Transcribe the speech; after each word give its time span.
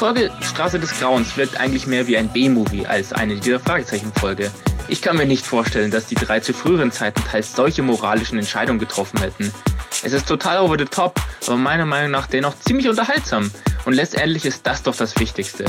Die 0.00 0.06
Folge 0.06 0.30
Straße 0.40 0.78
des 0.78 0.98
Grauens 0.98 1.36
wirkt 1.36 1.60
eigentlich 1.60 1.86
mehr 1.86 2.06
wie 2.06 2.16
ein 2.16 2.32
B-Movie 2.32 2.86
als 2.86 3.12
eine 3.12 3.36
dieser 3.36 3.60
Fragezeichen-Folge. 3.60 4.50
Ich 4.88 5.02
kann 5.02 5.18
mir 5.18 5.26
nicht 5.26 5.44
vorstellen, 5.44 5.90
dass 5.90 6.06
die 6.06 6.14
drei 6.14 6.40
zu 6.40 6.54
früheren 6.54 6.90
Zeiten 6.90 7.22
teils 7.30 7.54
solche 7.54 7.82
moralischen 7.82 8.38
Entscheidungen 8.38 8.78
getroffen 8.78 9.20
hätten. 9.20 9.52
Es 10.02 10.14
ist 10.14 10.26
total 10.26 10.60
over 10.62 10.78
the 10.78 10.86
top, 10.86 11.20
aber 11.46 11.58
meiner 11.58 11.84
Meinung 11.84 12.12
nach 12.12 12.28
dennoch 12.28 12.58
ziemlich 12.60 12.88
unterhaltsam. 12.88 13.50
Und 13.84 13.92
letztendlich 13.92 14.46
ist 14.46 14.66
das 14.66 14.82
doch 14.82 14.96
das 14.96 15.18
Wichtigste. 15.18 15.66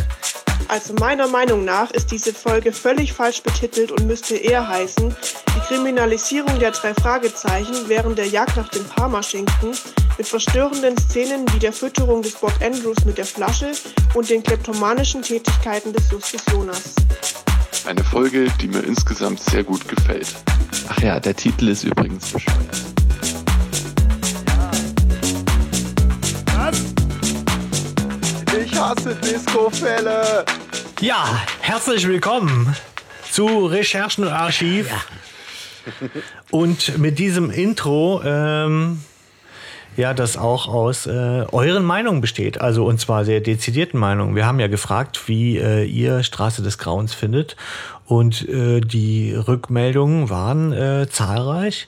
Also 0.69 0.93
meiner 0.93 1.27
Meinung 1.27 1.65
nach 1.65 1.91
ist 1.91 2.09
diese 2.11 2.33
Folge 2.33 2.71
völlig 2.71 3.11
falsch 3.11 3.43
betitelt 3.43 3.91
und 3.91 4.07
müsste 4.07 4.37
eher 4.37 4.65
heißen, 4.65 5.13
die 5.55 5.59
Kriminalisierung 5.61 6.59
der 6.59 6.71
drei 6.71 6.93
Fragezeichen 6.93 7.75
während 7.87 8.17
der 8.17 8.27
Jagd 8.27 8.57
nach 8.57 8.69
dem 8.69 8.85
Parmaschinken 8.85 9.71
mit 10.17 10.27
verstörenden 10.27 10.97
Szenen 10.97 11.45
wie 11.53 11.59
der 11.59 11.73
Fütterung 11.73 12.21
des 12.21 12.35
Bob 12.35 12.53
Andrews 12.61 13.03
mit 13.05 13.17
der 13.17 13.25
Flasche 13.25 13.71
und 14.13 14.29
den 14.29 14.43
kleptomanischen 14.43 15.21
Tätigkeiten 15.21 15.93
des 15.93 16.09
Justus 16.11 16.41
Jonas. 16.51 16.95
Eine 17.85 18.03
Folge, 18.03 18.47
die 18.61 18.67
mir 18.67 18.81
insgesamt 18.81 19.41
sehr 19.41 19.63
gut 19.63 19.87
gefällt. 19.87 20.27
Ach 20.89 20.99
ja, 21.01 21.19
der 21.19 21.35
Titel 21.35 21.69
ist 21.69 21.83
übrigens 21.83 22.29
bescheuert. 22.29 22.57
Ich 28.63 28.77
hasse 28.77 29.15
Disco-Fälle. 29.15 30.45
Ja, 30.99 31.41
herzlich 31.61 32.07
willkommen 32.07 32.75
zu 33.31 33.65
Recherchen 33.65 34.25
und 34.25 34.31
Archiv. 34.31 34.87
Und 36.49 36.97
mit 36.97 37.19
diesem 37.19 37.49
Intro, 37.49 38.21
ähm, 38.23 39.01
ja, 39.97 40.13
das 40.13 40.37
auch 40.37 40.67
aus 40.67 41.05
äh, 41.05 41.09
euren 41.51 41.83
Meinungen 41.83 42.21
besteht, 42.21 42.61
also 42.61 42.85
und 42.85 42.99
zwar 42.99 43.25
sehr 43.25 43.41
dezidierten 43.41 43.99
Meinungen. 43.99 44.35
Wir 44.35 44.45
haben 44.45 44.59
ja 44.59 44.67
gefragt, 44.67 45.27
wie 45.27 45.57
äh, 45.57 45.83
ihr 45.83 46.23
Straße 46.23 46.61
des 46.61 46.77
Grauens 46.77 47.13
findet 47.13 47.57
und 48.05 48.47
äh, 48.47 48.79
die 48.81 49.33
Rückmeldungen 49.33 50.29
waren 50.29 50.71
äh, 50.71 51.07
zahlreich. 51.09 51.87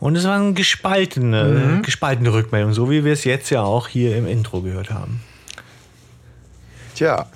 Und 0.00 0.16
es 0.16 0.24
waren 0.24 0.54
gespaltene, 0.54 1.44
Mhm. 1.76 1.82
gespaltene 1.82 2.32
Rückmeldungen, 2.32 2.74
so 2.74 2.90
wie 2.90 3.04
wir 3.04 3.12
es 3.12 3.24
jetzt 3.24 3.48
ja 3.50 3.62
auch 3.62 3.88
hier 3.88 4.16
im 4.16 4.26
Intro 4.26 4.60
gehört 4.60 4.90
haben. 4.90 5.22
Tja. 6.94 7.26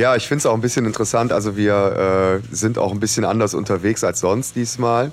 Ja, 0.00 0.16
ich 0.16 0.26
finde 0.26 0.38
es 0.38 0.46
auch 0.46 0.54
ein 0.54 0.62
bisschen 0.62 0.86
interessant. 0.86 1.30
Also 1.30 1.58
wir 1.58 2.40
äh, 2.42 2.54
sind 2.56 2.78
auch 2.78 2.90
ein 2.92 3.00
bisschen 3.00 3.26
anders 3.26 3.52
unterwegs 3.52 4.02
als 4.02 4.20
sonst 4.20 4.56
diesmal. 4.56 5.12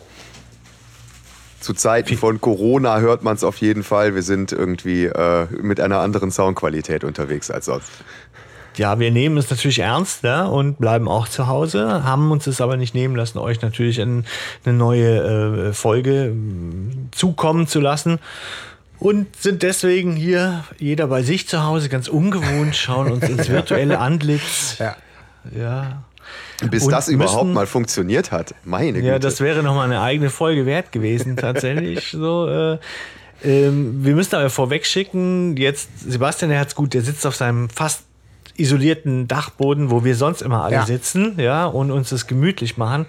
Zu 1.60 1.74
Zeiten 1.74 2.16
von 2.16 2.40
Corona 2.40 3.00
hört 3.00 3.22
man 3.22 3.36
es 3.36 3.44
auf 3.44 3.58
jeden 3.58 3.84
Fall. 3.84 4.16
Wir 4.16 4.22
sind 4.22 4.54
irgendwie 4.54 5.08
äh, 5.08 5.48
mit 5.62 5.82
einer 5.82 6.00
anderen 6.00 6.32
Soundqualität 6.32 7.04
unterwegs 7.04 7.52
als 7.52 7.66
sonst. 7.66 7.90
Ja, 8.78 8.98
wir 8.98 9.12
nehmen 9.12 9.36
es 9.36 9.50
natürlich 9.50 9.80
ernst 9.80 10.24
ne? 10.24 10.50
und 10.50 10.80
bleiben 10.80 11.10
auch 11.10 11.28
zu 11.28 11.48
Hause, 11.48 12.06
haben 12.06 12.32
uns 12.32 12.48
es 12.48 12.62
aber 12.62 12.78
nicht 12.78 12.96
nehmen 12.96 13.18
lassen, 13.18 13.40
euch 13.40 13.62
natürlich 13.62 14.00
in 14.00 14.24
eine 14.64 14.78
neue 14.78 15.68
äh, 15.70 15.74
Folge 15.74 16.32
mh, 16.34 17.10
zukommen 17.12 17.68
zu 17.68 17.82
lassen. 17.82 18.20
Und 19.00 19.36
sind 19.36 19.62
deswegen 19.64 20.16
hier 20.16 20.64
jeder 20.80 21.08
bei 21.08 21.22
sich 21.22 21.48
zu 21.48 21.64
Hause, 21.64 21.88
ganz 21.90 22.08
ungewohnt, 22.08 22.76
schauen 22.76 23.12
uns 23.12 23.28
ins 23.30 23.48
virtuelle 23.50 24.00
Antlitz. 24.00 24.78
Ja. 24.80 24.96
Ja. 25.56 26.04
Bis 26.72 26.84
Und 26.84 26.92
das 26.92 27.08
überhaupt 27.08 27.44
müssen- 27.46 27.54
mal 27.54 27.68
funktioniert 27.68 28.32
hat. 28.32 28.56
Meine 28.66 28.94
Güte. 28.94 29.08
Ja, 29.08 29.20
das 29.20 29.40
wäre 29.40 29.62
nochmal 29.62 29.86
eine 29.86 30.02
eigene 30.02 30.30
Folge 30.32 30.66
wert 30.66 30.92
gewesen, 30.92 31.38
tatsächlich. 31.38 32.10
so, 32.12 32.48
äh, 32.50 32.78
ähm, 33.44 34.04
wir 34.04 34.16
müssen 34.16 34.36
aber 34.36 34.50
vorweg 34.50 34.86
schicken, 34.88 35.56
jetzt 35.58 35.90
Sebastian 36.00 36.50
Herzgut, 36.50 36.96
der 36.96 37.04
sitzt 37.04 37.26
auf 37.28 37.36
seinem 37.36 37.70
fast 37.70 38.04
isolierten 38.58 39.28
Dachboden, 39.28 39.92
wo 39.92 40.04
wir 40.04 40.16
sonst 40.16 40.42
immer 40.42 40.64
alle 40.64 40.74
Ja. 40.78 40.86
sitzen, 40.88 41.36
ja, 41.40 41.68
und 41.68 41.92
uns 41.92 42.10
das 42.10 42.26
gemütlich 42.26 42.76
machen. 42.78 43.06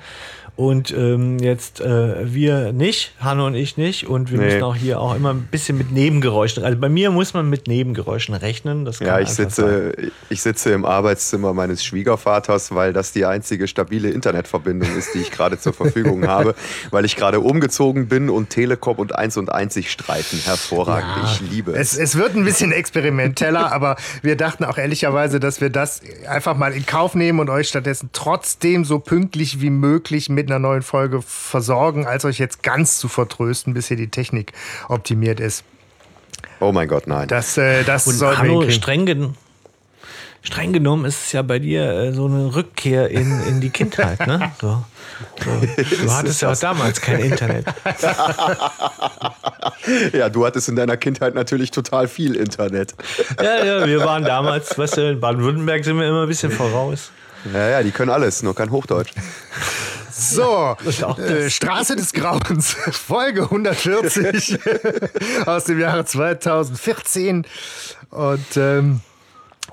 Und 0.59 0.91
ähm, 0.91 1.39
jetzt 1.39 1.81
äh, 1.81 2.35
wir 2.35 2.73
nicht, 2.73 3.13
Hanno 3.21 3.47
und 3.47 3.55
ich 3.55 3.77
nicht. 3.77 4.09
Und 4.09 4.33
wir 4.33 4.39
Nee. 4.41 4.47
müssen 4.47 4.63
auch 4.65 4.75
hier 4.75 5.01
auch 5.01 5.15
immer 5.15 5.33
ein 5.33 5.43
bisschen 5.49 5.79
mit 5.79 5.93
Nebengeräuschen. 5.93 6.65
Also 6.65 6.77
bei 6.81 6.89
mir 6.89 7.13
muss 7.13 7.33
man 7.33 7.49
mit 7.49 7.69
Nebengeräuschen 7.69 8.35
rechnen. 8.35 8.85
Das 8.85 8.99
kann 8.99 9.07
Ja, 9.07 9.21
ich 9.21 9.29
sein. 9.29 9.51
sitze, 9.51 9.93
ich 10.29 10.43
sitze 10.43 10.73
im 10.73 10.85
Arbeitszimmer 10.85 11.55
meines 11.55 11.85
Schwiegervaters, 11.85 12.75
weil 12.75 12.93
das 12.93 13.13
die 13.13 13.25
einzige 13.25 13.69
stabile 13.69 14.11
Internetverbindung 14.11 14.89
ist, 14.99 15.15
die 15.15 15.21
ich 15.21 15.31
gerade 15.31 15.61
zur 15.61 15.75
Verfügung 15.75 16.27
habe, 16.27 16.57
weil 16.91 17.05
ich 17.05 17.15
gerade 17.15 17.39
umgezogen 17.39 18.09
bin 18.09 18.29
und 18.29 18.51
Telekom 18.51 18.97
und 18.97 19.15
1 19.15 19.37
und 19.37 19.53
1 19.53 19.73
sich 19.75 19.93
streiten. 19.93 20.39
Hervorragend, 20.45 21.25
ich 21.25 21.53
liebe 21.53 21.71
es. 21.71 21.97
es 21.97 22.17
wird 22.17 22.35
ein 22.35 22.45
bisschen 22.45 22.73
experimenteller, 22.73 23.71
aber 23.73 23.95
wir 24.23 24.35
dachten 24.35 24.65
auch 24.65 24.77
ehrlicherweise, 24.77 25.39
dass 25.39 25.61
wir 25.61 25.71
das 25.71 26.01
einfach 26.29 26.57
mal 26.57 26.73
in 26.73 26.85
Kauf 26.85 27.15
nehmen 27.15 27.39
und 27.39 27.49
euch 27.49 27.69
stattdessen 27.69 28.11
trotzdem 28.13 28.85
so 28.85 28.99
pünktlich 28.99 29.61
wie 29.61 29.71
möglich 29.71 30.29
mit 30.29 30.48
einer 30.51 30.59
neuen 30.59 30.83
Folge 30.83 31.23
versorgen, 31.23 32.07
als 32.07 32.25
euch 32.25 32.39
jetzt 32.39 32.63
ganz 32.63 32.99
zu 32.99 33.09
vertrösten, 33.09 33.75
bis 33.75 33.89
hier 33.89 33.97
die 33.97 34.09
Technik 34.09 34.53
optimiert 34.89 35.41
ist. 35.41 35.65
Oh 36.61 36.73
mein 36.73 36.89
Gott, 36.89 37.07
nein. 37.07 37.29
Das, 37.29 37.57
äh, 37.57 37.85
das 37.85 38.07
Und 38.07 38.15
sollten 38.15 38.43
wir 38.43 38.49
Hanno, 38.49 38.61
hinkriegen. 38.63 38.83
streng, 38.83 39.07
gen 39.07 39.35
streng 40.43 40.73
genommen 40.73 41.05
ist 41.05 41.27
es 41.27 41.33
ja 41.33 41.43
bei 41.43 41.59
dir 41.59 41.83
äh, 41.91 42.13
so 42.13 42.27
eine 42.27 42.55
Rückkehr 42.55 43.11
in, 43.11 43.41
in 43.49 43.61
die 43.61 43.71
Kindheit, 43.71 44.27
ne? 44.27 44.53
So. 44.61 44.85
So. 45.45 45.51
Du 46.05 46.13
hattest 46.13 46.43
ja 46.43 46.53
auch 46.53 46.57
damals 46.59 47.01
kein 47.01 47.19
Internet. 47.21 47.67
Ja, 50.13 50.29
du 50.29 50.45
hattest 50.45 50.69
in 50.69 50.77
deiner 50.77 50.97
Kindheit 50.97 51.35
natürlich 51.35 51.71
total 51.71 52.09
viel 52.09 52.37
Internet. 52.37 52.95
Ja, 53.41 53.65
ja, 53.65 53.87
wir 53.87 54.01
waren 54.05 54.25
damals, 54.25 54.77
weißt 54.77 54.97
du, 54.99 55.11
in 55.13 55.21
Baden-Württemberg 55.21 55.85
sind 55.85 55.99
wir 55.99 56.07
immer 56.09 56.23
ein 56.23 56.29
bisschen 56.29 56.51
voraus. 56.51 57.11
Ja, 57.53 57.69
ja, 57.69 57.83
die 57.83 57.91
können 57.91 58.11
alles, 58.11 58.43
nur 58.43 58.55
kein 58.55 58.71
Hochdeutsch. 58.71 59.11
So, 60.21 60.77
äh, 61.19 61.49
Straße 61.49 61.95
des 61.95 62.13
Grauens, 62.13 62.73
Folge 62.91 63.43
140 63.43 64.59
aus 65.47 65.65
dem 65.65 65.79
Jahre 65.79 66.05
2014. 66.05 67.47
Und 68.11 68.57
ähm, 68.57 69.01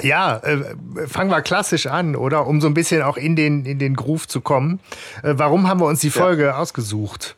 ja, 0.02 0.38
äh, 0.38 0.76
fangen 1.08 1.32
wir 1.32 1.42
klassisch 1.42 1.88
an, 1.88 2.16
oder? 2.16 2.46
Um 2.46 2.62
so 2.62 2.68
ein 2.68 2.74
bisschen 2.74 3.02
auch 3.02 3.18
in 3.18 3.36
den, 3.36 3.66
in 3.66 3.80
den 3.80 3.96
Groove 3.96 4.28
zu 4.28 4.42
kommen. 4.42 4.80
Äh, 5.24 5.34
warum 5.38 5.68
haben 5.68 5.80
wir 5.80 5.88
uns 5.88 6.02
die 6.02 6.12
Folge 6.12 6.56
ausgesucht? 6.56 7.36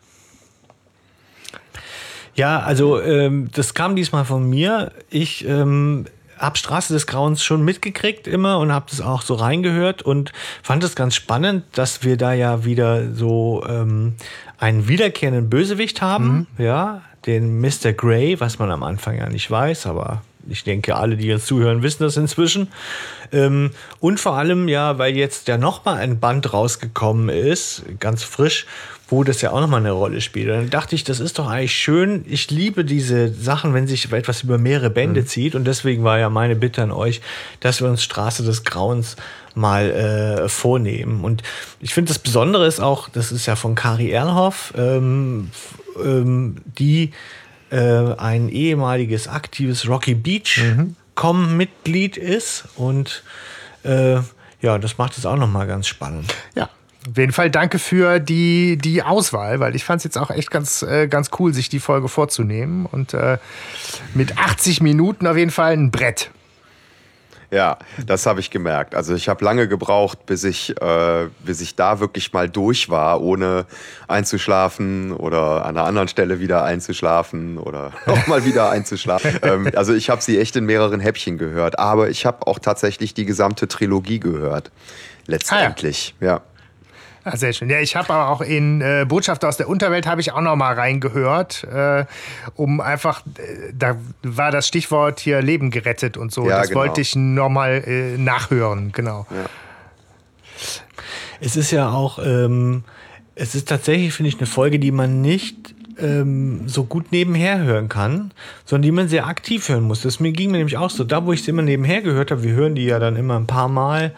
Ja, 2.35 2.59
also 2.59 3.01
ähm, 3.01 3.49
das 3.53 3.73
kam 3.73 3.95
diesmal 3.95 4.25
von 4.25 4.47
mir. 4.47 4.91
Ich 5.09 5.47
ähm, 5.47 6.05
habe 6.39 6.57
Straße 6.57 6.93
des 6.93 7.07
Grauens 7.07 7.43
schon 7.43 7.63
mitgekriegt 7.63 8.27
immer 8.27 8.59
und 8.59 8.71
habe 8.71 8.85
das 8.89 9.01
auch 9.01 9.21
so 9.21 9.35
reingehört 9.35 10.01
und 10.01 10.31
fand 10.63 10.83
es 10.83 10.95
ganz 10.95 11.15
spannend, 11.15 11.63
dass 11.73 12.03
wir 12.03 12.17
da 12.17 12.33
ja 12.33 12.65
wieder 12.65 13.13
so 13.13 13.63
ähm, 13.67 14.15
einen 14.57 14.87
wiederkehrenden 14.87 15.49
Bösewicht 15.49 16.01
haben, 16.01 16.47
ja, 16.57 17.01
den 17.25 17.59
Mr. 17.59 17.93
Grey, 17.93 18.39
was 18.39 18.59
man 18.59 18.71
am 18.71 18.83
Anfang 18.83 19.17
ja 19.17 19.29
nicht 19.29 19.49
weiß, 19.49 19.85
aber 19.87 20.21
ich 20.49 20.63
denke, 20.63 20.95
alle, 20.95 21.17
die 21.17 21.27
jetzt 21.27 21.47
zuhören, 21.47 21.83
wissen 21.83 22.03
das 22.03 22.17
inzwischen. 22.17 22.69
Ähm, 23.31 23.71
und 23.99 24.19
vor 24.19 24.37
allem 24.37 24.67
ja, 24.67 24.97
weil 24.97 25.15
jetzt 25.15 25.47
ja 25.47 25.57
noch 25.57 25.83
mal 25.85 25.97
ein 25.97 26.19
Band 26.19 26.53
rausgekommen 26.53 27.29
ist, 27.29 27.83
ganz 27.99 28.23
frisch, 28.23 28.65
wo 29.09 29.23
das 29.23 29.41
ja 29.41 29.51
auch 29.51 29.61
noch 29.61 29.69
mal 29.69 29.77
eine 29.77 29.91
Rolle 29.91 30.19
spielt. 30.21 30.49
Dann 30.49 30.69
dachte 30.69 30.95
ich, 30.95 31.03
das 31.03 31.19
ist 31.19 31.39
doch 31.39 31.47
eigentlich 31.47 31.75
schön. 31.75 32.25
Ich 32.27 32.51
liebe 32.51 32.83
diese 32.83 33.33
Sachen, 33.33 33.73
wenn 33.73 33.87
sich 33.87 34.11
etwas 34.11 34.43
über 34.43 34.57
mehrere 34.57 34.89
Bände 34.89 35.25
zieht. 35.25 35.55
Und 35.55 35.65
deswegen 35.65 36.03
war 36.03 36.19
ja 36.19 36.29
meine 36.29 36.55
Bitte 36.55 36.83
an 36.83 36.91
euch, 36.91 37.21
dass 37.61 37.81
wir 37.81 37.87
uns 37.87 38.03
Straße 38.03 38.43
des 38.43 38.65
Grauens 38.65 39.15
mal 39.55 39.89
äh, 39.89 40.49
vornehmen. 40.49 41.23
Und 41.23 41.41
ich 41.79 41.93
finde, 41.93 42.09
das 42.09 42.19
Besondere 42.19 42.67
ist 42.67 42.79
auch, 42.79 43.07
das 43.09 43.31
ist 43.31 43.45
ja 43.45 43.55
von 43.55 43.75
Kari 43.75 44.11
Ernhoff, 44.11 44.73
ähm, 44.77 45.51
ähm, 46.03 46.57
die 46.77 47.11
äh, 47.69 48.13
ein 48.17 48.49
ehemaliges 48.49 49.27
aktives 49.27 49.87
Rocky 49.87 50.15
Beach 50.15 50.61
Com-Mitglied 51.15 52.17
ist. 52.17 52.65
Und 52.75 53.23
äh, 53.83 54.15
ja, 54.61 54.77
das 54.79 54.97
macht 54.97 55.17
es 55.17 55.25
auch 55.25 55.37
noch 55.37 55.49
mal 55.49 55.65
ganz 55.65 55.87
spannend. 55.87 56.33
Ja. 56.55 56.69
Auf 57.09 57.17
jeden 57.17 57.31
Fall 57.31 57.49
danke 57.49 57.79
für 57.79 58.19
die, 58.19 58.77
die 58.77 59.01
Auswahl, 59.03 59.59
weil 59.59 59.75
ich 59.75 59.85
fand 59.85 59.99
es 59.99 60.03
jetzt 60.03 60.17
auch 60.17 60.29
echt 60.29 60.51
ganz, 60.51 60.81
äh, 60.81 61.07
ganz 61.07 61.29
cool, 61.39 61.53
sich 61.53 61.69
die 61.69 61.79
Folge 61.79 62.09
vorzunehmen. 62.09 62.85
Und 62.85 63.13
äh, 63.13 63.37
mit 64.13 64.37
80 64.37 64.81
Minuten 64.81 65.27
auf 65.27 65.37
jeden 65.37 65.51
Fall 65.51 65.73
ein 65.73 65.91
Brett. 65.91 66.31
Ja, 67.49 67.77
das 68.05 68.25
habe 68.25 68.41
ich 68.41 68.51
gemerkt. 68.51 68.93
Also 68.93 69.15
ich 69.15 69.29
habe 69.29 69.45
lange 69.45 69.69
gebraucht, 69.69 70.25
bis 70.25 70.43
ich, 70.43 70.81
äh, 70.81 71.29
bis 71.45 71.61
ich 71.61 71.77
da 71.77 72.01
wirklich 72.01 72.33
mal 72.33 72.49
durch 72.49 72.89
war, 72.89 73.21
ohne 73.21 73.65
einzuschlafen 74.09 75.13
oder 75.13 75.65
an 75.65 75.77
einer 75.77 75.87
anderen 75.87 76.09
Stelle 76.09 76.41
wieder 76.41 76.65
einzuschlafen 76.65 77.57
oder 77.57 77.93
nochmal 78.05 78.43
wieder 78.43 78.69
einzuschlafen. 78.69 79.39
ähm, 79.43 79.71
also 79.75 79.93
ich 79.93 80.09
habe 80.09 80.21
sie 80.21 80.37
echt 80.37 80.57
in 80.57 80.65
mehreren 80.65 80.99
Häppchen 80.99 81.37
gehört, 81.37 81.79
aber 81.79 82.09
ich 82.09 82.25
habe 82.25 82.45
auch 82.47 82.59
tatsächlich 82.59 83.13
die 83.13 83.23
gesamte 83.23 83.69
Trilogie 83.69 84.19
gehört. 84.19 84.71
Letztendlich, 85.25 86.15
ja. 86.19 86.41
Ah, 87.29 87.35
sehr 87.35 87.51
schön. 87.51 87.69
Ja, 87.69 87.81
ich 87.81 87.97
habe 87.97 88.13
aber 88.13 88.29
auch 88.29 88.39
in 88.39 88.79
äh, 88.79 89.05
Botschaft 89.05 89.43
aus 89.43 89.57
der 89.57 89.67
Unterwelt 89.67 90.07
habe 90.07 90.21
ich 90.21 90.31
auch 90.31 90.39
noch 90.39 90.55
mal 90.55 90.73
reingehört, 90.73 91.65
äh, 91.65 92.05
um 92.55 92.79
einfach, 92.79 93.21
äh, 93.37 93.73
da 93.73 93.97
war 94.23 94.49
das 94.49 94.65
Stichwort 94.65 95.19
hier 95.19 95.41
Leben 95.41 95.69
gerettet 95.69 96.15
und 96.15 96.31
so. 96.31 96.47
Ja, 96.47 96.59
das 96.59 96.69
genau. 96.69 96.79
wollte 96.79 97.01
ich 97.01 97.17
noch 97.17 97.49
mal 97.49 97.83
äh, 97.85 98.17
nachhören, 98.17 98.93
genau. 98.93 99.25
Es 101.41 101.57
ist 101.57 101.71
ja 101.71 101.89
auch, 101.89 102.17
ähm, 102.25 102.85
es 103.35 103.55
ist 103.55 103.67
tatsächlich, 103.67 104.13
finde 104.13 104.29
ich, 104.29 104.37
eine 104.37 104.47
Folge, 104.47 104.79
die 104.79 104.91
man 104.91 105.21
nicht 105.21 105.75
ähm, 105.99 106.69
so 106.69 106.85
gut 106.85 107.11
nebenher 107.11 107.59
hören 107.59 107.89
kann, 107.89 108.31
sondern 108.63 108.83
die 108.83 108.91
man 108.91 109.09
sehr 109.09 109.27
aktiv 109.27 109.67
hören 109.67 109.83
muss. 109.83 110.01
Das 110.01 110.21
mir 110.21 110.31
ging 110.31 110.51
mir 110.51 110.59
nämlich 110.59 110.77
auch 110.77 110.89
so. 110.89 111.03
Da, 111.03 111.25
wo 111.25 111.33
ich 111.33 111.43
sie 111.43 111.51
immer 111.51 111.61
nebenher 111.61 112.01
gehört 112.01 112.31
habe, 112.31 112.43
wir 112.43 112.53
hören 112.53 112.75
die 112.75 112.85
ja 112.85 112.99
dann 112.99 113.17
immer 113.17 113.35
ein 113.35 113.47
paar 113.47 113.67
Mal, 113.67 114.13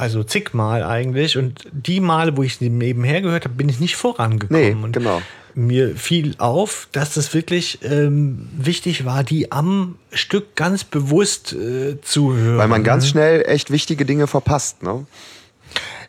also 0.00 0.24
zigmal 0.24 0.82
eigentlich. 0.82 1.36
Und 1.36 1.66
die 1.72 2.00
Male, 2.00 2.36
wo 2.36 2.42
ich 2.42 2.56
sie 2.56 2.70
nebenher 2.70 3.20
gehört 3.20 3.44
habe, 3.44 3.54
bin 3.54 3.68
ich 3.68 3.80
nicht 3.80 3.96
vorangekommen. 3.96 4.62
Nee, 4.62 4.84
und 4.84 4.92
genau. 4.92 5.20
Mir 5.54 5.96
fiel 5.96 6.36
auf, 6.38 6.88
dass 6.92 7.14
das 7.14 7.34
wirklich 7.34 7.80
ähm, 7.82 8.48
wichtig 8.56 9.04
war, 9.04 9.24
die 9.24 9.52
am 9.52 9.96
Stück 10.12 10.54
ganz 10.54 10.84
bewusst 10.84 11.52
äh, 11.52 12.00
zu 12.00 12.34
hören. 12.34 12.58
Weil 12.58 12.68
man 12.68 12.84
ganz 12.84 13.08
schnell 13.08 13.44
echt 13.46 13.70
wichtige 13.70 14.04
Dinge 14.04 14.26
verpasst. 14.26 14.82
Ne? 14.82 15.06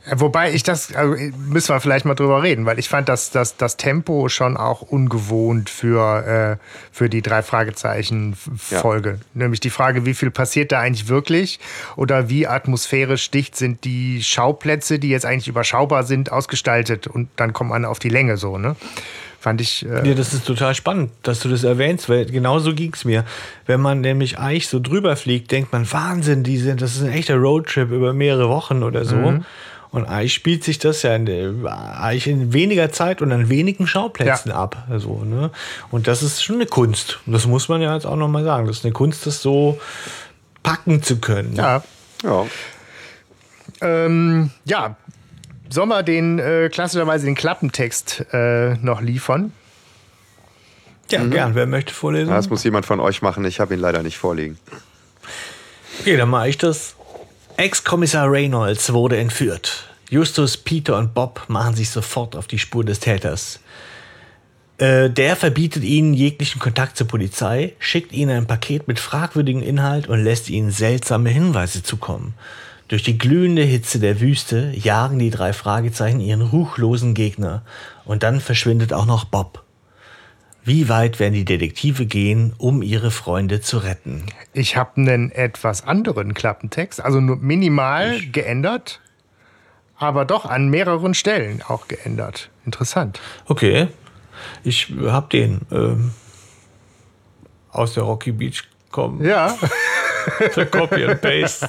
Wobei 0.10 0.52
ich 0.52 0.64
das, 0.64 0.96
also 0.96 1.16
müssen 1.48 1.70
wir 1.76 1.80
vielleicht 1.80 2.06
mal 2.06 2.16
drüber 2.16 2.42
reden, 2.42 2.66
weil 2.66 2.80
ich 2.80 2.90
fand 2.90 3.08
das, 3.08 3.30
das, 3.30 3.56
das 3.58 3.78
Tempo 3.78 4.30
schon 4.30 4.58
auch 4.58 4.82
ungewohnt 4.82 5.70
für, 5.70 6.58
äh, 6.60 6.66
für 6.92 7.08
die 7.08 7.22
drei 7.22 7.44
Fragezeichen-Folge. 7.44 9.20
Nämlich 9.34 9.60
die 9.60 9.70
Frage, 9.70 10.06
wie 10.06 10.14
viel 10.14 10.32
passiert 10.32 10.72
da 10.72 10.80
eigentlich 10.80 11.08
wirklich 11.08 11.60
oder 11.96 12.30
wie 12.30 12.48
atmosphärisch 12.48 13.30
dicht 13.32 13.56
sind 13.56 13.84
die 13.84 14.24
Schauplätze, 14.24 14.98
die 14.98 15.10
jetzt 15.10 15.26
eigentlich 15.26 15.48
überschaubar 15.48 16.04
sind, 16.04 16.32
ausgestaltet 16.32 17.08
und 17.08 17.30
dann 17.36 17.54
kommt 17.54 17.70
man 17.70 17.86
auf 17.86 18.00
die 18.00 18.10
Länge 18.10 18.38
so, 18.38 18.58
ne? 18.58 18.76
Fand 19.40 19.60
ich. 19.60 19.86
Äh, 19.88 20.08
Ja, 20.08 20.14
das 20.14 20.34
ist 20.34 20.46
total 20.46 20.76
spannend, 20.76 21.12
dass 21.24 21.40
du 21.40 21.50
das 21.50 21.64
erwähnst, 21.64 22.10
weil 22.10 22.26
genau 22.26 22.60
so 22.60 22.76
ging 22.76 22.94
es 22.94 23.06
mir. 23.06 23.26
Wenn 23.66 23.82
man 23.82 24.02
nämlich 24.02 24.38
Eich 24.38 24.68
so 24.68 24.80
drüber 24.80 25.16
fliegt, 25.16 25.52
denkt 25.52 25.74
man, 25.74 25.92
Wahnsinn, 25.92 26.44
die 26.44 26.58
sind, 26.58 26.82
das 26.82 26.96
ist 26.96 27.02
ein 27.02 27.12
echter 27.12 27.38
Roadtrip 27.38 27.90
über 27.92 28.14
mehrere 28.14 28.50
Wochen 28.50 28.84
oder 28.84 29.04
so. 29.04 29.16
Mhm. 29.16 29.46
Und 29.92 30.06
Eich 30.08 30.34
spielt 30.34 30.64
sich 30.64 30.80
das 30.80 31.02
ja 31.04 31.14
in, 31.16 31.66
Eich 31.68 32.26
in 32.28 32.54
weniger 32.54 32.92
Zeit 32.94 33.22
und 33.22 33.32
an 33.34 33.50
wenigen 33.50 33.88
Schauplätzen 33.88 34.50
Ja. 34.52 34.56
ab. 34.56 34.86
Also, 34.90 35.24
ne? 35.26 35.52
Und 35.92 36.08
das 36.08 36.24
ist 36.24 36.42
schon 36.44 36.56
eine 36.56 36.66
Kunst. 36.66 37.20
Und 37.26 37.34
das 37.34 37.46
muss 37.46 37.68
man 37.68 37.82
ja 37.82 37.94
jetzt 37.94 38.06
auch 38.06 38.16
nochmal 38.16 38.44
sagen. 38.46 38.68
Das 38.68 38.78
ist 38.78 38.86
eine 38.86 38.94
Kunst, 38.94 39.26
das 39.28 39.42
so 39.42 39.80
packen 40.64 41.04
zu 41.04 41.20
können. 41.20 41.56
ja. 41.56 41.84
Ja. 42.24 42.46
Ähm, 43.82 44.52
ja. 44.66 44.96
Sollen 45.70 45.90
wir 45.90 46.04
den 46.04 46.38
äh, 46.40 46.70
klassischerweise 46.72 47.26
den 47.26 47.36
Klappentext 47.36 48.26
äh, 48.32 48.76
noch 48.76 49.02
liefern? 49.02 49.54
Ja, 51.10 51.24
gern. 51.26 51.56
Wer 51.56 51.66
möchte 51.66 51.94
vorlesen? 51.94 52.30
Das 52.30 52.50
muss 52.50 52.64
jemand 52.64 52.86
von 52.86 53.00
euch 53.00 53.22
machen. 53.22 53.44
Ich 53.46 53.60
habe 53.60 53.74
ihn 53.74 53.80
leider 53.80 54.04
nicht 54.04 54.18
vorliegen. 54.18 54.58
Okay, 56.00 56.16
dann 56.16 56.30
mache 56.30 56.50
ich 56.50 56.58
das. 56.58 56.96
Ex-Kommissar 57.62 58.32
Reynolds 58.32 58.92
wurde 58.92 59.18
entführt. 59.18 59.88
Justus, 60.10 60.58
Peter 60.58 60.98
und 60.98 61.14
Bob 61.14 61.44
machen 61.48 61.76
sich 61.76 61.92
sofort 61.92 62.36
auf 62.36 62.48
die 62.48 62.58
Spur 62.58 62.84
des 62.84 63.00
Täters. 63.00 63.60
Äh, 64.80 65.12
der 65.12 65.36
verbietet 65.36 65.84
ihnen 65.84 66.16
jeglichen 66.16 66.58
Kontakt 66.58 66.98
zur 66.98 67.06
Polizei, 67.06 67.74
schickt 67.78 68.14
ihnen 68.14 68.36
ein 68.36 68.48
Paket 68.48 68.88
mit 68.88 69.00
fragwürdigem 69.00 69.62
Inhalt 69.62 70.08
und 70.08 70.24
lässt 70.24 70.50
ihnen 70.50 70.72
seltsame 70.72 71.30
Hinweise 71.30 71.84
zukommen. 71.84 72.34
Durch 72.88 73.04
die 73.04 73.20
glühende 73.20 73.62
Hitze 73.62 74.00
der 74.00 74.20
Wüste 74.20 74.74
jagen 74.76 75.20
die 75.20 75.30
drei 75.30 75.54
Fragezeichen 75.54 76.20
ihren 76.20 76.42
ruchlosen 76.42 77.14
Gegner. 77.14 77.62
Und 78.06 78.24
dann 78.24 78.42
verschwindet 78.42 78.92
auch 78.92 79.06
noch 79.06 79.26
Bob. 79.26 79.61
Wie 80.64 80.90
weit 80.90 81.20
werden 81.20 81.34
die 81.34 81.46
Detektive 81.46 82.06
gehen, 82.06 82.54
um 82.58 82.84
ihre 82.84 83.10
Freunde 83.10 83.62
zu 83.62 83.80
retten? 83.80 84.26
Ich 84.54 84.78
habe 84.78 84.92
einen 84.98 85.32
etwas 85.32 85.86
anderen 85.86 86.36
Klappentext, 86.36 87.02
also 87.02 87.20
nur 87.20 87.38
minimal 87.38 88.22
geändert, 88.32 89.02
aber 89.98 90.26
doch 90.26 90.46
an 90.46 90.70
mehreren 90.70 91.16
Stellen 91.16 91.64
auch 91.68 91.88
geändert. 91.88 92.52
Interessant. 92.66 93.20
Okay, 93.48 93.88
ich 94.64 94.94
hab 95.06 95.32
den 95.32 95.62
ähm, 95.72 96.12
aus 97.72 97.94
der 97.96 98.04
Rocky 98.04 98.32
Beach 98.32 98.64
kommen. 98.92 99.24
Ja. 99.24 99.58
Für 100.52 100.68
Copy 100.68 101.04
and 101.04 101.20
Paste 101.20 101.68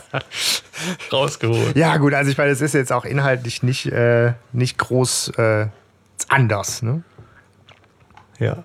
rausgeholt. 1.10 1.74
Ja, 1.74 1.96
gut, 1.96 2.12
also 2.12 2.30
ich 2.30 2.36
meine, 2.36 2.50
es 2.50 2.60
ist 2.60 2.74
jetzt 2.74 2.92
auch 2.92 3.06
inhaltlich 3.06 3.62
nicht, 3.62 3.86
äh, 3.86 4.34
nicht 4.52 4.76
groß 4.76 5.28
äh, 5.38 5.68
anders. 6.28 6.82
Ne? 6.82 7.02
Ja. 8.42 8.64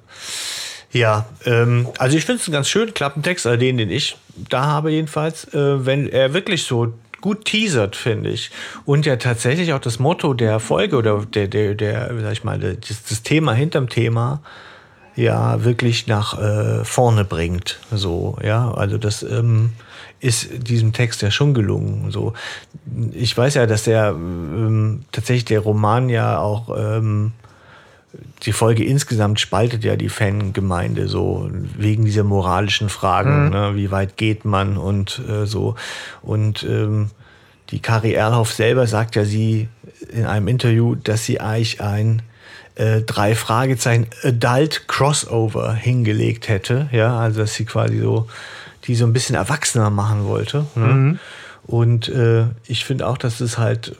Ja, 0.93 1.25
ähm, 1.45 1.87
also 1.97 2.17
ich 2.17 2.25
finde 2.25 2.41
es 2.41 2.47
einen 2.47 2.53
ganz 2.53 2.69
schönen 2.69 2.93
Klappentext, 2.93 3.45
also 3.45 3.59
den, 3.59 3.77
den 3.77 3.91
ich 3.91 4.17
da 4.49 4.65
habe 4.65 4.91
jedenfalls, 4.91 5.53
äh, 5.53 5.85
wenn 5.85 6.07
er 6.07 6.33
wirklich 6.33 6.63
so 6.63 6.93
gut 7.21 7.45
teasert, 7.45 7.95
finde 7.95 8.29
ich. 8.29 8.51
Und 8.85 9.05
ja 9.05 9.17
tatsächlich 9.17 9.73
auch 9.73 9.79
das 9.79 9.99
Motto 9.99 10.33
der 10.33 10.59
Folge 10.59 10.95
oder 10.95 11.25
der, 11.25 11.47
der, 11.47 11.75
der 11.75 12.11
sag 12.21 12.31
ich 12.31 12.43
mal, 12.43 12.59
das, 12.59 13.03
das 13.03 13.23
Thema 13.23 13.53
hinterm 13.53 13.89
Thema 13.89 14.41
ja 15.15 15.63
wirklich 15.63 16.07
nach 16.07 16.39
äh, 16.39 16.85
vorne 16.85 17.25
bringt. 17.25 17.79
So, 17.91 18.37
ja, 18.43 18.71
also 18.71 18.97
das 18.97 19.23
ähm, 19.23 19.71
ist 20.19 20.67
diesem 20.67 20.93
Text 20.93 21.21
ja 21.23 21.31
schon 21.31 21.53
gelungen. 21.53 22.11
So, 22.11 22.33
ich 23.11 23.35
weiß 23.35 23.55
ja, 23.55 23.65
dass 23.65 23.83
der 23.83 24.09
ähm, 24.09 25.05
tatsächlich 25.11 25.45
der 25.45 25.61
Roman 25.61 26.09
ja 26.09 26.37
auch 26.37 26.69
ähm, 26.77 27.33
die 28.43 28.53
Folge 28.53 28.83
insgesamt 28.83 29.39
spaltet 29.39 29.83
ja 29.83 29.95
die 29.95 30.09
Fangemeinde 30.09 31.07
so 31.07 31.49
wegen 31.77 32.05
dieser 32.05 32.23
moralischen 32.23 32.89
Fragen, 32.89 33.49
ne? 33.49 33.71
wie 33.75 33.91
weit 33.91 34.17
geht 34.17 34.45
man 34.45 34.77
und 34.77 35.21
äh, 35.27 35.45
so. 35.45 35.75
Und 36.21 36.63
ähm, 36.63 37.09
die 37.69 37.79
Kari 37.79 38.13
Erlhoff 38.13 38.53
selber 38.53 38.87
sagt 38.87 39.15
ja 39.15 39.25
sie 39.25 39.67
in 40.11 40.25
einem 40.25 40.47
Interview, 40.47 40.95
dass 40.95 41.25
sie 41.25 41.41
eigentlich 41.41 41.81
ein 41.81 42.21
äh, 42.75 43.01
drei 43.01 43.35
Fragezeichen 43.35 44.07
Adult 44.23 44.87
Crossover 44.87 45.73
hingelegt 45.73 46.47
hätte, 46.47 46.89
ja, 46.91 47.17
also 47.17 47.41
dass 47.41 47.55
sie 47.55 47.65
quasi 47.65 47.99
so 47.99 48.27
die 48.85 48.95
so 48.95 49.05
ein 49.05 49.13
bisschen 49.13 49.35
erwachsener 49.35 49.89
machen 49.89 50.25
wollte. 50.25 50.65
Ne? 50.75 51.19
Und 51.67 52.07
äh, 52.07 52.45
ich 52.65 52.85
finde 52.85 53.05
auch, 53.07 53.17
dass 53.17 53.41
es 53.41 53.57
halt, 53.57 53.97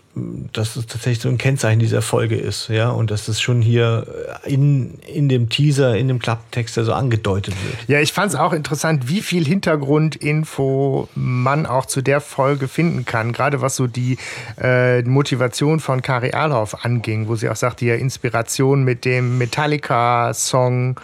dass 0.54 0.78
es 0.78 0.88
tatsächlich 0.88 1.20
so 1.20 1.28
ein 1.28 1.38
Kennzeichen 1.38 1.80
dieser 1.80 2.02
Folge 2.02 2.38
ist, 2.38 2.70
ja, 2.70 2.90
und 2.90 3.12
dass 3.12 3.28
es 3.28 3.42
schon 3.42 3.62
hier 3.62 4.08
in, 4.46 5.00
in 5.00 5.28
dem 5.28 5.50
Teaser, 5.50 5.98
in 5.98 6.08
dem 6.08 6.20
Klapptext 6.20 6.76
so 6.76 6.94
angedeutet 6.94 7.54
wird. 7.66 7.90
Ja, 7.90 8.00
ich 8.00 8.14
fand 8.14 8.32
es 8.32 8.40
auch 8.40 8.54
interessant, 8.54 9.10
wie 9.10 9.22
viel 9.22 9.46
Hintergrundinfo 9.46 11.10
man 11.14 11.66
auch 11.66 11.86
zu 11.86 12.02
der 12.02 12.22
Folge 12.22 12.70
finden 12.70 13.04
kann. 13.04 13.34
Gerade 13.34 13.60
was 13.60 13.76
so 13.76 13.88
die 13.88 14.18
äh, 14.62 15.02
Motivation 15.02 15.82
von 15.82 16.02
Kari 16.02 16.30
Erlhoff 16.30 16.86
anging, 16.86 17.28
wo 17.28 17.36
sie 17.36 17.50
auch 17.50 17.58
sagt, 17.58 17.82
die 17.82 17.90
Inspiration 17.90 18.86
mit 18.86 19.04
dem 19.04 19.38
Metallica-Song 19.38 20.98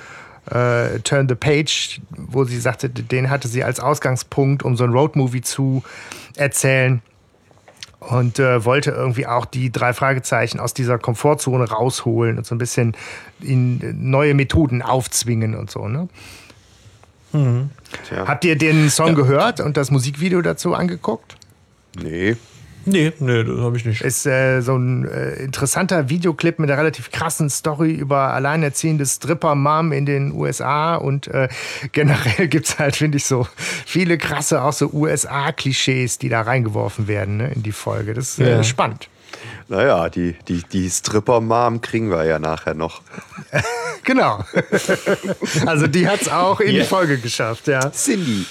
äh, 0.50 1.00
Turn 1.04 1.28
the 1.28 1.36
Page, 1.36 2.00
wo 2.10 2.46
sie 2.46 2.60
sagte, 2.60 2.90
den 2.90 3.30
hatte 3.30 3.50
sie 3.50 3.64
als 3.66 3.82
Ausgangspunkt, 3.82 4.64
um 4.64 4.78
so 4.78 4.86
ein 4.86 4.92
Roadmovie 4.92 5.42
zu 5.42 5.84
erzählen. 6.36 7.02
Und 8.00 8.38
äh, 8.38 8.66
wollte 8.66 8.92
irgendwie 8.92 9.28
auch 9.28 9.46
die 9.46 9.72
drei 9.72 9.94
Fragezeichen 9.94 10.60
aus 10.60 10.74
dieser 10.74 11.00
Komfortzone 11.00 11.70
rausholen 11.70 12.38
und 12.38 12.46
so 12.46 12.54
ein 12.54 12.58
bisschen 12.58 12.98
in 13.40 14.12
neue 14.12 14.34
Methoden 14.34 14.82
aufzwingen 14.82 15.56
und 15.56 15.72
so. 15.72 15.88
Ne? 15.88 16.10
Tja. 17.32 18.28
Habt 18.28 18.46
ihr 18.46 18.58
den 18.58 18.90
Song 18.90 19.16
gehört 19.16 19.60
und 19.60 19.78
das 19.78 19.90
Musikvideo 19.90 20.42
dazu 20.42 20.76
angeguckt? 20.76 21.36
Nee. 22.00 22.36
Nee, 22.86 23.14
nee, 23.20 23.44
das 23.44 23.60
habe 23.60 23.78
ich 23.78 23.86
nicht. 23.86 24.02
Ist 24.02 24.26
äh, 24.26 24.62
so 24.62 24.76
ein 24.76 25.08
äh, 25.08 25.36
interessanter 25.44 26.10
Videoclip 26.10 26.60
mit 26.60 26.70
einer 26.70 26.80
relativ 26.80 27.12
krassen 27.12 27.50
Story 27.50 27.92
über 27.92 28.34
alleinerziehende 28.34 29.06
Stripper-Mom 29.06 29.92
in 29.94 30.06
den 30.06 30.32
USA 30.34 30.96
und 30.96 31.28
äh, 31.28 31.48
generell 31.94 32.48
gibt 32.48 32.68
es 32.68 32.80
halt, 32.80 32.96
finde 32.96 33.18
ich, 33.18 33.26
so 33.26 33.48
viele 33.86 34.18
krasse 34.18 34.62
auch 34.62 34.74
so 34.74 34.90
USA-Klischees, 34.92 36.18
die 36.18 36.30
da 36.30 36.42
reingeworfen 36.42 37.08
werden 37.08 37.38
ne, 37.38 37.52
in 37.54 37.64
die 37.64 37.72
Folge. 37.72 38.14
Das 38.14 38.32
ist 38.32 38.40
äh, 38.40 38.52
Ja. 38.58 38.64
spannend. 38.64 39.08
Naja, 39.68 40.10
die, 40.10 40.36
die, 40.48 40.62
die 40.72 40.90
Stripper-Mom 40.90 41.82
kriegen 41.82 42.10
wir 42.12 42.24
ja 42.26 42.40
nachher 42.40 42.74
noch. 42.74 43.02
Genau. 44.06 44.44
also 45.66 45.88
die 45.88 46.10
hat 46.10 46.22
es 46.24 46.28
auch 46.28 46.60
in 46.60 46.76
Ja. 46.76 46.82
die 46.82 46.88
Folge 46.90 47.18
geschafft, 47.18 47.68
ja. 47.70 47.90
Cindy. 47.90 48.46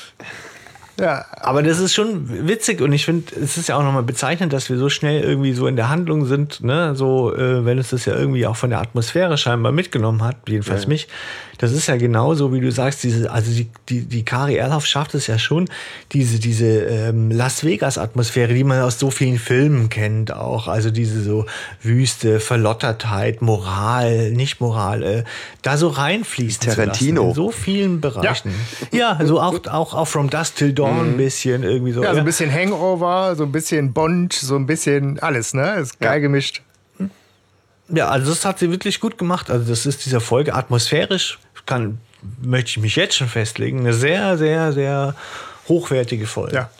Ja. 1.00 1.24
Aber 1.40 1.62
das 1.62 1.78
ist 1.78 1.94
schon 1.94 2.48
witzig 2.48 2.80
und 2.80 2.92
ich 2.92 3.04
finde, 3.04 3.34
es 3.40 3.56
ist 3.56 3.68
ja 3.68 3.76
auch 3.76 3.82
nochmal 3.82 4.02
bezeichnend, 4.02 4.52
dass 4.52 4.68
wir 4.70 4.78
so 4.78 4.88
schnell 4.88 5.22
irgendwie 5.22 5.52
so 5.52 5.66
in 5.66 5.76
der 5.76 5.88
Handlung 5.88 6.26
sind, 6.26 6.62
ne? 6.62 6.94
So, 6.94 7.34
äh, 7.34 7.64
wenn 7.64 7.78
uns 7.78 7.90
das 7.90 8.04
ja 8.04 8.14
irgendwie 8.14 8.46
auch 8.46 8.56
von 8.56 8.70
der 8.70 8.80
Atmosphäre 8.80 9.38
scheinbar 9.38 9.72
mitgenommen 9.72 10.22
hat, 10.22 10.36
jedenfalls 10.48 10.86
mich, 10.86 11.08
das 11.62 11.70
ist 11.70 11.86
ja 11.86 11.96
genauso, 11.96 12.52
wie 12.52 12.58
du 12.60 12.72
sagst, 12.72 13.04
diese, 13.04 13.30
also 13.30 13.52
die, 13.52 13.68
die, 13.88 14.00
die 14.00 14.24
Kari 14.24 14.56
Erlauf 14.56 14.84
schafft 14.84 15.14
es 15.14 15.28
ja 15.28 15.38
schon, 15.38 15.68
diese, 16.10 16.40
diese 16.40 16.66
ähm, 16.66 17.30
Las 17.30 17.62
Vegas-Atmosphäre, 17.62 18.52
die 18.52 18.64
man 18.64 18.80
aus 18.82 18.98
so 18.98 19.12
vielen 19.12 19.38
Filmen 19.38 19.88
kennt, 19.88 20.32
auch. 20.34 20.66
Also 20.66 20.90
diese 20.90 21.22
so 21.22 21.46
Wüste, 21.80 22.40
Verlottertheit, 22.40 23.42
Moral, 23.42 24.32
Nicht-Moral, 24.32 25.02
äh, 25.04 25.24
da 25.62 25.76
so 25.76 25.86
reinfließt. 25.86 26.64
Tarantino. 26.64 27.28
in 27.28 27.34
so 27.34 27.52
vielen 27.52 28.00
Bereichen. 28.00 28.52
Ja, 28.90 29.16
ja 29.20 29.24
so 29.26 29.40
auch, 29.40 29.64
auch, 29.68 29.94
auch 29.94 30.08
From 30.08 30.30
Dust 30.30 30.56
Till 30.56 30.72
Dawn 30.72 31.10
ein 31.10 31.16
bisschen 31.16 31.62
irgendwie 31.62 31.92
so. 31.92 32.02
Ja, 32.02 32.12
so 32.12 32.18
ein 32.18 32.24
bisschen 32.24 32.52
Hangover, 32.52 33.36
so 33.36 33.44
ein 33.44 33.52
bisschen 33.52 33.92
Bond, 33.92 34.32
so 34.32 34.56
ein 34.56 34.66
bisschen 34.66 35.20
alles, 35.20 35.54
ne? 35.54 35.76
Ist 35.76 36.00
geil 36.00 36.14
Ja. 36.14 36.18
gemischt. 36.18 36.60
Ja, 37.88 38.08
also 38.08 38.30
das 38.30 38.44
hat 38.44 38.58
sie 38.58 38.70
wirklich 38.70 39.00
gut 39.00 39.18
gemacht. 39.18 39.50
Also 39.50 39.68
das 39.68 39.84
ist 39.86 40.06
dieser 40.06 40.20
Folge 40.20 40.54
atmosphärisch, 40.54 41.38
kann, 41.66 41.98
möchte 42.40 42.70
ich 42.70 42.78
mich 42.78 42.96
jetzt 42.96 43.16
schon 43.16 43.28
festlegen, 43.28 43.80
eine 43.80 43.92
sehr, 43.92 44.36
sehr, 44.38 44.72
sehr 44.72 45.14
hochwertige 45.68 46.26
Folge. 46.26 46.54
Ja. 46.56 46.70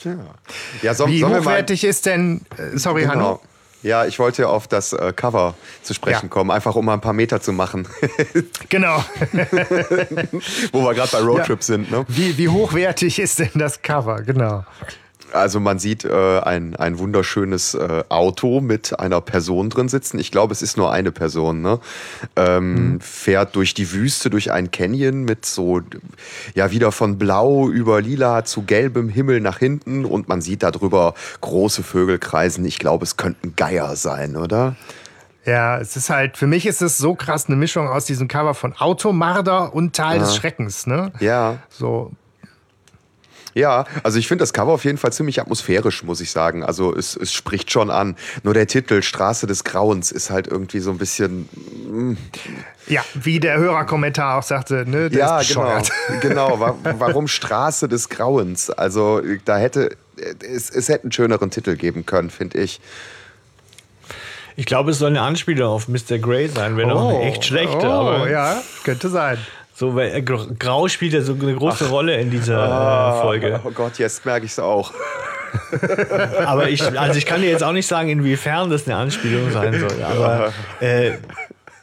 Ja, 0.82 0.94
soll, 0.94 1.10
Wie 1.10 1.24
hochwertig 1.24 1.84
ist 1.84 2.06
denn, 2.06 2.42
äh, 2.56 2.76
sorry, 2.76 3.04
Hanno? 3.04 3.36
Genau. 3.36 3.42
Ja, 3.84 4.04
ich 4.06 4.20
wollte 4.20 4.48
auf 4.48 4.68
das 4.68 4.92
äh, 4.92 5.12
Cover 5.14 5.54
zu 5.82 5.92
sprechen 5.92 6.26
Ja. 6.26 6.28
kommen, 6.28 6.52
einfach 6.52 6.76
um 6.76 6.84
mal 6.84 6.94
ein 6.94 7.00
paar 7.00 7.12
Meter 7.12 7.40
zu 7.40 7.52
machen, 7.52 7.88
Genau. 8.68 9.04
wo 10.72 10.82
wir 10.84 10.94
gerade 10.94 11.10
bei 11.10 11.18
Roadtrip 11.18 11.62
sind. 11.64 11.90
Ne? 11.90 12.04
Wie, 12.08 12.38
wie 12.38 12.48
hochwertig 12.48 13.18
ist 13.18 13.40
denn 13.40 13.50
das 13.54 13.82
Cover? 13.82 14.22
Genau. 14.22 14.64
Also 15.32 15.60
man 15.60 15.78
sieht 15.78 16.04
äh, 16.04 16.40
ein, 16.40 16.76
ein 16.76 16.98
wunderschönes 16.98 17.74
äh, 17.74 18.04
Auto 18.08 18.60
mit 18.60 18.98
einer 18.98 19.20
Person 19.20 19.70
drin 19.70 19.88
sitzen. 19.88 20.18
Ich 20.18 20.30
glaube, 20.30 20.52
es 20.52 20.62
ist 20.62 20.76
nur 20.76 20.92
eine 20.92 21.12
Person. 21.12 21.62
Ne? 21.62 21.80
Ähm, 22.36 23.00
Fährt 23.00 23.56
durch 23.56 23.74
die 23.74 23.92
Wüste, 23.92 24.30
durch 24.30 24.52
einen 24.52 24.70
Canyon 24.70 25.24
mit 25.24 25.46
so, 25.46 25.80
ja, 26.54 26.70
wieder 26.70 26.92
von 26.92 27.18
blau 27.18 27.68
über 27.68 28.00
lila 28.00 28.44
zu 28.44 28.62
gelbem 28.62 29.08
Himmel 29.08 29.40
nach 29.40 29.58
hinten 29.58 30.04
und 30.04 30.28
man 30.28 30.40
sieht 30.40 30.62
darüber 30.62 31.14
große 31.40 31.82
Vögel 31.82 32.18
kreisen. 32.18 32.64
Ich 32.64 32.78
glaube, 32.78 33.04
es 33.04 33.16
könnten 33.16 33.56
Geier 33.56 33.96
sein, 33.96 34.36
oder? 34.36 34.76
Ja, 35.44 35.78
es 35.78 35.96
ist 35.96 36.08
halt, 36.08 36.36
für 36.36 36.46
mich 36.46 36.66
ist 36.66 36.82
es 36.82 36.98
so 36.98 37.14
krass 37.14 37.46
eine 37.46 37.56
Mischung 37.56 37.88
aus 37.88 38.04
diesem 38.04 38.28
Cover 38.28 38.54
von 38.54 38.74
Automarder 38.74 39.74
und 39.74 39.96
Teil 39.96 40.20
des 40.20 40.36
Schreckens, 40.36 40.86
ne? 40.86 41.12
Ja, 41.18 41.58
So, 41.68 42.12
Ja, 43.54 43.84
also 44.02 44.18
ich 44.18 44.28
finde 44.28 44.42
das 44.42 44.52
Cover 44.52 44.72
auf 44.72 44.84
jeden 44.84 44.96
Fall 44.98 45.12
ziemlich 45.12 45.40
atmosphärisch, 45.40 46.02
muss 46.04 46.20
ich 46.20 46.30
sagen. 46.30 46.64
Also 46.64 46.94
es, 46.96 47.14
es 47.16 47.32
spricht 47.32 47.70
schon 47.70 47.90
an. 47.90 48.16
Nur 48.42 48.54
der 48.54 48.66
Titel 48.66 49.02
Straße 49.02 49.46
des 49.46 49.64
Grauens 49.64 50.10
ist 50.10 50.30
halt 50.30 50.46
irgendwie 50.46 50.80
so 50.80 50.90
ein 50.90 50.98
bisschen. 50.98 51.48
ja, 52.86 53.04
wie 53.14 53.40
der 53.40 53.58
Hörerkommentar 53.58 54.38
auch 54.38 54.42
sagte, 54.42 54.84
ne? 54.88 55.10
Der 55.10 55.18
ja, 55.18 55.40
ist 55.40 55.48
genau. 55.48 55.82
genau. 56.20 56.60
Wa- 56.60 56.76
Warum 56.98 57.28
Straße 57.28 57.88
des 57.88 58.08
Grauens? 58.08 58.70
Also 58.70 59.20
da 59.44 59.58
hätte 59.58 59.96
es, 60.40 60.70
es 60.70 60.88
hätte 60.88 61.04
einen 61.04 61.12
schöneren 61.12 61.50
Titel 61.50 61.76
geben 61.76 62.06
können, 62.06 62.30
finde 62.30 62.58
ich. 62.58 62.80
Ich 64.56 64.66
glaube, 64.66 64.90
es 64.90 64.98
soll 64.98 65.08
eine 65.10 65.22
Anspielung 65.22 65.68
auf 65.70 65.88
Mr. 65.88 66.18
Grey 66.18 66.48
sein, 66.48 66.76
wenn 66.76 66.90
auch 66.90 67.08
eine 67.08 67.22
echt 67.22 67.44
schlechte. 67.44 67.86
Oh, 67.86 67.90
aber 67.90 68.30
ja, 68.30 68.62
könnte 68.84 69.08
sein. 69.08 69.38
So, 69.82 69.96
weil 69.96 70.14
äh, 70.14 70.22
Gr- 70.22 70.46
Grau 70.60 70.86
spielt 70.86 71.12
ja 71.12 71.22
so 71.22 71.32
eine 71.34 71.56
große 71.56 71.88
Rolle 71.88 72.14
in 72.20 72.30
dieser 72.30 73.18
äh, 73.18 73.20
Folge. 73.20 73.60
Oh 73.64 73.72
Gott, 73.72 73.98
jetzt 73.98 74.24
merke 74.24 74.46
ich 74.46 74.52
es 74.52 74.60
auch. 74.60 74.92
Aber 76.46 76.68
ich, 76.68 76.82
also 76.98 77.18
ich 77.18 77.26
kann 77.26 77.40
dir 77.42 77.50
jetzt 77.50 77.64
auch 77.64 77.72
nicht 77.72 77.88
sagen, 77.88 78.08
inwiefern 78.08 78.70
das 78.70 78.86
eine 78.86 78.94
Anspielung 78.96 79.50
sein 79.50 79.78
soll. 79.80 79.90
Aber 80.04 80.52
äh, 80.80 81.14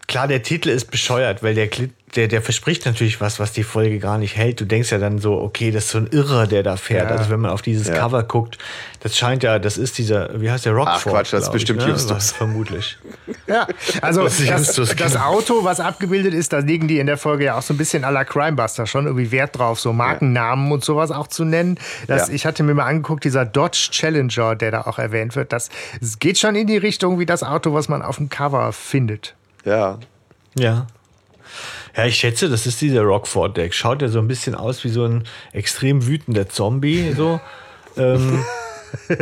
klar, 0.10 0.28
der 0.28 0.44
Titel 0.44 0.68
ist 0.70 0.92
bescheuert, 0.92 1.42
weil 1.44 1.56
der, 1.56 1.72
Kli- 1.72 1.92
der, 2.16 2.28
der 2.28 2.42
verspricht 2.42 2.86
natürlich 2.86 3.22
was, 3.22 3.40
was 3.40 3.54
die 3.54 3.64
Folge 3.64 4.00
gar 4.00 4.18
nicht 4.18 4.36
hält. 4.36 4.60
Du 4.60 4.66
denkst 4.66 4.92
ja 4.92 4.98
dann 4.98 5.20
so, 5.20 5.40
okay, 5.40 5.72
das 5.72 5.86
ist 5.86 5.92
so 5.92 6.00
ein 6.00 6.08
Irrer, 6.08 6.48
der 6.48 6.64
da 6.64 6.76
fährt. 6.76 7.10
Ja. 7.10 7.16
Also 7.16 7.30
wenn 7.30 7.40
man 7.40 7.52
auf 7.52 7.62
dieses 7.62 7.88
Ja. 7.88 7.94
Cover 7.94 8.24
guckt, 8.24 8.58
das 9.02 9.16
scheint 9.18 9.44
ja, 9.44 9.60
das 9.60 9.78
ist 9.78 9.98
dieser, 9.98 10.42
wie 10.42 10.50
heißt 10.52 10.66
der, 10.66 10.74
Rockford? 10.74 11.14
Quatsch, 11.14 11.32
das 11.34 11.44
ist 11.44 11.46
glaub 11.46 11.56
ich, 11.56 11.62
bestimmt 11.62 11.80
ne? 11.82 11.88
Justus. 11.90 12.32
Vermutlich. 12.40 12.98
Ja, 13.48 13.68
also 14.02 14.24
Das 14.24 14.38
das, 14.76 14.96
das. 14.96 15.16
Auto, 15.16 15.64
was 15.64 15.80
abgebildet 15.80 16.34
ist, 16.34 16.52
da 16.52 16.58
legen 16.60 16.88
die 16.88 17.00
in 17.00 17.08
der 17.08 17.18
Folge 17.18 17.46
ja 17.46 17.58
auch 17.58 17.62
so 17.62 17.74
ein 17.74 17.78
bisschen 17.78 18.04
à 18.04 18.10
la 18.12 18.26
Crimebuster 18.26 18.88
schon 18.88 19.06
irgendwie 19.06 19.32
Wert 19.32 19.58
drauf, 19.58 19.80
so 19.80 19.94
Markennamen 19.94 20.72
und 20.72 20.84
sowas 20.84 21.12
auch 21.12 21.28
zu 21.28 21.46
nennen. 21.46 21.78
Das, 22.08 22.28
Ja. 22.28 22.34
Ich 22.34 22.46
hatte 22.46 22.64
mir 22.64 22.74
mal 22.74 22.86
angeguckt, 22.86 23.24
dieser 23.24 23.46
Dodge 23.46 23.90
Challenger, 23.92 24.56
der 24.56 24.72
da 24.72 24.82
auch 24.82 24.98
erwähnt 25.00 25.36
wird, 25.36 25.54
das 25.54 25.70
es 26.02 26.18
geht 26.20 26.40
schon 26.40 26.56
in 26.56 26.66
die 26.68 26.78
Richtung 26.78 27.20
wie 27.20 27.26
das 27.28 27.44
Auto, 27.44 27.74
was 27.74 27.88
man 27.88 28.02
auf 28.02 28.18
dem 28.18 28.30
Cover 28.30 28.74
findet. 28.74 29.36
Ja. 29.70 30.00
Ja. 30.58 30.88
Ja, 31.96 32.06
ich 32.06 32.16
schätze, 32.16 32.50
das 32.50 32.66
ist 32.66 32.82
dieser 32.82 33.02
Rockford-Deck. 33.02 33.74
Schaut 33.74 34.02
ja 34.02 34.08
so 34.08 34.20
ein 34.20 34.28
bisschen 34.28 34.56
aus 34.56 34.84
wie 34.84 34.90
so 34.90 35.06
ein 35.06 35.26
extrem 35.54 36.08
wütender 36.08 36.50
Zombie. 36.50 37.14
So. 37.14 37.40
ähm, 37.98 38.44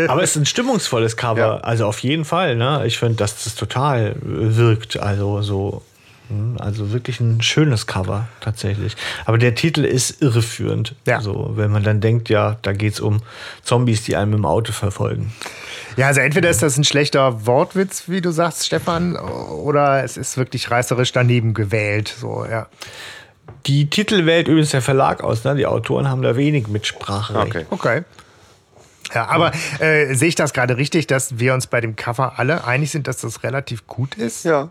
aber 0.08 0.24
es 0.24 0.32
ist 0.32 0.38
ein 0.38 0.46
stimmungsvolles 0.46 1.18
Cover. 1.18 1.39
Ja. 1.39 1.58
Also 1.58 1.86
auf 1.86 2.00
jeden 2.00 2.25
Fall. 2.25 2.56
Ne? 2.56 2.84
Ich 2.86 2.98
finde, 2.98 3.16
dass 3.16 3.44
das 3.44 3.56
total 3.56 4.16
wirkt. 4.22 5.00
Also 5.00 5.42
so. 5.42 5.82
Hm, 6.29 6.57
Also 6.60 6.91
wirklich 6.91 7.19
ein 7.19 7.41
schönes 7.41 7.88
Cover 7.88 8.27
tatsächlich. 8.41 8.96
Aber 9.25 9.38
der 9.38 9.55
Titel 9.55 9.86
ist 9.86 10.22
irreführend. 10.22 10.96
Ja. 11.05 11.22
So, 11.22 11.53
wenn 11.55 11.72
man 11.72 11.84
dann 11.84 12.01
denkt, 12.01 12.29
ja, 12.29 12.57
da 12.62 12.74
geht 12.74 12.93
es 12.93 13.00
um 13.00 13.22
Zombies, 13.63 14.03
die 14.03 14.15
einem 14.15 14.34
im 14.34 14.46
Auto 14.46 14.72
verfolgen. 14.72 15.34
Ja, 15.96 16.07
also 16.07 16.22
entweder 16.22 16.50
ist 16.50 16.62
das 16.62 16.77
ein 16.77 16.84
schlechter 16.84 17.46
Wortwitz, 17.46 18.03
wie 18.07 18.22
du 18.22 18.31
sagst, 18.31 18.65
Stefan, 18.65 19.15
oder 19.15 20.03
es 20.03 20.17
ist 20.17 20.38
wirklich 20.38 20.69
reißerisch 20.69 21.12
daneben 21.12 21.53
gewählt. 21.53 22.13
So, 22.19 22.46
ja. 22.46 22.67
Die 23.65 23.89
Titel 23.89 24.25
wählt 24.25 24.48
übrigens 24.48 24.72
der 24.72 24.81
Verlag 24.81 25.24
aus. 25.24 25.43
Ne? 25.43 25.55
Die 25.55 25.65
Autoren 25.65 26.10
haben 26.10 26.22
da 26.22 26.36
wenig 26.36 26.67
Mitspracherecht. 26.67 27.48
Okay. 27.48 27.65
Okay. 27.69 28.03
Ja, 29.13 29.27
aber 29.27 29.51
äh, 29.79 30.13
sehe 30.13 30.27
ich 30.27 30.36
das 30.36 30.53
gerade 30.53 30.77
richtig, 30.77 31.07
dass 31.07 31.39
wir 31.39 31.53
uns 31.53 31.67
bei 31.67 31.81
dem 31.81 31.96
Cover 31.96 32.38
alle 32.38 32.65
einig 32.65 32.91
sind, 32.91 33.07
dass 33.07 33.22
das 33.22 33.43
relativ 33.43 33.88
gut 33.88 34.15
ist? 34.15 34.43
Ja. 34.43 34.69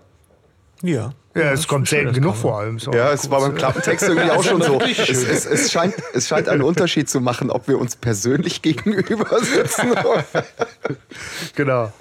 Ja. 0.83 1.13
Ja, 1.37 1.53
es 1.53 1.69
kommt 1.69 1.89
selten 1.89 2.13
genug 2.15 2.35
vor 2.37 2.59
allem. 2.61 2.79
So. 2.79 2.93
Ja, 2.93 3.13
es 3.13 3.31
war 3.31 3.41
beim 3.41 3.55
Klappentext 3.55 4.09
irgendwie 4.09 4.31
auch 4.31 4.43
schon 4.49 4.63
so. 4.63 4.81
Es, 4.81 4.99
es, 5.09 5.45
es, 5.47 5.71
scheint, 5.71 5.95
es 6.15 6.27
scheint 6.29 6.49
einen 6.49 6.63
Unterschied 6.63 7.09
zu 7.11 7.21
machen, 7.21 7.51
ob 7.51 7.69
wir 7.69 7.79
uns 7.79 7.95
persönlich 7.97 8.63
gegenüber 8.63 9.39
sitzen. 9.43 9.93
Genau. 11.55 11.93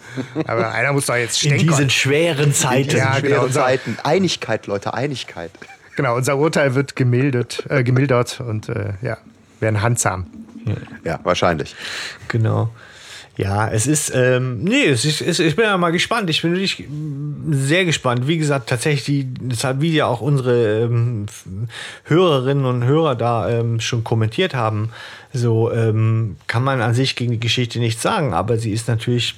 Aber 0.47 0.71
einer 0.71 0.93
muss 0.93 1.05
doch 1.07 1.15
jetzt 1.15 1.41
In 1.43 1.49
stänkern. 1.51 1.67
diesen 1.67 1.89
schweren 1.89 2.53
Zeiten. 2.53 2.95
Ja, 2.95 3.13
Schwere 3.13 3.21
genau, 3.21 3.43
unser- 3.45 3.61
Zeiten. 3.61 3.97
Einigkeit, 4.03 4.67
Leute, 4.67 4.93
Einigkeit. 4.93 5.51
Genau, 5.95 6.15
unser 6.15 6.37
Urteil 6.37 6.75
wird 6.75 6.95
gemildert, 6.95 7.63
äh, 7.69 7.83
gemildert 7.83 8.39
und 8.41 8.69
äh, 8.69 8.93
ja, 9.01 9.17
werden 9.59 9.81
handsam. 9.81 10.27
Ja, 11.03 11.19
wahrscheinlich. 11.23 11.75
Genau. 12.27 12.69
Ja, 13.37 13.67
es 13.67 13.85
ist, 13.85 14.13
ähm, 14.15 14.63
nee, 14.63 14.85
es 14.85 15.03
ist, 15.03 15.19
es, 15.21 15.39
ich 15.39 15.57
bin 15.57 15.65
ja 15.65 15.77
mal 15.77 15.91
gespannt. 15.91 16.29
Ich 16.29 16.41
bin 16.41 16.53
wirklich 16.53 16.85
sehr 17.51 17.83
gespannt. 17.83 18.27
Wie 18.29 18.37
gesagt, 18.37 18.69
tatsächlich, 18.69 19.25
das 19.41 19.65
hat, 19.65 19.81
wie 19.81 19.91
ja 19.93 20.05
auch 20.05 20.21
unsere 20.21 20.83
ähm, 20.83 21.25
Hörerinnen 22.05 22.63
und 22.63 22.85
Hörer 22.85 23.15
da 23.15 23.49
ähm, 23.49 23.81
schon 23.81 24.05
kommentiert 24.05 24.55
haben, 24.55 24.89
so 25.33 25.69
ähm, 25.69 26.37
kann 26.47 26.63
man 26.63 26.79
an 26.81 26.93
sich 26.93 27.17
gegen 27.17 27.31
die 27.33 27.39
Geschichte 27.39 27.79
nichts 27.79 28.01
sagen, 28.01 28.33
aber 28.33 28.57
sie 28.57 28.71
ist 28.71 28.87
natürlich, 28.87 29.35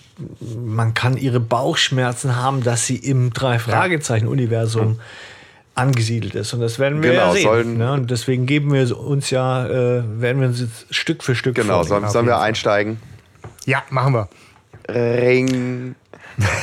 man 0.63 0.93
kann 0.93 1.17
ihre 1.17 1.39
Bauchschmerzen 1.39 2.35
haben, 2.35 2.61
dass 2.63 2.85
sie 2.85 2.97
im 2.97 3.33
Drei-Fragezeichen-Universum 3.33 4.99
angesiedelt 5.73 6.35
ist. 6.35 6.53
Und 6.53 6.59
das 6.61 6.79
werden 6.79 7.01
wir 7.03 7.11
Genau, 7.11 7.25
ja 7.27 7.31
sehen. 7.33 7.43
sollen- 7.43 7.77
ne? 7.77 7.93
Und 7.93 8.11
deswegen 8.11 8.45
geben 8.45 8.73
wir 8.73 8.97
uns 8.99 9.29
ja, 9.31 9.65
äh, 9.67 10.03
werden 10.21 10.39
wir 10.41 10.47
uns 10.49 10.59
jetzt 10.59 10.85
Stück 10.93 11.23
für 11.23 11.35
Stück 11.35 11.55
Genau, 11.55 11.83
sollen, 11.83 12.07
sollen 12.09 12.25
wir 12.27 12.39
einsteigen? 12.39 12.97
Ja, 13.67 13.83
machen 13.89 14.13
wir. 14.13 14.29
Ring. 14.89 15.95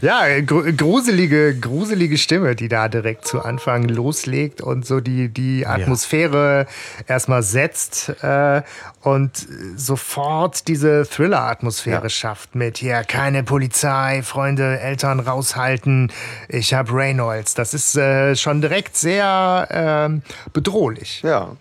Ja, 0.00 0.40
gru 0.42 0.62
gruselige, 0.76 1.58
gruselige 1.58 2.18
Stimme, 2.18 2.54
die 2.54 2.68
da 2.68 2.88
direkt 2.88 3.26
zu 3.26 3.42
Anfang 3.42 3.88
loslegt 3.88 4.60
und 4.60 4.86
so 4.86 5.00
die, 5.00 5.28
die 5.28 5.66
Atmosphäre 5.66 6.66
erstmal 7.08 7.42
setzt 7.42 8.10
äh, 8.22 8.62
und 9.02 9.44
sofort 9.74 10.68
diese 10.68 11.04
Thriller-Atmosphäre 11.08 12.04
Ja. 12.04 12.08
schafft 12.08 12.54
mit 12.54 12.78
hier 12.78 13.02
keine 13.02 13.42
Polizei, 13.42 14.22
Freunde, 14.22 14.78
Eltern 14.78 15.18
raushalten, 15.18 16.12
ich 16.48 16.74
hab 16.74 16.92
Reynolds. 16.92 17.54
Das 17.54 17.74
ist 17.74 17.96
äh, 17.96 18.36
schon 18.36 18.60
direkt 18.60 18.96
sehr 18.96 19.66
ähm, 19.70 20.22
bedrohlich. 20.52 21.22
Ja. 21.22 21.56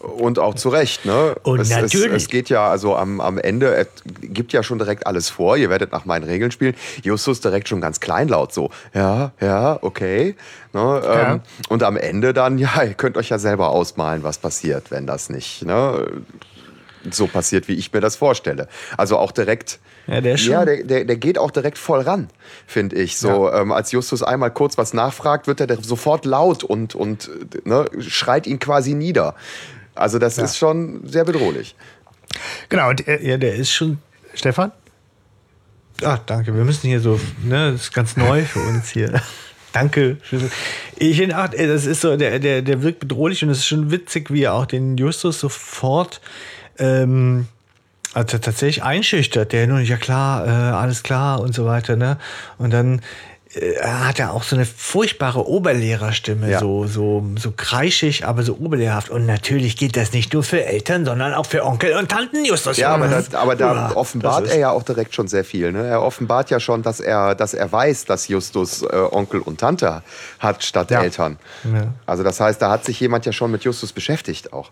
Und 0.00 0.38
auch 0.38 0.54
zu 0.54 0.70
Recht, 0.70 1.04
ne? 1.04 1.34
Und 1.42 1.60
es, 1.60 1.68
natürlich. 1.68 2.08
Es, 2.08 2.22
es 2.22 2.28
geht 2.28 2.48
ja, 2.48 2.70
also 2.70 2.96
am, 2.96 3.20
am 3.20 3.36
Ende, 3.36 3.74
es 3.74 3.88
gibt 4.22 4.54
ja 4.54 4.62
schon 4.62 4.78
direkt 4.78 5.06
alles 5.06 5.28
vor. 5.28 5.58
Ihr 5.58 5.68
werdet 5.68 5.92
nach 5.92 6.06
meinen 6.06 6.24
Regeln 6.24 6.50
spielen. 6.50 6.74
Justus 7.02 7.42
direkt 7.42 7.68
schon 7.68 7.82
ganz 7.82 8.00
kleinlaut 8.00 8.54
so. 8.54 8.70
Ja, 8.94 9.32
ja, 9.40 9.78
okay. 9.82 10.36
Ne? 10.72 11.02
Ja. 11.04 11.32
Ähm, 11.32 11.40
und 11.68 11.82
am 11.82 11.98
Ende 11.98 12.32
dann, 12.32 12.56
ja, 12.58 12.82
ihr 12.82 12.94
könnt 12.94 13.18
euch 13.18 13.28
ja 13.28 13.38
selber 13.38 13.68
ausmalen, 13.68 14.22
was 14.22 14.38
passiert, 14.38 14.90
wenn 14.90 15.06
das 15.06 15.28
nicht, 15.28 15.66
ne? 15.66 16.06
so 17.10 17.26
passiert, 17.26 17.68
wie 17.68 17.74
ich 17.74 17.92
mir 17.92 18.00
das 18.00 18.16
vorstelle. 18.16 18.68
Also 18.96 19.18
auch 19.18 19.32
direkt. 19.32 19.78
Ja, 20.06 20.20
der 20.20 20.36
Ja, 20.36 20.64
der, 20.64 20.84
der, 20.84 21.04
der 21.04 21.16
geht 21.16 21.38
auch 21.38 21.50
direkt 21.50 21.78
voll 21.78 22.00
ran, 22.00 22.28
finde 22.66 22.96
ich. 22.96 23.18
So, 23.18 23.50
ähm, 23.52 23.72
als 23.72 23.92
Justus 23.92 24.22
einmal 24.22 24.50
kurz 24.50 24.76
was 24.76 24.92
nachfragt, 24.92 25.46
wird 25.46 25.60
er 25.60 25.82
sofort 25.82 26.24
laut 26.24 26.64
und, 26.64 26.94
und 26.94 27.30
ne, 27.64 27.86
schreit 28.00 28.46
ihn 28.46 28.58
quasi 28.58 28.94
nieder. 28.94 29.34
Also, 29.94 30.18
das 30.18 30.38
ist 30.38 30.56
schon 30.56 31.06
sehr 31.06 31.24
bedrohlich. 31.24 31.74
Genau, 32.68 32.90
und 32.90 33.06
äh, 33.06 33.22
Ja, 33.22 33.36
der 33.36 33.54
ist 33.54 33.72
schon. 33.72 33.98
Stefan? 34.34 34.72
Ach, 36.04 36.18
danke. 36.24 36.54
Wir 36.54 36.64
müssen 36.64 36.88
hier 36.88 37.00
so, 37.00 37.20
ne, 37.42 37.72
das 37.72 37.82
ist 37.82 37.92
ganz 37.92 38.16
neu 38.16 38.44
für 38.44 38.60
uns 38.60 38.88
hier. 38.90 39.20
danke. 39.72 40.16
Ich 40.96 41.16
finde 41.16 41.38
auch, 41.38 41.52
ey, 41.52 41.66
das 41.66 41.86
ist 41.86 42.00
so, 42.00 42.16
der, 42.16 42.38
der, 42.38 42.62
der 42.62 42.82
wirkt 42.82 43.00
bedrohlich 43.00 43.42
und 43.42 43.50
es 43.50 43.58
ist 43.58 43.66
schon 43.66 43.90
witzig, 43.90 44.30
wie 44.30 44.44
er 44.44 44.54
auch 44.54 44.66
den 44.66 44.96
Justus 44.96 45.40
sofort 45.40 46.20
ähm, 46.78 47.48
also 48.14 48.38
tatsächlich 48.38 48.82
einschüchtert. 48.82 49.52
Der 49.52 49.66
nur 49.66 49.78
nicht, 49.78 49.88
ja 49.88 49.96
klar, 49.96 50.46
äh, 50.46 50.50
alles 50.50 51.02
klar 51.02 51.40
und 51.40 51.54
so 51.54 51.66
weiter, 51.66 51.96
ne? 51.96 52.18
Und 52.58 52.72
dann 52.72 52.98
äh, 52.98 53.00
hat 53.82 54.20
er 54.20 54.32
auch 54.32 54.44
so 54.44 54.54
eine 54.54 54.64
furchtbare 54.64 55.44
Oberlehrerstimme, 55.48 56.48
Ja. 56.50 56.60
so, 56.60 56.86
so, 56.86 57.24
so 57.36 57.50
kreischig, 57.50 58.24
aber 58.24 58.44
so 58.44 58.54
oberlehrhaft. 58.54 59.10
Und 59.10 59.26
natürlich 59.26 59.76
geht 59.76 59.96
das 59.96 60.12
nicht 60.12 60.32
nur 60.32 60.44
für 60.44 60.64
Eltern, 60.64 61.04
sondern 61.04 61.34
auch 61.34 61.46
für 61.46 61.64
Onkel 61.64 61.96
und 61.96 62.08
Tanten 62.08 62.44
Justus. 62.44 62.76
Ja, 62.76 62.94
aber, 62.94 63.08
das, 63.08 63.34
aber 63.34 63.56
da 63.56 63.74
Ja, 63.90 63.96
offenbart 63.96 64.46
er 64.46 64.58
ja 64.58 64.70
auch 64.70 64.84
direkt 64.84 65.14
schon 65.16 65.26
sehr 65.26 65.44
viel. 65.44 65.72
Ne? 65.72 65.84
Er 65.84 66.02
offenbart 66.02 66.50
ja 66.50 66.60
schon, 66.60 66.82
dass 66.82 67.00
er, 67.00 67.34
dass 67.34 67.52
er 67.52 67.70
weiß, 67.72 68.04
dass 68.04 68.28
Justus 68.28 68.82
äh, 68.82 68.86
Onkel 69.10 69.40
und 69.40 69.58
Tante 69.58 70.02
hat 70.38 70.62
statt 70.62 70.90
Ja. 70.92 71.02
Eltern. 71.02 71.36
Also 72.06 72.22
das 72.22 72.38
heißt, 72.38 72.62
da 72.62 72.70
hat 72.70 72.84
sich 72.84 73.00
jemand 73.00 73.26
ja 73.26 73.32
schon 73.32 73.50
mit 73.50 73.64
Justus 73.64 73.92
beschäftigt 73.92 74.52
auch. 74.52 74.70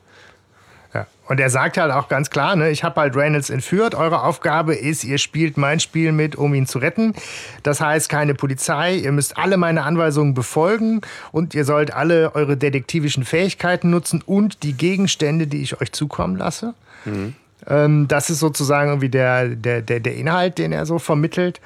Ja. 0.95 1.07
Und 1.27 1.41
er 1.41 1.51
sagt 1.51 1.77
halt 1.77 1.93
auch 1.93 2.09
ganz 2.09 2.31
klar, 2.31 2.57
ne, 2.57 2.71
ich 2.71 2.83
habe 2.85 3.01
halt 3.01 3.15
Reynolds 3.15 3.51
entführt. 3.51 3.95
Eure 3.95 4.23
Aufgabe 4.23 4.75
ist, 4.75 5.05
ihr 5.05 5.19
spielt 5.19 5.59
mein 5.59 5.81
Spiel 5.81 6.13
mit, 6.13 6.37
um 6.37 6.55
ihn 6.55 6.67
zu 6.67 6.79
retten. 6.79 7.15
Das 7.63 7.81
heißt, 7.81 8.09
keine 8.09 8.35
Polizei. 8.35 8.95
Ihr 8.95 9.13
müsst 9.13 9.37
alle 9.37 9.59
meine 9.59 9.83
Anweisungen 9.83 10.33
befolgen 10.33 11.03
und 11.31 11.55
ihr 11.55 11.65
sollt 11.65 11.93
alle 11.93 12.35
eure 12.35 12.57
detektivischen 12.57 13.25
Fähigkeiten 13.25 13.91
nutzen 13.91 14.23
und 14.25 14.63
die 14.63 14.73
Gegenstände, 14.73 15.47
die 15.47 15.63
ich 15.63 15.81
euch 15.81 15.93
zukommen 15.93 16.37
lasse. 16.37 16.75
Ähm, 17.07 17.35
das 17.67 18.31
ist 18.31 18.39
sozusagen 18.39 18.89
irgendwie 18.89 19.09
der, 19.09 19.49
der, 19.49 19.83
der, 19.83 20.01
der 20.01 20.15
Inhalt, 20.15 20.59
den 20.59 20.73
er 20.73 20.87
so 20.87 20.99
vermittelt. 20.99 21.61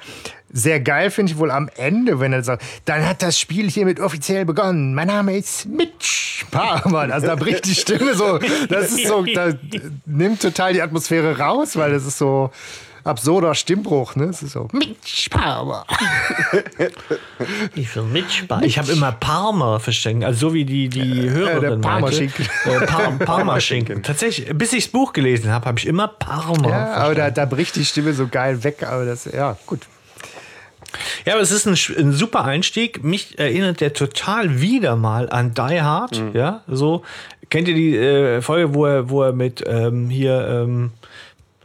Sehr 0.51 0.79
geil 0.79 1.09
finde 1.09 1.31
ich 1.31 1.37
wohl 1.39 1.49
am 1.49 1.69
Ende, 1.77 2.19
wenn 2.19 2.31
er 2.31 2.43
sagt, 2.43 2.63
dann 2.85 3.07
hat 3.07 3.23
das 3.23 3.39
Spiel 3.39 3.69
hiermit 3.69 3.99
offiziell 3.99 4.45
begonnen. 4.45 4.93
Mein 4.93 5.07
Name 5.07 5.35
ist 5.35 5.65
Mitch 5.65 6.45
Parmann. 6.51 7.11
Also 7.11 7.27
da 7.27 7.35
bricht 7.35 7.65
die 7.65 7.73
Stimme 7.73 8.13
so, 8.13 8.39
das 8.69 8.91
ist 8.91 9.07
so, 9.07 9.23
da 9.23 9.53
nimmt 10.05 10.41
total 10.41 10.73
die 10.73 10.81
Atmosphäre 10.81 11.37
raus, 11.39 11.75
weil 11.75 11.91
das 11.91 12.05
ist 12.05 12.17
so 12.17 12.51
absurder 13.03 13.53
Stimmbruch, 13.55 14.15
ne? 14.15 14.25
Es 14.25 14.41
ist 14.41 14.53
so, 14.53 14.67
Mitch 14.71 15.29
Parmann. 15.29 15.83
Ich 17.75 17.95
will 17.95 18.03
mitsparen. 18.03 18.63
Ich 18.63 18.77
habe 18.77 18.91
immer 18.91 19.11
Parma 19.11 19.79
verstanden, 19.79 20.23
also 20.23 20.49
so 20.49 20.53
wie 20.53 20.65
die, 20.65 20.89
die 20.89 21.29
Hörerin 21.29 21.61
der 21.61 21.69
meinte. 21.71 21.87
Parmaschinken. 21.87 22.45
Äh, 22.65 22.85
Par 22.85 23.11
Parmaschinken. 23.19 24.03
Tatsächlich, 24.03 24.55
bis 24.57 24.73
ich 24.73 24.85
das 24.85 24.91
Buch 24.91 25.13
gelesen 25.13 25.51
habe, 25.51 25.65
habe 25.65 25.79
ich 25.79 25.87
immer 25.87 26.07
Parma 26.07 26.69
Ja, 26.69 26.93
aber 26.93 27.15
da, 27.15 27.31
da 27.31 27.45
bricht 27.45 27.75
die 27.75 27.85
Stimme 27.85 28.13
so 28.13 28.27
geil 28.27 28.63
weg, 28.63 28.83
aber 28.87 29.05
das, 29.05 29.25
ja, 29.25 29.57
gut. 29.65 29.81
Ja, 31.25 31.33
aber 31.33 31.41
es 31.41 31.51
ist 31.51 31.65
ein, 31.65 31.77
ein 31.97 32.11
super 32.11 32.45
Einstieg. 32.45 33.03
Mich 33.03 33.39
erinnert 33.39 33.81
der 33.81 33.93
total 33.93 34.61
wieder 34.61 34.95
mal 34.95 35.29
an 35.29 35.53
Die 35.53 35.81
Hard. 35.81 36.19
Mhm. 36.19 36.31
Ja, 36.33 36.61
so. 36.67 37.03
Kennt 37.49 37.67
ihr 37.67 37.75
die 37.75 37.95
äh, 37.95 38.41
Folge, 38.41 38.73
wo 38.73 38.85
er, 38.85 39.09
wo 39.09 39.23
er 39.23 39.33
mit 39.33 39.63
ähm, 39.67 40.09
hier 40.09 40.47
ähm, 40.47 40.91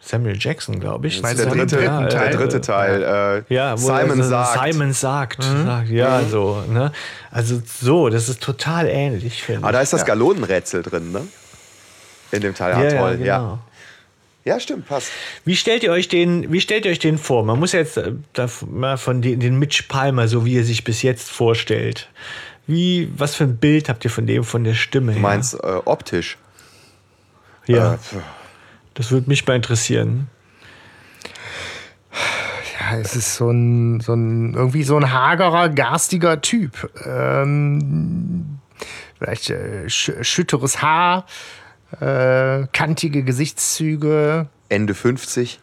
Samuel 0.08 0.36
Jackson, 0.38 0.80
glaube 0.80 1.06
ich. 1.08 1.20
Meinst 1.20 1.38
Der 1.38 1.46
dritte, 1.50 1.76
dritten 1.76 2.00
der 2.00 2.08
Teil? 2.08 2.30
dritte 2.36 2.60
Teil. 2.62 3.44
Äh, 3.48 3.54
Ja, 3.54 3.78
wo 3.80 3.88
er 3.90 4.00
Simon 4.08 4.22
sagt. 4.22 4.56
Mhm. 4.58 4.72
Simon 4.72 4.92
sagt. 4.94 5.42
sagt 5.42 5.88
ja, 5.90 6.22
so. 6.24 6.64
Ne? 6.66 6.92
Also 7.30 7.60
so, 7.80 8.08
das 8.08 8.30
ist 8.30 8.42
total 8.42 8.86
ähnlich, 8.88 9.42
finde 9.42 9.66
Ah, 9.66 9.72
da 9.72 9.78
ich. 9.80 9.84
ist 9.84 9.92
das 9.92 10.06
Galonenrätsel 10.06 10.82
drin, 10.82 11.12
ne? 11.12 11.26
In 12.32 12.40
dem 12.40 12.54
Teil. 12.54 12.72
Ja, 12.72 12.84
ja, 12.90 12.98
toll. 13.00 13.18
ja, 13.20 13.26
Ja, 13.26 13.38
genau. 13.38 13.58
ja. 14.44 14.60
stimmt, 14.60 14.88
passt. 14.88 15.10
Wie 15.44 15.56
stellt 15.56 15.82
ihr 15.82 15.92
euch 15.92 16.08
den, 16.08 16.50
wie 16.52 16.60
stellt 16.62 16.86
ihr 16.86 16.90
euch 16.90 16.98
den 16.98 17.18
vor? 17.18 17.44
Man 17.44 17.58
muss 17.58 17.72
jetzt 17.72 17.98
äh, 17.98 18.12
da, 18.32 18.48
mal 18.70 18.96
von 18.96 19.20
den, 19.20 19.40
den 19.40 19.58
Mitch 19.58 19.84
Palmer, 19.88 20.26
so 20.26 20.46
wie 20.46 20.56
er 20.58 20.64
sich 20.64 20.84
bis 20.84 21.02
jetzt 21.02 21.30
vorstellt. 21.30 22.08
Wie, 22.66 23.10
was 23.16 23.34
für 23.34 23.44
ein 23.44 23.58
Bild 23.58 23.88
habt 23.90 24.04
ihr 24.04 24.10
von 24.10 24.26
dem, 24.26 24.42
von 24.44 24.64
der 24.64 24.74
Stimme 24.74 25.12
Du 25.12 25.18
meinst 25.20 25.54
äh, 25.54 25.58
optisch. 25.84 26.38
Ja, 27.66 27.94
Äh, 27.94 27.98
das 28.98 29.10
würde 29.12 29.28
mich 29.28 29.46
mal 29.46 29.54
interessieren. 29.56 30.26
Ja, 32.80 32.98
es 32.98 33.14
ist 33.16 33.36
so 33.36 33.50
ein, 33.50 34.00
so 34.00 34.14
ein 34.14 34.54
irgendwie 34.54 34.82
so 34.82 34.96
ein 34.96 35.12
hagerer, 35.12 35.68
garstiger 35.68 36.40
Typ. 36.40 36.90
Ähm, 37.06 38.58
vielleicht 39.18 39.50
äh, 39.50 39.88
sch 39.88 40.10
schütteres 40.22 40.82
Haar, 40.82 41.26
äh, 42.00 42.66
kantige 42.72 43.22
Gesichtszüge. 43.24 44.48
Ende 44.68 44.94
50. 44.94 45.60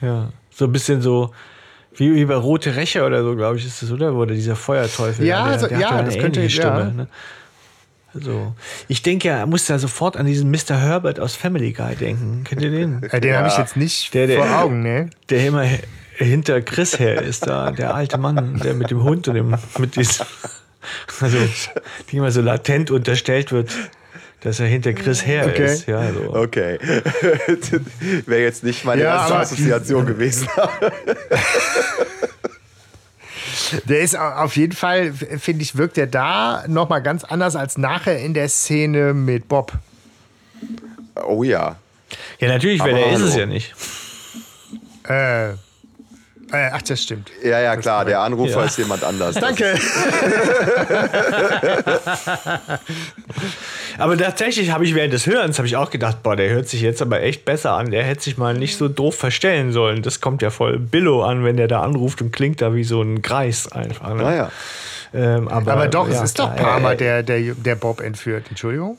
Ja, 0.00 0.30
so 0.50 0.66
ein 0.66 0.72
bisschen 0.72 1.00
so 1.02 1.32
wie, 1.96 2.14
wie 2.14 2.24
bei 2.24 2.34
Rote 2.36 2.76
Rächer 2.76 3.06
oder 3.06 3.22
so, 3.24 3.34
glaube 3.34 3.56
ich, 3.58 3.66
ist 3.66 3.82
das, 3.82 3.90
oder? 3.90 4.12
Der 4.26 4.36
dieser 4.36 4.54
Feuerteufel. 4.54 5.26
Ja, 5.26 5.48
der, 5.48 5.58
so- 5.58 5.66
der 5.66 5.80
ja, 5.80 6.02
das 6.02 6.16
könnte- 6.18 6.42
ja. 6.42 6.48
Stimme. 6.50 6.92
Ne? 6.94 7.08
Also, 8.18 8.54
ich 8.88 9.02
denke, 9.02 9.28
er 9.28 9.46
muss 9.46 9.66
da 9.66 9.78
sofort 9.78 10.16
an 10.16 10.26
diesen 10.26 10.50
Mr. 10.50 10.76
Herbert 10.80 11.20
aus 11.20 11.34
Family 11.36 11.72
Guy 11.72 11.94
denken. 11.96 12.44
Kennt 12.44 12.62
ihr 12.62 12.70
den? 12.70 13.02
Äh, 13.04 13.20
den 13.20 13.36
habe 13.36 13.48
ich 13.48 13.56
jetzt 13.58 13.76
nicht 13.76 14.12
Der- 14.14 14.26
der- 14.26 14.38
vor 14.38 14.58
Augen, 14.60 14.82
ne? 14.82 15.10
der 15.30 15.46
immer 15.46 15.64
hinter 16.16 16.60
Chris 16.62 16.98
her 16.98 17.22
ist, 17.22 17.46
da, 17.46 17.70
der 17.70 17.94
alte 17.94 18.18
Mann, 18.18 18.60
der 18.64 18.74
mit 18.74 18.90
dem 18.90 19.02
Hund 19.04 19.28
und 19.28 19.34
dem, 19.34 19.54
mit 19.78 19.94
diesem, 19.96 20.26
also, 21.20 21.38
die 22.10 22.16
immer 22.16 22.30
so 22.32 22.40
latent 22.40 22.90
unterstellt 22.90 23.52
wird, 23.52 23.70
dass 24.40 24.60
er 24.60 24.66
hinter 24.66 24.92
Chris 24.92 25.26
her 25.26 25.46
Okay. 25.46 25.64
ist. 25.64 25.86
Ja, 25.86 26.12
so. 26.12 26.34
Okay. 26.34 26.78
Wäre 28.26 28.42
jetzt 28.42 28.62
nicht 28.64 28.84
meine 28.84 29.02
Ja, 29.02 29.16
erste 29.20 29.36
Assoziation 29.36 30.06
gewesen. 30.06 30.48
Der 33.84 34.00
ist 34.00 34.16
au- 34.16 34.44
auf 34.44 34.56
jeden 34.56 34.72
Fall, 34.74 35.12
finde 35.12 35.62
ich, 35.62 35.76
wirkt 35.76 35.98
er 35.98 36.06
da 36.06 36.64
nochmal 36.68 37.02
ganz 37.02 37.24
anders 37.24 37.56
als 37.56 37.78
nachher 37.78 38.18
in 38.18 38.34
der 38.34 38.48
Szene 38.48 39.14
mit 39.14 39.48
Bob. 39.48 39.72
oh 41.26 41.42
ja. 41.42 41.76
Ja, 42.38 42.48
natürlich, 42.48 42.80
weil 42.80 42.96
er 42.96 43.12
ist 43.12 43.20
es 43.20 43.36
ja 43.36 43.46
nicht. 43.46 43.74
Äh, 45.08 45.50
äh, 45.50 45.54
ach, 46.72 46.80
das 46.82 47.02
stimmt. 47.02 47.30
Ja, 47.42 47.60
ja, 47.60 47.76
klar. 47.76 48.04
Der 48.06 48.20
Anrufer 48.20 48.60
Ja. 48.60 48.64
ist 48.64 48.78
jemand 48.78 49.04
anders. 49.04 49.34
Danke. 49.34 49.74
Aber 53.98 54.16
tatsächlich 54.16 54.70
habe 54.70 54.84
ich 54.84 54.94
während 54.94 55.12
des 55.12 55.26
Hörens 55.26 55.58
habe 55.58 55.66
ich 55.66 55.76
auch 55.76 55.90
gedacht, 55.90 56.22
boah, 56.22 56.36
der 56.36 56.48
hört 56.50 56.68
sich 56.68 56.80
jetzt 56.80 57.02
aber 57.02 57.20
echt 57.22 57.44
besser 57.44 57.72
an. 57.72 57.90
Der 57.90 58.04
hätte 58.04 58.22
sich 58.22 58.38
mal 58.38 58.54
nicht 58.54 58.76
so 58.76 58.88
doof 58.88 59.16
verstellen 59.16 59.72
sollen. 59.72 60.02
Das 60.02 60.20
kommt 60.20 60.40
ja 60.40 60.50
voll 60.50 60.78
Billo 60.78 61.24
an, 61.24 61.44
wenn 61.44 61.56
der 61.56 61.68
da 61.68 61.82
anruft 61.82 62.22
und 62.22 62.32
klingt 62.32 62.62
da 62.62 62.74
wie 62.74 62.84
so 62.84 63.02
ein 63.02 63.22
Greis 63.22 63.70
einfach. 63.70 64.14
Ne? 64.14 64.22
Naja. 64.22 64.52
Ähm, 65.12 65.48
aber, 65.48 65.72
Aber 65.72 65.88
doch, 65.88 66.08
ja, 66.08 66.14
es 66.16 66.22
ist 66.22 66.38
doch 66.38 66.54
klar, 66.54 66.72
Palmer, 66.74 66.92
äh, 66.92 66.96
der, 66.96 67.22
der, 67.22 67.54
der 67.54 67.74
Bob 67.74 68.00
entführt. 68.00 68.44
Entschuldigung. 68.50 68.96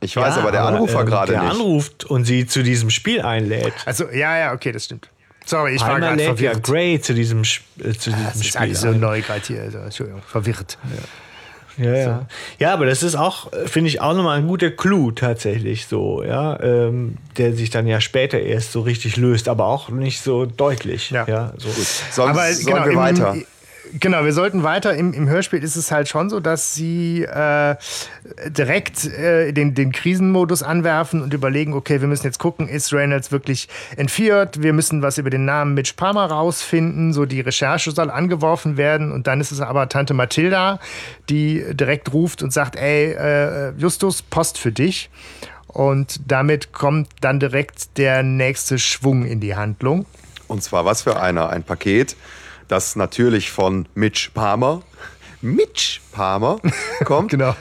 Ich 0.00 0.16
weiß 0.16 0.36
ja, 0.36 0.42
aber 0.42 0.52
der 0.52 0.64
Anrufer 0.64 1.00
ähm, 1.00 1.06
gerade 1.06 1.32
der 1.32 1.42
nicht. 1.42 1.52
anruft 1.52 2.04
und 2.04 2.24
sie 2.24 2.46
zu 2.46 2.62
diesem 2.62 2.90
Spiel 2.90 3.22
einlädt. 3.22 3.72
Also, 3.86 4.04
ja, 4.10 4.38
ja, 4.38 4.52
okay, 4.52 4.72
das 4.72 4.84
stimmt. 4.84 5.08
Sorry, 5.44 5.74
ich 5.74 5.80
war 5.80 5.88
Palmer 5.90 6.06
gerade 6.06 6.16
lädt 6.16 6.26
ja 6.26 6.34
verwirrt. 6.34 6.62
Gray 6.64 7.00
zu 7.00 7.14
diesem, 7.14 7.40
äh, 7.42 7.92
zu 7.92 8.10
diesem 8.10 8.24
Das 8.24 8.36
ist 8.36 8.46
Spiel 8.46 8.60
alles 8.60 8.80
so 8.80 8.88
ein. 8.88 9.00
neu 9.00 9.20
gerade 9.22 9.42
hier. 9.46 9.62
Also, 9.62 9.78
Entschuldigung, 9.78 10.22
verwirrt. 10.26 10.78
Ja, 10.84 11.02
ja. 11.78 12.26
ja, 12.58 12.72
aber 12.72 12.86
das 12.86 13.02
ist 13.02 13.14
auch, 13.14 13.52
äh, 13.52 13.66
finde 13.66 13.88
ich, 13.88 14.00
auch 14.00 14.14
nochmal 14.14 14.38
ein 14.38 14.46
guter 14.46 14.70
Clou 14.70 15.10
tatsächlich 15.10 15.86
so, 15.86 16.22
ja, 16.22 16.60
ähm, 16.60 17.18
der 17.36 17.54
sich 17.54 17.70
dann 17.70 17.86
ja 17.86 18.00
später 18.00 18.38
erst 18.38 18.72
so 18.72 18.80
richtig 18.80 19.16
löst, 19.16 19.48
aber 19.48 19.66
auch 19.66 19.88
nicht 19.88 20.20
so 20.20 20.46
deutlich. 20.46 21.10
Ja. 21.10 21.26
Ja, 21.26 21.52
so. 21.56 21.68
Sollen, 22.10 22.30
Aber 22.30 22.52
sollen 22.52 22.66
genau, 22.66 22.84
wir 22.84 22.92
im, 22.92 22.98
weiter? 22.98 23.34
Im, 23.34 23.46
genau, 23.98 24.24
wir 24.24 24.32
sollten 24.32 24.62
weiter. 24.62 24.94
Im, 24.94 25.12
Im 25.12 25.28
Hörspiel 25.28 25.62
ist 25.62 25.76
es 25.76 25.90
halt 25.90 26.08
schon 26.08 26.30
so, 26.30 26.40
dass 26.40 26.74
sie 26.74 27.22
äh, 27.22 27.76
direkt 28.46 29.04
äh, 29.04 29.52
den, 29.52 29.74
den 29.74 29.92
Krisenmodus 29.92 30.62
anwerfen 30.62 31.22
und 31.22 31.32
überlegen, 31.34 31.72
okay, 31.74 32.00
wir 32.00 32.08
müssen 32.08 32.26
jetzt 32.26 32.38
gucken, 32.38 32.68
ist 32.68 32.92
Reynolds 32.92 33.32
wirklich 33.32 33.68
entführt? 33.96 34.62
Wir 34.62 34.72
müssen 34.72 35.02
was 35.02 35.18
über 35.18 35.30
den 35.30 35.44
Namen 35.44 35.74
Mitch 35.74 35.94
Palmer 35.96 36.26
rausfinden. 36.26 37.12
So 37.12 37.26
die 37.26 37.40
Recherche 37.40 37.90
soll 37.90 38.10
angeworfen 38.10 38.76
werden 38.76 39.12
und 39.12 39.26
dann 39.26 39.40
ist 39.40 39.52
es 39.52 39.60
aber 39.60 39.88
Tante 39.88 40.14
Mathilda, 40.14 40.80
die 41.28 41.64
direkt 41.72 42.12
ruft 42.12 42.42
und 42.42 42.52
sagt, 42.52 42.76
ey, 42.76 43.12
äh, 43.12 43.72
Justus, 43.78 44.22
Post 44.22 44.58
für 44.58 44.72
dich. 44.72 45.10
Und 45.68 46.20
damit 46.26 46.72
kommt 46.72 47.08
dann 47.20 47.38
direkt 47.38 47.98
der 47.98 48.22
nächste 48.22 48.78
Schwung 48.78 49.26
in 49.26 49.40
die 49.40 49.56
Handlung. 49.56 50.06
Und 50.48 50.62
zwar 50.62 50.84
was 50.84 51.02
für 51.02 51.20
einer? 51.20 51.50
Ein 51.50 51.64
Paket, 51.64 52.16
das 52.68 52.96
natürlich 52.96 53.50
von 53.50 53.86
Mitch 53.94 54.30
Palmer, 54.34 54.82
Mitch 55.40 56.00
Palmer 56.12 56.58
kommt. 57.04 57.30
Genau. 57.30 57.54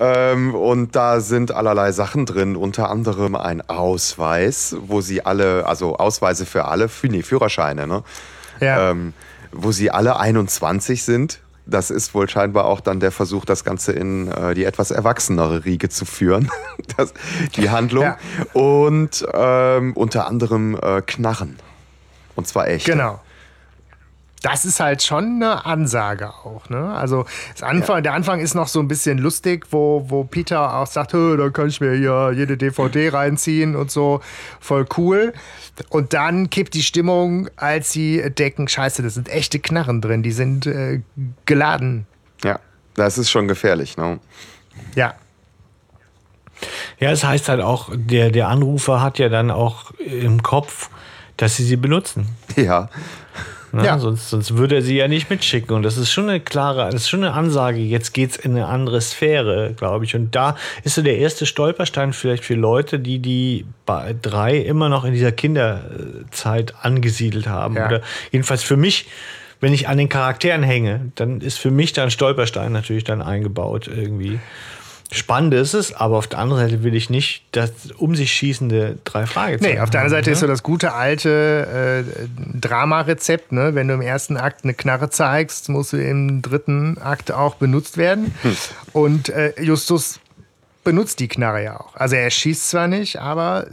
Ähm, 0.00 0.54
und 0.54 0.94
da 0.94 1.20
sind 1.20 1.52
allerlei 1.52 1.92
Sachen 1.92 2.24
drin, 2.24 2.56
unter 2.56 2.88
anderem 2.90 3.34
ein 3.34 3.68
Ausweis, 3.68 4.76
wo 4.80 5.00
sie 5.00 5.26
alle, 5.26 5.66
also 5.66 5.96
Ausweise 5.96 6.46
für 6.46 6.66
alle, 6.66 6.88
nee, 7.02 7.22
Führerscheine, 7.22 7.86
ne? 7.86 8.04
Ja. 8.60 8.90
Ähm, 8.90 9.12
wo 9.52 9.72
sie 9.72 9.90
alle 9.90 10.18
21 10.18 11.02
sind. 11.02 11.40
Das 11.66 11.90
ist 11.90 12.14
wohl 12.14 12.28
scheinbar 12.28 12.64
auch 12.64 12.80
dann 12.80 12.98
der 12.98 13.10
Versuch, 13.10 13.44
das 13.44 13.62
Ganze 13.62 13.92
in 13.92 14.28
äh, 14.28 14.54
die 14.54 14.64
etwas 14.64 14.90
erwachsenere 14.90 15.64
Riege 15.64 15.88
zu 15.88 16.04
führen. 16.04 16.50
das, 16.96 17.12
die 17.56 17.68
Handlung. 17.68 18.04
Ja. 18.04 18.18
Und 18.52 19.26
ähm, 19.34 19.92
unter 19.94 20.26
anderem 20.26 20.78
äh, 20.80 21.02
Knarren. 21.02 21.58
Und 22.36 22.46
zwar 22.46 22.68
echt. 22.68 22.86
Genau. 22.86 23.20
Das 24.42 24.64
ist 24.64 24.78
halt 24.78 25.02
schon 25.02 25.42
eine 25.42 25.66
Ansage 25.66 26.30
auch. 26.30 26.68
Ne? 26.68 26.92
Also 26.92 27.26
das 27.52 27.62
Anfang, 27.62 28.02
der 28.02 28.14
Anfang 28.14 28.38
ist 28.40 28.54
noch 28.54 28.68
so 28.68 28.78
ein 28.78 28.86
bisschen 28.86 29.18
lustig, 29.18 29.66
wo, 29.70 30.04
wo 30.08 30.24
Peter 30.24 30.76
auch 30.76 30.86
sagt, 30.86 31.12
"Hö, 31.12 31.36
da 31.36 31.50
kann 31.50 31.68
ich 31.68 31.80
mir 31.80 31.94
hier 31.94 32.32
jede 32.34 32.56
DVD 32.56 33.08
reinziehen 33.12 33.74
und 33.74 33.90
so. 33.90 34.20
Voll 34.60 34.86
cool. 34.96 35.32
Und 35.90 36.12
dann 36.12 36.50
kippt 36.50 36.74
die 36.74 36.82
Stimmung, 36.82 37.48
als 37.56 37.92
sie 37.92 38.20
entdecken, 38.20 38.68
scheiße, 38.68 39.02
das 39.02 39.14
sind 39.14 39.28
echte 39.28 39.58
Knarren 39.58 40.00
drin, 40.00 40.22
die 40.22 40.32
sind 40.32 40.66
äh, 40.66 41.00
geladen. 41.46 42.06
Ja, 42.44 42.60
das 42.94 43.18
ist 43.18 43.30
schon 43.30 43.48
gefährlich. 43.48 43.96
Ne? 43.96 44.20
Ja. 44.94 45.14
Ja, 46.98 47.10
es 47.12 47.22
heißt 47.24 47.48
halt 47.48 47.60
auch, 47.60 47.90
der, 47.94 48.30
der 48.30 48.48
Anrufer 48.48 49.00
hat 49.00 49.18
ja 49.18 49.28
dann 49.28 49.50
auch 49.50 49.92
im 49.98 50.42
Kopf, 50.42 50.90
dass 51.36 51.56
sie 51.56 51.64
sie 51.64 51.76
benutzen. 51.76 52.28
Ja. 52.56 52.88
Ne? 53.72 53.84
Ja. 53.84 53.98
Sonst, 53.98 54.30
sonst 54.30 54.56
würde 54.56 54.76
er 54.76 54.82
sie 54.82 54.96
ja 54.96 55.08
nicht 55.08 55.30
mitschicken. 55.30 55.74
Und 55.74 55.82
das 55.82 55.96
ist 55.96 56.10
schon 56.10 56.28
eine 56.28 56.40
klare, 56.40 56.86
das 56.86 57.02
ist 57.02 57.08
schon 57.08 57.24
eine 57.24 57.34
Ansage. 57.34 57.78
Jetzt 57.78 58.14
geht's 58.14 58.36
in 58.36 58.52
eine 58.52 58.66
andere 58.66 59.00
Sphäre, 59.00 59.74
glaube 59.76 60.04
ich. 60.04 60.14
Und 60.14 60.34
da 60.34 60.56
ist 60.84 60.94
so 60.94 61.02
der 61.02 61.18
erste 61.18 61.46
Stolperstein 61.46 62.12
vielleicht 62.12 62.44
für 62.44 62.54
Leute, 62.54 62.98
die 62.98 63.18
die 63.18 63.66
bei 63.86 64.14
drei 64.20 64.56
immer 64.56 64.88
noch 64.88 65.04
in 65.04 65.12
dieser 65.12 65.32
Kinderzeit 65.32 66.74
angesiedelt 66.82 67.46
haben. 67.46 67.76
Ja. 67.76 67.86
Oder 67.86 68.02
jedenfalls 68.30 68.62
für 68.62 68.76
mich, 68.76 69.06
wenn 69.60 69.72
ich 69.72 69.88
an 69.88 69.98
den 69.98 70.08
Charakteren 70.08 70.62
hänge, 70.62 71.12
dann 71.16 71.40
ist 71.40 71.58
für 71.58 71.70
mich 71.70 71.92
da 71.92 72.04
ein 72.04 72.10
Stolperstein 72.10 72.72
natürlich 72.72 73.04
dann 73.04 73.22
eingebaut 73.22 73.88
irgendwie. 73.88 74.38
Spannend 75.10 75.54
ist 75.54 75.72
es, 75.72 75.94
aber 75.94 76.18
auf 76.18 76.26
der 76.26 76.38
anderen 76.38 76.62
Seite 76.62 76.82
will 76.82 76.94
ich 76.94 77.08
nicht 77.08 77.44
das 77.52 77.70
um 77.96 78.14
sich 78.14 78.30
schießende 78.30 78.98
drei 79.04 79.24
Fragezeichen. 79.24 79.74
Nee, 79.76 79.80
auf 79.80 79.88
der 79.88 80.00
anderen 80.00 80.18
Seite 80.18 80.28
ne? 80.28 80.34
ist 80.34 80.40
so 80.40 80.46
das 80.46 80.62
gute 80.62 80.92
alte 80.92 82.04
äh, 82.04 82.58
Drama-Rezept, 82.60 83.52
ne? 83.52 83.74
Wenn 83.74 83.88
du 83.88 83.94
im 83.94 84.02
ersten 84.02 84.36
Akt 84.36 84.64
eine 84.64 84.74
Knarre 84.74 85.08
zeigst, 85.08 85.70
musst 85.70 85.94
du 85.94 85.96
im 85.96 86.42
dritten 86.42 86.98
Akt 86.98 87.32
auch 87.32 87.54
benutzt 87.54 87.96
werden. 87.96 88.34
Und 88.92 89.30
äh, 89.30 89.54
Justus 89.62 90.20
benutzt 90.84 91.20
die 91.20 91.28
Knarre 91.28 91.64
ja 91.64 91.80
auch. 91.80 91.96
Also 91.96 92.16
er 92.16 92.28
schießt 92.28 92.68
zwar 92.68 92.86
nicht, 92.86 93.18
aber 93.18 93.66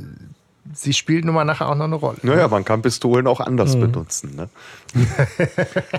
sie 0.74 0.94
spielt 0.94 1.26
nun 1.26 1.36
mal 1.36 1.44
nachher 1.44 1.70
auch 1.70 1.76
noch 1.76 1.86
eine 1.86 1.96
Rolle. 1.96 2.18
Naja, 2.22 2.48
man 2.48 2.64
kann 2.64 2.82
Pistolen 2.82 3.28
auch 3.28 3.42
anders 3.42 3.78
benutzen. 3.78 4.36
Ne? 4.36 4.50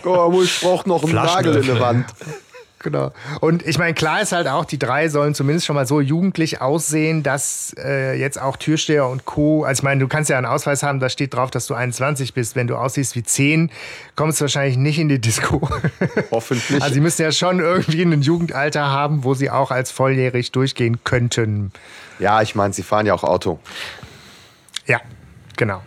oh, 0.05 0.41
ich 0.43 0.61
brauche 0.61 0.89
noch 0.89 1.05
einen 1.05 1.15
Nagel 1.15 1.57
in 1.57 1.67
der 1.67 1.81
Wand. 1.81 2.07
Genau. 2.87 3.11
Und 3.41 3.67
ich 3.67 3.79
meine, 3.79 3.95
klar 3.95 4.23
ist 4.23 4.31
halt 4.31 4.47
auch, 4.47 4.65
die 4.65 4.79
drei 4.79 5.09
sollen 5.09 5.35
zumindest 5.35 5.67
schon 5.67 5.75
mal 5.75 5.89
so 5.89 6.01
jugendlich 6.01 6.61
aussehen, 6.61 7.25
dass 7.25 7.75
äh, 7.77 8.17
jetzt 8.17 8.41
auch 8.41 8.57
Türsteher 8.57 9.09
und 9.09 9.25
Co. 9.25 9.65
Also 9.65 9.81
ich 9.81 9.83
meine, 9.83 10.01
du 10.01 10.07
kannst 10.07 10.31
ja 10.31 10.39
einen 10.39 10.47
Ausweis 10.47 10.85
haben, 10.85 11.01
da 11.01 11.09
steht 11.09 11.35
drauf, 11.35 11.51
dass 11.51 11.67
du 11.67 11.75
21 11.75 12.33
bist. 12.33 12.55
Wenn 12.55 12.69
du 12.69 12.77
aussiehst 12.77 13.17
wie 13.17 13.25
10, 13.25 13.73
kommst 14.15 14.39
du 14.41 14.45
wahrscheinlich 14.45 14.77
nicht 14.77 15.01
in 15.01 15.09
die 15.09 15.21
Disco. 15.21 15.69
Hoffentlich. 16.31 16.81
Also 16.81 16.95
sie 16.95 17.01
müssen 17.01 17.23
ja 17.23 17.33
schon 17.33 17.59
irgendwie 17.59 18.03
ein 18.03 18.23
Jugendalter 18.23 18.87
haben, 18.87 19.25
wo 19.25 19.35
sie 19.35 19.51
auch 19.51 19.73
als 19.73 19.91
volljährig 19.91 20.53
durchgehen 20.53 21.03
könnten. 21.03 21.73
ja, 22.21 22.41
ich 22.41 22.55
meine, 22.55 22.73
sie 22.73 22.85
fahren 22.85 23.05
ja 23.05 23.15
auch 23.15 23.25
Auto. 23.25 23.59
Ja, 24.87 25.01
genau. 25.57 25.83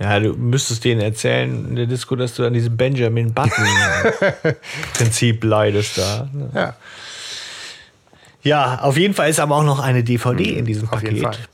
Ja, 0.00 0.18
du 0.18 0.32
müsstest 0.32 0.82
denen 0.84 1.00
erzählen 1.02 1.66
in 1.68 1.76
der 1.76 1.86
Disco, 1.86 2.16
dass 2.16 2.34
du 2.34 2.44
an 2.46 2.54
diesem 2.54 2.74
Benjamin 2.76 3.32
Button-Prinzip 3.34 5.44
leidest 5.44 5.98
da. 5.98 6.28
ne? 6.32 6.50
Ja, 6.54 6.74
Ja, 8.42 8.78
auf 8.80 8.96
jeden 8.96 9.12
Fall 9.14 9.28
ist 9.28 9.38
aber 9.40 9.56
auch 9.56 9.62
noch 9.64 9.78
eine 9.78 10.02
DVD 10.02 10.56
in 10.58 10.64
diesem 10.64 10.88
Mhm, 10.88 10.92
auf 10.94 11.02
jeden 11.02 11.20
Paket. 11.22 11.36
Fall. 11.36 11.44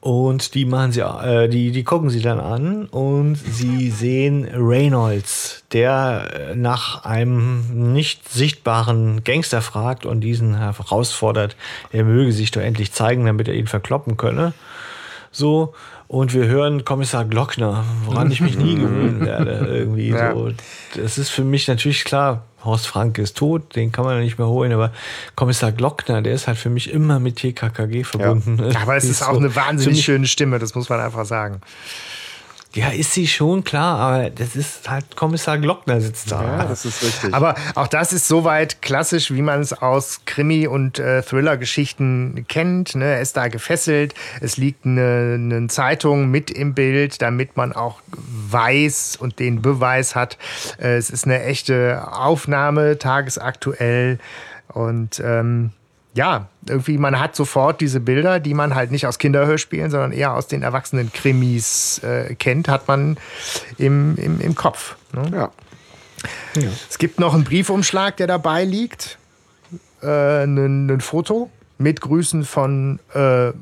Und 0.00 0.54
die 0.56 0.64
machen 0.64 0.90
sie, 0.90 1.00
äh, 1.02 1.48
die, 1.48 1.70
die 1.70 1.84
gucken 1.84 2.10
sie 2.10 2.20
dann 2.20 2.40
an 2.40 2.86
und 2.86 3.36
sie 3.36 3.92
sehen 3.92 4.48
Reynolds, 4.52 5.62
der 5.70 6.48
äh, 6.50 6.56
nach 6.56 7.04
einem 7.04 7.92
nicht 7.92 8.28
sichtbaren 8.28 9.22
Gangster 9.22 9.62
fragt 9.62 10.04
und 10.04 10.20
diesen 10.22 10.58
herausfordert, 10.58 11.54
er 11.92 12.02
möge 12.02 12.32
sich 12.32 12.50
doch 12.50 12.60
endlich 12.62 12.90
zeigen, 12.92 13.24
damit 13.26 13.46
er 13.46 13.54
ihn 13.54 13.68
verkloppen 13.68 14.16
könne. 14.16 14.52
So. 15.30 15.72
Und 16.12 16.34
wir 16.34 16.44
hören 16.44 16.84
Kommissar 16.84 17.24
Glockner, 17.24 17.86
woran 18.04 18.30
ich 18.30 18.42
mich 18.42 18.58
nie 18.58 18.74
gewöhnen 18.74 19.22
werde. 19.24 19.66
Irgendwie 19.66 20.10
Ja. 20.10 20.34
so. 20.34 20.50
Das 20.94 21.16
ist 21.16 21.30
für 21.30 21.42
mich 21.42 21.68
natürlich 21.68 22.04
klar. 22.04 22.42
Horst 22.66 22.86
Frank 22.86 23.16
ist 23.16 23.38
tot, 23.38 23.74
den 23.74 23.92
kann 23.92 24.04
man 24.04 24.16
ja 24.18 24.20
nicht 24.20 24.36
mehr 24.38 24.46
holen, 24.46 24.72
aber 24.74 24.92
Kommissar 25.36 25.72
Glockner, 25.72 26.20
der 26.20 26.34
ist 26.34 26.48
halt 26.48 26.58
für 26.58 26.68
mich 26.68 26.92
immer 26.92 27.18
mit 27.18 27.36
TKKG 27.36 28.04
verbunden. 28.04 28.60
aber 28.76 28.94
es 28.96 29.04
ist 29.08 29.22
auch 29.22 29.32
so 29.32 29.38
eine 29.38 29.56
wahnsinnig 29.56 30.04
schöne 30.04 30.26
Stimme, 30.26 30.58
das 30.58 30.74
muss 30.74 30.90
man 30.90 31.00
einfach 31.00 31.24
sagen. 31.24 31.62
Ja, 32.74 32.88
ist 32.88 33.12
sie 33.12 33.26
schon, 33.26 33.64
klar, 33.64 33.98
aber 33.98 34.30
das 34.30 34.56
ist 34.56 34.88
halt 34.88 35.14
Kommissar 35.14 35.58
Glockner 35.58 36.00
sitzt 36.00 36.32
da. 36.32 36.42
Ja, 36.42 36.64
das 36.64 36.86
ist 36.86 37.02
richtig. 37.02 37.34
Aber 37.34 37.54
auch 37.74 37.86
das 37.86 38.14
ist 38.14 38.26
soweit 38.26 38.80
klassisch, 38.80 39.30
wie 39.30 39.42
man 39.42 39.60
es 39.60 39.74
aus 39.74 40.22
Krimi- 40.24 40.66
und 40.66 40.98
äh, 40.98 41.22
Thriller-Geschichten 41.22 42.46
kennt. 42.48 42.94
Ne? 42.94 43.04
Er 43.04 43.20
ist 43.20 43.36
da 43.36 43.48
gefesselt, 43.48 44.14
es 44.40 44.56
liegt 44.56 44.86
eine, 44.86 45.34
eine 45.34 45.66
Zeitung 45.68 46.30
mit 46.30 46.50
im 46.50 46.72
Bild, 46.72 47.20
damit 47.20 47.58
man 47.58 47.74
auch 47.74 48.00
weiß 48.16 49.16
und 49.20 49.38
den 49.38 49.60
Beweis 49.60 50.16
hat. 50.16 50.38
Äh, 50.80 50.96
es 50.96 51.10
ist 51.10 51.26
eine 51.26 51.42
echte 51.42 52.08
Aufnahme, 52.10 52.98
tagesaktuell. 52.98 54.18
Und 54.68 55.20
ähm, 55.22 55.72
ja, 56.14 56.48
irgendwie, 56.68 56.98
man 56.98 57.18
hat 57.18 57.34
sofort 57.34 57.80
diese 57.80 58.00
Bilder, 58.00 58.40
die 58.40 58.54
man 58.54 58.74
halt 58.74 58.90
nicht 58.90 59.06
aus 59.06 59.18
Kinderhörspielen, 59.18 59.90
sondern 59.90 60.12
eher 60.12 60.34
aus 60.34 60.46
den 60.46 60.62
erwachsenen 60.62 61.12
Krimis 61.12 62.00
äh, 62.04 62.34
kennt, 62.34 62.68
hat 62.68 62.88
man 62.88 63.16
im, 63.78 64.16
im, 64.16 64.40
im 64.40 64.54
Kopf. 64.54 64.96
Ne? 65.12 65.30
ja. 65.32 65.50
Es 66.88 66.98
gibt 66.98 67.18
noch 67.18 67.34
einen 67.34 67.44
Briefumschlag, 67.44 68.16
der 68.18 68.26
dabei 68.26 68.64
liegt. 68.64 69.18
Äh, 70.02 70.44
ein, 70.44 70.88
ein 70.88 71.00
Foto 71.00 71.50
mit 71.78 72.00
Grüßen 72.00 72.44
von, 72.44 73.00
äh, 73.14 73.52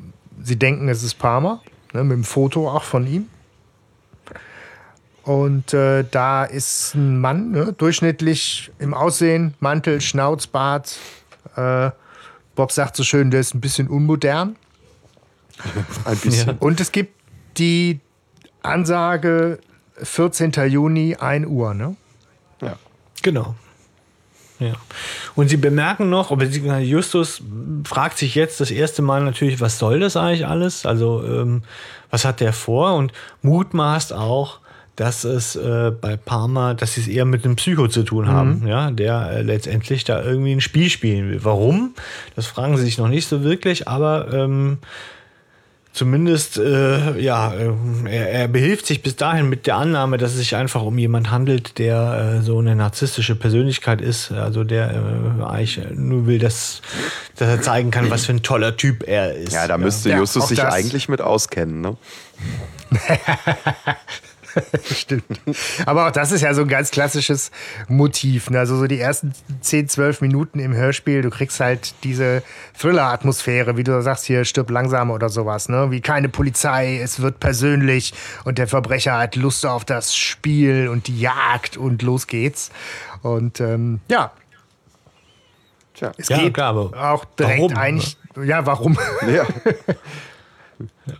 Sie 0.43 0.57
denken, 0.57 0.89
es 0.89 1.03
ist 1.03 1.15
Palmer. 1.15 1.63
Ne, 1.93 2.05
mit 2.05 2.17
dem 2.17 2.25
Foto 2.25 2.69
auch 2.69 2.85
von 2.85 3.07
ihm. 3.07 3.29
Und 5.23 5.75
äh, 5.75 6.05
da 6.11 6.45
ist 6.45 6.95
ein 6.95 7.21
Mann, 7.21 7.51
ne, 7.51 7.73
durchschnittlich 7.73 8.71
im 8.79 8.95
Aussehen, 8.95 9.55
Mantel, 9.61 10.01
Schnauzbart. 10.01 10.99
Äh, 11.57 11.91
Bob 12.55 12.73
sagt 12.73 12.97
so 12.97 13.05
schön, 13.05 13.31
der 13.31 13.41
ist 13.41 13.55
ein 13.55 13.61
bisschen 13.61 13.89
unmodern. 13.89 14.57
Ein 16.05 16.17
bisschen. 16.17 16.57
Und 16.59 16.81
es 16.81 16.91
gibt 16.91 17.15
die 17.59 18.01
Ansage 18.63 19.59
14. 20.03 20.53
Juni, 20.69 21.17
1 21.17 21.47
Uhr. 21.47 21.75
Ne? 21.75 21.97
Ja. 22.63 22.77
Genau. 23.23 23.55
Ja. 24.59 24.75
Und 25.35 25.49
sie 25.49 25.57
bemerken 25.57 26.11
noch, 26.11 26.31
Justus 26.81 27.43
fragt 27.85 28.19
sich 28.19 28.35
jetzt 28.35 28.61
das 28.61 28.71
erste 28.71 29.01
Mal 29.01 29.23
natürlich, 29.23 29.61
was 29.61 29.79
soll 29.79 30.01
das 30.01 30.17
eigentlich 30.17 30.47
alles? 30.47 30.85
Also, 30.85 31.25
ähm, 31.25 31.63
was 32.11 32.27
hat 32.27 32.41
der 32.41 32.53
vor? 32.53 32.95
Und 32.95 33.13
mutmaßt 33.43 34.13
auch, 34.13 34.61
dass 34.97 35.25
es 35.25 35.57
äh, 35.57 35.93
bei 35.99 36.17
Parma, 36.17 36.75
dass 36.75 36.95
sie 36.95 37.01
es 37.01 37.09
eher 37.09 37.25
mit 37.25 37.45
einem 37.45 37.57
Psycho 37.57 37.89
zu 37.89 38.03
tun 38.03 38.29
haben, 38.29 38.67
ja, 38.67 38.91
der 38.91 39.31
äh, 39.31 39.43
letztendlich 39.43 40.05
da 40.05 40.23
irgendwie 40.23 40.53
ein 40.53 40.61
Spiel 40.61 40.91
spielen 40.91 41.31
will. 41.31 41.45
Warum? 41.45 41.95
Das 42.37 42.47
fragen 42.47 42.77
sie 42.77 42.85
sich 42.85 42.99
noch 42.99 43.09
nicht 43.09 43.27
so 43.29 43.43
wirklich, 43.43 43.89
aber 43.89 44.33
ähm, 44.33 44.79
Zumindest, 45.93 46.57
äh, 46.57 47.19
ja, 47.19 47.53
äh, 47.53 47.73
er, 48.09 48.31
er 48.31 48.49
behilft 48.49 48.87
sich 48.87 49.03
bis 49.03 49.17
dahin 49.17 49.49
mit 49.49 49.67
der 49.67 49.75
Annahme, 49.75 50.19
dass 50.19 50.33
es 50.33 50.39
sich 50.39 50.55
einfach 50.55 50.83
um 50.83 50.97
jemand 50.99 51.33
handelt, 51.33 51.79
der 51.79 52.37
äh, 52.39 52.43
so 52.43 52.61
eine 52.61 52.77
narzisstische 52.77 53.35
Persönlichkeit 53.35 54.01
ist. 54.01 54.31
Also 54.31 54.63
der 54.63 54.91
äh, 54.93 55.43
eigentlich 55.45 55.81
nur 55.93 56.29
will, 56.29 56.39
dass, 56.39 56.81
dass 57.35 57.49
er 57.49 57.61
zeigen 57.61 57.91
kann, 57.91 58.09
was 58.09 58.27
für 58.27 58.33
ein 58.33 58.43
toller 58.43 58.77
Typ 58.77 59.03
er 59.05 59.35
ist. 59.35 59.53
Ja, 59.53 59.67
da 59.67 59.79
müsste 59.79 60.11
Ja, 60.11 60.19
Justus 60.19 60.45
auch 60.45 60.49
sich 60.49 60.59
das. 60.59 60.73
eigentlich 60.73 61.09
mit 61.09 61.21
auskennen. 61.21 61.81
Ne? 61.81 61.97
Stimmt. 64.85 65.25
Aber 65.87 66.09
auch 66.09 66.11
das 66.11 66.33
ist 66.33 66.41
ja 66.41 66.55
so 66.55 66.63
ein 66.63 66.69
ganz 66.69 66.91
klassisches 66.91 67.51
Motiv. 67.89 68.51
Ne? 68.51 68.59
Also 68.59 68.77
so 68.77 68.87
die 68.87 68.99
ersten 68.99 69.33
10, 69.61 69.89
12 69.89 70.21
Minuten 70.21 70.59
im 70.59 70.75
Hörspiel, 70.75 71.23
du 71.23 71.31
kriegst 71.31 71.61
halt 71.61 71.95
diese 72.05 72.43
Thriller-Atmosphäre, 72.79 73.77
wie 73.77 73.85
du 73.85 74.01
sagst, 74.03 74.25
hier 74.25 74.45
stirb 74.45 74.71
langsam 74.71 75.11
oder 75.11 75.29
sowas. 75.29 75.69
Ne? 75.69 75.91
Wie 75.91 76.01
keine 76.01 76.29
Polizei, 76.29 76.99
es 77.03 77.21
wird 77.21 77.41
persönlich 77.41 78.13
und 78.45 78.59
der 78.59 78.67
Verbrecher 78.69 79.19
hat 79.19 79.37
Lust 79.37 79.67
auf 79.67 79.85
das 79.85 80.15
Spiel 80.17 80.89
und 80.89 81.07
die 81.07 81.21
Jagd 81.21 81.77
und 81.77 82.03
los 82.03 82.27
geht's. 82.27 82.71
Und 83.23 83.61
ähm, 83.61 84.01
ja, 84.09 84.33
Tja. 85.95 86.13
Es 86.17 86.29
Ja, 86.29 86.39
geht 86.39 86.55
klar, 86.55 86.71
aber 86.71 87.13
auch 87.13 87.25
direkt 87.25 87.61
warum? 87.61 87.77
eigentlich. 87.77 88.17
Ja, 88.43 88.65
warum? 88.65 88.99
Ja. 89.29 89.47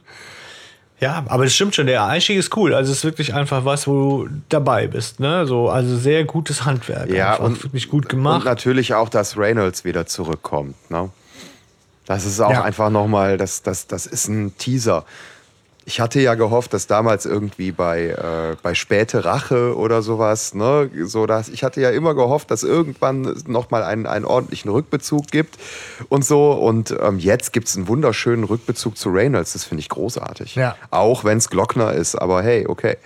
Ja, 1.01 1.25
aber 1.29 1.45
es 1.45 1.55
stimmt 1.55 1.75
schon, 1.75 1.87
der 1.87 2.05
Einstieg 2.05 2.39
ist 2.39 2.55
cool. 2.57 2.75
Also 2.75 2.93
es 2.93 2.99
ist 2.99 3.05
wirklich 3.05 3.33
einfach 3.35 3.65
was, 3.65 3.87
wo 3.87 4.25
du 4.27 4.29
dabei 4.51 4.87
bist. 4.87 5.19
Ne? 5.19 5.47
So, 5.47 5.71
also 5.71 5.97
sehr 5.97 6.25
gutes 6.25 6.65
Handwerk. 6.67 7.09
Ja, 7.11 7.33
einfach. 7.33 7.45
und- 7.45 7.65
wirklich 7.65 7.89
gut 7.89 8.05
Und 8.05 8.09
gemacht. 8.11 8.45
natürlich 8.45 8.93
auch, 8.95 9.09
dass 9.09 9.37
Reynolds 9.39 9.85
wieder 9.85 10.05
zurückkommt. 10.07 10.75
Ne? 10.91 11.09
Das 12.07 12.27
ist 12.27 12.41
auch 12.41 12.51
Ja. 12.51 12.63
einfach 12.65 12.91
nochmal, 12.91 13.39
das, 13.39 13.63
das, 13.63 13.87
das 13.87 14.05
ist 14.07 14.29
ein 14.29 14.57
Teaser. 14.59 15.05
Ich 15.87 16.01
hatte 16.01 16.21
ja 16.21 16.35
gehofft, 16.35 16.75
dass 16.75 16.87
damals 16.87 17.27
irgendwie 17.27 17.73
bei, 17.73 18.09
äh, 18.09 18.57
bei 18.63 18.75
Späte 18.75 19.25
Rache 19.25 19.77
oder 19.77 20.03
sowas, 20.03 20.55
ne, 20.55 20.91
so 21.05 21.27
dass 21.27 21.49
ich 21.49 21.65
hatte 21.65 21.81
ja 21.81 21.91
immer 21.91 22.15
gehofft, 22.15 22.51
dass 22.51 22.63
irgendwann 22.63 23.35
nochmal 23.47 23.83
einen, 23.83 24.07
einen 24.07 24.25
ordentlichen 24.25 24.71
Rückbezug 24.71 25.29
gibt 25.29 25.59
und 26.09 26.25
so. 26.25 26.53
Und 26.53 26.95
ähm, 27.01 27.19
jetzt 27.19 27.53
gibt 27.53 27.69
es 27.69 27.77
einen 27.77 27.89
wunderschönen 27.89 28.45
Rückbezug 28.45 28.97
zu 28.97 29.11
Reynolds. 29.11 29.55
Das 29.55 29.65
finde 29.65 29.81
ich 29.81 29.89
großartig. 29.89 30.55
Ja. 30.55 30.77
Auch 30.91 31.25
wenn 31.25 31.39
es 31.39 31.49
Glockner 31.49 31.93
ist, 31.93 32.15
aber 32.15 32.43
hey, 32.43 32.67
okay. 32.69 32.97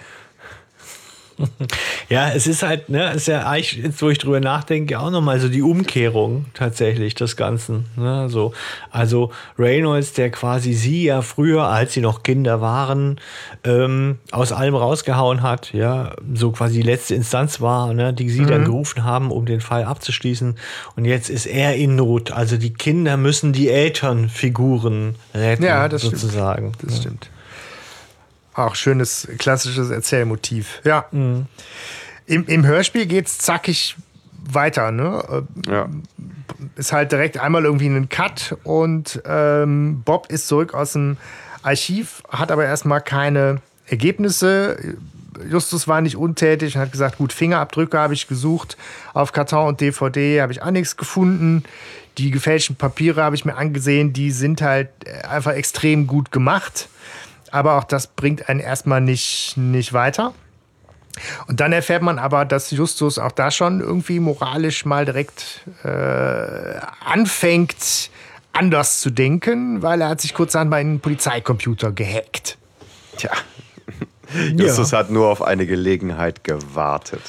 Ja, 2.09 2.31
es 2.31 2.47
ist 2.47 2.62
halt, 2.62 2.88
ne, 2.90 3.12
ist 3.14 3.27
ja 3.29 3.47
eigentlich, 3.47 3.83
jetzt 3.83 4.01
wo 4.03 4.09
ich 4.11 4.18
drüber 4.18 4.38
nachdenke, 4.40 5.01
auch 5.01 5.11
nochmal 5.11 5.40
so 5.40 5.49
die 5.49 5.62
Umkehrung 5.62 6.44
tatsächlich 6.55 7.14
des 7.14 7.37
Ganzen. 7.37 7.87
Ne? 7.97 8.29
So, 8.29 8.53
also 8.90 9.33
Reynolds, 9.59 10.12
der 10.12 10.31
quasi 10.31 10.75
sie 10.75 11.05
ja 11.05 11.23
früher, 11.23 11.64
als 11.66 11.94
sie 11.94 12.01
noch 12.01 12.23
Kinder 12.23 12.61
waren, 12.61 13.18
ähm, 13.64 14.18
aus 14.31 14.53
allem 14.53 14.75
rausgehauen 14.75 15.42
hat, 15.42 15.73
ja, 15.73 16.14
so 16.35 16.53
quasi 16.53 16.77
die 16.77 16.83
letzte 16.83 17.14
Instanz 17.14 17.61
war, 17.61 17.92
ne, 17.94 18.12
die 18.12 18.29
sie 18.31 18.44
dann 18.47 18.64
gerufen 18.64 19.05
haben, 19.05 19.31
um 19.31 19.47
den 19.47 19.61
Fall 19.61 19.85
abzuschließen. 19.85 20.57
Und 20.97 21.05
jetzt 21.07 21.31
ist 21.31 21.47
er 21.47 21.75
in 21.77 21.97
Not. 21.97 22.31
Also 22.33 22.57
die 22.57 22.73
Kinder 22.73 23.16
müssen 23.16 23.53
die 23.53 23.70
Elternfiguren 23.70 25.14
retten, 25.35 25.64
Ja, 25.64 25.88
das 25.88 26.03
stimmt. 26.03 26.18
sozusagen. 26.18 26.73
Das 26.83 26.99
stimmt. 26.99 27.31
Auch 28.55 28.75
schönes 28.77 29.29
klassisches 29.38 29.90
Erzählmotiv. 29.90 30.81
Ja. 30.85 31.07
Im, 31.11 31.47
Im 32.47 32.64
Hörspiel 32.67 33.07
geht's 33.07 33.38
zackig 33.38 33.97
weiter. 34.49 34.90
Ne? 34.90 35.45
Äh, 35.67 35.71
Ja. 35.71 35.88
Ist 36.77 36.93
halt 36.93 37.12
direkt 37.12 37.38
einmal 37.38 37.64
irgendwie 37.64 37.87
ein 37.87 38.09
Cut 38.09 38.57
und 38.64 39.23
ähm, 39.27 40.03
Bob 40.05 40.31
ist 40.31 40.49
zurück 40.49 40.75
aus 40.75 40.93
dem 40.93 41.17
Archiv, 41.62 42.23
hat 42.29 42.51
aber 42.53 42.64
erstmal 42.64 43.01
keine 43.01 43.61
Ergebnisse. 43.87 44.97
Justus 45.51 45.88
war 45.88 46.01
nicht 46.01 46.17
untätig 46.17 46.75
und 46.77 46.81
hat 46.83 46.93
gesagt, 46.93 47.19
gut, 47.19 47.33
Fingerabdrücke 47.33 47.99
habe 47.99 48.14
ich 48.14 48.29
gesucht. 48.29 48.77
Auf 49.14 49.33
Karton 49.33 49.69
und 49.69 49.81
DVD 49.81 50.43
habe 50.43 50.53
ich 50.53 50.62
auch 50.62 50.71
nichts 50.71 50.97
gefunden. 50.97 51.64
Die 52.19 52.31
gefälschten 52.31 52.77
Papiere 52.77 53.23
habe 53.23 53.35
ich 53.37 53.45
mir 53.45 53.57
angesehen. 53.57 54.12
Die 54.12 54.31
sind 54.31 54.62
halt 54.62 54.88
äh, 55.05 55.27
einfach 55.27 55.53
extrem 55.53 56.07
gut 56.07 56.31
gemacht. 56.33 56.88
Aber 57.55 57.79
auch 57.79 57.85
das 57.85 58.09
bringt 58.09 58.49
einen 58.49 58.59
erstmal 58.59 59.01
nicht, 59.01 59.57
nicht 59.57 59.93
weiter. 59.93 60.35
Und 61.47 61.61
dann 61.61 61.73
erfährt 61.73 62.03
man 62.03 62.19
aber, 62.19 62.45
dass 62.45 62.73
Justus 62.73 63.17
auch 63.21 63.31
da 63.31 63.53
schon 63.53 63.79
irgendwie 63.79 64.19
moralisch 64.19 64.85
mal 64.85 65.05
direkt 65.05 65.61
äh, 65.85 65.88
anfängt, 67.07 68.11
anders 68.53 69.01
zu 69.01 69.11
denken, 69.11 69.83
weil 69.83 70.01
er 70.01 70.09
hat 70.09 70.21
sich 70.21 70.35
kurzerhand 70.35 70.73
bei 70.73 70.79
einem 70.79 70.99
Polizeicomputer 70.99 71.93
gehackt. 71.93 72.59
Tja. 73.19 73.31
Justus 74.57 74.93
hat 74.93 75.11
nur 75.11 75.29
auf 75.29 75.40
eine 75.40 75.64
Gelegenheit 75.67 76.43
gewartet. 76.43 77.23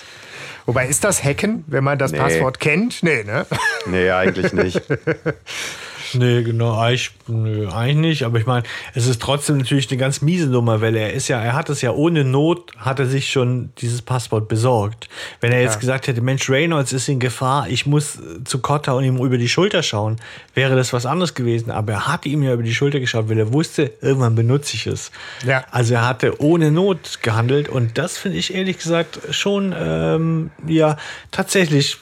Wobei, 0.66 0.88
ist 0.88 1.04
das 1.04 1.24
Hacken, 1.24 1.64
wenn 1.68 1.84
man 1.84 2.00
das 2.00 2.14
Nee. 2.14 2.18
Passwort 2.18 2.60
kennt? 2.60 3.04
Nee, 3.04 3.24
ne? 3.24 3.46
Nee, 3.86 4.10
eigentlich 4.10 4.54
nicht. 4.54 4.82
Nee, 6.13 6.44
genau, 6.44 6.78
eigentlich, 6.78 7.12
nö, 7.28 7.68
eigentlich 7.70 7.96
nicht. 7.96 8.24
Aber 8.24 8.38
ich 8.38 8.46
meine, 8.46 8.63
es 8.94 9.08
ist 9.08 9.22
trotzdem 9.22 9.58
natürlich 9.58 9.89
eine 9.89 9.98
ganz 9.98 10.22
miese 10.22 10.48
Nummer, 10.48 10.82
weil 10.82 10.96
er 10.96 11.13
ist 11.13 11.28
ja, 11.28 11.41
er 11.41 11.54
hat 11.54 11.70
es 11.70 11.82
ja 11.82 11.91
ohne 11.91 12.24
Not, 12.24 12.72
hat 12.78 13.00
er 13.00 13.06
sich 13.06 13.32
schon 13.32 13.72
dieses 13.80 14.02
Passwort 14.02 14.48
besorgt. 14.48 15.10
Wenn 15.41 15.52
er 15.52 15.62
jetzt 15.62 15.80
gesagt 15.80 16.08
hätte, 16.08 16.22
Mensch, 16.22 16.50
Reynolds 16.50 16.94
ist 16.94 17.08
in 17.08 17.20
Gefahr, 17.20 17.68
ich 17.70 17.86
muss 17.86 18.20
zu 18.44 18.60
Cotta 18.60 18.94
und 18.94 19.04
ihm 19.04 19.18
über 19.18 19.38
die 19.38 19.50
Schulter 19.50 19.84
schauen, 19.84 20.18
wäre 20.54 20.76
das 20.76 20.94
was 20.94 21.06
anderes 21.06 21.34
gewesen. 21.34 21.72
Aber 21.72 21.94
er 21.94 22.08
hat 22.08 22.26
ihm 22.26 22.44
ja 22.44 22.54
über 22.54 22.63
die 22.63 22.76
Schulter 22.76 23.00
geschaut, 23.00 23.30
weil 23.30 23.39
er 23.39 23.54
wusste, 23.54 23.94
irgendwann 24.02 24.36
benutze 24.36 24.76
ich 24.76 24.88
es. 24.88 25.12
Ja. 25.46 25.65
Also 25.72 25.96
er 25.96 26.08
hatte 26.08 26.41
ohne 26.41 26.72
Not 26.72 27.20
gehandelt 27.22 27.70
und 27.70 27.98
das 27.98 28.18
finde 28.18 28.38
ich 28.38 28.54
ehrlich 28.54 28.78
gesagt 28.78 29.20
schon, 29.32 29.74
ähm, 29.78 30.52
ja, 30.68 30.98
tatsächlich 31.32 31.98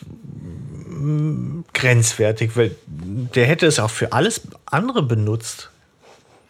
grenzwertig, 1.73 2.55
weil 2.55 2.71
der 2.87 3.45
hätte 3.45 3.65
es 3.65 3.79
auch 3.79 3.89
für 3.91 4.11
alles 4.13 4.41
andere 4.65 5.03
benutzt. 5.03 5.69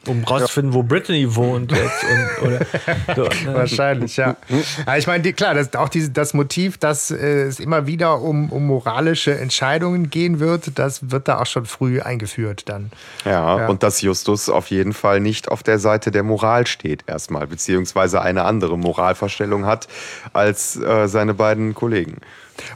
Um 0.06 0.22
rauszufinden, 0.26 0.74
wo 0.74 0.84
Brittany 0.84 1.34
wohnt 1.34 1.72
jetzt. 1.72 2.04
Und, 2.04 2.48
oder, 2.48 2.66
so, 3.16 3.22
ne? 3.24 3.54
Wahrscheinlich, 3.56 4.18
ja. 4.18 4.36
Aber 4.86 4.98
ich 4.98 5.08
meine, 5.08 5.24
die, 5.24 5.32
klar, 5.32 5.54
das, 5.54 5.74
auch 5.76 5.88
diese, 5.88 6.10
das 6.12 6.34
Motiv, 6.34 6.78
dass 6.78 7.10
äh, 7.10 7.44
es 7.44 7.62
immer 7.62 7.88
wieder 7.88 8.20
um, 8.20 8.52
um 8.52 8.68
moralische 8.68 9.34
Entscheidungen 9.40 10.10
gehen 10.10 10.42
wird, 10.42 10.78
das 10.78 11.10
wird 11.10 11.30
da 11.30 11.40
auch 11.40 11.46
schon 11.46 11.66
früh 11.66 12.02
eingeführt 12.02 12.68
dann. 12.68 12.92
Ja, 13.24 13.60
Ja. 13.60 13.68
und 13.68 13.82
dass 13.82 14.02
Justus 14.02 14.50
auf 14.50 14.68
jeden 14.72 14.92
Fall 14.92 15.22
nicht 15.22 15.48
auf 15.48 15.64
der 15.64 15.80
Seite 15.80 16.12
der 16.12 16.24
Moral 16.24 16.68
steht, 16.68 17.06
erstmal, 17.08 17.48
beziehungsweise 17.48 18.22
eine 18.22 18.44
andere 18.44 18.78
Moralvorstellung 18.78 19.66
hat 19.66 19.88
als 20.34 20.76
äh, 20.76 21.08
seine 21.08 21.34
beiden 21.34 21.74
Kollegen. 21.76 22.18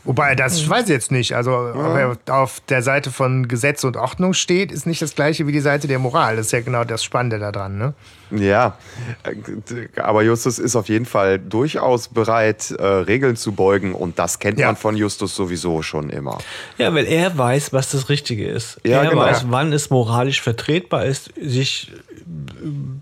Wobei, 0.04 0.36
das 0.36 0.68
weiß 0.70 0.84
ich 0.86 0.90
jetzt 0.90 1.12
nicht. 1.12 1.36
Also, 1.36 1.52
ob 1.54 1.76
er 1.96 2.18
auf 2.28 2.60
der 2.70 2.82
Seite 2.82 3.12
von 3.12 3.48
Gesetz 3.48 3.84
und 3.84 3.98
Ordnung 3.98 4.34
steht, 4.34 4.72
ist 4.72 4.86
nicht 4.88 5.02
das 5.02 5.16
gleiche 5.16 5.48
wie 5.48 5.52
die 5.52 5.60
Seite 5.60 5.88
der 5.88 6.00
Moral. 6.00 6.36
Das 6.38 6.48
ist 6.48 6.52
ja 6.52 6.62
genau 6.62 6.84
das 6.84 7.04
Spannende 7.04 7.40
daran, 7.40 7.78
ne? 7.78 7.94
Ja, 8.30 8.78
äh, 9.24 10.02
aber 10.02 10.22
Justus 10.24 10.60
ist 10.60 10.76
auf 10.76 10.90
jeden 10.90 11.06
Fall 11.06 11.40
durchaus 11.40 12.10
bereit, 12.10 12.72
äh, 12.72 12.84
Regeln 12.86 13.38
zu 13.38 13.54
beugen 13.54 13.94
und 13.94 14.20
das 14.20 14.40
kennt 14.40 14.60
Ja. 14.60 14.68
man 14.68 14.76
von 14.76 14.98
Justus 14.98 15.34
sowieso 15.36 15.82
schon 15.82 16.10
immer. 16.10 16.38
Ja, 16.78 16.94
weil 16.94 17.06
er 17.06 17.38
weiß, 17.38 17.72
was 17.72 17.92
das 17.92 18.10
Richtige 18.10 18.48
ist. 18.48 18.80
Ja, 18.84 19.04
er 19.04 19.10
genau. 19.12 19.22
weiß, 19.22 19.46
wann 19.50 19.72
es 19.72 19.90
moralisch 19.90 20.42
vertretbar 20.42 21.06
ist, 21.06 21.32
sich 21.42 21.92
äh, 21.94 21.96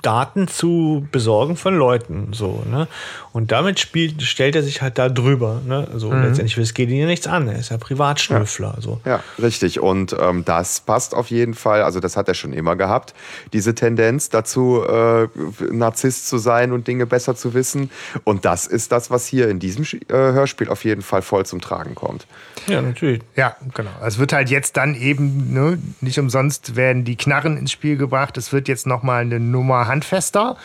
Daten 0.03 0.47
zu 0.47 1.07
besorgen 1.11 1.55
von 1.55 1.75
Leuten. 1.75 2.29
So, 2.33 2.63
ne? 2.69 2.87
Und 3.35 3.51
damit 3.51 3.81
spielt, 3.81 4.21
stellt 4.21 4.55
er 4.55 4.63
sich 4.63 4.81
halt 4.81 4.97
da 4.97 5.09
drüber. 5.09 5.61
Ne? 5.67 5.89
Also 5.91 6.09
letztendlich 6.13 6.57
es 6.57 6.73
geht 6.73 6.89
ihn 6.89 7.01
ja 7.01 7.05
nichts 7.05 7.27
an. 7.27 7.49
Er 7.49 7.59
ist 7.59 7.69
ja 7.69 7.77
Privatschnüffler. 7.77 8.77
So. 8.79 9.01
Ja, 9.03 9.21
richtig. 9.41 9.81
Und 9.81 10.15
ähm, 10.17 10.45
das 10.45 10.79
passt 10.79 11.13
auf 11.13 11.27
jeden 11.27 11.53
Fall. 11.53 11.81
Also 11.81 11.99
das 11.99 12.15
hat 12.15 12.29
er 12.29 12.33
schon 12.33 12.53
immer 12.53 12.77
gehabt. 12.77 13.13
Diese 13.51 13.75
Tendenz 13.75 14.29
dazu, 14.29 14.81
äh, 14.87 15.27
Narzisst 15.69 16.29
zu 16.29 16.37
sein 16.37 16.71
und 16.71 16.87
Dinge 16.87 17.05
besser 17.05 17.35
zu 17.35 17.53
wissen. 17.53 17.91
Und 18.23 18.45
das 18.45 18.67
ist 18.67 18.93
das, 18.93 19.11
was 19.11 19.27
hier 19.27 19.49
in 19.49 19.59
diesem 19.59 19.83
äh, 19.83 20.13
Hörspiel 20.13 20.69
auf 20.69 20.85
jeden 20.85 21.01
Fall 21.01 21.21
voll 21.21 21.45
zum 21.45 21.59
Tragen 21.59 21.93
kommt. 21.93 22.27
Ja, 22.67 22.81
natürlich. 22.81 23.21
Ja, 23.35 23.57
genau. 23.73 23.91
Es 24.01 24.17
wird 24.17 24.31
halt 24.31 24.49
jetzt 24.49 24.77
dann 24.77 24.95
eben, 24.95 25.51
ne, 25.51 25.77
nicht 25.99 26.17
umsonst 26.19 26.77
werden 26.77 27.03
die 27.03 27.17
Knarren 27.17 27.57
ins 27.57 27.73
Spiel 27.73 27.97
gebracht. 27.97 28.37
Es 28.37 28.53
wird 28.53 28.69
jetzt 28.69 28.87
nochmal 28.87 29.23
eine 29.23 29.41
Nummer 29.41 29.89
handfester 29.89 30.55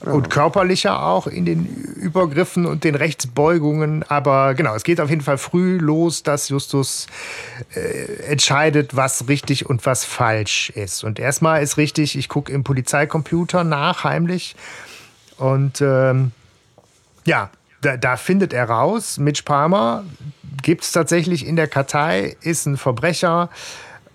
und 0.00 0.30
körperlicher 0.30 1.02
auch 1.02 1.26
in 1.26 1.46
den 1.46 1.66
Übergriffen 1.66 2.66
und 2.66 2.84
den 2.84 2.94
Rechtsbeugungen. 2.94 4.02
Aber 4.04 4.54
genau, 4.54 4.74
es 4.74 4.84
geht 4.84 5.00
auf 5.00 5.08
jeden 5.08 5.22
Fall 5.22 5.38
früh 5.38 5.78
los, 5.78 6.22
dass 6.22 6.48
Justus 6.48 7.06
äh, 7.74 8.22
entscheidet, 8.30 8.94
was 8.94 9.28
richtig 9.28 9.66
und 9.66 9.86
was 9.86 10.04
falsch 10.04 10.70
ist. 10.70 11.02
Und 11.02 11.18
erstmal 11.18 11.62
ist 11.62 11.76
richtig, 11.76 12.16
ich 12.16 12.28
gucke 12.28 12.52
im 12.52 12.62
Polizeicomputer 12.62 13.64
nach, 13.64 14.04
heimlich. 14.04 14.54
Und 15.38 15.80
ähm, 15.80 16.32
ja, 17.24 17.50
da, 17.80 17.96
da 17.96 18.16
findet 18.16 18.52
er 18.52 18.68
raus, 18.68 19.18
Mitch 19.18 19.42
Palmer 19.44 20.04
gibt 20.62 20.84
es 20.84 20.92
tatsächlich 20.92 21.46
in 21.46 21.56
der 21.56 21.68
Kartei, 21.68 22.36
ist 22.40 22.66
ein 22.66 22.76
Verbrecher. 22.76 23.50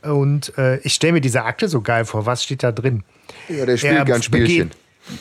Und 0.02 0.58
äh, 0.58 0.78
ich 0.80 0.94
stelle 0.94 1.13
mir 1.13 1.22
diese 1.22 1.44
Akte 1.44 1.67
so 1.67 1.82
geil 1.82 2.06
vor. 2.06 2.26
Was 2.26 2.44
steht 2.44 2.63
da 2.63 2.72
drin? 2.72 3.04
Ja, 3.50 3.65
der 3.65 3.78
spielt 3.78 3.94
Er 3.94 4.06
gern 4.06 4.24
Spielchen. 4.24 4.72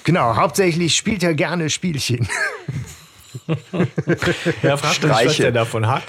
Genau, 0.05 0.37
hauptsächlich 0.37 0.97
spielt 0.97 1.23
er 1.23 1.35
gerne 1.35 1.71
Spielchen. 1.71 2.29
Ja, 4.63 4.77
fragt 4.77 5.03
mich, 5.03 5.11
was 5.13 5.21
Streiche. 5.21 5.43
der 5.45 5.53
davon 5.53 5.87
hat. 5.87 6.03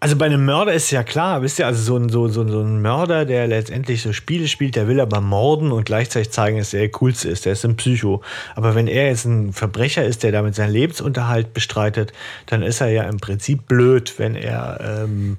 Also 0.00 0.14
bei 0.16 0.26
einem 0.26 0.44
Mörder 0.44 0.72
ist 0.72 0.90
ja 0.92 1.02
klar, 1.02 1.42
wisst 1.42 1.58
ihr, 1.58 1.66
also 1.66 1.82
so 1.82 1.96
ein, 1.96 2.08
so, 2.08 2.28
so, 2.28 2.46
so 2.48 2.60
ein 2.62 2.80
Mörder, 2.80 3.24
der 3.24 3.48
letztendlich 3.48 4.00
so 4.00 4.12
Spiele 4.12 4.46
spielt, 4.46 4.76
der 4.76 4.86
will 4.86 5.00
aber 5.00 5.20
morden 5.20 5.72
und 5.72 5.84
gleichzeitig 5.86 6.30
zeigen, 6.30 6.56
dass 6.58 6.72
er 6.72 6.80
der 6.80 6.90
Coolste 6.92 7.28
ist, 7.28 7.44
der 7.46 7.54
ist 7.54 7.64
ein 7.64 7.74
Psycho. 7.76 8.22
Aber 8.54 8.76
wenn 8.76 8.86
er 8.86 9.08
jetzt 9.08 9.24
ein 9.24 9.52
Verbrecher 9.52 10.04
ist, 10.04 10.22
der 10.22 10.30
damit 10.30 10.54
seinen 10.54 10.72
Lebensunterhalt 10.72 11.52
bestreitet, 11.52 12.12
dann 12.46 12.62
ist 12.62 12.80
er 12.80 12.88
ja 12.90 13.02
im 13.04 13.16
Prinzip 13.18 13.66
blöd, 13.66 14.14
wenn 14.18 14.36
er 14.36 15.02
ähm, 15.04 15.36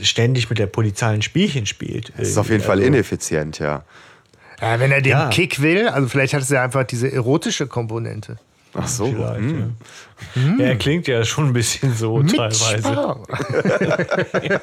ständig 0.00 0.50
mit 0.50 0.58
der 0.58 0.66
Polizei 0.66 1.08
ein 1.08 1.22
Spielchen 1.22 1.64
spielt. 1.64 2.12
Das 2.18 2.28
ist 2.28 2.36
auf 2.38 2.50
jeden 2.50 2.62
Fall 2.62 2.76
Also- 2.78 2.86
ineffizient, 2.88 3.58
ja. 3.60 3.82
Ja, 4.62 4.78
wenn 4.80 4.92
er 4.92 5.02
den 5.02 5.10
Ja. 5.10 5.28
Kick 5.28 5.60
will, 5.60 5.88
also 5.88 6.08
vielleicht 6.08 6.32
hat 6.34 6.42
es 6.42 6.48
ja 6.48 6.62
einfach 6.62 6.84
diese 6.84 7.12
erotische 7.12 7.66
Komponente. 7.66 8.38
Ach 8.74 8.88
so. 8.88 9.06
Hm. 9.06 9.74
ja. 10.34 10.42
ja, 10.58 10.64
er 10.64 10.76
klingt 10.76 11.06
ja 11.06 11.24
schon 11.24 11.48
ein 11.48 11.52
bisschen 11.52 11.94
so 11.94 12.22
teilweise. 12.22 12.76
Mitspar. 12.76 13.18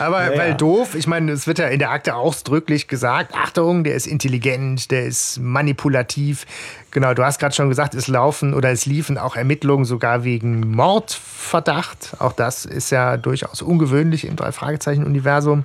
Aber 0.00 0.32
Ja, 0.32 0.38
weil 0.38 0.48
ja. 0.48 0.54
doof, 0.54 0.96
ich 0.96 1.06
meine, 1.06 1.30
es 1.30 1.46
wird 1.46 1.60
ja 1.60 1.68
in 1.68 1.78
der 1.78 1.90
Akte 1.90 2.16
ausdrücklich 2.16 2.88
gesagt, 2.88 3.34
Achtung, 3.36 3.84
der 3.84 3.94
ist 3.94 4.08
intelligent, 4.08 4.90
der 4.90 5.06
ist 5.06 5.38
manipulativ. 5.38 6.44
Genau, 6.90 7.14
du 7.14 7.22
hast 7.24 7.38
gerade 7.38 7.54
schon 7.54 7.68
gesagt, 7.68 7.94
es 7.94 8.08
laufen 8.08 8.52
oder 8.52 8.70
es 8.70 8.84
liefen 8.84 9.16
auch 9.16 9.36
Ermittlungen 9.36 9.84
sogar 9.84 10.24
wegen 10.24 10.72
Mordverdacht. 10.72 12.16
Auch 12.18 12.32
das 12.32 12.64
ist 12.64 12.90
ja 12.90 13.16
durchaus 13.16 13.62
ungewöhnlich 13.62 14.26
im 14.26 14.34
Drei-Fragezeichen-Universum. 14.34 15.64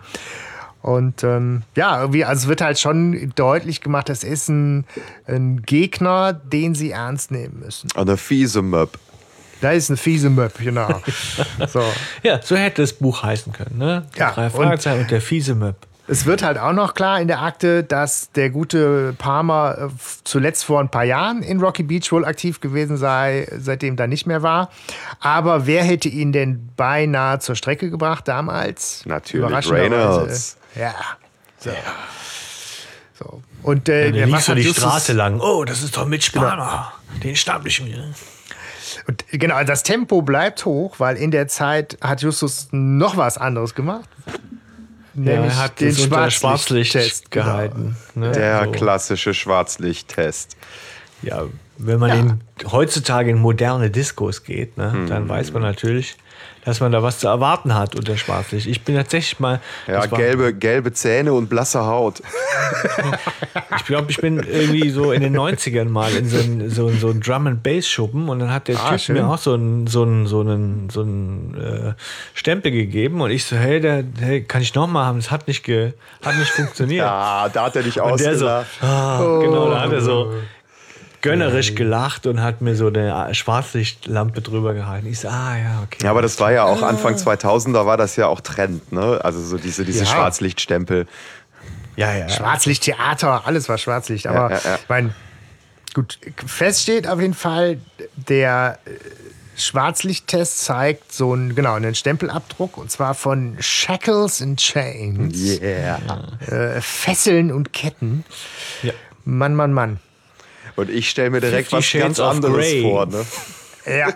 Und 0.84 1.24
ähm, 1.24 1.64
ja, 1.76 2.02
irgendwie, 2.02 2.26
also 2.26 2.44
es 2.44 2.48
wird 2.50 2.60
halt 2.62 2.78
schon 2.78 3.32
deutlich 3.36 3.80
gemacht, 3.80 4.10
das 4.10 4.24
ist 4.26 4.50
ein, 4.50 4.84
ein 5.28 5.62
Gegner, 5.64 6.34
den 6.34 6.76
sie 6.76 6.92
ernst 6.92 7.32
nehmen 7.32 7.62
müssen. 7.64 7.90
Eine 7.96 8.18
fiese 8.18 8.62
Möb. 8.62 9.00
Da 9.62 9.72
ist 9.72 9.90
eine 9.90 9.96
fiese 9.96 10.30
Möb, 10.30 10.52
genau. 10.60 11.02
so. 11.70 11.82
Ja, 12.22 12.42
so 12.42 12.58
hätte 12.58 12.82
das 12.82 12.92
Buch 12.92 13.24
heißen 13.24 13.54
können, 13.54 13.78
ne? 13.78 14.06
Die 14.14 14.20
Ja, 14.20 14.32
drei 14.32 14.48
und- 14.48 14.52
Fragezeichen 14.52 15.00
und, 15.04 15.10
der 15.12 15.22
fiese 15.22 15.56
Möb. 15.56 15.78
Es 16.06 16.26
wird 16.26 16.44
halt 16.44 16.58
auch 16.58 16.74
noch 16.74 16.96
klar 16.96 17.22
in 17.22 17.30
der 17.30 17.42
Akte, 17.42 17.82
dass 17.82 18.30
der 18.34 18.50
gute 18.50 19.14
Palmer 19.18 19.78
äh, 19.84 19.88
zuletzt 20.26 20.66
vor 20.66 20.82
ein 20.82 20.90
paar 20.90 21.06
Jahren 21.06 21.42
in 21.44 21.62
Rocky 21.62 21.84
Beach 21.84 22.12
wohl 22.12 22.26
aktiv 22.26 22.60
gewesen 22.60 22.98
sei, 22.98 23.48
seitdem 23.58 23.96
da 23.96 24.06
nicht 24.06 24.28
mehr 24.28 24.44
war. 24.44 24.70
Aber 25.22 25.66
wer 25.66 25.82
hätte 25.86 26.10
ihn 26.10 26.34
denn 26.34 26.68
beinahe 26.76 27.40
zur 27.40 27.56
Strecke 27.56 27.90
gebracht 27.90 28.28
damals? 28.28 29.06
Natürlich. 29.06 29.72
Reynolds. 29.72 30.58
Ja. 30.76 30.94
So. 31.60 31.72
so. 33.20 33.42
Und 33.64 33.88
äh, 33.90 34.12
Der 34.12 34.20
ja, 34.22 34.26
lief 34.26 34.36
was 34.36 34.46
so 34.46 34.56
die 34.56 34.62
Justus- 34.64 34.84
Straße 34.84 35.14
lang. 35.14 35.40
Oh, 35.40 35.64
das 35.66 35.82
ist 35.84 35.96
doch 35.96 36.06
Mitch 36.06 36.28
Spanner. 36.28 36.92
Den 37.24 37.36
stapel 37.36 37.68
ich 37.68 37.82
mir. 37.82 38.14
Und 39.08 39.26
genau, 39.32 39.64
das 39.64 39.84
Tempo 39.84 40.22
bleibt 40.22 40.66
hoch, 40.66 40.96
weil 41.00 41.16
in 41.18 41.32
der 41.32 41.48
Zeit 41.48 41.98
hat 42.02 42.22
Justus 42.22 42.68
noch 42.72 43.18
was 43.18 43.38
anderes 43.38 43.76
gemacht. 43.76 44.10
Ja, 45.16 45.32
er 45.34 45.58
hat 45.58 45.80
den 45.80 45.94
Schwarzlicht 45.96 46.40
Schwarzlichttest 46.40 47.32
gehalten. 47.32 47.96
Ne? 48.16 48.32
Der 48.32 48.66
so. 48.66 48.72
klassische 48.72 49.34
Schwarzlichttest. 49.34 50.58
Ja, 51.22 51.44
wenn 51.78 52.00
man 52.00 52.12
in, 52.64 52.72
heutzutage 52.72 53.30
in 53.32 53.38
moderne 53.38 53.90
Diskos 53.90 54.44
geht, 54.44 54.78
ne, 54.78 54.92
Hm. 54.92 55.08
dann 55.08 55.30
weiß 55.30 55.54
man 55.54 55.62
natürlich, 55.62 56.16
dass 56.66 56.80
man 56.80 56.92
da 56.92 57.04
was 57.04 57.20
zu 57.20 57.28
erwarten 57.28 57.74
hat 57.76 57.96
unter 57.96 58.16
Schwarzlicht. 58.18 58.68
Ich 58.68 58.84
bin 58.84 58.96
tatsächlich 58.96 59.40
mal. 59.40 59.60
Ja, 59.88 60.06
gelbe, 60.06 60.54
gelbe 60.54 60.94
Zähne 60.94 61.34
und 61.34 61.48
blasse 61.50 61.86
Haut. 61.86 62.22
Ich 63.78 63.86
glaube, 63.86 64.10
ich 64.12 64.18
bin 64.18 64.38
irgendwie 64.40 64.90
so 64.90 65.12
in 65.12 65.22
den 65.22 65.36
90ern 65.38 65.90
mal 65.90 66.12
in 66.16 66.28
so 66.30 66.38
einen 66.38 66.70
so, 66.70 66.88
ein- 66.88 67.00
so 67.00 67.10
einen 67.10 67.20
Drum 67.22 67.48
and 67.48 67.64
Bass 67.64 67.88
Schuppen 67.88 68.30
und 68.30 68.40
dann 68.40 68.52
hat 68.52 68.68
der 68.68 68.78
Ah, 68.80 68.92
Typ 68.92 69.00
schön. 69.00 69.16
mir 69.16 69.28
auch 69.28 69.38
so 69.38 69.54
einen 69.54 69.88
so 69.88 70.04
einen 70.04 70.26
so 70.28 70.40
einen 70.42 70.90
so 70.90 71.02
einen 71.02 71.56
äh, 71.60 71.94
Stempel 72.34 72.72
gegeben 72.72 73.20
und 73.22 73.32
ich 73.32 73.46
so 73.46 73.56
hey, 73.56 73.80
der, 73.82 74.04
hey 74.20 74.44
kann 74.44 74.62
ich 74.62 74.74
noch 74.76 74.88
mal 74.88 75.06
haben? 75.06 75.18
Das 75.20 75.32
hat 75.32 75.48
nicht 75.48 75.64
ge, 75.64 75.94
hat 76.24 76.38
nicht 76.38 76.52
funktioniert. 76.52 77.04
Ja, 77.06 77.50
da 77.52 77.66
hat 77.66 77.76
er 77.76 77.84
dich 77.84 77.96
der 77.96 78.04
so 78.06 78.10
ausgelacht. 78.14 78.68
ah, 78.82 79.40
genau, 79.42 79.70
da 79.70 79.82
hat 79.82 79.92
er 79.92 80.02
so 80.02 80.34
gönnerisch 81.24 81.74
gelacht 81.74 82.28
und 82.28 82.42
hat 82.44 82.62
mir 82.62 82.76
so 82.76 82.88
eine 82.88 83.34
Schwarzlichtlampe 83.34 84.42
drüber 84.42 84.74
gehalten. 84.76 85.08
Ich 85.08 85.20
so 85.22 85.30
ah 85.30 85.58
ja 85.58 85.82
okay. 85.84 86.04
Ja, 86.04 86.12
aber 86.12 86.22
das 86.22 86.40
war 86.40 86.52
ja 86.52 86.66
auch 86.66 86.84
Anfang 86.84 87.18
2000, 87.18 87.76
da 87.76 87.88
war 87.88 87.98
das 87.98 88.16
ja 88.18 88.28
auch 88.28 88.42
Trend, 88.42 88.92
ne? 88.92 89.20
Also 89.24 89.42
so 89.42 89.58
diese, 89.58 89.86
diese 89.86 90.04
Ja. 90.04 90.10
Schwarzlichtstempel. 90.12 91.08
ja 91.96 92.14
ja. 92.14 92.30
Schwarzlichttheater, 92.30 93.48
alles 93.48 93.68
war 93.70 93.78
Schwarzlicht. 93.80 94.28
Aber 94.28 94.52
Ja, 94.52 94.58
ja, 94.58 94.62
ja. 94.64 94.76
ich 94.76 94.90
meine, 94.90 95.16
gut, 95.96 96.20
fest 96.46 96.82
steht 96.84 97.08
auf 97.08 97.20
jeden 97.22 97.34
Fall, 97.34 97.80
der 98.16 98.78
äh, 98.86 98.92
Schwarzlichttest 99.56 100.66
zeigt 100.66 101.14
so 101.14 101.32
einen, 101.34 101.56
genau, 101.56 101.76
einen 101.76 101.96
Stempelabdruck 101.96 102.78
und 102.78 102.92
zwar 102.92 103.14
von 103.14 103.56
Shackles 103.60 104.42
and 104.42 104.60
Chains. 104.60 105.38
Yeah. 105.62 106.00
Äh, 106.48 106.82
Fesseln 106.82 107.52
und 107.52 107.72
Ketten. 107.72 108.26
Ja. 108.82 108.92
Mann, 109.26 109.56
Mann, 109.56 109.72
Mann. 109.72 110.00
Und 110.76 110.90
ich 110.90 111.10
stelle 111.10 111.30
mir 111.30 111.42
direkt 111.42 111.72
was 111.72 111.86
Shades 111.86 112.04
ganz 112.18 112.20
anderes 112.20 112.56
Grey. 112.58 112.82
vor, 112.82 113.06
ne? 113.06 113.26
Ja. 113.86 114.14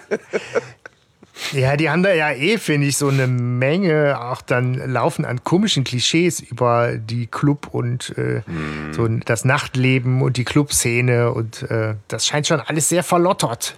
Ja, 1.51 1.77
die 1.77 1.87
haben 1.91 2.01
da 2.01 2.11
ja 2.13 2.31
eh, 2.31 2.57
finde 2.57 2.87
ich, 2.87 2.97
so 2.97 3.09
eine 3.09 3.27
Menge 3.27 4.19
auch 4.19 4.41
dann 4.41 4.73
laufen 4.73 5.23
an 5.23 5.43
komischen 5.43 5.83
Klischees 5.83 6.39
über 6.39 6.97
die 6.97 7.27
Club 7.27 7.67
und 7.71 8.09
äh, 8.17 8.41
Hm. 8.45 8.91
so 8.93 9.07
das 9.07 9.45
Nachtleben 9.45 10.23
und 10.23 10.37
die 10.37 10.45
Clubszene 10.45 11.31
und 11.31 11.61
äh, 11.69 11.93
das 12.07 12.25
scheint 12.25 12.47
schon 12.47 12.59
alles 12.59 12.89
sehr 12.89 13.03
verlottert. 13.03 13.77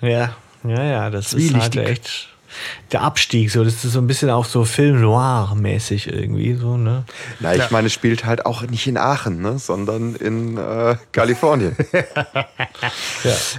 Ja, 0.00 0.34
ja, 0.64 0.82
ja, 0.84 1.10
das 1.10 1.26
ist 1.32 1.48
Zwielichtig. 1.48 1.78
halt 1.80 1.88
echt 1.90 2.33
der 2.92 3.02
Abstieg. 3.02 3.50
So, 3.50 3.64
das 3.64 3.84
ist 3.84 3.92
so 3.92 3.98
ein 3.98 4.06
bisschen 4.06 4.30
auch 4.30 4.44
so 4.44 4.64
Film 4.64 5.00
Noir-mäßig 5.00 6.12
irgendwie 6.12 6.54
so, 6.54 6.76
ne? 6.76 7.04
Na, 7.40 7.54
ich 7.54 7.70
meine, 7.70 7.86
es 7.86 7.92
spielt 7.92 8.24
halt 8.24 8.46
auch 8.46 8.62
nicht 8.62 8.86
in 8.86 8.96
Aachen, 8.96 9.40
ne? 9.40 9.58
Sondern 9.58 10.14
in 10.16 10.56
äh, 10.56 10.96
Kalifornien. 11.12 11.76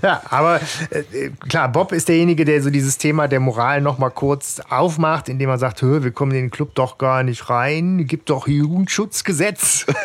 Ja, 0.01 0.21
aber 0.29 0.59
äh, 0.91 1.29
klar, 1.49 1.69
Bob 1.69 1.91
ist 1.91 2.07
derjenige, 2.07 2.45
der 2.45 2.61
so 2.61 2.69
dieses 2.69 2.97
Thema 2.97 3.27
der 3.27 3.39
Moral 3.39 3.81
noch 3.81 3.97
mal 3.97 4.09
kurz 4.09 4.61
aufmacht, 4.69 5.29
indem 5.29 5.49
er 5.49 5.57
sagt, 5.57 5.81
"Hö, 5.81 6.03
wir 6.03 6.11
kommen 6.11 6.31
in 6.31 6.43
den 6.43 6.51
Club 6.51 6.75
doch 6.75 6.97
gar 6.97 7.23
nicht 7.23 7.49
rein, 7.49 8.05
gibt 8.05 8.29
doch 8.29 8.47
Jugendschutzgesetz. 8.47 9.85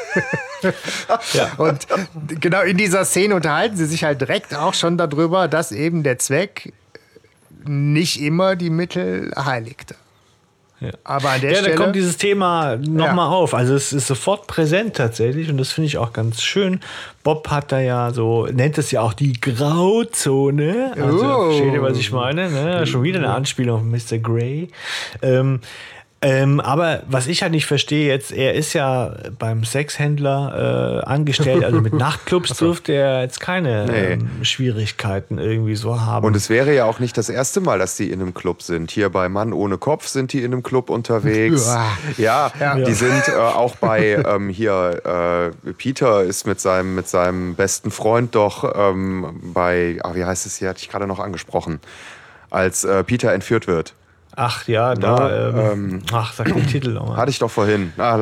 Ja. 1.32 1.52
Und 1.56 1.86
genau 2.38 2.60
in 2.60 2.76
dieser 2.76 3.06
Szene 3.06 3.34
unterhalten 3.34 3.78
sie 3.78 3.86
sich 3.86 4.04
halt 4.04 4.20
direkt 4.20 4.54
auch 4.54 4.74
schon 4.74 4.98
darüber, 4.98 5.48
dass 5.48 5.72
eben 5.72 6.02
der 6.02 6.18
Zweck 6.18 6.74
nicht 7.66 8.20
immer 8.22 8.56
die 8.56 8.70
Mittel 8.70 9.32
heiligt. 9.36 9.94
Ja. 10.80 10.90
Aber 11.04 11.28
an 11.30 11.40
der 11.42 11.50
Ja, 11.50 11.56
da 11.58 11.62
Stelle. 11.64 11.76
kommt 11.76 11.94
dieses 11.94 12.16
Thema 12.16 12.76
nochmal 12.76 13.06
Ja. 13.08 13.12
mal 13.12 13.26
auf. 13.28 13.52
Also 13.52 13.74
es 13.74 13.92
ist 13.92 14.06
sofort 14.06 14.46
präsent 14.46 14.96
tatsächlich 14.96 15.50
und 15.50 15.58
das 15.58 15.72
finde 15.72 15.88
ich 15.88 15.98
auch 15.98 16.14
ganz 16.14 16.40
schön. 16.40 16.80
Bob 17.22 17.48
hat 17.50 17.70
da 17.70 17.80
ja 17.80 18.12
so, 18.12 18.46
nennt 18.46 18.78
es 18.78 18.90
ja 18.90 19.02
auch 19.02 19.12
die 19.12 19.38
Grauzone. 19.38 20.92
Also 20.98 21.18
Oh. 21.24 21.50
versteht 21.50 21.74
ihr, 21.74 21.82
was 21.82 21.98
ich 21.98 22.12
meine? 22.12 22.50
Ne? 22.50 22.86
Schon 22.86 23.02
wieder 23.02 23.18
eine 23.18 23.34
Anspielung 23.34 23.76
auf 23.80 23.84
Mr. 24.10 24.18
Grey. 24.18 24.68
Ähm, 25.20 25.60
ähm, 26.22 26.60
aber 26.60 27.02
was 27.08 27.26
ich 27.26 27.42
halt 27.42 27.52
nicht 27.52 27.64
verstehe 27.66 28.06
jetzt, 28.06 28.30
er 28.30 28.54
ist 28.54 28.74
ja 28.74 29.14
beim 29.38 29.64
Sexhändler 29.64 31.02
äh, 31.02 31.06
angestellt, 31.06 31.64
also 31.64 31.80
mit 31.80 31.92
Nachtclubs 31.94 32.58
dürfte 32.58 32.92
er 32.92 33.22
jetzt 33.22 33.40
keine 33.40 33.86
Nee. 33.86 34.12
ähm, 34.12 34.28
Schwierigkeiten 34.42 35.38
irgendwie 35.38 35.76
so 35.76 36.00
haben. 36.00 36.26
Und 36.26 36.36
es 36.36 36.50
wäre 36.50 36.74
ja 36.74 36.84
auch 36.84 36.98
nicht 36.98 37.16
das 37.16 37.30
erste 37.30 37.60
Mal, 37.60 37.78
dass 37.78 37.96
die 37.96 38.10
in 38.10 38.20
einem 38.20 38.34
Club 38.34 38.60
sind. 38.62 38.90
Hier 38.90 39.08
bei 39.08 39.28
Mann 39.30 39.54
ohne 39.54 39.78
Kopf 39.78 40.08
sind 40.08 40.32
die 40.34 40.40
in 40.40 40.52
einem 40.52 40.62
Club 40.62 40.90
unterwegs. 40.90 41.74
Ja. 42.16 42.52
Ja, 42.60 42.74
die 42.76 42.92
sind 42.92 43.28
äh, 43.28 43.32
auch 43.36 43.76
bei 43.76 44.22
ähm, 44.26 44.48
hier, 44.50 45.52
äh, 45.64 45.72
Peter 45.72 46.22
ist 46.22 46.46
mit 46.46 46.60
seinem, 46.60 46.94
mit 46.94 47.08
seinem 47.08 47.54
besten 47.54 47.90
Freund 47.90 48.34
doch 48.34 48.70
ähm, 48.76 49.40
bei, 49.54 49.98
ah, 50.02 50.14
wie 50.14 50.24
heißt 50.24 50.44
es 50.46 50.56
hier, 50.56 50.68
hatte 50.68 50.80
ich 50.82 50.88
gerade 50.90 51.06
noch 51.06 51.18
angesprochen, 51.18 51.80
als 52.50 52.84
äh, 52.84 53.04
Peter 53.04 53.32
entführt 53.32 53.66
wird. 53.66 53.94
Ach 54.40 54.66
ja, 54.66 54.94
da, 54.94 55.52
Na, 55.52 55.72
ähm, 55.72 56.02
ach, 56.12 56.32
sag 56.32 56.46
den 56.46 56.66
Titel 56.66 56.92
nochmal. 56.92 57.16
Hatte 57.18 57.30
ich 57.30 57.38
doch 57.38 57.50
vorhin. 57.50 57.92
Ah, 57.98 58.14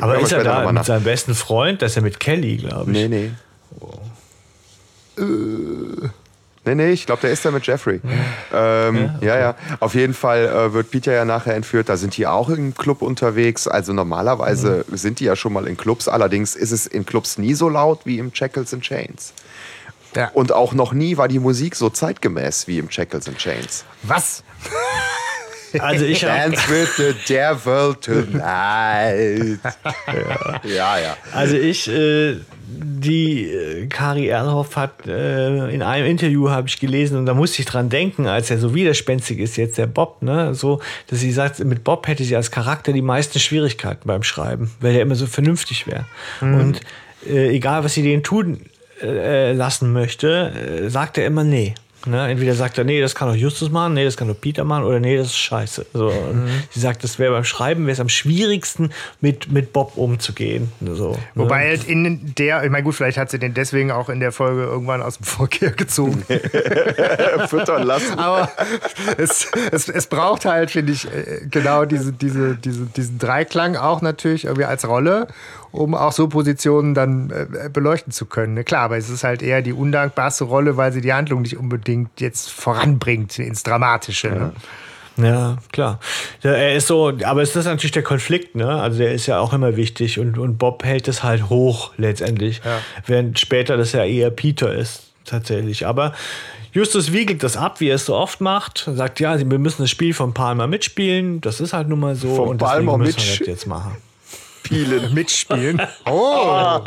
Aber 0.00 0.20
ist 0.20 0.32
er 0.32 0.42
da 0.42 0.72
mit 0.72 0.84
seinem 0.84 1.04
besten 1.04 1.34
Freund? 1.34 1.82
Das 1.82 1.92
ist 1.92 1.96
ja 1.96 2.02
mit 2.02 2.18
Kelly, 2.18 2.56
glaube 2.56 2.90
ich. 2.90 3.08
Nee, 3.08 3.08
nee. 3.08 3.30
Nee, 6.64 6.74
nee, 6.74 6.90
ich 6.90 7.04
glaube, 7.06 7.22
der 7.22 7.30
ist 7.30 7.44
da 7.44 7.50
mit 7.50 7.66
Jeffrey. 7.66 8.00
Ähm, 8.54 9.10
ja, 9.20 9.38
ja. 9.38 9.54
Auf 9.80 9.94
jeden 9.94 10.14
Fall 10.14 10.46
äh, 10.46 10.72
wird 10.72 10.90
Peter 10.90 11.12
ja 11.12 11.24
nachher 11.24 11.54
entführt. 11.54 11.88
Da 11.88 11.96
sind 11.96 12.16
die 12.16 12.26
auch 12.26 12.48
im 12.48 12.74
Club 12.74 13.02
unterwegs. 13.02 13.68
Also 13.68 13.92
normalerweise 13.92 14.84
sind 14.90 15.20
die 15.20 15.24
ja 15.24 15.36
schon 15.36 15.52
mal 15.52 15.66
in 15.66 15.76
Clubs. 15.76 16.08
Allerdings 16.08 16.56
ist 16.56 16.70
es 16.70 16.86
in 16.86 17.04
Clubs 17.04 17.38
nie 17.38 17.54
so 17.54 17.68
laut 17.68 18.00
wie 18.04 18.18
im 18.18 18.34
Shackles 18.34 18.72
and 18.72 18.82
Chains. 18.82 19.34
Ja. 20.16 20.30
Und 20.32 20.52
auch 20.52 20.72
noch 20.72 20.92
nie 20.92 21.16
war 21.16 21.28
die 21.28 21.38
Musik 21.38 21.76
so 21.76 21.90
zeitgemäß 21.90 22.66
wie 22.66 22.78
im 22.78 22.90
Shackles 22.90 23.28
and 23.28 23.38
Chains. 23.38 23.84
Was? 24.02 24.42
Also 25.78 26.04
ich 26.04 26.24
habe 26.24 26.50
Dance 26.50 26.68
with 26.68 26.96
the 26.96 27.14
devil 27.32 27.94
tonight. 27.94 29.58
ja, 30.64 30.98
ja. 30.98 31.16
also 31.32 31.56
ich 31.56 31.88
äh, 31.88 32.36
die 32.70 33.44
äh, 33.46 33.86
Kari 33.86 34.28
Erlhoff 34.28 34.76
hat 34.76 35.06
äh, 35.06 35.68
in 35.70 35.82
einem 35.82 36.06
Interview 36.06 36.50
habe 36.50 36.68
ich 36.68 36.78
gelesen 36.78 37.18
und 37.18 37.26
da 37.26 37.34
musste 37.34 37.60
ich 37.60 37.66
dran 37.66 37.88
denken, 37.88 38.26
als 38.26 38.50
er 38.50 38.58
so 38.58 38.74
widerspenstig 38.74 39.38
ist 39.38 39.56
jetzt 39.56 39.78
der 39.78 39.86
Bob, 39.86 40.22
ne, 40.22 40.54
so, 40.54 40.80
dass 41.08 41.20
sie 41.20 41.32
sagt, 41.32 41.58
mit 41.60 41.84
Bob 41.84 42.06
hätte 42.06 42.24
sie 42.24 42.36
als 42.36 42.50
Charakter 42.50 42.92
die 42.92 43.02
meisten 43.02 43.38
Schwierigkeiten 43.38 44.06
beim 44.06 44.22
Schreiben, 44.22 44.70
weil 44.80 44.94
er 44.94 45.02
immer 45.02 45.16
so 45.16 45.26
vernünftig 45.26 45.86
wäre 45.86 46.04
und 46.40 46.80
äh, 47.26 47.54
egal 47.54 47.84
was 47.84 47.94
sie 47.94 48.02
denen 48.02 48.22
tun 48.22 48.60
äh, 49.02 49.52
lassen 49.52 49.92
möchte, 49.92 50.52
äh, 50.84 50.88
sagt 50.90 51.18
er 51.18 51.26
immer 51.26 51.44
nee. 51.44 51.74
Ne? 52.06 52.28
Entweder 52.28 52.54
sagt 52.54 52.78
er, 52.78 52.84
nee, 52.84 53.00
das 53.00 53.14
kann 53.14 53.28
doch 53.28 53.34
Justus 53.34 53.70
machen, 53.70 53.94
nee, 53.94 54.04
das 54.04 54.16
kann 54.16 54.28
doch 54.28 54.40
Peter 54.40 54.64
machen, 54.64 54.84
oder 54.84 55.00
nee, 55.00 55.16
das 55.16 55.28
ist 55.28 55.38
scheiße. 55.38 55.86
So, 55.92 56.06
und 56.08 56.48
Sie 56.70 56.80
sagt, 56.80 57.04
das 57.04 57.18
wäre 57.18 57.32
beim 57.32 57.44
Schreiben 57.44 57.82
wäre 57.82 57.92
es 57.92 58.00
am 58.00 58.08
schwierigsten, 58.08 58.90
mit, 59.20 59.50
mit 59.52 59.72
Bob 59.72 59.96
umzugehen. 59.96 60.72
So, 60.80 61.18
Wobei 61.34 61.64
ne? 61.64 61.68
halt 61.70 61.84
in 61.84 62.34
der, 62.36 62.64
ich 62.64 62.70
meine, 62.70 62.84
gut, 62.84 62.94
vielleicht 62.94 63.18
hat 63.18 63.30
sie 63.30 63.38
den 63.38 63.54
deswegen 63.54 63.90
auch 63.90 64.08
in 64.08 64.20
der 64.20 64.32
Folge 64.32 64.62
irgendwann 64.62 65.02
aus 65.02 65.18
dem 65.18 65.24
Verkehr 65.24 65.70
gezogen. 65.70 66.24
Füttern 67.48 67.82
lassen. 67.82 68.18
Aber 68.18 68.50
es, 69.16 69.50
es, 69.70 69.88
es 69.88 70.06
braucht 70.06 70.44
halt, 70.44 70.70
finde 70.70 70.92
ich, 70.92 71.06
äh, 71.06 71.46
genau 71.50 71.84
diese, 71.84 72.12
diese, 72.12 72.56
diese, 72.56 72.86
diesen 72.86 73.18
Dreiklang 73.18 73.76
auch 73.76 74.02
natürlich 74.02 74.44
irgendwie 74.44 74.64
als 74.64 74.86
Rolle, 74.86 75.26
um 75.72 75.94
auch 75.94 76.12
so 76.12 76.28
Positionen 76.28 76.94
dann 76.94 77.30
äh, 77.30 77.68
beleuchten 77.68 78.12
zu 78.12 78.26
können. 78.26 78.54
Ne? 78.54 78.64
Klar, 78.64 78.82
aber 78.82 78.96
es 78.96 79.08
ist 79.08 79.24
halt 79.24 79.42
eher 79.42 79.62
die 79.62 79.72
undankbarste 79.72 80.44
Rolle, 80.44 80.76
weil 80.76 80.92
sie 80.92 81.00
die 81.00 81.12
Handlung 81.12 81.42
nicht 81.42 81.56
unbedingt 81.56 82.20
jetzt 82.20 82.50
voranbringt 82.50 83.38
ins 83.38 83.62
Dramatische. 83.62 84.28
Ne? 84.30 84.52
Ja, 85.16 85.58
klar. 85.72 86.00
Ja, 86.42 86.52
er 86.52 86.76
ist 86.76 86.86
so, 86.86 87.12
aber 87.24 87.42
es 87.42 87.54
ist 87.54 87.66
natürlich 87.66 87.92
der 87.92 88.02
Konflikt, 88.02 88.54
ne? 88.54 88.80
Also 88.80 88.98
der 88.98 89.12
ist 89.12 89.26
ja 89.26 89.38
auch 89.38 89.52
immer 89.52 89.76
wichtig 89.76 90.18
und, 90.18 90.38
und 90.38 90.56
Bob 90.56 90.84
hält 90.84 91.08
es 91.08 91.22
halt 91.22 91.50
hoch 91.50 91.92
letztendlich, 91.98 92.62
Ja. 92.64 92.78
während 93.06 93.38
später 93.38 93.76
das 93.76 93.92
ja 93.92 94.04
eher 94.04 94.30
Peter 94.30 94.72
ist, 94.72 95.10
tatsächlich. 95.26 95.86
Aber 95.86 96.14
Justus 96.72 97.12
wiegelt 97.12 97.42
das 97.42 97.56
ab, 97.56 97.80
wie 97.80 97.88
er 97.88 97.96
es 97.96 98.06
so 98.06 98.14
oft 98.16 98.40
macht, 98.40 98.88
sagt, 98.94 99.20
ja, 99.20 99.36
wir 99.38 99.58
müssen 99.58 99.82
das 99.82 99.90
Spiel 99.90 100.14
von 100.14 100.32
Palmer 100.32 100.66
mitspielen, 100.68 101.40
das 101.40 101.60
ist 101.60 101.72
halt 101.72 101.88
nun 101.88 102.00
mal 102.00 102.14
so 102.14 102.36
Von 102.36 102.48
und 102.48 102.58
Palmer 102.58 102.96
müssen 102.96 103.18
wir 103.20 103.38
das 103.38 103.46
jetzt 103.46 103.66
machen. 103.66 103.96
Pielen. 104.70 105.12
Mitspielen. 105.12 105.80
Oh! 106.06 106.80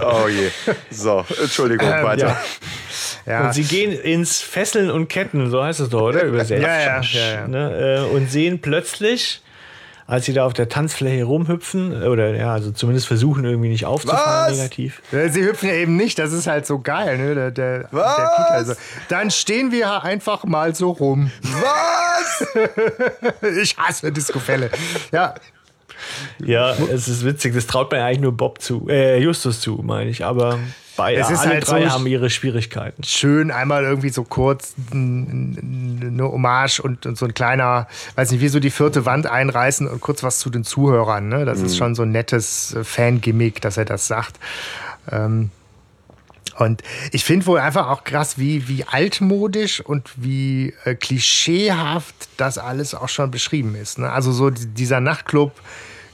Oh 0.00 0.28
je. 0.28 0.48
So, 0.90 1.24
Entschuldigung, 1.42 1.88
weiter. 1.88 2.36
Ja. 3.26 3.46
Und 3.46 3.52
sie 3.52 3.64
gehen 3.64 3.90
ins 3.92 4.40
Fesseln 4.40 4.90
und 4.92 5.08
Ketten, 5.08 5.50
so 5.50 5.62
heißt 5.62 5.80
es 5.80 5.88
doch, 5.88 6.02
oder? 6.02 6.22
Übersetzt. 6.22 6.62
Ja, 6.62 6.80
ja, 6.80 7.00
ja, 7.00 7.32
ja. 7.40 7.48
Ne? 7.48 8.06
äh, 8.08 8.14
Und 8.14 8.30
sehen 8.30 8.60
plötzlich, 8.60 9.42
als 10.06 10.26
sie 10.26 10.32
da 10.34 10.46
auf 10.46 10.52
der 10.52 10.68
Tanzfläche 10.68 11.24
rumhüpfen, 11.24 12.04
oder 12.04 12.34
ja, 12.36 12.52
also 12.52 12.70
zumindest 12.70 13.08
versuchen 13.08 13.44
irgendwie 13.44 13.68
nicht 13.70 13.84
aufzufallen 13.86 14.52
Was? 14.52 14.56
negativ. 14.56 15.02
Ja, 15.10 15.28
Sie 15.28 15.42
hüpfen 15.44 15.68
ja 15.68 15.74
eben 15.74 15.96
nicht, 15.96 16.18
das 16.20 16.32
ist 16.32 16.46
halt 16.46 16.64
so 16.64 16.78
geil, 16.78 17.18
ne? 17.18 17.34
Der, 17.34 17.50
der, 17.50 17.78
der 17.80 17.88
Was? 17.90 18.16
Peter. 18.16 18.50
Also, 18.52 18.74
dann 19.08 19.30
stehen 19.32 19.72
wir 19.72 20.04
einfach 20.04 20.44
mal 20.44 20.74
so 20.76 20.90
rum. 20.92 21.30
Was? 21.42 22.46
Ich 23.60 23.76
hasse 23.76 24.12
Discofälle. 24.12 24.70
Ja, 25.12 25.34
Ja, 26.44 26.72
es 26.92 27.08
ist 27.08 27.24
witzig, 27.24 27.54
das 27.54 27.66
traut 27.66 27.90
man 27.92 28.00
eigentlich 28.00 28.20
nur 28.20 28.32
Bob 28.32 28.60
zu, 28.60 28.86
äh, 28.88 29.18
Justus 29.20 29.60
zu, 29.60 29.80
meine 29.84 30.10
ich, 30.10 30.24
aber 30.24 30.58
bei 30.96 31.14
Es 31.14 31.30
ist 31.30 31.40
alle 31.40 31.50
halt 31.50 31.68
drei 31.68 31.84
so- 31.84 31.90
haben 31.90 32.06
ihre 32.08 32.28
Schwierigkeiten. 32.28 33.04
schön 33.04 33.50
einmal 33.52 33.84
irgendwie 33.84 34.08
so 34.08 34.24
kurz 34.24 34.74
eine 34.92 36.24
Hommage 36.24 36.80
und, 36.80 37.06
und 37.06 37.16
so 37.16 37.26
ein 37.26 37.34
kleiner, 37.34 37.86
weiß 38.16 38.32
nicht, 38.32 38.40
wie 38.40 38.48
so 38.48 38.58
die 38.60 38.70
vierte 38.70 39.06
Wand 39.06 39.26
einreißen 39.26 39.86
und 39.86 40.00
kurz 40.00 40.22
was 40.24 40.40
zu 40.40 40.50
den 40.50 40.64
Zuhörern. 40.64 41.28
Ne? 41.28 41.44
Das 41.44 41.60
ist 41.60 41.76
schon 41.76 41.94
so 41.94 42.02
ein 42.02 42.10
nettes 42.10 42.74
äh, 42.74 42.82
Fan-Gimmick, 42.82 43.60
dass 43.60 43.76
er 43.76 43.84
das 43.84 44.08
sagt. 44.08 44.38
Ähm, 45.10 45.50
und 46.58 46.82
ich 47.12 47.22
finde 47.24 47.46
wohl 47.46 47.60
einfach 47.60 47.86
auch 47.88 48.02
krass, 48.02 48.36
wie, 48.36 48.66
wie 48.66 48.82
altmodisch 48.84 49.80
und 49.80 50.10
wie 50.16 50.74
äh, 50.84 50.96
klischeehaft 50.96 52.14
das 52.36 52.58
alles 52.58 52.96
auch 52.96 53.08
schon 53.08 53.30
beschrieben 53.30 53.76
ist. 53.76 53.98
Ne? 54.00 54.10
Also 54.10 54.32
so 54.32 54.50
die- 54.50 54.66
dieser 54.66 54.98
Nachtclub, 55.00 55.52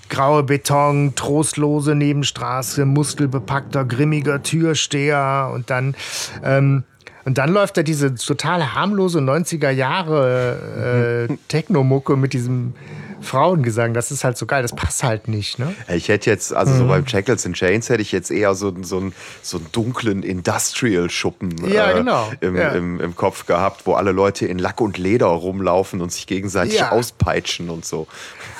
graue 0.08 0.42
Beton, 0.42 1.14
trostlose 1.14 1.94
Nebenstraße, 1.94 2.84
muskelbepackter, 2.84 3.84
grimmiger 3.84 4.42
Türsteher 4.42 5.50
und 5.54 5.70
dann 5.70 5.94
ähm, 6.42 6.84
und 7.24 7.38
dann 7.38 7.50
läuft 7.52 7.76
da 7.76 7.82
diese 7.82 8.14
total 8.14 8.74
harmlose 8.74 9.18
90er 9.20 9.70
Jahre 9.70 11.28
äh, 11.30 11.36
Techno-Mucke 11.48 12.16
mit 12.16 12.32
diesem 12.32 12.74
Frauengesang. 13.20 13.94
Das 13.94 14.10
ist 14.10 14.22
halt 14.24 14.36
so 14.36 14.44
geil. 14.44 14.60
Das 14.60 14.74
passt 14.74 15.02
halt 15.02 15.28
nicht, 15.28 15.58
ne? 15.58 15.74
Ich 15.88 16.08
hätte 16.08 16.28
jetzt, 16.28 16.52
also 16.52 16.74
so 16.74 16.86
beim 16.86 17.04
Jackals 17.06 17.46
and 17.46 17.56
Chains 17.56 17.88
hätte 17.88 18.02
ich 18.02 18.12
jetzt 18.12 18.30
eher 18.30 18.54
so, 18.54 18.74
so, 18.82 18.98
einen, 18.98 19.14
so 19.42 19.56
einen 19.56 19.66
dunklen 19.72 20.22
Industrial-Schuppen 20.22 21.66
Ja, 21.72 21.92
genau. 21.92 22.30
im, 22.40 22.56
Ja. 22.56 22.68
Im, 22.70 23.00
im 23.00 23.16
Kopf 23.16 23.46
gehabt, 23.46 23.86
wo 23.86 23.94
alle 23.94 24.12
Leute 24.12 24.46
in 24.46 24.58
Lack 24.58 24.80
und 24.82 24.98
Leder 24.98 25.26
rumlaufen 25.26 26.02
und 26.02 26.12
sich 26.12 26.26
gegenseitig 26.26 26.78
Ja. 26.80 26.90
auspeitschen 26.92 27.70
und 27.70 27.84
so. 27.86 28.06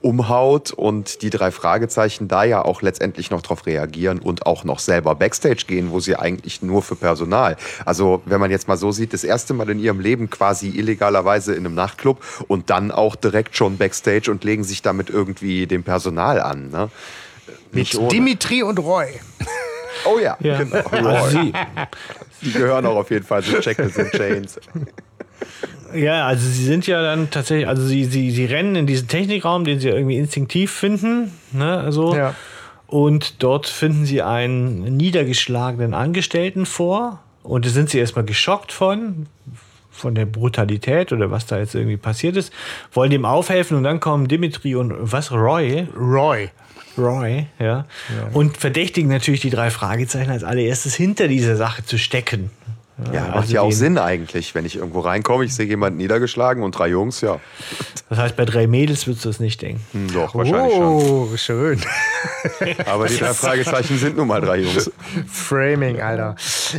umhaut 0.00 0.70
und 0.70 1.22
die 1.22 1.30
drei 1.30 1.50
Fragezeichen 1.50 2.28
da 2.28 2.44
ja 2.44 2.64
auch 2.64 2.82
letztendlich 2.82 3.30
noch 3.30 3.42
drauf 3.42 3.66
reagieren 3.66 4.20
und 4.20 4.46
auch 4.46 4.62
noch 4.62 4.78
selber 4.78 5.14
Backstage 5.16 5.64
gehen, 5.66 5.90
wo 5.90 5.98
sie 5.98 6.14
eigentlich 6.16 6.62
nur 6.62 6.82
für 6.82 6.94
Personal. 6.94 7.56
Also, 7.84 8.22
wenn 8.24 8.40
man 8.40 8.50
jetzt 8.50 8.68
mal 8.68 8.76
so 8.76 8.92
sieht, 8.92 9.12
das 9.12 9.24
erste 9.24 9.54
Mal 9.54 9.68
in 9.70 9.80
ihrem 9.80 9.98
Leben 10.00 10.30
quasi 10.30 10.68
illegalerweise 10.68 11.52
in 11.54 11.66
einem 11.66 11.74
Nachtclub 11.74 12.22
und 12.46 12.70
dann 12.70 12.92
auch 12.92 13.16
direkt 13.16 13.56
schon 13.56 13.76
Backstage 13.76 14.30
und 14.30 14.44
legen 14.44 14.62
sich 14.62 14.82
damit 14.82 15.10
irgendwie 15.10 15.66
dem 15.66 15.82
Personal 15.82 16.40
an. 16.40 16.70
Ne? 16.70 16.90
Mit. 17.72 17.92
Dimitri 18.12 18.62
und 18.62 18.78
Roy. 18.78 19.06
Oh 20.04 20.18
ja, 20.18 20.36
Ja. 20.40 20.58
genau. 20.58 20.76
Also 20.90 21.38
sie, 21.40 21.52
Die 22.42 22.52
gehören 22.52 22.86
auch 22.86 22.96
auf 22.96 23.10
jeden 23.10 23.24
Fall 23.24 23.42
zu 23.42 23.58
Jackals 23.60 23.98
and 23.98 24.12
Chains. 24.12 24.60
ja, 25.94 26.26
also 26.26 26.46
sie 26.46 26.64
sind 26.64 26.86
ja 26.86 27.02
dann 27.02 27.30
tatsächlich, 27.30 27.66
also 27.68 27.84
sie, 27.84 28.04
sie, 28.04 28.30
sie 28.30 28.44
rennen 28.44 28.76
in 28.76 28.86
diesen 28.86 29.08
Technikraum, 29.08 29.64
den 29.64 29.80
sie 29.80 29.88
irgendwie 29.88 30.16
instinktiv 30.18 30.70
finden, 30.70 31.32
ne, 31.52 31.90
so. 31.90 32.14
Ja. 32.14 32.34
Und 32.86 33.42
dort 33.42 33.66
finden 33.66 34.06
sie 34.06 34.22
einen 34.22 34.96
niedergeschlagenen 34.96 35.92
Angestellten 35.94 36.64
vor. 36.64 37.20
Und 37.42 37.66
da 37.66 37.70
sind 37.70 37.90
sie 37.90 37.98
erstmal 37.98 38.24
geschockt 38.24 38.72
von, 38.72 39.26
von 39.90 40.14
der 40.14 40.24
Brutalität 40.26 41.12
oder 41.12 41.30
was 41.30 41.44
da 41.46 41.58
jetzt 41.58 41.74
irgendwie 41.74 41.96
passiert 41.98 42.36
ist, 42.36 42.52
wollen 42.92 43.10
dem 43.10 43.24
aufhelfen 43.26 43.76
und 43.76 43.82
dann 43.84 44.00
kommen 44.00 44.26
Dimitri 44.28 44.74
und 44.74 44.92
was, 45.00 45.32
Roy? 45.32 45.86
Roy. 45.98 46.50
Roy, 46.98 47.46
ja. 47.58 47.86
Und 48.32 48.56
verdächtigen 48.56 49.08
natürlich 49.08 49.40
die 49.40 49.50
drei 49.50 49.70
Fragezeichen 49.70 50.30
als 50.30 50.44
allererstes 50.44 50.94
hinter 50.94 51.28
dieser 51.28 51.56
Sache 51.56 51.84
zu 51.84 51.98
stecken. 51.98 52.50
Ja, 53.12 53.22
macht 53.22 53.36
also 53.36 53.54
ja 53.54 53.60
auch 53.60 53.70
Sinn 53.70 53.96
eigentlich, 53.96 54.54
wenn 54.56 54.64
ich 54.64 54.76
irgendwo 54.76 55.00
reinkomme, 55.00 55.44
ich 55.44 55.54
sehe 55.54 55.66
jemanden 55.66 55.98
niedergeschlagen 55.98 56.64
und 56.64 56.72
drei 56.72 56.88
Jungs, 56.88 57.20
ja. 57.20 57.38
Das 58.08 58.18
heißt, 58.18 58.36
bei 58.36 58.44
drei 58.44 58.66
Mädels 58.66 59.06
würdest 59.06 59.24
du 59.24 59.28
das 59.28 59.38
nicht 59.38 59.62
denken. 59.62 59.80
Hm, 59.92 60.12
Doch, 60.12 60.34
wahrscheinlich 60.34 60.74
schon. 60.74 60.82
Oh, 60.82 61.28
schön. 61.36 61.80
Aber 62.86 63.06
die 63.06 63.16
drei 63.16 63.34
Fragezeichen 63.34 63.98
sind 63.98 64.16
nun 64.16 64.26
mal 64.26 64.40
drei 64.40 64.58
Jungs. 64.58 64.90
Framing, 65.30 66.00
Alter. 66.00 66.34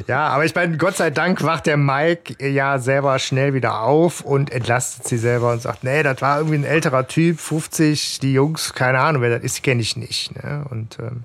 Ja, 0.07 0.27
aber 0.27 0.45
ich 0.45 0.53
meine, 0.53 0.77
Gott 0.77 0.97
sei 0.97 1.09
Dank 1.09 1.43
wacht 1.43 1.65
der 1.65 1.77
Mike 1.77 2.35
ja 2.45 2.79
selber 2.79 3.17
schnell 3.19 3.53
wieder 3.53 3.81
auf 3.81 4.21
und 4.21 4.51
entlastet 4.51 5.07
sie 5.07 5.17
selber 5.17 5.51
und 5.51 5.61
sagt, 5.61 5.83
nee, 5.83 6.03
das 6.03 6.21
war 6.21 6.37
irgendwie 6.37 6.57
ein 6.57 6.63
älterer 6.63 7.07
Typ, 7.07 7.39
50, 7.39 8.19
die 8.19 8.33
Jungs, 8.33 8.73
keine 8.73 8.99
Ahnung, 8.99 9.21
wer 9.21 9.29
das 9.31 9.43
ist, 9.43 9.63
kenne 9.63 9.81
ich 9.81 9.95
nicht. 9.95 10.35
Ne? 10.35 10.65
Und 10.69 10.97
ähm. 10.99 11.23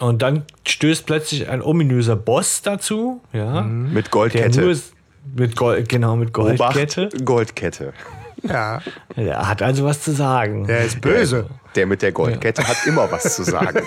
Und 0.00 0.22
dann 0.22 0.44
stößt 0.66 1.06
plötzlich 1.06 1.48
ein 1.48 1.62
ominöser 1.62 2.16
Boss 2.16 2.62
dazu, 2.62 3.20
ja. 3.32 3.60
Mit 3.62 4.06
Der 4.06 4.10
Goldkette. 4.10 4.76
mit 5.36 5.56
Gold, 5.56 5.88
genau, 5.88 6.16
mit 6.16 6.32
Goldkette. 6.32 7.06
Obacht, 7.06 7.24
Goldkette. 7.24 7.92
ja, 8.42 8.80
Der 9.16 9.46
hat 9.48 9.62
also 9.62 9.84
was 9.84 10.00
zu 10.02 10.12
sagen. 10.12 10.66
der 10.66 10.84
ist 10.84 11.00
böse. 11.00 11.46
Der 11.76 11.86
mit 11.86 12.02
der 12.02 12.12
Goldkette 12.12 12.66
hat 12.66 12.76
immer 12.86 13.10
was 13.10 13.36
zu 13.36 13.44
sagen. 13.44 13.80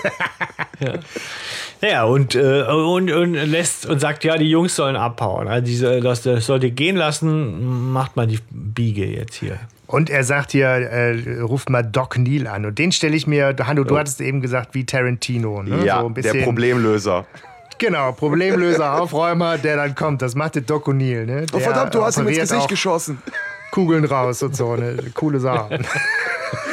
Ja, 1.82 2.04
und, 2.04 2.34
äh, 2.34 2.62
und, 2.62 3.10
und 3.10 3.34
lässt 3.34 3.84
und 3.86 4.00
sagt, 4.00 4.24
ja, 4.24 4.36
die 4.38 4.48
Jungs 4.50 4.76
sollen 4.76 4.96
abhauen. 4.96 5.46
Also 5.46 5.64
diese, 5.66 6.00
das, 6.00 6.22
das 6.22 6.46
sollt 6.46 6.64
ihr 6.64 6.70
gehen 6.70 6.96
lassen, 6.96 7.92
macht 7.92 8.16
mal 8.16 8.26
die 8.26 8.38
Biege 8.50 9.04
jetzt 9.06 9.34
hier. 9.36 9.58
Und 9.86 10.10
er 10.10 10.24
sagt 10.24 10.52
hier, 10.52 10.66
äh, 10.66 11.40
ruft 11.40 11.70
mal 11.70 11.82
Doc 11.82 12.18
Neal 12.18 12.46
an. 12.46 12.66
Und 12.66 12.78
den 12.78 12.92
stelle 12.92 13.16
ich 13.16 13.26
mir, 13.26 13.54
Hanno, 13.62 13.84
du 13.84 13.96
hattest 13.96 14.20
eben 14.20 14.40
gesagt, 14.40 14.74
wie 14.74 14.84
Tarantino. 14.84 15.62
Ne? 15.62 15.84
ja, 15.84 16.00
so 16.00 16.08
ein 16.08 16.14
der 16.14 16.34
Problemlöser. 16.44 17.26
Genau, 17.78 18.12
Problemlöser, 18.12 18.98
Aufräumer, 18.98 19.58
der 19.58 19.76
dann 19.76 19.94
kommt. 19.94 20.22
Das 20.22 20.34
macht 20.34 20.54
der 20.54 20.62
Doc 20.62 20.88
O'Neill. 20.88 21.26
Ne? 21.26 21.44
Oh 21.52 21.58
verdammt, 21.58 21.94
du 21.94 22.02
hast 22.02 22.16
ihm 22.16 22.26
ins 22.26 22.38
Gesicht 22.38 22.62
auch 22.62 22.68
geschossen. 22.68 23.22
Kugeln 23.70 24.04
raus 24.04 24.42
und 24.42 24.56
so. 24.56 24.72
Eine 24.72 24.96
coole 25.14 25.40
Sache. 25.40 25.80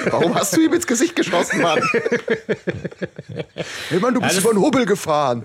Warum 0.10 0.36
hast 0.36 0.56
du 0.56 0.62
ihm 0.62 0.74
ins 0.74 0.86
Gesicht 0.88 1.16
geschossen, 1.16 1.62
Mann? 1.62 1.80
Hey 3.90 4.00
Mann, 4.00 4.14
du 4.14 4.22
bist 4.22 4.40
über 4.40 4.52
den 4.52 4.62
Hubbel 4.62 4.86
gefahren. 4.86 5.44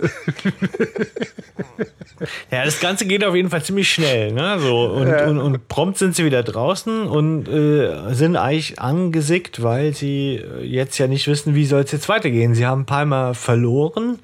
Ja, 2.50 2.64
das 2.64 2.80
Ganze 2.80 3.06
geht 3.06 3.24
auf 3.24 3.34
jeden 3.34 3.50
Fall 3.50 3.62
ziemlich 3.62 3.90
schnell. 3.92 4.32
Ne? 4.32 4.58
So, 4.58 4.86
und, 4.86 5.08
und, 5.08 5.38
und 5.38 5.68
prompt 5.68 5.98
sind 5.98 6.16
sie 6.16 6.24
wieder 6.24 6.42
draußen 6.42 7.06
und 7.06 7.48
äh, 7.48 8.12
sind 8.12 8.36
eigentlich 8.36 8.80
angesickt, 8.80 9.62
weil 9.62 9.94
sie 9.94 10.36
äh, 10.36 10.64
jetzt 10.64 10.98
ja 10.98 11.06
nicht 11.06 11.28
wissen, 11.28 11.54
wie 11.54 11.66
soll 11.66 11.82
es 11.82 11.92
jetzt 11.92 12.08
weitergehen. 12.08 12.54
Sie 12.54 12.66
haben 12.66 12.86
Palmer 12.86 13.34
verloren. 13.34 14.18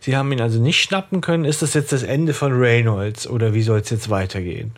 Sie 0.00 0.16
haben 0.16 0.32
ihn 0.32 0.40
also 0.40 0.60
nicht 0.60 0.82
schnappen 0.82 1.20
können. 1.20 1.44
Ist 1.44 1.62
das 1.62 1.74
jetzt 1.74 1.92
das 1.92 2.02
Ende 2.02 2.34
von 2.34 2.52
Reynolds 2.52 3.28
oder 3.28 3.54
wie 3.54 3.62
soll 3.62 3.80
es 3.80 3.90
jetzt 3.90 4.10
weitergehen? 4.10 4.72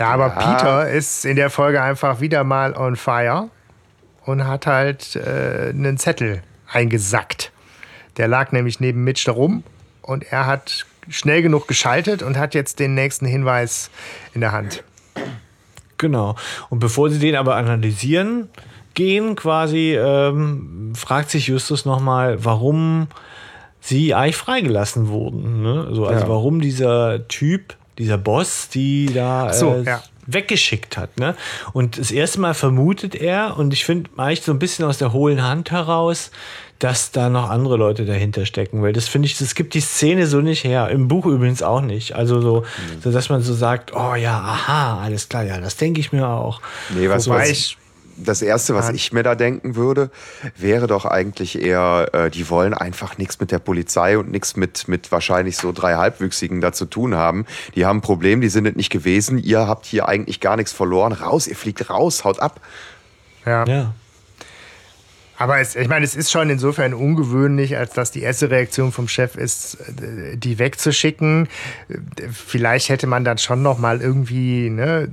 Ja, 0.00 0.08
aber 0.08 0.30
Peter 0.30 0.88
ist 0.90 1.24
in 1.26 1.36
der 1.36 1.50
Folge 1.50 1.82
einfach 1.82 2.20
wieder 2.20 2.42
mal 2.42 2.74
on 2.76 2.96
fire 2.96 3.50
und 4.24 4.46
hat 4.46 4.66
halt 4.66 5.14
äh, 5.16 5.68
einen 5.70 5.98
Zettel 5.98 6.42
eingesackt. 6.72 7.52
Der 8.16 8.26
lag 8.26 8.50
nämlich 8.52 8.80
neben 8.80 9.04
Mitch 9.04 9.24
da 9.26 9.32
rum 9.32 9.62
und 10.02 10.24
er 10.32 10.46
hat 10.46 10.86
schnell 11.08 11.42
genug 11.42 11.68
geschaltet 11.68 12.22
und 12.22 12.38
hat 12.38 12.54
jetzt 12.54 12.78
den 12.78 12.94
nächsten 12.94 13.26
Hinweis 13.26 13.90
in 14.34 14.40
der 14.40 14.52
Hand. 14.52 14.82
Genau. 15.98 16.34
Und 16.70 16.78
bevor 16.78 17.10
sie 17.10 17.18
den 17.18 17.36
aber 17.36 17.56
analysieren 17.56 18.48
gehen, 18.94 19.36
quasi, 19.36 19.94
ähm, 19.96 20.92
fragt 20.96 21.30
sich 21.30 21.46
Justus 21.48 21.84
nochmal, 21.84 22.42
warum 22.44 23.08
sie 23.80 24.14
eigentlich 24.14 24.36
freigelassen 24.36 25.08
wurden. 25.08 25.62
Ne? 25.62 25.88
So, 25.92 26.06
also 26.06 26.22
Ja. 26.22 26.28
warum 26.28 26.60
dieser 26.60 27.28
Typ, 27.28 27.76
dieser 28.00 28.18
Boss, 28.18 28.68
die 28.68 29.06
da 29.14 29.52
so, 29.52 29.74
äh, 29.74 29.82
ja. 29.84 30.02
weggeschickt 30.26 30.96
hat. 30.96 31.18
Ne? 31.18 31.36
Und 31.72 31.98
das 31.98 32.10
erste 32.10 32.40
Mal 32.40 32.54
vermutet 32.54 33.14
er, 33.14 33.56
und 33.58 33.72
ich 33.72 33.84
finde 33.84 34.10
eigentlich 34.16 34.42
so 34.42 34.52
ein 34.52 34.58
bisschen 34.58 34.84
aus 34.84 34.98
der 34.98 35.12
hohlen 35.12 35.42
Hand 35.42 35.70
heraus, 35.70 36.30
dass 36.78 37.10
da 37.10 37.28
noch 37.28 37.50
andere 37.50 37.76
Leute 37.76 38.06
dahinter 38.06 38.46
stecken, 38.46 38.82
weil 38.82 38.94
das 38.94 39.06
finde 39.06 39.26
ich, 39.26 39.36
das 39.36 39.54
gibt 39.54 39.74
die 39.74 39.80
Szene 39.82 40.26
so 40.26 40.40
nicht 40.40 40.64
her. 40.64 40.88
Im 40.88 41.08
Buch 41.08 41.26
übrigens 41.26 41.62
auch 41.62 41.82
nicht. 41.82 42.14
Also 42.16 42.40
so, 42.40 42.64
so 43.04 43.12
dass 43.12 43.28
man 43.28 43.42
so 43.42 43.52
sagt, 43.52 43.94
oh 43.94 44.14
ja, 44.14 44.38
aha, 44.38 45.02
alles 45.02 45.28
klar, 45.28 45.42
ja, 45.44 45.60
das 45.60 45.76
denke 45.76 46.00
ich 46.00 46.10
mir 46.10 46.26
auch. 46.26 46.62
Nee, 46.88 47.06
du, 47.06 47.10
Wobei 47.26 47.40
was 47.42 47.48
ich- 47.50 47.76
das 48.16 48.42
Erste, 48.42 48.74
was 48.74 48.90
ich 48.90 49.12
mir 49.12 49.22
da 49.22 49.34
denken 49.34 49.76
würde, 49.76 50.10
wäre 50.56 50.86
doch 50.86 51.04
eigentlich 51.04 51.60
eher, 51.60 52.08
äh, 52.12 52.30
die 52.30 52.48
wollen 52.50 52.74
einfach 52.74 53.18
nichts 53.18 53.40
mit 53.40 53.52
der 53.52 53.58
Polizei 53.58 54.18
und 54.18 54.30
nichts 54.30 54.56
mit, 54.56 54.88
mit 54.88 55.10
wahrscheinlich 55.12 55.56
so 55.56 55.72
drei 55.72 55.94
Halbwüchsigen 55.94 56.60
da 56.60 56.72
zu 56.72 56.86
tun 56.86 57.14
haben. 57.14 57.46
Die 57.74 57.86
haben 57.86 57.98
ein 57.98 58.02
Problem, 58.02 58.40
die 58.40 58.48
sind 58.48 58.66
es 58.66 58.76
nicht 58.76 58.90
gewesen. 58.90 59.38
Ihr 59.38 59.66
habt 59.66 59.86
hier 59.86 60.08
eigentlich 60.08 60.40
gar 60.40 60.56
nichts 60.56 60.72
verloren. 60.72 61.12
Raus, 61.12 61.46
ihr 61.46 61.56
fliegt 61.56 61.90
raus, 61.90 62.24
haut 62.24 62.40
ab. 62.40 62.60
Ja. 63.46 63.64
Ja. 63.66 63.94
Aber 65.40 65.58
es, 65.58 65.74
ich 65.74 65.88
meine, 65.88 66.04
es 66.04 66.14
ist 66.14 66.30
schon 66.30 66.50
insofern 66.50 66.92
ungewöhnlich, 66.92 67.78
als 67.78 67.94
dass 67.94 68.10
die 68.10 68.20
erste 68.20 68.50
Reaktion 68.50 68.92
vom 68.92 69.08
Chef 69.08 69.36
ist, 69.36 69.78
die 70.34 70.58
wegzuschicken. 70.58 71.48
Vielleicht 72.30 72.90
hätte 72.90 73.06
man 73.06 73.24
dann 73.24 73.38
schon 73.38 73.62
noch 73.62 73.78
mal 73.78 74.02
irgendwie 74.02 74.68
ne, 74.68 75.08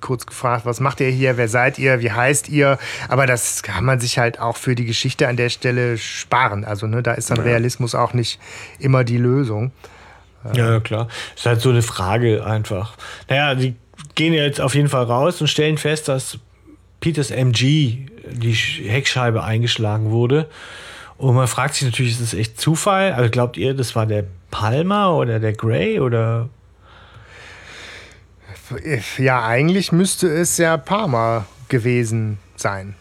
kurz 0.00 0.24
gefragt, 0.24 0.64
was 0.64 0.80
macht 0.80 1.00
ihr 1.00 1.10
hier, 1.10 1.36
wer 1.36 1.48
seid 1.48 1.78
ihr, 1.78 2.00
wie 2.00 2.10
heißt 2.10 2.48
ihr? 2.48 2.78
Aber 3.08 3.26
das 3.26 3.62
kann 3.62 3.84
man 3.84 4.00
sich 4.00 4.18
halt 4.18 4.40
auch 4.40 4.56
für 4.56 4.74
die 4.74 4.86
Geschichte 4.86 5.28
an 5.28 5.36
der 5.36 5.50
Stelle 5.50 5.98
sparen. 5.98 6.64
Also 6.64 6.86
ne, 6.86 7.02
da 7.02 7.12
ist 7.12 7.30
dann 7.30 7.38
Realismus 7.38 7.94
auch 7.94 8.14
nicht 8.14 8.40
immer 8.78 9.04
die 9.04 9.18
Lösung. 9.18 9.72
Ja, 10.54 10.72
ja, 10.72 10.80
klar. 10.80 11.08
Ist 11.36 11.44
halt 11.44 11.60
so 11.60 11.68
eine 11.68 11.82
Frage 11.82 12.42
einfach. 12.42 12.96
Naja, 13.28 13.54
die 13.54 13.76
gehen 14.14 14.32
jetzt 14.32 14.62
auf 14.62 14.74
jeden 14.74 14.88
Fall 14.88 15.04
raus 15.04 15.42
und 15.42 15.48
stellen 15.48 15.76
fest, 15.76 16.08
dass 16.08 16.38
Peters 17.00 17.30
MG 17.30 18.06
die 18.32 18.54
Sch- 18.54 18.88
Heckscheibe 18.88 19.42
eingeschlagen 19.42 20.10
wurde. 20.10 20.48
Und 21.16 21.34
man 21.34 21.48
fragt 21.48 21.74
sich 21.74 21.84
natürlich, 21.84 22.12
ist 22.12 22.22
das 22.22 22.34
echt 22.34 22.60
Zufall? 22.60 23.12
Also 23.12 23.28
glaubt 23.30 23.56
ihr, 23.56 23.74
das 23.74 23.96
war 23.96 24.06
der 24.06 24.24
Palmer 24.50 25.14
oder 25.16 25.40
der 25.40 25.52
Gray 25.52 25.98
oder? 26.00 26.48
Ja, 29.16 29.44
eigentlich 29.44 29.92
müsste 29.92 30.28
es 30.28 30.58
ja 30.58 30.76
Parma 30.76 31.46
gewesen 31.68 32.38
sein. 32.56 32.94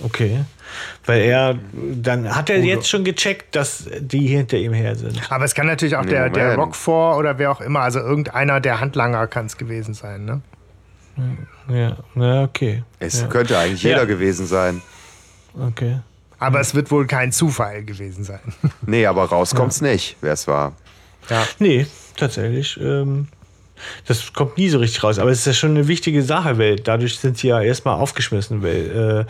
Okay. 0.00 0.44
Weil 1.06 1.22
er, 1.22 1.58
dann 1.72 2.34
hat 2.34 2.50
er 2.50 2.58
jetzt 2.58 2.88
schon 2.90 3.04
gecheckt, 3.04 3.54
dass 3.56 3.88
die 4.00 4.26
hinter 4.26 4.58
ihm 4.58 4.72
her 4.74 4.96
sind. 4.96 5.18
Aber 5.30 5.44
es 5.44 5.54
kann 5.54 5.66
natürlich 5.66 5.96
auch 5.96 6.04
Nee, 6.04 6.10
der, 6.10 6.28
der. 6.28 6.56
Rockford 6.56 7.16
oder 7.16 7.38
wer 7.38 7.50
auch 7.52 7.60
immer, 7.60 7.80
also 7.80 8.00
irgendeiner 8.00 8.60
der 8.60 8.80
Handlanger 8.80 9.26
kann 9.28 9.46
es 9.46 9.56
gewesen 9.56 9.94
sein. 9.94 10.24
Ne? 10.24 10.42
Ja, 11.68 11.96
na, 12.14 12.42
okay. 12.44 12.82
Es 12.98 13.20
ja. 13.20 13.26
könnte 13.28 13.58
eigentlich 13.58 13.82
Ja. 13.82 13.90
jeder 13.90 14.06
gewesen 14.06 14.46
sein. 14.46 14.82
Okay. 15.58 16.00
Aber 16.38 16.60
es 16.60 16.74
wird 16.74 16.90
wohl 16.90 17.06
kein 17.06 17.32
Zufall 17.32 17.82
gewesen 17.84 18.24
sein. 18.24 18.40
Nee, 18.86 19.06
aber 19.06 19.24
rauskommt's 19.24 19.80
nicht, 19.80 20.16
wer 20.20 20.34
es 20.34 20.46
war. 20.46 20.72
Nee, 21.58 21.86
tatsächlich. 22.16 22.78
Ähm, 22.80 23.28
das 24.06 24.32
kommt 24.32 24.56
nie 24.58 24.68
so 24.68 24.78
richtig 24.78 25.02
raus. 25.02 25.18
Aber 25.18 25.30
es 25.30 25.40
ist 25.40 25.46
ja 25.46 25.52
schon 25.54 25.70
eine 25.70 25.88
wichtige 25.88 26.22
Sache, 26.22 26.58
weil 26.58 26.76
dadurch 26.76 27.18
sind 27.18 27.38
sie 27.38 27.48
ja 27.48 27.60
erstmal 27.60 27.94
aufgeschmissen, 27.96 28.62
weil 28.62 29.26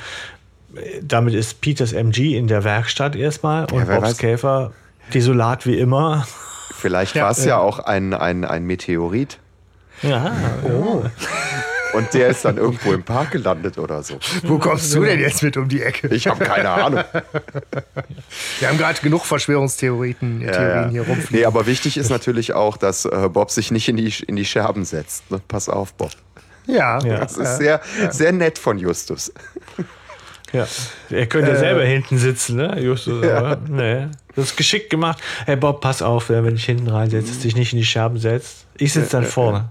äh, 0.76 0.90
damit 1.02 1.34
ist 1.34 1.60
Peters 1.60 1.92
MG 1.92 2.36
in 2.36 2.48
der 2.48 2.64
Werkstatt 2.64 3.16
erstmal 3.16 3.64
und 3.72 3.86
wer 3.88 3.96
Bobs 3.96 4.10
weiß. 4.10 4.18
Käfer 4.18 4.72
desolat 5.14 5.64
wie 5.66 5.78
immer. 5.78 6.26
Vielleicht 6.74 7.14
Ja, 7.14 7.24
war 7.24 7.30
es 7.30 7.44
ja 7.44 7.58
auch 7.58 7.78
ein, 7.78 8.12
ein, 8.12 8.44
ein 8.44 8.64
Meteorit. 8.64 9.38
Ja, 10.02 10.32
oh. 10.64 11.04
Und 11.96 12.12
der 12.12 12.28
ist 12.28 12.44
dann 12.44 12.58
irgendwo 12.58 12.92
im 12.92 13.02
Park 13.02 13.30
gelandet 13.30 13.78
oder 13.78 14.02
so. 14.02 14.18
Wo 14.42 14.58
kommst 14.58 14.94
du 14.94 15.02
denn 15.02 15.18
jetzt 15.18 15.42
mit 15.42 15.56
um 15.56 15.68
die 15.68 15.82
Ecke? 15.82 16.08
Ich 16.08 16.26
habe 16.26 16.44
keine 16.44 16.70
Ahnung. 16.70 17.04
Wir 18.58 18.68
haben 18.68 18.78
gerade 18.78 19.00
genug 19.00 19.24
Verschwörungstheorien 19.24 20.42
Ja, 20.42 20.52
Theorien 20.52 20.84
ja. 20.84 20.88
hier 20.90 21.02
rumfliegen. 21.02 21.38
Nee, 21.40 21.44
aber 21.46 21.66
wichtig 21.66 21.96
ist 21.96 22.10
natürlich 22.10 22.52
auch, 22.52 22.76
dass 22.76 23.04
äh, 23.06 23.28
Bob 23.32 23.50
sich 23.50 23.70
nicht 23.70 23.88
in 23.88 23.96
die, 23.96 24.12
in 24.26 24.36
die 24.36 24.44
Scherben 24.44 24.84
setzt. 24.84 25.30
Ne? 25.30 25.40
Pass 25.48 25.68
auf, 25.68 25.94
Bob. 25.94 26.10
Ja, 26.66 26.98
Ja. 27.04 27.18
Das 27.20 27.36
ist 27.36 27.56
sehr, 27.58 27.80
sehr 28.10 28.32
nett 28.32 28.58
von 28.58 28.78
Justus. 28.78 29.32
ja. 30.52 30.66
Er 31.10 31.26
könnte 31.26 31.52
ja 31.52 31.56
selber 31.56 31.84
hinten 31.84 32.18
sitzen, 32.18 32.56
ne? 32.56 32.80
Justus, 32.80 33.24
aber 33.24 33.58
nee. 33.68 34.06
Das 34.34 34.46
ist 34.46 34.56
geschickt 34.56 34.90
gemacht. 34.90 35.18
Hey 35.46 35.56
Bob, 35.56 35.80
pass 35.80 36.02
auf, 36.02 36.28
wenn 36.28 36.44
dich 36.54 36.64
hinten 36.66 36.88
reinsetzt, 36.88 37.42
dich 37.42 37.56
nicht 37.56 37.72
in 37.72 37.78
die 37.78 37.84
Scherben 37.86 38.18
setzt. 38.18 38.66
Ich 38.76 38.92
sitze 38.92 39.10
dann 39.12 39.24
vorne. 39.24 39.70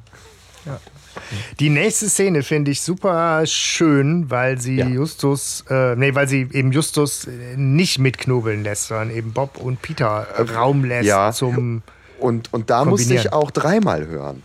Die 1.59 1.69
nächste 1.69 2.09
Szene 2.09 2.43
finde 2.43 2.71
ich 2.71 2.81
super 2.81 3.45
schön, 3.45 4.29
weil 4.29 4.59
sie 4.59 4.77
Ja. 4.77 4.87
Justus, 4.87 5.63
äh, 5.69 5.95
nee, 5.95 6.13
weil 6.15 6.27
sie 6.27 6.47
eben 6.51 6.71
Justus 6.71 7.27
nicht 7.55 7.99
mitknobeln 7.99 8.63
lässt, 8.63 8.87
sondern 8.87 9.11
eben 9.11 9.33
Bob 9.33 9.57
und 9.57 9.81
Peter 9.81 10.27
Raum 10.55 10.83
lässt 10.83 11.07
ja. 11.07 11.31
zum 11.31 11.81
und, 12.19 12.53
und 12.53 12.69
da 12.69 12.85
musste 12.85 13.13
ich 13.13 13.33
auch 13.33 13.51
dreimal 13.51 14.07
hören. 14.07 14.43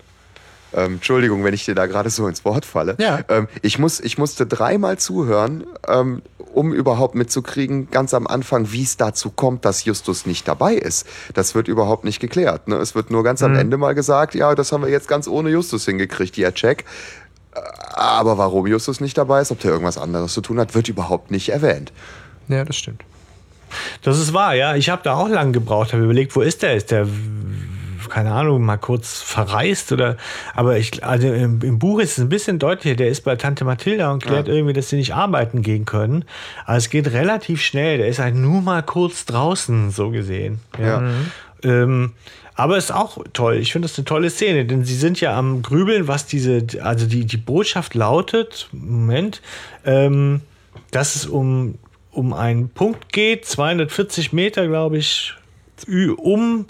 Ähm, 0.73 0.95
Entschuldigung, 0.95 1.45
wenn 1.45 1.55
ich 1.55 1.65
dir 1.65 1.75
da 1.75 1.87
gerade 1.87 2.11
so 2.11 2.29
ins 2.29 2.45
Wort 2.45 2.65
falle. 2.65 2.97
Ja. 2.99 3.21
Ähm, 3.29 3.49
ich, 3.63 3.79
muss, 3.79 4.01
ich 4.01 4.19
musste 4.19 4.47
dreimal 4.47 4.99
zuhören, 4.99 5.65
ähm, 5.89 6.23
um 6.53 6.73
überhaupt 6.73 7.15
mitzukriegen, 7.15 7.91
ganz 7.91 8.15
am 8.15 8.27
Anfang, 8.27 8.73
wie 8.73 8.83
es 8.83 8.97
dazu 8.97 9.31
kommt, 9.31 9.65
dass 9.65 9.85
Justus 9.85 10.27
nicht 10.27 10.47
dabei 10.49 10.75
ist. 10.75 11.07
Das 11.35 11.55
wird 11.55 11.69
überhaupt 11.69 12.05
nicht 12.05 12.21
geklärt. 12.21 12.69
Ne? 12.69 12.77
Es 12.77 12.95
wird 12.95 13.11
nur 13.11 13.23
ganz 13.25 13.43
am 13.43 13.55
Ende 13.55 13.77
mal 13.77 13.95
gesagt, 13.95 14.35
ja, 14.35 14.55
das 14.55 14.73
haben 14.73 14.83
wir 14.83 14.91
jetzt 14.91 15.09
ganz 15.09 15.29
ohne 15.29 15.51
Justus 15.51 15.85
hingekriegt, 15.85 16.37
ja, 16.37 16.51
check. 16.53 16.85
Äh, 17.55 17.61
Aber 17.95 18.39
warum 18.39 18.67
Justus 18.67 19.01
nicht 19.01 19.17
dabei 19.17 19.41
ist, 19.41 19.51
ob 19.51 19.61
der 19.61 19.71
irgendwas 19.71 19.99
anderes 19.99 20.33
zu 20.33 20.41
tun 20.41 20.59
hat, 20.61 20.75
wird 20.75 20.89
überhaupt 20.89 21.31
nicht 21.31 21.49
erwähnt. 21.51 21.93
Ja, 22.49 22.65
das 22.65 22.77
stimmt. 22.77 23.05
Das 24.03 24.19
ist 24.19 24.33
wahr, 24.33 24.55
ja. 24.55 24.75
Ich 24.75 24.91
habe 24.91 25.03
da 25.05 25.15
auch 25.15 25.29
lange 25.29 25.53
gebraucht, 25.53 25.93
habe 25.93 26.03
überlegt, 26.03 26.35
wo 26.35 26.41
ist 26.41 26.63
der? 26.63 26.75
Ist 26.75 26.91
der, 26.91 27.07
keine 28.11 28.33
Ahnung, 28.33 28.63
mal 28.63 28.77
kurz 28.77 29.23
verreist 29.23 29.93
oder. 29.93 30.17
Aber 30.55 30.77
ich, 30.77 31.05
also 31.05 31.33
im, 31.33 31.61
im 31.63 31.79
Buch 31.79 32.01
ist 32.01 32.13
es 32.13 32.19
ein 32.19 32.29
bisschen 32.29 32.59
deutlicher. 32.59 32.97
Der 32.97 33.09
ist 33.09 33.23
bei 33.23 33.37
Tante 33.37 33.65
Mathilda 33.65 34.11
und 34.11 34.23
klärt 34.23 34.49
irgendwie, 34.49 34.75
dass 34.75 34.91
sie 34.91 34.97
nicht 34.97 35.15
arbeiten 35.15 35.63
gehen 35.63 35.87
können. 35.87 36.25
Aber 36.67 36.77
es 36.77 36.91
geht 36.91 37.13
relativ 37.13 37.63
schnell. 37.63 37.99
Der 37.99 38.09
ist 38.09 38.19
halt 38.19 38.35
nur 38.35 38.61
mal 38.61 38.83
kurz 38.83 39.25
draußen, 39.25 39.91
so 39.91 40.11
gesehen. 40.11 40.61
Ja. 40.79 41.03
Ähm, 41.63 42.13
aber 42.61 42.77
ist 42.77 42.93
auch 42.93 43.19
toll. 43.33 43.57
Ich 43.57 43.73
finde 43.73 43.89
das 43.89 43.97
eine 43.97 44.05
tolle 44.05 44.29
Szene, 44.29 44.67
denn 44.67 44.85
sie 44.85 44.95
sind 44.95 45.19
ja 45.21 45.35
am 45.35 45.63
Grübeln, 45.63 46.09
was 46.09 46.27
diese, 46.27 46.63
also 46.83 47.07
die, 47.07 47.25
die 47.25 47.39
Botschaft 47.39 47.95
lautet, 47.95 48.69
Moment, 48.73 49.41
ähm, 49.87 50.43
dass 50.91 51.17
es 51.17 51.25
um, 51.25 51.79
um 52.11 52.35
einen 52.35 52.69
Punkt 52.69 53.15
geht, 53.15 53.47
240 53.47 54.35
Meter, 54.35 54.67
glaube 54.67 54.99
ich, 54.99 55.35
um, 56.19 56.67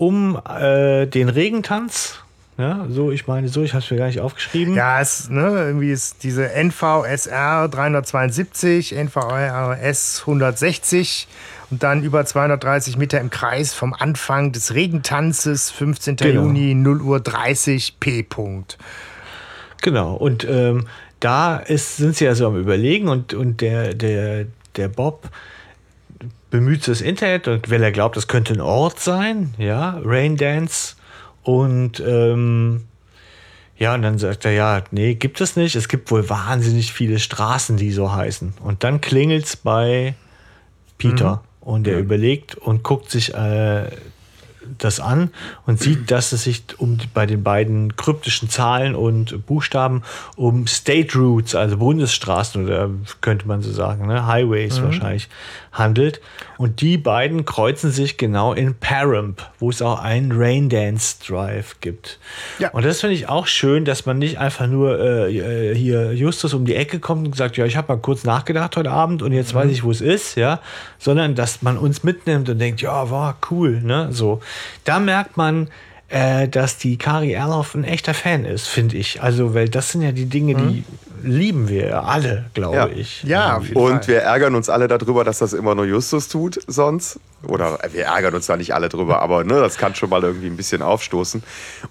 um 0.00 0.40
äh, 0.48 1.06
den 1.06 1.28
Regentanz. 1.28 2.20
Ja, 2.56 2.86
so, 2.88 3.10
ich 3.10 3.26
meine, 3.26 3.48
so, 3.48 3.62
ich 3.62 3.74
habe 3.74 3.84
es 3.84 3.90
mir 3.90 3.98
gar 3.98 4.06
nicht 4.06 4.20
aufgeschrieben. 4.20 4.74
Ja, 4.74 5.00
es, 5.00 5.28
ne, 5.28 5.42
irgendwie 5.42 5.90
ist 5.90 6.24
diese 6.24 6.50
NVSR 6.52 7.68
372, 7.68 8.94
NVRS 8.94 10.20
160 10.20 11.28
und 11.70 11.82
dann 11.82 12.02
über 12.02 12.24
230 12.24 12.96
Meter 12.96 13.20
im 13.20 13.28
Kreis 13.28 13.74
vom 13.74 13.92
Anfang 13.92 14.52
des 14.52 14.74
Regentanzes, 14.74 15.70
15. 15.70 16.16
Genau. 16.16 16.42
Juni, 16.44 16.74
0 16.74 17.02
Uhr 17.02 17.20
30, 17.20 18.00
P. 18.00 18.20
-Punkt. 18.22 18.78
Genau, 19.82 20.14
und 20.14 20.46
ähm, 20.48 20.86
da 21.20 21.58
ist, 21.58 21.98
sind 21.98 22.16
sie 22.16 22.26
also 22.26 22.46
am 22.46 22.58
Überlegen 22.58 23.08
und, 23.08 23.34
und 23.34 23.60
der, 23.60 23.92
der, 23.92 24.46
der 24.76 24.88
Bob 24.88 25.28
bemüht 26.50 26.86
das 26.88 27.00
Internet 27.00 27.48
und 27.48 27.70
weil 27.70 27.82
er 27.82 27.92
glaubt, 27.92 28.16
das 28.16 28.28
könnte 28.28 28.52
ein 28.54 28.60
Ort 28.60 29.00
sein, 29.00 29.54
ja, 29.58 30.00
Rain 30.04 30.36
Dance. 30.36 30.96
Und 31.42 32.00
ähm, 32.00 32.84
ja, 33.76 33.94
und 33.94 34.02
dann 34.02 34.18
sagt 34.18 34.44
er, 34.44 34.52
ja, 34.52 34.82
nee, 34.90 35.14
gibt 35.14 35.40
es 35.40 35.56
nicht. 35.56 35.74
Es 35.74 35.88
gibt 35.88 36.10
wohl 36.10 36.28
wahnsinnig 36.28 36.92
viele 36.92 37.18
Straßen, 37.18 37.78
die 37.78 37.92
so 37.92 38.12
heißen. 38.12 38.54
Und 38.62 38.84
dann 38.84 39.00
klingelt's 39.00 39.56
bei 39.56 40.14
Peter. 40.98 41.42
Und 41.60 41.86
er 41.86 41.98
überlegt 41.98 42.56
und 42.56 42.82
guckt 42.82 43.10
sich 43.10 43.34
äh, 43.34 43.84
das 44.78 45.00
an 45.00 45.30
und 45.66 45.80
sieht, 45.80 46.10
dass 46.10 46.32
es 46.32 46.44
sich 46.44 46.62
um 46.78 46.98
bei 47.14 47.26
den 47.26 47.42
beiden 47.42 47.96
kryptischen 47.96 48.48
Zahlen 48.50 48.94
und 48.94 49.46
Buchstaben 49.46 50.02
um 50.36 50.66
State 50.66 51.16
Routes, 51.16 51.54
also 51.54 51.78
Bundesstraßen 51.78 52.64
oder 52.64 52.90
könnte 53.20 53.46
man 53.48 53.62
so 53.62 53.72
sagen, 53.72 54.06
ne? 54.06 54.26
Highways 54.26 54.82
wahrscheinlich 54.82 55.28
handelt. 55.72 56.20
Und 56.58 56.80
die 56.80 56.98
beiden 56.98 57.44
kreuzen 57.44 57.90
sich 57.90 58.16
genau 58.16 58.52
in 58.52 58.74
Paramp, 58.74 59.42
wo 59.58 59.70
es 59.70 59.82
auch 59.82 60.00
einen 60.00 60.32
Rain 60.32 60.68
Dance 60.68 61.16
Drive 61.26 61.76
gibt. 61.80 62.18
Ja. 62.58 62.70
Und 62.70 62.84
das 62.84 63.00
finde 63.00 63.14
ich 63.14 63.28
auch 63.28 63.46
schön, 63.46 63.84
dass 63.84 64.06
man 64.06 64.18
nicht 64.18 64.38
einfach 64.38 64.66
nur 64.66 64.98
äh, 64.98 65.70
äh, 65.70 65.74
hier 65.74 66.12
Justus 66.12 66.54
um 66.54 66.64
die 66.64 66.74
Ecke 66.74 66.98
kommt 66.98 67.26
und 67.26 67.36
sagt, 67.36 67.56
ja, 67.56 67.64
ich 67.66 67.76
habe 67.76 67.94
mal 67.94 68.00
kurz 68.00 68.24
nachgedacht 68.24 68.76
heute 68.76 68.90
Abend 68.90 69.22
und 69.22 69.32
jetzt 69.32 69.54
weiß 69.54 69.70
ich, 69.70 69.84
wo 69.84 69.90
es 69.90 70.00
ist, 70.00 70.36
ja, 70.36 70.60
sondern 70.98 71.34
dass 71.34 71.62
man 71.62 71.78
uns 71.78 72.02
mitnimmt 72.02 72.48
und 72.48 72.58
denkt, 72.58 72.80
ja, 72.80 73.10
war 73.10 73.38
cool, 73.50 73.80
ne, 73.80 74.08
so. 74.10 74.40
Da 74.84 74.98
merkt 74.98 75.36
man, 75.36 75.68
äh, 76.10 76.48
dass 76.48 76.76
die 76.76 76.98
Kari 76.98 77.32
Erloff 77.32 77.74
ein 77.74 77.84
echter 77.84 78.14
Fan 78.14 78.44
ist, 78.44 78.66
finde 78.68 78.96
ich. 78.96 79.22
Also, 79.22 79.54
weil 79.54 79.68
das 79.68 79.92
sind 79.92 80.02
ja 80.02 80.12
die 80.12 80.26
Dinge, 80.26 80.54
die 80.56 80.84
lieben 81.22 81.68
wir 81.68 82.04
alle, 82.04 82.46
glaube 82.54 82.76
Ja. 82.76 82.88
ich. 82.88 83.22
Ja, 83.24 83.58
auf 83.58 83.64
jeden 83.68 83.76
Und 83.76 84.04
Fall. 84.06 84.08
wir 84.08 84.22
ärgern 84.22 84.54
uns 84.54 84.70
alle 84.70 84.88
darüber, 84.88 85.22
dass 85.22 85.38
das 85.38 85.52
immer 85.52 85.74
nur 85.74 85.84
Justus 85.84 86.28
tut 86.28 86.58
sonst. 86.66 87.20
Oder 87.46 87.78
äh, 87.84 87.92
wir 87.92 88.04
ärgern 88.06 88.34
uns 88.34 88.46
da 88.46 88.56
nicht 88.56 88.74
alle 88.74 88.88
drüber, 88.88 89.20
aber 89.22 89.44
ne, 89.44 89.60
das 89.60 89.76
kann 89.76 89.94
schon 89.94 90.08
mal 90.10 90.22
irgendwie 90.22 90.46
ein 90.46 90.56
bisschen 90.56 90.80
aufstoßen. 90.82 91.42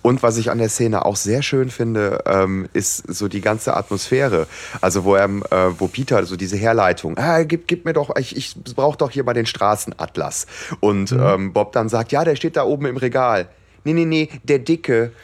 Und 0.02 0.24
was 0.24 0.38
ich 0.38 0.50
an 0.50 0.58
der 0.58 0.70
Szene 0.70 1.06
auch 1.06 1.16
sehr 1.16 1.42
schön 1.44 1.70
finde, 1.70 2.24
ähm, 2.26 2.68
ist 2.74 3.04
so 3.14 3.28
die 3.28 3.42
ganze 3.42 3.78
Atmosphäre. 3.78 4.48
Also 4.82 5.04
wo, 5.04 5.14
er, 5.16 5.26
äh, 5.26 5.80
wo 5.80 5.88
Peter 5.88 6.26
so 6.26 6.36
diese 6.36 6.58
Herleitung, 6.58 7.16
ah, 7.18 7.44
gib, 7.44 7.68
gib 7.68 7.86
mir 7.86 7.94
doch, 7.94 8.16
ich, 8.18 8.36
ich 8.36 8.56
brauche 8.76 8.98
doch 8.98 9.12
hier 9.12 9.24
mal 9.24 9.34
den 9.34 9.46
Straßenatlas. 9.46 10.48
Und 10.80 11.12
ähm, 11.12 11.54
Bob 11.54 11.72
dann 11.74 11.88
sagt, 11.88 12.12
ja, 12.12 12.24
der 12.26 12.36
steht 12.36 12.58
da 12.58 12.64
oben 12.64 12.86
im 12.88 12.98
Regal. 12.98 13.48
Nee, 13.84 13.94
nee, 13.94 14.06
nee, 14.06 14.30
der 14.44 14.60
Dicke. 14.60 15.12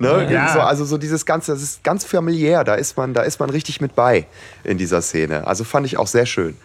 Ne? 0.00 0.26
Ja. 0.28 0.52
So, 0.52 0.60
also 0.60 0.84
so 0.84 0.98
dieses 0.98 1.24
Ganze, 1.26 1.52
das 1.52 1.62
ist 1.62 1.84
ganz 1.84 2.04
familiär, 2.04 2.64
da 2.64 2.74
ist 2.74 2.96
man, 2.96 3.14
da 3.14 3.22
ist 3.22 3.38
man 3.38 3.50
richtig 3.50 3.80
mit 3.80 3.94
bei 3.94 4.26
in 4.64 4.78
dieser 4.78 5.00
Szene. 5.00 5.46
Also 5.46 5.62
fand 5.62 5.86
ich 5.86 5.96
auch 5.96 6.08
sehr 6.08 6.26
schön. 6.26 6.56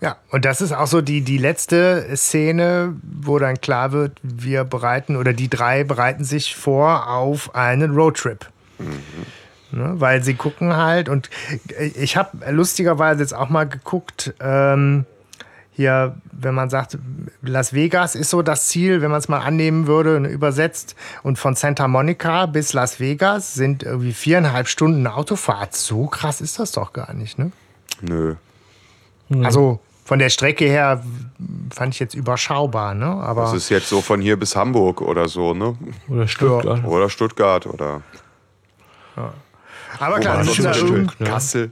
Ja, 0.00 0.16
und 0.30 0.44
das 0.44 0.60
ist 0.60 0.72
auch 0.72 0.86
so 0.86 1.00
die, 1.00 1.22
die 1.22 1.38
letzte 1.38 2.06
Szene, 2.14 2.94
wo 3.02 3.38
dann 3.38 3.60
klar 3.60 3.92
wird, 3.92 4.12
wir 4.22 4.64
bereiten 4.64 5.16
oder 5.16 5.32
die 5.32 5.48
drei 5.48 5.84
bereiten 5.84 6.22
sich 6.22 6.54
vor 6.54 7.08
auf 7.08 7.54
einen 7.54 7.94
Roadtrip. 7.94 8.46
Ne, 9.72 9.94
weil 9.96 10.22
sie 10.22 10.34
gucken 10.34 10.76
halt 10.76 11.08
und 11.08 11.30
ich 11.96 12.16
habe 12.16 12.52
lustigerweise 12.52 13.22
jetzt 13.22 13.34
auch 13.34 13.48
mal 13.48 13.66
geguckt, 13.66 14.34
ähm, 14.38 15.06
hier, 15.76 16.16
wenn 16.32 16.54
man 16.54 16.70
sagt, 16.70 16.96
Las 17.42 17.74
Vegas 17.74 18.14
ist 18.14 18.30
so 18.30 18.40
das 18.40 18.68
Ziel, 18.68 19.02
wenn 19.02 19.10
man 19.10 19.18
es 19.18 19.28
mal 19.28 19.40
annehmen 19.40 19.86
würde, 19.86 20.18
ne, 20.20 20.28
übersetzt. 20.28 20.96
Und 21.22 21.38
von 21.38 21.54
Santa 21.54 21.86
Monica 21.86 22.46
bis 22.46 22.72
Las 22.72 22.98
Vegas 22.98 23.52
sind 23.52 23.82
irgendwie 23.82 24.14
viereinhalb 24.14 24.68
Stunden 24.68 25.06
Autofahrt. 25.06 25.74
So 25.76 26.06
krass 26.06 26.40
ist 26.40 26.58
das 26.58 26.72
doch 26.72 26.94
gar 26.94 27.12
nicht, 27.12 27.38
ne? 27.38 27.52
Nö. 28.00 28.36
Also 29.42 29.80
von 30.06 30.18
der 30.18 30.30
Strecke 30.30 30.64
her 30.64 31.02
fand 31.74 31.92
ich 31.92 32.00
jetzt 32.00 32.14
überschaubar, 32.14 32.94
ne? 32.94 33.04
Aber 33.06 33.42
Das 33.42 33.52
ist 33.52 33.68
jetzt 33.68 33.90
so 33.90 34.00
von 34.00 34.22
hier 34.22 34.38
bis 34.38 34.56
Hamburg 34.56 35.02
oder 35.02 35.28
so, 35.28 35.52
ne? 35.52 35.76
Oder 36.08 36.26
Stuttgart. 36.26 36.84
Oder 36.84 37.10
Stuttgart 37.10 37.66
oder 37.66 38.00
aber 39.98 40.20
klar, 40.20 40.38
das 40.38 40.58
irgend- 40.58 41.12
Stück, 41.12 41.26
Kassel. 41.26 41.70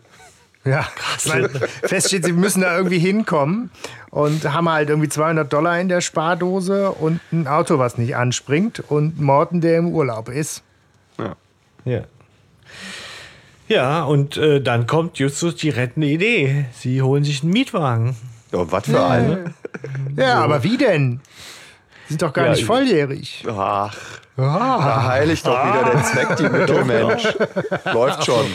Ja, 0.65 0.87
ich 1.19 1.27
meine, 1.27 1.49
fest 1.49 2.09
steht, 2.09 2.25
sie 2.25 2.33
müssen 2.33 2.62
da 2.62 2.77
irgendwie 2.77 2.99
hinkommen 2.99 3.71
und 4.11 4.51
haben 4.53 4.69
halt 4.69 4.89
irgendwie 4.89 5.09
200 5.09 5.53
Dollar 5.53 5.79
in 5.79 5.89
der 5.89 6.01
Spardose 6.01 6.91
und 6.93 7.21
ein 7.33 7.47
Auto, 7.47 7.79
was 7.79 7.99
nicht 7.99 8.17
anspringt 8.17 8.81
und 8.89 9.21
Morten, 9.21 9.61
der 9.61 9.79
im 9.79 9.89
Urlaub 9.89 10.29
ist. 10.29 10.62
Ja. 11.85 12.03
Ja, 13.69 14.05
und 14.05 14.37
äh, 14.37 14.61
dann 14.61 14.87
kommt 14.87 15.19
Justus 15.19 15.57
die 15.57 15.71
rettende 15.71 16.07
Idee. 16.09 16.67
Sie 16.73 17.01
holen 17.03 17.25
sich 17.25 17.43
einen 17.43 17.53
Mietwagen. 17.53 18.17
Ja, 18.53 18.71
was 18.71 18.85
für 18.87 19.05
eine? 19.05 19.55
Ja, 20.17 20.35
aber 20.45 20.62
wie 20.62 20.77
denn? 20.77 21.21
Sie 22.07 22.11
sind 22.15 22.23
doch 22.23 22.33
gar 22.33 22.45
Ja, 22.47 22.51
nicht 22.53 22.61
ich- 22.61 22.67
volljährig. 22.67 23.45
Ach, 23.49 23.97
da 24.37 25.05
heiligt 25.09 25.47
doch 25.47 25.53
wieder 25.64 25.93
der 25.93 26.03
Zweck 26.03 26.37
die 26.37 26.49
Mittelmensch. 26.49 27.24
Läuft 27.93 28.24
schon. 28.24 28.47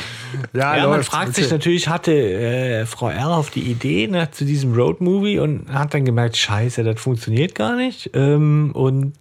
Ja, 0.54 0.76
Ja, 0.76 0.88
man 0.88 0.98
läuft. 0.98 1.10
fragt 1.10 1.36
sich 1.36 1.50
natürlich, 1.50 1.88
hatte 1.88 2.12
äh, 2.14 2.86
Frau 2.86 3.10
Erloff 3.10 3.50
die 3.50 3.62
Idee 3.64 4.08
ne, 4.08 4.30
zu 4.32 4.46
diesem 4.46 4.74
Roadmovie 4.74 5.40
und 5.40 5.72
hat 5.72 5.94
dann 5.94 6.06
gemerkt, 6.06 6.36
scheiße, 6.38 6.84
das 6.84 7.00
funktioniert 7.00 7.56
gar 7.56 7.76
nicht. 7.76 8.12
Ähm, 8.14 8.72
und 8.74 9.14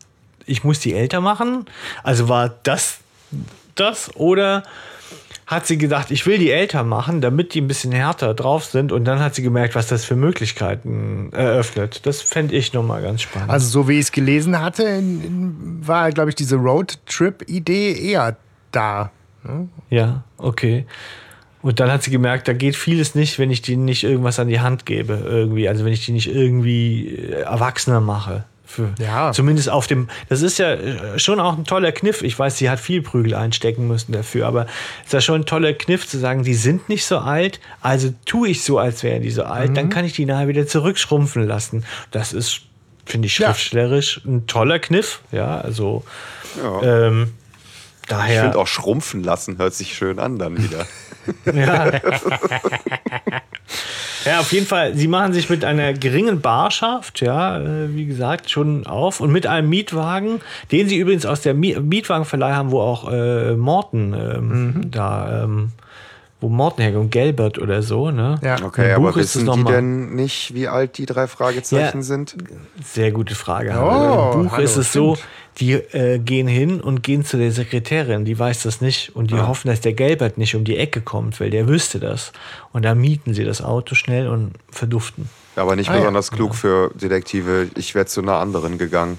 ich 0.47 0.65
muss 0.65 0.81
die 0.81 0.95
älter 0.95 1.21
machen. 1.21 1.67
Also 2.03 2.29
war 2.29 2.55
das 2.65 2.99
das 3.77 4.15
oder 4.17 4.65
hat 5.49 5.67
sie 5.67 5.79
gedacht, 5.79 6.11
ich 6.11 6.27
will 6.27 6.37
die 6.37 6.51
älter 6.51 6.85
machen, 6.85 7.23
damit 7.23 7.55
die 7.55 7.63
ein 7.63 7.69
bisschen 7.69 7.91
härter 7.91 8.35
drauf 8.35 8.67
sind 8.67 8.93
und 8.93 9.07
dann 9.07 9.19
hat 9.19 9.35
sie 9.35 9.43
gemerkt, 9.43 9.75
was 9.75 9.87
das 9.87 10.05
für 10.05 10.15
Möglichkeiten 10.15 11.31
eröffnet. 11.33 12.05
Das 12.05 12.21
fände 12.21 12.55
ich 12.55 12.75
nochmal 12.75 13.01
ganz 13.01 13.23
spannend. 13.23 13.49
Also 13.49 13.67
so 13.67 13.89
wie 13.89 13.95
ich 13.95 14.01
es 14.01 14.13
gelesen 14.13 14.61
hatte, 14.61 14.83
in, 14.83 15.25
in, 15.25 15.87
war, 15.89 16.13
glaube 16.13 16.29
ich, 16.29 16.37
diese 16.37 16.57
Roadtrip-Idee 16.57 17.93
eher 17.93 18.37
da. 18.73 19.11
Ja, 19.89 20.23
okay. 20.37 20.85
Und 21.63 21.81
dann 21.81 21.91
hat 21.91 22.03
sie 22.03 22.11
gemerkt, 22.11 22.47
da 22.47 22.53
geht 22.53 22.77
vieles 22.77 23.15
nicht, 23.15 23.39
wenn 23.39 23.51
ich 23.51 23.63
denen 23.63 23.87
nicht 23.87 24.05
irgendwas 24.05 24.39
an 24.39 24.49
die 24.49 24.61
Hand 24.61 24.85
gebe, 24.85 25.15
irgendwie. 25.15 25.67
Also 25.67 25.83
wenn 25.87 25.95
ich 25.95 26.05
die 26.05 26.13
nicht 26.13 26.29
irgendwie 26.29 27.09
äh, 27.09 27.41
erwachsener 27.41 28.03
mache. 28.03 28.45
Für, 28.71 28.91
Ja. 28.99 29.33
Zumindest 29.33 29.71
auf 29.71 29.87
dem. 29.87 30.09
Das 30.29 30.43
ist 30.43 30.59
ja 30.59 30.75
äh, 30.75 31.19
schon 31.19 31.41
auch 31.41 31.57
ein 31.57 31.65
toller 31.65 31.91
Kniff. 31.91 32.21
Ich 32.23 32.39
weiß, 32.39 32.59
sie 32.59 32.69
hat 32.69 32.79
viel 32.79 33.01
Prügel 33.01 33.35
einstecken 33.35 33.89
müssen 33.89 34.13
dafür, 34.13 34.47
aber 34.47 34.67
es 35.01 35.07
ist 35.07 35.13
ja 35.15 35.21
schon 35.23 35.41
ein 35.41 35.47
toller 35.47 35.73
Kniff 35.73 36.07
zu 36.07 36.19
sagen, 36.19 36.43
die 36.43 36.53
sind 36.55 36.87
nicht 36.91 37.07
so 37.07 37.17
alt, 37.19 37.61
also 37.81 38.13
tue 38.27 38.51
ich 38.51 38.63
so, 38.63 38.79
als 38.79 39.03
wären 39.03 39.23
die 39.23 39.31
so 39.31 39.45
alt, 39.45 39.75
dann 39.75 39.89
kann 39.89 40.05
ich 40.05 40.13
die 40.13 40.27
nachher 40.27 40.49
wieder 40.49 40.67
zurückschrumpfen 40.67 41.47
lassen. 41.49 41.85
Das 42.11 42.35
ist 42.35 42.61
finde 43.07 43.27
ich 43.27 43.39
Ja. 43.39 43.47
schriftstellerisch 43.47 44.21
ein 44.27 44.47
toller 44.47 44.79
Kniff. 44.79 45.23
Ja, 45.33 45.59
also 45.63 46.05
Ja. 46.63 47.07
ähm, 47.07 47.33
Ich 48.09 48.17
daher. 48.17 48.43
finde 48.43 48.59
auch 48.59 48.67
schrumpfen 48.67 49.23
lassen 49.23 49.59
hört 49.59 49.75
sich 49.75 49.95
schön 49.95 50.19
an 50.19 50.39
dann 50.39 50.57
wieder. 50.57 50.87
Ja. 51.45 51.93
ja, 54.25 54.41
auf 54.41 54.51
jeden 54.51 54.67
Fall. 54.67 54.95
Sie 54.97 55.09
machen 55.09 55.35
sich 55.35 55.51
mit 55.51 55.63
einer 55.63 55.93
geringen 55.93 56.41
Barschaft, 56.41 57.21
ja, 57.21 57.61
äh, 57.61 57.95
wie 57.95 58.07
gesagt, 58.07 58.49
schon 58.49 58.87
auf 58.87 59.21
und 59.21 59.31
mit 59.31 59.47
einem 59.47 59.69
Mietwagen, 59.69 60.41
den 60.73 60.89
sie 60.89 60.97
übrigens 60.97 61.27
aus 61.27 61.43
der 61.43 61.53
Mi 61.53 61.79
Mietwagenverleih 61.79 62.55
haben, 62.55 62.71
wo 62.71 62.81
auch 62.81 63.13
äh, 63.13 63.55
Morten 63.57 64.15
ähm, 64.15 64.91
da, 64.91 65.45
ähm, 65.45 65.73
wo 66.41 66.49
Morten 66.49 66.83
herkommt, 66.83 67.05
und 67.07 67.11
Gelbert 67.11 67.59
oder 67.59 67.83
so, 67.83 68.11
ne? 68.13 68.39
Ja. 68.43 68.57
Okay, 68.63 68.91
Im 68.91 68.97
aber 68.97 69.11
Buch 69.11 69.17
ist 69.19 69.35
es 69.35 69.45
wissen 69.47 69.65
die 69.67 69.73
denn 69.73 70.15
nicht, 70.15 70.55
wie 70.55 70.69
alt 70.69 70.97
die 70.99 71.07
drei 71.07 71.27
Fragezeichen 71.27 71.99
Ja. 71.99 72.03
sind? 72.03 72.37
Sehr 72.85 73.11
gute 73.11 73.35
Frage. 73.35 73.71
Oh. 73.77 74.31
Im 74.35 74.43
Buch 74.45 74.53
hallo, 74.53 74.63
ist 74.63 74.77
es 74.77 74.93
so, 74.93 75.17
stimmt. 75.17 75.29
die 75.59 75.73
äh, 75.73 76.19
gehen 76.21 76.47
hin 76.47 76.81
und 76.81 77.03
gehen 77.03 77.25
zu 77.25 77.39
der 77.39 77.51
Sekretärin, 77.51 78.25
die 78.25 78.39
weiß 78.39 78.63
das 78.63 78.81
nicht 78.81 79.17
und 79.17 79.31
die 79.33 79.37
hoffen, 79.41 79.67
dass 79.69 79.81
der 79.81 79.95
Gelbert 79.95 80.39
nicht 80.39 80.55
um 80.55 80.63
die 80.65 80.77
Ecke 80.77 81.01
kommt, 81.01 81.41
weil 81.41 81.51
der 81.51 81.67
wüsste 81.67 81.99
das. 81.99 82.33
Und 82.73 82.85
dann 82.85 82.99
mieten 83.01 83.35
sie 83.35 83.43
das 83.45 83.61
Auto 83.61 83.95
schnell 83.97 84.29
und 84.29 84.53
verduften. 84.71 85.29
Aber 85.57 85.75
nicht 85.75 85.91
Ah, 85.91 85.95
ja. 85.95 85.99
besonders 86.01 86.31
klug 86.31 86.55
für 86.55 86.93
Detektive. 86.95 87.67
Ich 87.75 87.97
wäre 87.97 88.07
zu 88.07 88.21
einer 88.23 88.35
anderen 88.35 88.79
gegangen. 88.79 89.19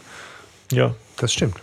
Ja. 0.72 0.93
Das 1.17 1.34
stimmt. 1.34 1.55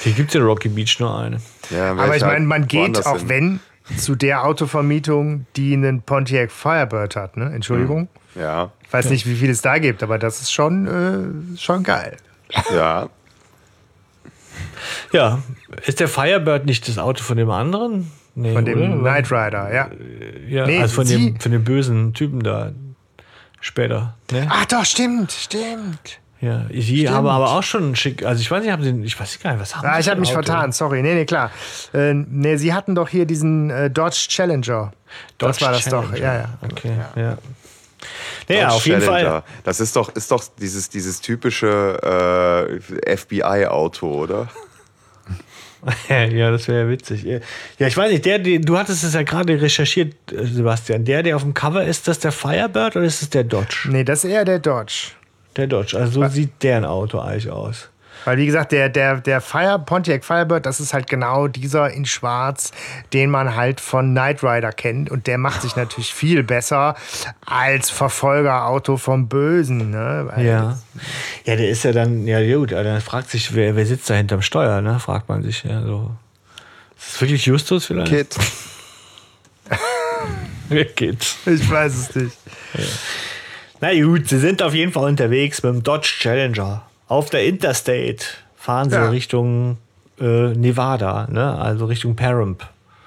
Hier 0.00 0.12
gibt 0.14 0.30
es 0.30 0.36
in 0.36 0.42
Rocky 0.42 0.70
Beach 0.70 0.98
nur 0.98 1.14
eine. 1.14 1.36
Ja, 1.68 1.92
Aber 1.92 2.16
ich 2.16 2.22
meine, 2.22 2.46
man 2.46 2.66
geht, 2.66 3.04
auch 3.04 3.18
hin. 3.18 3.28
wenn, 3.28 3.60
zu 3.96 4.14
der 4.14 4.44
Autovermietung, 4.44 5.46
die 5.56 5.72
einen 5.74 6.02
Pontiac 6.02 6.50
Firebird 6.50 7.16
hat, 7.16 7.36
ne? 7.36 7.52
Entschuldigung. 7.54 8.08
Ja, 8.34 8.70
Ich 8.86 8.92
weiß 8.92 9.10
nicht, 9.10 9.26
wie 9.26 9.34
viel 9.34 9.50
es 9.50 9.60
da 9.62 9.78
gibt, 9.78 10.02
aber 10.02 10.18
das 10.18 10.40
ist 10.40 10.52
schon, 10.52 10.86
äh, 11.54 11.58
schon 11.58 11.82
geil. 11.82 12.16
ja. 12.74 13.08
Ja, 15.12 15.42
ist 15.86 16.00
der 16.00 16.08
Firebird 16.08 16.66
nicht 16.66 16.88
das 16.88 16.98
Auto 16.98 17.22
von 17.22 17.36
dem 17.36 17.50
anderen? 17.50 18.10
Nee, 18.34 18.54
Von 18.54 18.64
dem 18.64 18.78
oder? 18.78 18.98
Knight 19.00 19.30
Rider, 19.30 19.72
ja. 19.74 19.90
Ja, 20.48 20.66
Nee, 20.66 20.80
also 20.80 20.94
von 20.94 21.06
dem, 21.06 21.38
von 21.38 21.52
dem 21.52 21.64
bösen 21.64 22.14
Typen 22.14 22.42
da 22.42 22.72
später. 23.60 24.14
Ne? 24.30 24.46
Ach 24.50 24.64
doch, 24.64 24.84
stimmt, 24.84 25.30
stimmt. 25.32 26.18
Ja, 26.42 26.66
sie 26.76 27.08
haben 27.08 27.28
aber 27.28 27.52
auch 27.52 27.62
schon 27.62 27.94
schick. 27.94 28.24
Also 28.24 28.40
ich 28.40 28.50
weiß 28.50 28.62
nicht, 28.64 28.72
haben 28.72 28.82
sie, 28.82 28.90
ich 29.04 29.18
weiß 29.18 29.38
gar 29.38 29.52
nicht, 29.52 29.60
was 29.60 29.76
haben 29.76 29.86
Ah, 29.86 29.94
sie 29.94 30.00
ich 30.00 30.08
habe 30.08 30.20
mich 30.20 30.30
Auto? 30.30 30.42
vertan, 30.42 30.72
sorry. 30.72 31.00
Nee, 31.00 31.14
nee, 31.14 31.24
klar. 31.24 31.52
Äh, 31.94 32.14
nee, 32.14 32.56
sie 32.56 32.74
hatten 32.74 32.96
doch 32.96 33.08
hier 33.08 33.26
diesen 33.26 33.70
äh, 33.70 33.88
Dodge 33.90 34.26
Challenger. 34.28 34.92
das 35.38 35.58
Dodge 35.58 35.60
war 35.64 35.72
das 35.72 35.84
doch, 35.84 36.02
Challenger. 36.10 36.18
ja, 36.26 36.34
ja. 36.40 36.48
Okay, 36.68 36.92
ja. 37.14 37.38
Naja, 38.48 38.62
Dodge 38.64 38.74
auf 38.74 38.86
jeden. 38.86 39.02
Fall. 39.02 39.42
Das 39.62 39.78
ist 39.78 39.94
doch, 39.94 40.08
ist 40.16 40.32
doch 40.32 40.42
dieses, 40.60 40.88
dieses 40.88 41.20
typische 41.20 42.80
äh, 43.06 43.16
FBI-Auto, 43.16 44.08
oder? 44.12 44.48
ja, 46.08 46.50
das 46.50 46.66
wäre 46.68 46.82
ja 46.84 46.88
witzig. 46.88 47.22
Ja, 47.78 47.86
ich 47.86 47.96
weiß 47.96 48.10
nicht, 48.10 48.24
der, 48.24 48.38
den, 48.40 48.62
du 48.62 48.78
hattest 48.78 49.02
es 49.04 49.14
ja 49.14 49.22
gerade 49.22 49.60
recherchiert, 49.60 50.14
äh, 50.32 50.44
Sebastian. 50.46 51.04
Der, 51.04 51.22
der 51.22 51.36
auf 51.36 51.42
dem 51.42 51.54
Cover 51.54 51.84
ist, 51.84 52.08
das 52.08 52.18
der 52.18 52.32
Firebird 52.32 52.96
oder 52.96 53.04
ist 53.04 53.22
es 53.22 53.30
der 53.30 53.44
Dodge? 53.44 53.88
Nee, 53.90 54.02
das 54.04 54.24
ist 54.24 54.30
eher 54.30 54.44
der 54.44 54.58
Dodge. 54.58 55.12
Der 55.56 55.66
Dodge. 55.66 55.96
Also 55.96 56.22
so 56.22 56.28
sieht 56.28 56.62
deren 56.62 56.84
Auto 56.84 57.18
eigentlich 57.18 57.50
aus. 57.50 57.88
Weil, 58.24 58.36
wie 58.36 58.46
gesagt, 58.46 58.72
der, 58.72 58.88
der, 58.88 59.20
der 59.20 59.40
Fire, 59.40 59.78
Pontiac 59.84 60.24
Firebird, 60.24 60.64
das 60.64 60.78
ist 60.80 60.94
halt 60.94 61.08
genau 61.08 61.48
dieser 61.48 61.90
in 61.90 62.04
Schwarz, 62.04 62.70
den 63.12 63.30
man 63.30 63.56
halt 63.56 63.80
von 63.80 64.12
Knight 64.12 64.44
Rider 64.44 64.70
kennt. 64.72 65.10
Und 65.10 65.26
der 65.26 65.38
macht 65.38 65.62
sich 65.62 65.74
natürlich 65.74 66.14
viel 66.14 66.44
besser 66.44 66.94
als 67.44 67.90
Verfolgerauto 67.90 68.96
vom 68.96 69.28
Bösen. 69.28 69.90
Ne? 69.90 70.28
Weil 70.28 70.46
Ja. 70.46 70.78
Ja, 71.44 71.56
der 71.56 71.68
ist 71.68 71.82
ja 71.82 71.92
dann, 71.92 72.26
ja 72.26 72.40
gut, 72.56 72.72
aber 72.72 72.84
dann 72.84 73.00
fragt 73.00 73.30
sich, 73.30 73.54
wer, 73.54 73.74
wer 73.74 73.86
sitzt 73.86 74.08
da 74.08 74.14
hinterm 74.14 74.42
Steuer, 74.42 74.80
ne? 74.80 75.00
Fragt 75.00 75.28
man 75.28 75.42
sich, 75.42 75.64
ja 75.64 75.82
so. 75.82 76.12
Ist 76.96 77.14
das 77.14 77.20
wirklich 77.20 77.46
Justus 77.46 77.86
vielleicht? 77.86 78.12
Kid. 78.12 78.36
Wer 80.68 80.84
geht's? 80.84 81.36
Ich 81.44 81.68
weiß 81.68 81.94
es 81.94 82.14
nicht. 82.14 82.36
Na 83.82 83.92
gut, 84.00 84.28
sie 84.28 84.38
sind 84.38 84.62
auf 84.62 84.74
jeden 84.74 84.92
Fall 84.92 85.08
unterwegs 85.10 85.62
mit 85.62 85.74
dem 85.74 85.82
Dodge 85.82 86.08
Challenger. 86.20 86.82
Auf 87.08 87.30
der 87.30 87.44
Interstate 87.46 88.18
fahren 88.56 88.88
sie 88.88 88.96
Ja. 88.96 89.08
Richtung 89.10 89.76
äh, 90.20 90.50
Nevada, 90.54 91.26
ne? 91.30 91.58
Also 91.58 91.86
Richtung 91.86 92.14
Paramp. 92.16 92.64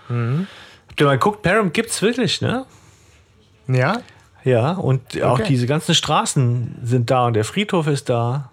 Mhm. 0.09 0.47
Habt 0.89 0.99
ihr 0.99 1.05
mal 1.07 1.13
geguckt, 1.13 1.41
Paramp 1.43 1.73
gibt's 1.73 2.01
wirklich, 2.01 2.41
ne? 2.41 2.65
Ja? 3.67 4.01
Ja, 4.43 4.73
und 4.73 5.21
auch 5.23 5.39
Okay. 5.39 5.45
diese 5.47 5.65
ganzen 5.65 5.95
Straßen 5.95 6.75
sind 6.83 7.09
da 7.09 7.25
und 7.27 7.33
der 7.33 7.45
Friedhof 7.45 7.87
ist 7.87 8.09
da. 8.09 8.51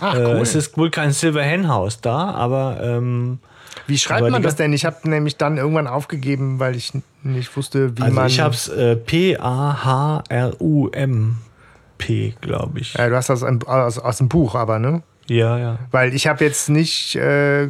Ach, 0.00 0.14
Äh, 0.14 0.24
cool. 0.24 0.40
es 0.40 0.54
ist 0.54 0.78
wohl 0.78 0.90
kein 0.90 1.10
Silver 1.10 1.42
Hen 1.42 1.68
House 1.68 2.00
da, 2.00 2.30
aber 2.30 2.78
ähm, 2.80 3.40
Wie 3.88 3.98
schreibt 3.98 4.30
man 4.30 4.42
das 4.42 4.54
denn? 4.56 4.72
Ich 4.72 4.84
habe 4.86 4.96
nämlich 5.10 5.36
dann 5.36 5.58
irgendwann 5.58 5.88
aufgegeben, 5.88 6.60
weil 6.60 6.76
ich 6.76 6.92
nicht 7.24 7.54
wusste, 7.56 7.98
wie 7.98 8.02
also 8.02 8.14
man. 8.14 8.26
ich 8.28 8.38
hab's 8.40 8.68
äh, 8.68 8.96
P-A-H-R-U-M-P, 11.98 12.34
glaube 12.40 12.80
ich. 12.80 12.94
Ja, 12.94 13.08
du 13.08 13.16
hast 13.16 13.28
das 13.28 13.42
aus, 13.42 13.98
aus 13.98 14.18
dem 14.18 14.28
Buch, 14.28 14.54
aber, 14.54 14.78
ne? 14.78 15.02
Ja, 15.26 15.58
ja. 15.58 15.78
Weil 15.90 16.14
ich 16.14 16.26
habe 16.26 16.42
jetzt 16.42 16.70
nicht 16.70 17.14
äh, 17.16 17.68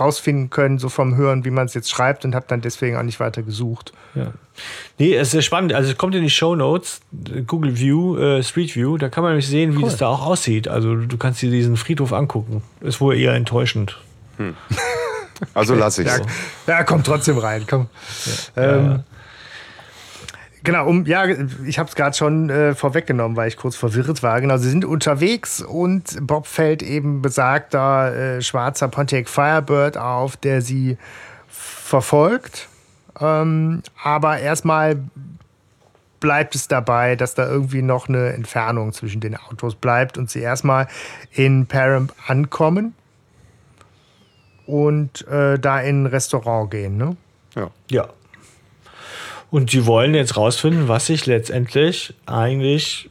rausfinden 0.00 0.48
können, 0.48 0.78
so 0.78 0.88
vom 0.88 1.16
Hören, 1.16 1.44
wie 1.44 1.50
man 1.50 1.66
es 1.66 1.74
jetzt 1.74 1.90
schreibt 1.90 2.24
und 2.24 2.34
habe 2.34 2.46
dann 2.48 2.62
deswegen 2.62 2.96
auch 2.96 3.02
nicht 3.02 3.20
weiter 3.20 3.42
gesucht. 3.42 3.92
Ja. 4.14 4.32
Nee, 4.98 5.14
es 5.14 5.34
ist 5.34 5.44
spannend. 5.44 5.74
Also 5.74 5.90
es 5.90 5.98
kommt 5.98 6.14
in 6.14 6.22
die 6.22 6.30
Show 6.30 6.56
Notes, 6.56 7.00
Google 7.46 7.78
View, 7.78 8.16
äh, 8.16 8.42
Street 8.42 8.74
View, 8.74 8.96
da 8.96 9.10
kann 9.10 9.22
man 9.22 9.32
nämlich 9.32 9.48
sehen, 9.48 9.76
wie 9.76 9.82
das 9.82 9.98
da 9.98 10.08
auch 10.08 10.24
aussieht. 10.24 10.66
Also 10.66 10.94
du 10.94 11.16
kannst 11.18 11.42
dir 11.42 11.50
diesen 11.50 11.76
Friedhof 11.76 12.14
angucken. 12.14 12.62
Ist 12.80 13.02
wohl 13.02 13.16
eher 13.16 13.34
enttäuschend. 13.34 13.98
Also 15.52 15.74
lass 15.74 15.98
ich's. 15.98 16.16
Ja, 16.66 16.78
ja 16.78 16.84
kommt 16.84 17.06
trotzdem 17.06 17.36
rein, 17.36 17.66
komm. 17.68 17.88
Ähm, 18.56 19.04
Genau, 20.64 20.88
um, 20.88 21.04
ja, 21.04 21.26
ich 21.66 21.78
habe 21.78 21.90
es 21.90 21.94
gerade 21.94 22.16
schon 22.16 22.48
äh, 22.48 22.74
vorweggenommen, 22.74 23.36
weil 23.36 23.48
ich 23.48 23.58
kurz 23.58 23.76
verwirrt 23.76 24.22
war. 24.22 24.40
Genau, 24.40 24.56
sie 24.56 24.70
sind 24.70 24.86
unterwegs 24.86 25.60
und 25.60 26.26
Bob 26.26 26.46
fällt 26.46 26.82
eben 26.82 27.20
besagter 27.20 28.14
äh, 28.14 28.42
schwarzer 28.42 28.88
Pontiac 28.88 29.28
Firebird 29.28 29.98
auf, 29.98 30.38
der 30.38 30.62
sie 30.62 30.96
verfolgt. 31.48 32.68
Ähm, 33.20 33.82
aber 34.02 34.38
erstmal 34.38 34.96
bleibt 36.18 36.54
es 36.54 36.66
dabei, 36.66 37.14
dass 37.14 37.34
da 37.34 37.46
irgendwie 37.46 37.82
noch 37.82 38.08
eine 38.08 38.32
Entfernung 38.32 38.94
zwischen 38.94 39.20
den 39.20 39.36
Autos 39.36 39.74
bleibt 39.74 40.16
und 40.16 40.30
sie 40.30 40.40
erstmal 40.40 40.88
in 41.32 41.66
Paramp 41.66 42.14
ankommen 42.26 42.94
und 44.66 45.28
äh, 45.28 45.58
da 45.58 45.80
in 45.80 46.04
ein 46.04 46.06
Restaurant 46.06 46.70
gehen. 46.70 46.96
Ne? 46.96 47.18
Ja. 47.54 47.70
Ja. 47.90 48.08
Und 49.54 49.70
sie 49.70 49.86
wollen 49.86 50.16
jetzt 50.16 50.36
rausfinden, 50.36 50.88
was 50.88 51.06
sich 51.06 51.26
letztendlich 51.26 52.12
eigentlich 52.26 53.08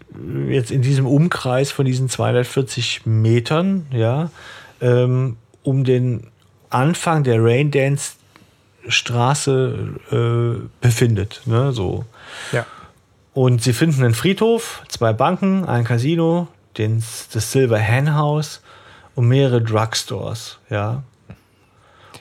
jetzt 0.49 0.71
in 0.71 0.81
diesem 0.81 1.07
Umkreis 1.07 1.71
von 1.71 1.85
diesen 1.85 2.09
240 2.09 3.05
Metern, 3.05 3.85
ja, 3.91 4.29
ähm, 4.81 5.37
um 5.63 5.85
den 5.85 6.27
Anfang 6.69 7.23
der 7.23 7.41
Raindance 7.41 8.15
Straße 8.89 10.01
äh, 10.11 10.67
befindet. 10.81 11.43
Ne, 11.45 11.71
so. 11.71 12.03
Ja. 12.51 12.65
Und 13.33 13.63
sie 13.63 13.71
finden 13.71 14.03
einen 14.03 14.13
Friedhof, 14.13 14.83
zwei 14.89 15.13
Banken, 15.13 15.63
ein 15.63 15.85
Casino, 15.85 16.49
den, 16.77 17.01
das 17.31 17.53
Silver 17.53 17.79
Hen 17.79 18.15
House 18.15 18.61
und 19.15 19.29
mehrere 19.29 19.61
Drugstores, 19.61 20.59
ja. 20.69 21.03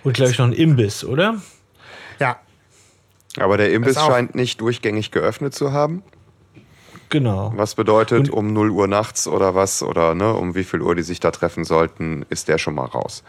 Und 0.04 0.12
glaube 0.12 0.30
ich 0.30 0.38
noch 0.38 0.46
ein 0.46 0.52
Imbiss, 0.52 1.04
oder? 1.04 1.42
Ja, 2.20 2.38
Aber 3.38 3.56
der 3.56 3.72
Imbiss 3.72 3.96
scheint 3.96 4.34
nicht 4.34 4.60
durchgängig 4.60 5.10
geöffnet 5.10 5.54
zu 5.54 5.72
haben. 5.72 6.02
Genau. 7.08 7.52
Was 7.56 7.74
bedeutet, 7.74 8.28
Und- 8.28 8.30
um 8.30 8.52
0 8.52 8.70
Uhr 8.70 8.86
nachts 8.88 9.26
oder 9.28 9.54
was, 9.54 9.82
oder 9.82 10.14
ne, 10.14 10.32
um 10.34 10.54
wie 10.54 10.64
viel 10.64 10.80
Uhr 10.80 10.94
die 10.94 11.02
sich 11.02 11.20
da 11.20 11.30
treffen 11.30 11.64
sollten, 11.64 12.24
ist 12.30 12.48
der 12.48 12.58
schon 12.58 12.74
mal 12.74 12.86
raus. 12.86 13.22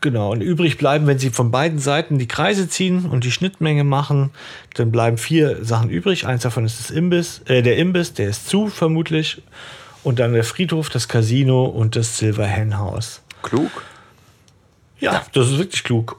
Genau. 0.00 0.32
Und 0.32 0.40
übrig 0.40 0.78
bleiben, 0.78 1.06
wenn 1.06 1.18
sie 1.18 1.30
von 1.30 1.50
beiden 1.50 1.78
Seiten 1.78 2.18
die 2.18 2.28
Kreise 2.28 2.68
ziehen 2.68 3.04
und 3.06 3.24
die 3.24 3.30
Schnittmenge 3.30 3.84
machen, 3.84 4.30
dann 4.74 4.90
bleiben 4.90 5.18
vier 5.18 5.64
Sachen 5.64 5.90
übrig. 5.90 6.26
Eins 6.26 6.42
davon 6.42 6.64
ist 6.64 6.78
das 6.80 6.90
Imbiss, 6.90 7.42
äh, 7.46 7.62
der 7.62 7.76
Imbiss, 7.76 8.14
der 8.14 8.28
ist 8.30 8.48
zu 8.48 8.68
vermutlich. 8.68 9.42
Und 10.02 10.18
dann 10.18 10.32
der 10.32 10.44
Friedhof, 10.44 10.88
das 10.88 11.06
Casino 11.08 11.64
und 11.64 11.94
das 11.96 12.18
Silver 12.18 12.46
Hen 12.46 12.78
House. 12.78 13.20
Klug. 13.42 13.70
Ja, 14.98 15.22
das 15.32 15.48
ist 15.50 15.58
wirklich 15.58 15.84
klug. 15.84 16.16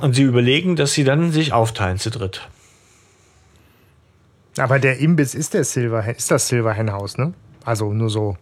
Und 0.00 0.14
sie 0.14 0.22
überlegen, 0.22 0.76
dass 0.76 0.92
sie 0.92 1.04
dann 1.04 1.32
sich 1.32 1.52
aufteilen 1.52 1.98
zu 1.98 2.10
dritt. 2.10 2.48
Aber 4.58 4.78
der 4.78 4.98
Imbiss 4.98 5.34
ist 5.34 5.54
der 5.54 5.64
Silver, 5.64 6.04
ist 6.14 6.30
das 6.30 6.48
Silver 6.48 6.72
Hen 6.72 6.92
House, 6.92 7.18
ne? 7.18 7.32
Also 7.64 7.92
nur 7.92 8.10
so. 8.10 8.36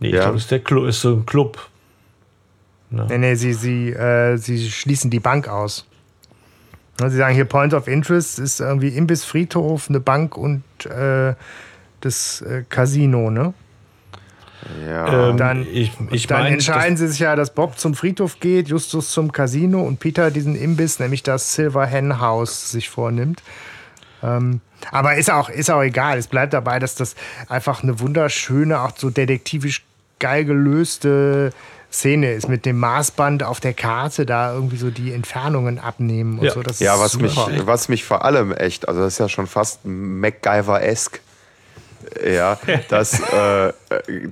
Nee, 0.00 0.08
ich 0.08 0.14
Ja. 0.14 0.20
glaube, 0.22 0.34
das 0.34 0.42
ist, 0.44 0.50
der 0.50 0.60
Clu 0.60 0.84
ist 0.86 1.00
so 1.00 1.14
ein 1.14 1.26
Club. 1.26 1.58
Nee, 2.90 3.18
nee, 3.18 3.34
sie, 3.34 3.52
sie, 3.52 3.90
äh, 3.90 4.36
sie 4.38 4.70
schließen 4.70 5.10
die 5.10 5.20
Bank 5.20 5.46
aus. 5.48 5.84
Ne, 7.00 7.10
Sie 7.10 7.18
sagen 7.18 7.34
hier 7.34 7.44
Point 7.44 7.74
of 7.74 7.86
Interest 7.86 8.38
ist 8.38 8.60
irgendwie 8.60 8.88
Imbiss, 8.88 9.24
Friedhof, 9.24 9.88
eine 9.88 10.00
Bank 10.00 10.36
und 10.36 10.62
äh, 10.86 11.34
das 12.00 12.40
äh, 12.42 12.64
Casino, 12.68 13.30
ne? 13.30 13.52
Ja. 14.86 15.30
Ähm, 15.30 15.36
Dann, 15.36 15.66
ich, 15.70 15.92
ich 16.10 16.26
dann 16.26 16.42
mein, 16.44 16.54
entscheiden 16.54 16.96
sie 16.96 17.08
sich 17.08 17.20
ja, 17.20 17.36
dass 17.36 17.54
Bob 17.54 17.78
zum 17.78 17.94
Friedhof 17.94 18.40
geht, 18.40 18.68
Justus 18.68 19.10
zum 19.12 19.32
Casino 19.32 19.82
und 19.82 20.00
Peter 20.00 20.30
diesen 20.30 20.56
Imbiss, 20.56 20.98
nämlich 20.98 21.22
das 21.22 21.54
Silver 21.54 21.86
Hen 21.86 22.20
House, 22.20 22.72
sich 22.72 22.88
vornimmt. 22.88 23.42
Ähm, 24.22 24.60
aber 24.90 25.16
ist 25.16 25.30
auch, 25.30 25.48
ist 25.48 25.70
auch 25.70 25.82
egal. 25.82 26.18
Es 26.18 26.26
bleibt 26.26 26.52
dabei, 26.52 26.78
dass 26.78 26.94
das 26.94 27.14
einfach 27.48 27.82
eine 27.82 28.00
wunderschöne, 28.00 28.80
auch 28.80 28.92
so 28.96 29.10
detektivisch 29.10 29.84
geil 30.18 30.44
gelöste 30.44 31.52
Szene 31.90 32.32
ist 32.32 32.48
mit 32.48 32.66
dem 32.66 32.78
Maßband 32.78 33.42
auf 33.42 33.60
der 33.60 33.72
Karte 33.72 34.26
da 34.26 34.52
irgendwie 34.52 34.76
so 34.76 34.90
die 34.90 35.12
Entfernungen 35.12 35.78
abnehmen 35.78 36.38
und 36.38 36.44
Ja. 36.46 36.52
so. 36.52 36.62
Das 36.62 36.80
Ja, 36.80 37.00
was 37.00 37.16
mich, 37.16 37.34
was 37.36 37.88
mich 37.88 38.04
vor 38.04 38.24
allem 38.24 38.52
echt, 38.52 38.88
also 38.88 39.00
das 39.00 39.14
ist 39.14 39.18
ja 39.18 39.28
schon 39.28 39.46
fast 39.46 39.80
MacGyver-esk, 39.84 41.20
ja, 42.26 42.58
dass, 42.88 43.20
äh, 43.20 43.72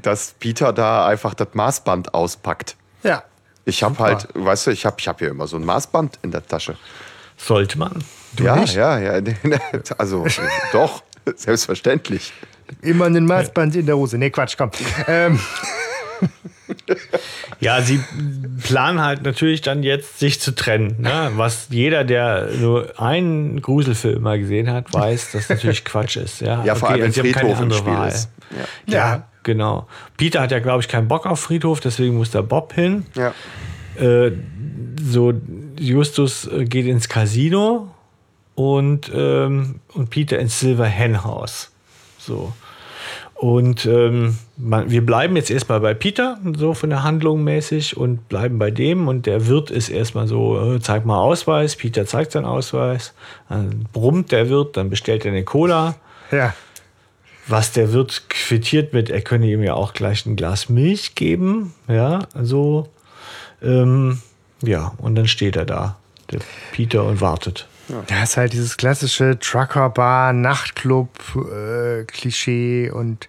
dass 0.03 0.35
Peter 0.39 0.73
da 0.73 1.07
einfach 1.07 1.35
das 1.35 1.49
Maßband 1.55 2.13
auspackt. 2.13 2.77
Ja. 3.03 3.23
Ich 3.65 3.83
habe 3.83 3.99
halt, 3.99 4.29
weißt 4.35 4.67
du, 4.69 4.71
ich 4.71 4.85
habe 4.87 4.97
ich 4.99 5.09
hab 5.09 5.19
hier 5.19 5.29
immer 5.31 5.47
so 5.47 5.57
ein 5.57 5.65
Maßband 5.65 6.19
in 6.23 6.31
der 6.31 6.47
Tasche. 6.47 6.77
sollte 7.37 7.79
man. 7.79 8.05
Ja, 8.45 8.57
nicht? 8.57 8.75
ja, 8.75 8.99
ja, 8.99 9.21
also 9.99 10.27
doch, 10.73 11.03
selbstverständlich. 11.37 12.33
Immer 12.83 13.07
ein 13.07 13.27
Maßband 13.27 13.77
in 13.77 13.87
der 13.87 13.97
Hose. 13.97 14.19
Nee, 14.19 14.31
Quatsch, 14.31 14.57
komm. 14.59 14.71
Ähm, 15.07 15.39
Ja, 17.61 17.81
sie 17.81 18.01
planen 18.63 19.01
halt 19.01 19.23
natürlich 19.23 19.61
dann 19.61 19.83
jetzt, 19.83 20.19
sich 20.19 20.41
zu 20.41 20.55
trennen. 20.55 20.97
Ne? 20.99 21.31
Was 21.37 21.69
jeder, 21.71 22.05
der 22.05 22.49
nur 22.61 23.01
einen 23.01 23.63
Gruselfilm 23.63 24.23
mal 24.23 24.39
gesehen 24.39 24.71
hat, 24.71 24.93
weiß, 24.93 25.33
dass 25.33 25.49
natürlich 25.49 25.85
Quatsch 25.85 26.17
ist. 26.17 26.41
Ja, 26.41 26.65
Ja, 26.65 26.75
vor 26.75 26.91
allem, 26.91 27.03
wenn 27.03 27.13
keine 27.13 27.33
Friedhof 27.33 27.59
im 27.59 27.63
andere 27.65 27.79
Spiel 27.79 27.93
Wahl. 27.93 28.09
ist. 28.09 28.29
Ja. 28.87 28.95
Ja, 28.95 29.29
genau. 29.43 29.87
Peter 30.17 30.43
hat 30.43 30.51
ja, 30.51 30.59
glaube 30.59 30.83
ich, 30.83 30.89
keinen 30.89 31.09
Bock 31.09 31.27
auf 31.27 31.41
Friedhof, 31.41 31.81
deswegen 31.81 32.17
muss 32.17 32.31
der 32.31 32.43
Bob 32.43 32.73
hin. 32.75 33.07
Ja. 33.15 33.33
Äh, 34.01 34.33
so, 35.03 35.33
Justus 35.79 36.47
äh, 36.47 36.65
geht 36.65 36.87
ins 36.87 37.09
Casino 37.09 37.91
und, 38.57 39.13
ähm, 39.15 39.77
und 39.95 40.11
Peter 40.11 40.39
ins 40.39 40.59
Silver 40.59 40.87
Hen 40.87 41.23
House. 41.23 41.71
So. 42.19 42.53
Und 43.35 43.85
ähm, 43.85 44.39
man, 44.57 44.91
wir 44.91 45.05
bleiben 45.05 45.37
jetzt 45.37 45.51
erstmal 45.51 45.81
bei 45.81 45.93
Peter, 45.93 46.39
so 46.57 46.73
von 46.73 46.89
der 46.89 47.03
Handlung 47.03 47.45
mäßig, 47.45 47.97
und 47.97 48.29
bleiben 48.31 48.59
bei 48.59 48.71
dem. 48.71 49.09
Und 49.09 49.27
der 49.27 49.47
Wirt 49.47 49.71
ist 49.71 49.91
erstmal 49.91 50.27
so: 50.27 50.75
äh, 50.75 50.81
zeig 50.81 51.05
mal 51.05 51.21
Ausweis. 51.21 51.77
Peter 51.77 52.07
zeigt 52.07 52.33
seinen 52.33 52.47
Ausweis. 52.47 53.13
Dann 53.51 53.87
brummt 53.93 54.33
der 54.33 54.49
Wirt, 54.49 54.79
dann 54.79 54.89
bestellt 54.89 55.25
er 55.25 55.33
eine 55.33 55.45
Cola. 55.45 55.95
ja. 56.33 56.55
Was 57.49 57.71
der 57.71 57.93
Wirt 57.93 58.29
quittiert 58.29 58.93
mit, 58.93 59.09
er 59.09 59.21
könne 59.21 59.47
ihm 59.47 59.63
ja 59.63 59.75
auch 59.75 59.93
gleich 59.93 60.27
ein 60.27 60.35
Glas 60.35 60.69
Milch 60.69 61.15
geben. 61.15 61.75
Ja, 61.87 62.27
so. 62.35 62.89
Ähm, 63.63 64.21
ja, 64.63 64.95
und 64.99 65.15
dann 65.15 65.29
steht 65.29 65.55
er 65.55 65.65
da, 65.65 65.97
der 66.33 66.41
Peter, 66.73 67.05
und 67.05 67.21
wartet. 67.21 67.69
Ja, 67.89 68.23
ist 68.23 68.37
halt 68.37 68.53
dieses 68.53 68.77
klassische 68.77 69.39
Trucker-Bar, 69.39 70.33
Nachtclub-Klischee 70.33 72.91
und 72.91 73.29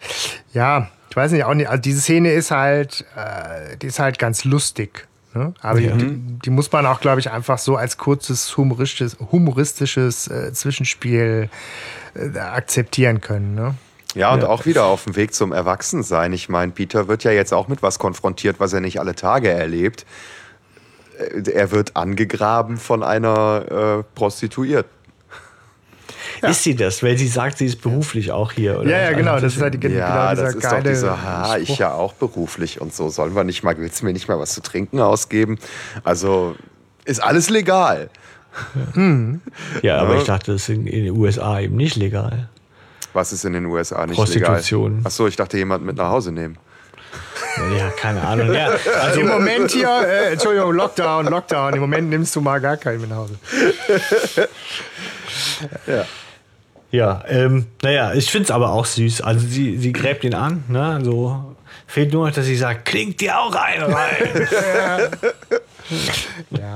ja, 0.54 0.90
ich 1.10 1.16
weiß 1.16 1.32
nicht, 1.32 1.46
auch 1.46 1.54
nicht, 1.54 1.70
also 1.70 1.82
diese 1.82 2.02
Szene 2.02 2.32
ist 2.32 2.52
halt, 2.52 3.06
äh, 3.16 3.78
die 3.78 3.88
ist 3.88 4.00
halt 4.00 4.20
ganz 4.20 4.44
lustig. 4.44 5.08
Ne? 5.34 5.54
Aber 5.62 5.80
Ja. 5.80 5.96
die, 5.96 6.20
die 6.46 6.50
muss 6.50 6.72
man 6.72 6.86
auch, 6.86 7.00
glaube 7.02 7.20
ich, 7.20 7.32
einfach 7.32 7.58
so 7.58 7.76
als 7.76 7.98
kurzes 7.98 8.56
humoristisches, 8.58 9.18
humoristisches 9.32 10.28
äh, 10.28 10.54
Zwischenspiel 10.54 11.50
äh, 12.16 12.40
akzeptieren 12.40 13.22
können. 13.22 13.56
Ne? 13.56 13.76
Ja, 14.16 14.34
und 14.34 14.44
auch 14.44 14.66
wieder 14.66 14.86
auf 14.86 15.04
dem 15.04 15.16
Weg 15.16 15.36
zum 15.36 15.52
Erwachsensein. 15.52 16.34
Ich 16.34 16.50
meine, 16.50 16.72
Peter 16.72 17.08
wird 17.08 17.24
ja 17.24 17.32
jetzt 17.32 17.54
auch 17.54 17.68
mit 17.68 17.84
was 17.84 18.00
konfrontiert, 18.00 18.60
was 18.60 18.74
er 18.74 18.82
nicht 18.82 19.00
alle 19.00 19.16
Tage 19.16 19.50
erlebt. 19.50 20.06
Er 21.54 21.72
wird 21.72 21.96
angegraben 21.96 22.78
von 22.78 23.02
einer 23.04 24.00
äh, 24.00 24.04
Prostituierten. 24.16 24.92
Ist 26.42 26.64
sie 26.64 26.76
das? 26.76 27.02
Weil 27.02 27.18
sie 27.18 27.28
sagt, 27.28 27.58
sie 27.58 27.66
ist 27.66 27.82
beruflich 27.82 28.32
auch 28.32 28.52
hier, 28.52 28.80
oder? 28.80 28.90
Ja, 28.90 29.00
ja, 29.10 29.14
genau. 29.18 29.40
Das 29.40 29.56
ist 29.56 29.62
halt 29.62 29.74
die, 29.82 29.88
Ja, 29.88 30.34
genau 30.34 30.42
das 30.42 30.54
ist 30.56 30.64
doch 30.64 30.70
geile 30.72 30.90
dieser, 30.90 31.24
ha, 31.24 31.58
ich 31.58 31.78
ja 31.80 31.94
auch 31.94 32.14
beruflich 32.14 32.80
und 32.80 32.94
so. 32.94 33.10
Sollen 33.10 33.36
wir 33.36 33.44
nicht 33.44 33.64
mal, 33.64 33.76
willst 33.78 34.02
du 34.02 34.06
mir 34.06 34.14
nicht 34.14 34.28
mal 34.28 34.38
was 34.38 34.54
zu 34.54 34.62
trinken 34.62 35.00
ausgeben? 35.00 35.58
Also 36.04 36.56
ist 37.06 37.24
alles 37.24 37.50
legal. 37.50 38.10
ja, 39.82 39.98
aber 39.98 40.14
Ja. 40.16 40.20
ich 40.20 40.26
dachte, 40.26 40.52
das 40.54 40.64
ist 40.64 40.70
in, 40.70 40.86
in 40.88 41.06
den 41.06 41.18
USA 41.18 41.60
eben 41.60 41.76
nicht 41.76 41.96
legal. 41.96 42.50
Was 43.14 43.34
ist 43.34 43.46
in 43.46 43.54
den 43.54 43.66
USA 43.66 44.06
nicht 44.06 44.16
Prostitution. 44.18 44.92
legal? 44.98 45.08
Achso, 45.08 45.26
ich 45.28 45.36
dachte, 45.38 45.58
jemand 45.58 45.86
mit 45.86 45.96
nach 45.96 46.10
Hause 46.10 46.32
nehmen. 46.32 46.58
Ja, 47.78 47.90
keine 47.90 48.22
Ahnung. 48.22 48.54
Ja, 48.54 48.70
Also 49.02 49.22
im 49.22 49.28
Moment 49.28 49.72
hier, 49.72 49.90
äh, 50.08 50.34
Entschuldigung, 50.34 50.74
Lockdown, 50.74 51.26
Lockdown. 51.28 51.74
Im 51.74 51.80
Moment 51.80 52.10
nimmst 52.10 52.36
du 52.36 52.42
mal 52.42 52.60
gar 52.60 52.78
keinen 52.78 53.02
mit 53.02 53.10
nach 53.10 53.18
Hause. 53.18 53.38
Ja, 56.92 57.24
ähm, 57.28 57.66
naja, 57.82 58.14
ich 58.14 58.32
finde 58.32 58.46
es 58.46 58.52
aber 58.52 58.72
auch 58.72 58.86
süß. 58.86 59.22
Also 59.22 59.46
sie, 59.46 59.78
sie 59.78 59.92
gräbt 59.92 60.24
ihn 60.24 60.34
an, 60.34 60.64
ne? 60.68 61.00
So 61.04 61.56
fehlt 61.86 62.14
nur 62.14 62.28
noch, 62.28 62.34
dass 62.34 62.46
sie 62.46 62.56
sagt, 62.56 62.86
klingt 62.86 63.20
dir 63.20 63.40
auch 63.40 63.56
ein 63.56 63.82
rein. 63.82 64.48
Ja. 66.50 66.60
ja, 66.60 66.76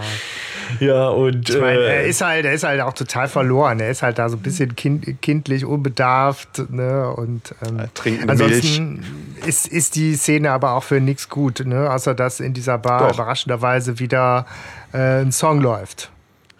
und 1.09 1.49
Ich 1.49 1.59
meine, 1.59 1.80
er 1.80 2.03
äh, 2.03 2.09
ist 2.09 2.22
halt, 2.22 2.45
er 2.45 2.53
ist 2.53 2.63
halt 2.63 2.82
auch 2.82 2.93
total 2.93 3.28
verloren. 3.28 3.80
Er 3.80 3.89
ist 3.89 4.01
halt 4.01 4.19
da 4.19 4.30
so 4.30 4.38
ein 4.38 4.41
bisschen 4.41 4.76
kind, 4.76 5.22
kindlich, 5.22 5.65
unbedarft. 5.65 6.69
Ne? 6.69 7.11
Und 7.11 7.53
ähm, 7.65 7.82
trinkende 7.93 8.32
ansonsten 8.32 9.03
ist, 9.45 9.67
ist 9.67 9.95
die 9.95 10.15
Szene 10.15 10.51
aber 10.51 10.74
auch 10.74 10.84
für 10.84 10.99
nichts 10.99 11.30
gut, 11.30 11.63
ne? 11.65 11.91
außer 11.91 12.13
dass 12.13 12.39
in 12.39 12.53
dieser 12.53 12.78
Bar 12.78 13.07
Doch. 13.07 13.15
überraschenderweise 13.15 13.99
wieder 13.99 14.45
äh, 14.93 15.22
ein 15.22 15.32
Song 15.32 15.61
läuft. 15.61 16.11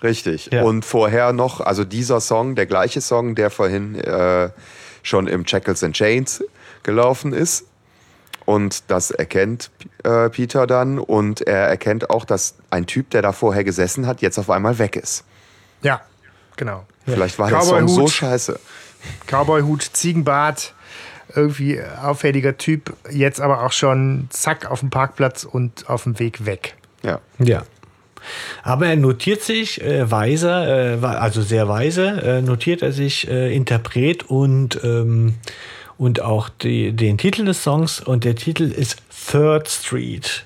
Richtig. 0.04 0.50
Ja. 0.52 0.64
Und 0.64 0.84
vorher 0.84 1.32
noch, 1.32 1.62
also 1.62 1.84
dieser 1.84 2.22
Song, 2.22 2.56
der 2.56 2.66
gleiche 2.66 3.02
Song, 3.02 3.36
der 3.36 3.50
vorhin 3.50 3.96
äh, 3.96 4.50
schon 5.04 5.28
im 5.28 5.46
Shackles 5.46 5.84
and 5.84 5.96
Chains 5.96 6.44
gelaufen 6.84 7.34
ist. 7.34 7.66
Und 8.52 8.92
das 8.92 9.12
erkennt 9.12 9.72
äh, 10.04 10.30
Peter 10.30 10.68
dann. 10.68 11.00
Und 11.00 11.40
er 11.40 11.70
erkennt 11.70 12.10
auch, 12.10 12.26
dass 12.26 12.56
ein 12.70 12.86
Typ, 12.86 13.10
der 13.12 13.22
da 13.22 13.32
vorher 13.32 13.64
gesessen 13.64 14.06
hat, 14.08 14.22
jetzt 14.22 14.38
auf 14.38 14.50
einmal 14.50 14.78
weg 14.78 14.98
ist. 14.98 15.24
Ja, 15.84 16.02
genau. 16.58 16.86
Vielleicht 17.06 17.40
war 17.40 17.50
der 17.50 17.62
Song 17.62 17.88
so 17.88 18.08
scheiße. 18.08 18.60
Cowboy-Hut, 19.26 19.82
Ziegenbart, 19.94 20.74
irgendwie 21.34 21.82
auffälliger 21.82 22.58
Typ, 22.58 22.94
jetzt 23.10 23.40
aber 23.40 23.64
auch 23.64 23.72
schon 23.72 24.28
zack 24.32 24.70
auf 24.70 24.82
dem 24.82 24.90
Parkplatz 24.90 25.46
und 25.46 25.90
auf 25.90 26.04
dem 26.04 26.20
Weg 26.20 26.46
weg. 26.46 26.76
Ja. 27.04 27.22
ja. 27.40 27.64
Aber 28.64 28.88
er 28.88 28.98
notiert 28.98 29.44
sich 29.44 29.82
äh, 29.82 30.12
weise, 30.12 31.00
äh, 31.02 31.06
also 31.06 31.42
sehr 31.42 31.70
weise, 31.70 32.22
äh, 32.22 32.42
notiert 32.42 32.82
er 32.82 32.92
sich 32.92 33.30
äh, 33.30 33.56
Interpret 33.56 34.30
und, 34.30 34.78
ähm, 34.84 35.36
und 36.02 36.20
auch 36.24 36.50
die, 36.50 36.94
den 36.94 37.20
Titel 37.20 37.46
des 37.46 37.62
Songs. 37.62 38.00
Und 38.00 38.24
der 38.24 38.34
Titel 38.36 38.64
ist 38.64 38.98
Third 39.30 39.70
Street. 39.70 40.44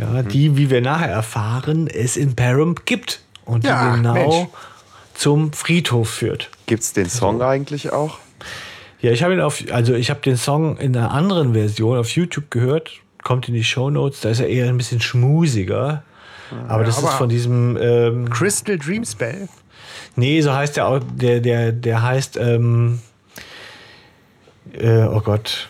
Ja, 0.00 0.22
die, 0.24 0.56
wie 0.56 0.68
wir 0.68 0.80
nachher 0.80 1.10
erfahren, 1.10 1.86
es 1.86 2.16
in 2.16 2.34
Param 2.34 2.74
gibt. 2.84 3.20
Und 3.44 3.62
die 3.62 3.68
Ja, 3.68 3.94
genau 3.94 4.14
Mensch. 4.14 4.48
zum 5.14 5.52
Friedhof 5.52 6.10
führt. 6.10 6.50
Gibt's 6.66 6.92
den 6.92 7.08
Song 7.08 7.40
eigentlich 7.40 7.92
auch? 7.92 8.18
Ja, 9.00 9.12
ich 9.12 9.22
habe 9.22 9.34
ihn 9.34 9.40
auf, 9.40 9.62
also 9.70 9.94
ich 9.94 10.10
habe 10.10 10.18
den 10.22 10.36
Song 10.36 10.76
in 10.78 10.96
einer 10.96 11.12
anderen 11.12 11.52
Version 11.52 11.96
auf 11.96 12.08
YouTube 12.10 12.50
gehört, 12.50 12.90
kommt 13.22 13.46
in 13.46 13.54
die 13.54 13.62
Show 13.62 13.90
Notes. 13.90 14.22
Da 14.22 14.30
ist 14.30 14.40
er 14.40 14.48
eher 14.48 14.66
ein 14.68 14.76
bisschen 14.76 15.00
schmusiger. 15.00 16.02
Aber 16.66 16.82
das 16.82 16.98
aber- 16.98 17.10
ist 17.10 17.14
von 17.14 17.28
diesem, 17.28 17.78
ähm, 17.80 18.28
Crystal 18.28 18.76
Dream 18.76 19.04
Spell. 19.04 19.48
nee, 20.16 20.40
so 20.40 20.52
heißt 20.52 20.76
der 20.76 20.88
auch, 20.88 20.98
der, 21.14 21.38
der, 21.40 21.70
der 21.70 22.02
heißt, 22.02 22.38
ähm, 22.38 22.98
äh, 24.78 25.04
oh 25.04 25.20
Gott, 25.20 25.68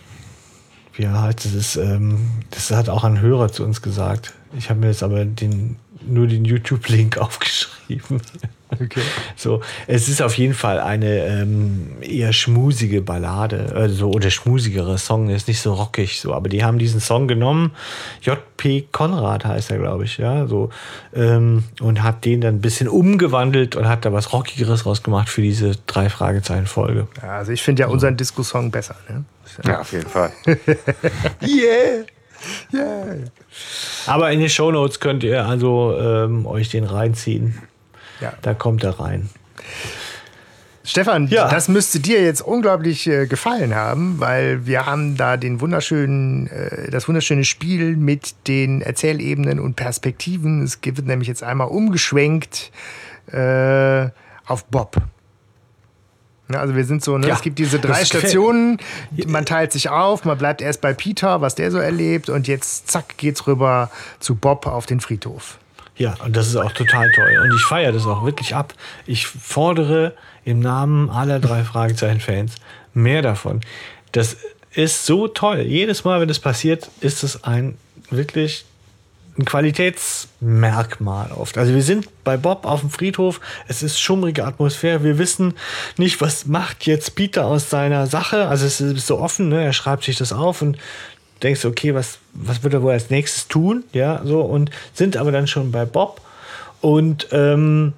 wie 0.95 1.09
heißt? 1.09 1.55
Das, 1.55 1.77
ähm, 1.77 2.31
das 2.51 2.71
hat 2.71 2.89
auch 2.89 3.05
ein 3.05 3.21
Hörer 3.21 3.51
zu 3.51 3.65
uns 3.65 3.83
gesagt. 3.83 4.33
Ich 4.57 4.71
habe 4.71 4.81
mir 4.81 4.89
jetzt 4.89 5.03
aber 5.03 5.25
den, 5.25 5.77
nur 6.07 6.27
den 6.27 6.45
YouTube-Link 6.45 7.19
aufgeschrieben. 7.19 8.21
Okay. 8.81 9.01
So, 9.37 9.61
es 9.87 10.09
ist 10.09 10.23
auf 10.23 10.39
jeden 10.39 10.55
Fall 10.55 10.81
eine 10.81 11.27
ähm, 11.27 11.97
eher 12.01 12.33
schmusige 12.33 13.03
Ballade, 13.03 13.73
also 13.75 14.11
oder 14.11 14.31
schmusigere 14.31 14.97
Song, 14.97 15.29
ist 15.29 15.49
nicht 15.49 15.61
so 15.61 15.75
rockig 15.75 16.21
so, 16.21 16.33
aber 16.33 16.49
die 16.49 16.65
haben 16.65 16.79
diesen 16.79 17.01
Song 17.01 17.29
genommen, 17.29 17.73
J.P. 18.23 18.89
Konrad 18.93 19.45
heißt 19.45 19.71
er, 19.71 19.79
glaube 19.79 20.05
ich, 20.05 20.19
ja, 20.19 20.47
so 20.47 20.71
ähm, 21.15 21.65
und 21.81 22.03
hat 22.03 22.25
den 22.25 22.41
dann 22.41 22.57
ein 22.57 22.61
bisschen 22.61 22.89
umgewandelt 22.89 23.77
und 23.77 23.89
hat 23.89 24.05
da 24.05 24.13
was 24.13 24.33
rockigeres 24.33 24.87
rausgemacht 24.87 25.29
für 25.29 25.43
diese 25.43 25.73
drei 25.87 26.09
Fragezeichen 26.09 26.67
Folge. 26.67 27.09
Ja, 27.21 27.39
also 27.39 27.53
ich 27.53 27.63
finde 27.63 27.83
ja 27.83 27.89
unseren 27.89 28.17
Disco-Song 28.17 28.71
besser. 28.71 28.97
Ne? 29.09 29.25
Ja, 29.65 29.81
auf 29.81 29.93
jeden 29.93 30.09
Fall. 30.09 30.33
yeah! 31.43 32.05
Yeah. 32.73 33.17
Aber 34.07 34.31
in 34.31 34.41
den 34.41 34.49
Shownotes 34.49 35.01
könnt 35.01 35.25
ihr 35.25 35.47
also 35.47 35.97
ähm, 35.99 36.47
euch 36.47 36.69
den 36.69 36.85
reinziehen. 36.85 37.63
Ja. 38.21 38.33
Da 38.43 38.55
kommt 38.55 38.85
er 38.85 38.99
rein. 39.01 39.29
Stefan, 40.87 41.29
Ja. 41.29 41.49
das 41.49 41.69
müsste 41.69 41.99
dir 41.99 42.23
jetzt 42.23 42.43
unglaublich 42.43 43.07
äh, 43.07 43.27
gefallen 43.27 43.75
haben, 43.75 44.21
weil 44.21 44.67
wir 44.67 44.85
haben 44.85 45.17
da 45.17 45.39
den 45.39 45.63
wunderschönen, 45.63 46.47
äh, 46.49 46.91
das 46.91 47.09
wunderschöne 47.09 47.45
Spiel 47.45 47.97
mit 47.97 48.35
den 48.49 48.83
Erzählebenen 48.83 49.61
und 49.61 49.77
Perspektiven. 49.77 50.63
Es 50.63 50.79
wird 50.83 51.07
nämlich 51.07 51.27
jetzt 51.29 51.43
einmal 51.43 51.69
umgeschwenkt 51.69 52.71
äh, 53.33 54.09
auf 54.47 54.67
Bob. 54.67 54.97
Also 56.49 56.77
wir 56.77 56.85
sind 56.85 57.03
so, 57.03 57.17
ne? 57.17 57.29
Ja, 57.29 57.35
es 57.35 57.41
gibt 57.41 57.59
diese 57.59 57.79
drei 57.79 58.05
Stationen, 58.05 58.77
man 59.27 59.47
teilt 59.47 59.73
sich 59.73 59.89
auf, 59.89 60.27
man 60.27 60.37
bleibt 60.37 60.61
erst 60.61 60.83
bei 60.83 60.93
Peter, 60.93 61.41
was 61.41 61.55
der 61.55 61.71
so 61.71 61.79
erlebt, 61.79 62.29
und 62.29 62.47
jetzt 62.47 62.91
zack 62.91 63.17
geht's 63.17 63.47
rüber 63.47 63.91
zu 64.21 64.35
Bob 64.35 64.67
auf 64.67 64.85
den 64.85 65.01
Friedhof. 65.01 65.59
Ja, 65.97 66.15
und 66.25 66.37
das 66.37 66.49
ist 66.49 66.57
auch 66.57 66.73
total 66.73 67.11
toll. 67.13 67.39
Und 67.43 67.55
ich 67.55 67.65
feiere 67.65 67.93
das 67.93 68.07
auch 68.07 68.25
wirklich 68.25 68.55
ab. 68.55 68.75
Ich 69.07 69.27
fordere 69.27 70.15
im 70.45 70.61
Namen 70.61 71.09
aller 71.09 71.39
drei 71.39 71.63
Fragezeichen-Fans 71.63 72.57
mehr 72.95 73.23
davon. 73.23 73.61
Das 74.13 74.37
ist 74.73 75.07
so 75.07 75.29
toll. 75.29 75.61
Jedes 75.61 76.05
Mal, 76.05 76.21
wenn 76.21 76.29
das 76.29 76.41
passiert, 76.41 76.91
ist 77.01 77.23
es 77.23 77.45
ein 77.45 77.79
wirklich 78.11 78.65
ein 79.39 79.45
Qualitätsmerkmal 79.45 81.33
oft. 81.33 81.59
Also 81.59 81.75
wir 81.75 81.83
sind 81.83 82.09
bei 82.23 82.37
Bob 82.37 82.65
auf 82.65 82.81
dem 82.81 82.91
Friedhof, 82.91 83.41
es 83.67 83.83
ist 83.83 83.99
schummrige 83.99 84.45
Atmosphäre, 84.45 85.03
wir 85.03 85.19
wissen 85.19 85.55
nicht, 85.97 86.21
was 86.21 86.47
macht 86.47 86.87
jetzt 86.87 87.17
Peter 87.17 87.45
aus 87.47 87.69
seiner 87.69 88.07
Sache. 88.07 88.47
Also 88.47 88.65
es 88.67 88.81
ist 88.81 89.07
so 89.07 89.19
offen, 89.19 89.49
ne? 89.49 89.65
er 89.65 89.73
schreibt 89.73 90.05
sich 90.05 90.17
das 90.17 90.33
auf 90.33 90.63
und 90.63 90.79
denkst, 91.43 91.65
okay, 91.65 91.95
was, 91.95 92.19
was 92.33 92.63
wird 92.63 92.75
er 92.75 92.83
wohl 92.83 92.93
als 92.93 93.11
nächstes 93.11 93.49
tun? 93.49 93.85
Ja, 93.93 94.21
so 94.25 94.41
und 94.43 94.71
sind 94.93 95.17
aber 95.17 95.33
dann 95.33 95.47
schon 95.47 95.71
bei 95.73 95.85
Bob 95.85 96.21
und 96.81 97.29
ähm, 97.33 97.93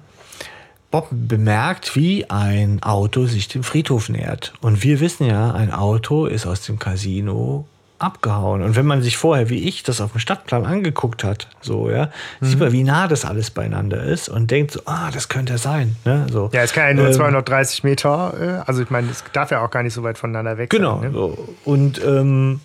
Bob 0.91 1.07
bemerkt, 1.11 1.95
wie 1.95 2.29
ein 2.29 2.81
Auto 2.81 3.25
sich 3.25 3.47
dem 3.49 3.63
Friedhof 3.63 4.07
nähert. 4.09 4.53
Und 4.61 4.83
wir 4.83 4.99
wissen 5.01 5.27
ja, 5.27 5.51
ein 5.51 5.73
Auto 5.73 6.25
ist 6.25 6.45
aus 6.45 6.61
dem 6.61 6.79
Casino 6.79 7.65
abgehauen. 7.99 8.61
Und 8.61 8.75
wenn 8.75 8.85
man 8.85 9.01
sich 9.01 9.17
vorher, 9.17 9.49
wie 9.49 9.67
ich, 9.67 9.83
das 9.83 9.99
auf 10.01 10.11
dem 10.11 10.19
Stadtplan 10.19 10.65
angeguckt 10.65 11.23
hat, 11.23 11.47
so, 11.61 11.89
ja, 11.89 12.09
sieht 12.41 12.59
man, 12.59 12.71
wie 12.71 12.83
nah 12.83 13.07
das 13.07 13.25
alles 13.25 13.49
beieinander 13.49 14.03
ist 14.03 14.29
und 14.29 14.51
denkt 14.51 14.71
so, 14.71 14.81
ah, 14.85 15.09
das 15.11 15.29
könnte 15.29 15.53
er 15.53 15.57
sein. 15.57 15.95
Ne? 16.05 16.27
So. 16.31 16.49
Ja, 16.53 16.61
es 16.61 16.73
kann 16.73 16.87
ja 16.87 16.93
nur 16.93 17.07
Ähm, 17.07 17.13
230 17.13 17.83
Meter, 17.83 18.33
äh, 18.39 18.69
also 18.69 18.83
ich 18.83 18.89
meine, 18.89 19.09
es 19.09 19.23
darf 19.33 19.49
ja 19.51 19.65
auch 19.65 19.71
gar 19.71 19.81
nicht 19.83 19.93
so 19.93 20.03
weit 20.03 20.17
voneinander 20.17 20.57
weg 20.57 20.69
Genau. 20.69 20.99
sein. 21.01 21.11
Ne? 21.11 21.17
So. 21.17 21.49
Und, 21.65 21.99
ähm, 22.05 22.61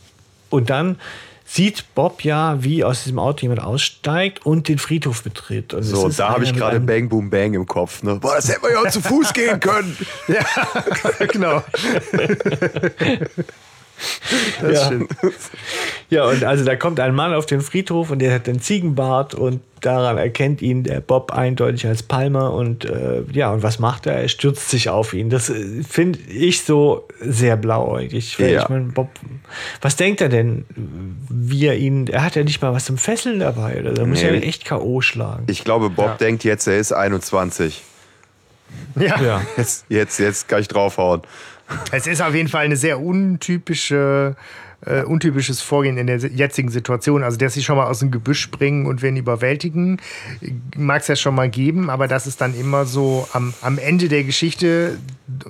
und 0.52 0.70
dann 0.70 0.98
sieht 1.44 1.94
Bob 1.94 2.24
ja, 2.24 2.62
wie 2.62 2.82
aus 2.82 3.04
diesem 3.04 3.18
Auto 3.18 3.42
jemand 3.42 3.62
aussteigt 3.62 4.46
und 4.46 4.68
den 4.68 4.78
Friedhof 4.78 5.22
betritt. 5.22 5.74
Und 5.74 5.82
So, 5.82 6.08
da 6.08 6.30
habe 6.30 6.44
ich 6.44 6.54
gerade 6.54 6.80
Bang 6.80 7.08
Boom 7.08 7.28
Bang 7.28 7.52
im 7.54 7.66
Kopf. 7.66 8.02
Ne? 8.02 8.16
Boah, 8.16 8.36
das 8.36 8.48
hätten 8.48 8.62
wir 8.62 8.72
ja 8.72 8.80
auch 8.80 8.88
zu 8.88 9.02
Fuß 9.02 9.32
gehen 9.34 9.60
können. 9.60 9.96
genau. 11.32 11.62
Das 14.60 14.72
Ja. 14.80 14.86
stimmt. 14.86 15.10
Ja, 16.10 16.24
und 16.26 16.44
also 16.44 16.64
da 16.64 16.76
kommt 16.76 17.00
ein 17.00 17.14
Mann 17.14 17.32
auf 17.34 17.46
den 17.46 17.60
Friedhof 17.60 18.10
und 18.10 18.18
der 18.18 18.34
hat 18.34 18.46
den 18.46 18.60
Ziegenbart 18.60 19.34
und 19.34 19.60
daran 19.80 20.18
erkennt 20.18 20.60
ihn 20.62 20.84
der 20.84 21.00
Bob 21.00 21.32
eindeutig 21.32 21.86
als 21.86 22.02
Palmer 22.02 22.52
und 22.52 22.84
äh, 22.84 23.22
ja, 23.32 23.50
und 23.52 23.62
was 23.62 23.78
macht 23.78 24.06
er? 24.06 24.14
Er 24.14 24.28
stürzt 24.28 24.68
sich 24.70 24.88
auf 24.90 25.12
ihn. 25.14 25.30
Das 25.30 25.50
äh, 25.50 25.82
finde 25.88 26.18
ich 26.28 26.62
so 26.62 27.06
sehr 27.20 27.56
blauäugig. 27.56 28.38
Ja. 28.38 28.62
Ich 28.62 28.68
meine, 28.68 28.86
Bob, 28.92 29.08
was 29.80 29.96
denkt 29.96 30.20
er 30.20 30.28
denn, 30.28 30.64
wie 31.28 31.66
er 31.66 31.76
ihn, 31.76 32.06
er 32.06 32.22
hat 32.24 32.36
ja 32.36 32.44
nicht 32.44 32.60
mal 32.62 32.72
was 32.72 32.84
zum 32.84 32.98
Fesseln 32.98 33.40
dabei 33.40 33.80
oder 33.80 33.90
so. 33.90 33.96
Da 33.96 34.06
muss 34.06 34.20
Nee. 34.22 34.28
er 34.28 34.34
ihn 34.34 34.42
echt 34.42 34.64
K.O. 34.64 35.00
schlagen. 35.00 35.44
Ich 35.48 35.64
glaube, 35.64 35.90
Bob 35.90 36.06
Ja. 36.06 36.14
denkt 36.16 36.44
jetzt, 36.44 36.66
er 36.66 36.78
ist 36.78 36.92
21. 36.92 37.82
Ja. 38.96 39.20
ja. 39.20 39.42
Jetzt, 39.56 39.84
jetzt, 39.88 40.18
jetzt 40.18 40.48
kann 40.48 40.60
ich 40.60 40.68
draufhauen. 40.68 41.22
Es 41.90 42.06
ist 42.06 42.22
auf 42.22 42.34
jeden 42.34 42.48
Fall 42.48 42.64
eine 42.64 42.76
sehr 42.76 43.00
untypische, 43.00 44.34
äh, 44.84 45.02
untypisches 45.02 45.60
Vorgehen 45.60 45.96
in 45.96 46.06
der 46.06 46.18
jetzigen 46.18 46.68
Situation. 46.70 47.22
Also, 47.22 47.36
dass 47.38 47.54
sie 47.54 47.62
schon 47.62 47.76
mal 47.76 47.86
aus 47.86 48.00
dem 48.00 48.10
Gebüsch 48.10 48.40
springen 48.40 48.86
und 48.86 49.02
wen 49.02 49.16
überwältigen, 49.16 50.00
mag 50.76 51.02
es 51.02 51.08
ja 51.08 51.16
schon 51.16 51.34
mal 51.34 51.48
geben, 51.48 51.90
aber 51.90 52.08
das 52.08 52.26
ist 52.26 52.40
dann 52.40 52.58
immer 52.58 52.84
so 52.84 53.28
am, 53.32 53.54
am 53.62 53.78
Ende 53.78 54.08
der 54.08 54.24
Geschichte 54.24 54.98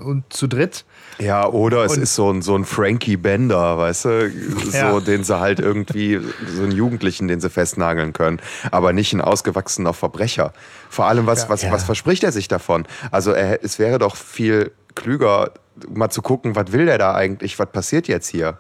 und 0.04 0.30
zu 0.32 0.46
dritt. 0.48 0.84
Ja, 1.18 1.46
oder 1.46 1.84
es 1.84 1.96
Und- 1.96 2.02
ist 2.02 2.14
so 2.14 2.30
ein, 2.32 2.42
so 2.42 2.54
ein 2.56 2.64
Frankie 2.64 3.16
Bender, 3.16 3.78
weißt 3.78 4.04
du? 4.06 4.30
So, 4.70 4.76
Ja. 4.76 5.00
den 5.00 5.24
sie 5.24 5.38
halt 5.38 5.60
irgendwie, 5.60 6.20
so 6.54 6.62
einen 6.62 6.72
Jugendlichen, 6.72 7.28
den 7.28 7.40
sie 7.40 7.50
festnageln 7.50 8.12
können. 8.12 8.40
Aber 8.70 8.92
nicht 8.92 9.12
ein 9.12 9.20
ausgewachsener 9.20 9.92
Verbrecher. 9.94 10.52
Vor 10.88 11.06
allem, 11.06 11.26
was, 11.26 11.48
was, 11.48 11.62
Ja. 11.62 11.70
was 11.72 11.84
verspricht 11.84 12.24
er 12.24 12.32
sich 12.32 12.48
davon? 12.48 12.86
Also, 13.10 13.32
er, 13.32 13.62
es 13.64 13.78
wäre 13.78 13.98
doch 13.98 14.16
viel 14.16 14.72
klüger, 14.95 15.53
mal 15.88 16.11
zu 16.11 16.22
gucken, 16.22 16.55
was 16.57 16.72
will 16.72 16.86
der 16.86 16.99
da 16.99 17.14
eigentlich? 17.14 17.59
Was 17.59 17.70
passiert 17.70 18.09
jetzt 18.09 18.28
hier? 18.28 18.57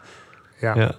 Ja. 0.60 0.76
Ja. 0.76 0.94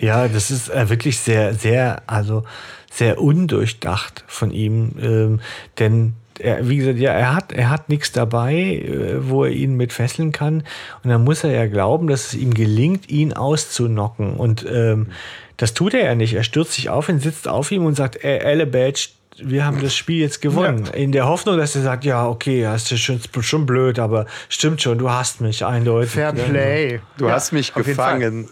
Ja, 0.00 0.28
das 0.28 0.52
ist 0.52 0.68
äh, 0.68 0.88
wirklich 0.88 1.18
sehr, 1.18 1.54
sehr, 1.54 2.02
also 2.06 2.44
sehr 2.90 3.20
undurchdacht 3.20 4.24
von 4.28 4.52
ihm. 4.52 4.92
Ähm, 5.00 5.40
denn 5.78 6.14
er, 6.38 6.68
wie 6.68 6.76
gesagt, 6.76 6.98
ja, 6.98 7.12
er 7.12 7.34
hat, 7.34 7.52
er 7.52 7.68
hat 7.70 7.88
nichts 7.88 8.12
dabei, 8.12 8.54
äh, 8.54 9.28
wo 9.28 9.44
er 9.44 9.50
ihn 9.50 9.74
mit 9.74 9.92
fesseln 9.92 10.30
kann. 10.30 10.62
Und 11.02 11.10
dann 11.10 11.24
muss 11.24 11.42
er 11.42 11.50
ja 11.50 11.66
glauben, 11.66 12.06
dass 12.06 12.28
es 12.28 12.34
ihm 12.34 12.54
gelingt, 12.54 13.10
ihn 13.10 13.32
auszunocken. 13.32 14.34
Und 14.34 14.64
ähm, 14.70 15.08
das 15.56 15.74
tut 15.74 15.94
er 15.94 16.04
ja 16.04 16.14
nicht. 16.14 16.34
Er 16.34 16.44
stürzt 16.44 16.74
sich 16.74 16.90
auf 16.90 17.08
ihn, 17.08 17.18
sitzt 17.18 17.48
auf 17.48 17.72
ihm 17.72 17.84
und 17.84 17.96
sagt, 17.96 18.22
"Ey, 18.22 18.38
Elle 18.38 18.66
Badge, 18.66 19.08
wir 19.42 19.64
haben 19.64 19.80
das 19.80 19.94
Spiel 19.94 20.20
jetzt 20.20 20.40
gewonnen. 20.40 20.88
In 20.94 21.12
der 21.12 21.26
Hoffnung, 21.26 21.56
dass 21.56 21.76
er 21.76 21.82
sagt, 21.82 22.04
ja, 22.04 22.26
okay, 22.26 22.62
das 22.62 22.90
ist 22.90 23.00
schon, 23.00 23.20
schon 23.40 23.66
blöd, 23.66 23.98
aber 23.98 24.26
stimmt 24.48 24.82
schon, 24.82 24.98
du 24.98 25.10
hast 25.10 25.40
mich 25.40 25.64
eindeutig. 25.64 26.10
Fair? 26.10 26.32
Play. 26.32 27.00
Du 27.16 27.26
Ja, 27.26 27.32
hast 27.32 27.52
mich 27.52 27.72
gefangen. 27.74 28.48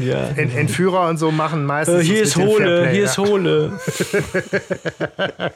Ja. 0.00 0.26
Ent 0.36 0.54
Entführer 0.54 1.08
und 1.08 1.16
so 1.16 1.30
machen 1.30 1.64
meistens. 1.64 2.02
Äh, 2.02 2.04
hier 2.04 2.22
ist 2.22 2.36
Hole, 2.36 2.82
Play, 2.82 2.90
hier 2.90 3.00
ja. 3.00 3.04
ist 3.06 3.18
Hole. 3.18 3.72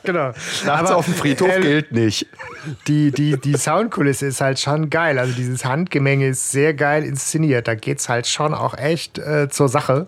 Genau. 0.02 0.32
Nachts 0.64 0.90
auf 0.90 1.04
dem 1.04 1.14
Friedhof 1.14 1.48
äh, 1.56 1.60
gilt 1.60 1.92
nicht. 1.92 2.26
die, 2.88 3.10
die, 3.10 3.38
die 3.38 3.56
Soundkulisse 3.56 4.26
ist 4.26 4.40
halt 4.40 4.58
schon 4.58 4.88
geil. 4.88 5.18
Also 5.18 5.34
dieses 5.34 5.64
Handgemenge 5.64 6.28
ist 6.28 6.50
sehr 6.50 6.74
geil 6.74 7.04
inszeniert. 7.04 7.68
Da 7.68 7.74
geht's 7.74 8.08
halt 8.08 8.26
schon 8.26 8.54
auch 8.54 8.76
echt 8.76 9.18
äh, 9.18 9.48
zur 9.50 9.68
Sache. 9.68 10.06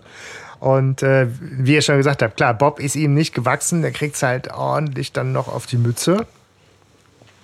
Und 0.63 1.03
äh, 1.03 1.27
wie 1.41 1.73
ihr 1.73 1.81
schon 1.81 1.97
gesagt 1.97 2.21
habt, 2.21 2.37
klar, 2.37 2.53
Bob 2.53 2.79
ist 2.79 2.95
ihm 2.95 3.13
nicht 3.13 3.35
gewachsen. 3.35 3.81
Der 3.81 3.91
kriegt's 3.91 4.23
halt 4.23 4.49
ordentlich 4.53 5.11
dann 5.11 5.33
noch 5.33 5.49
auf 5.49 5.65
die 5.65 5.75
Mütze 5.75 6.25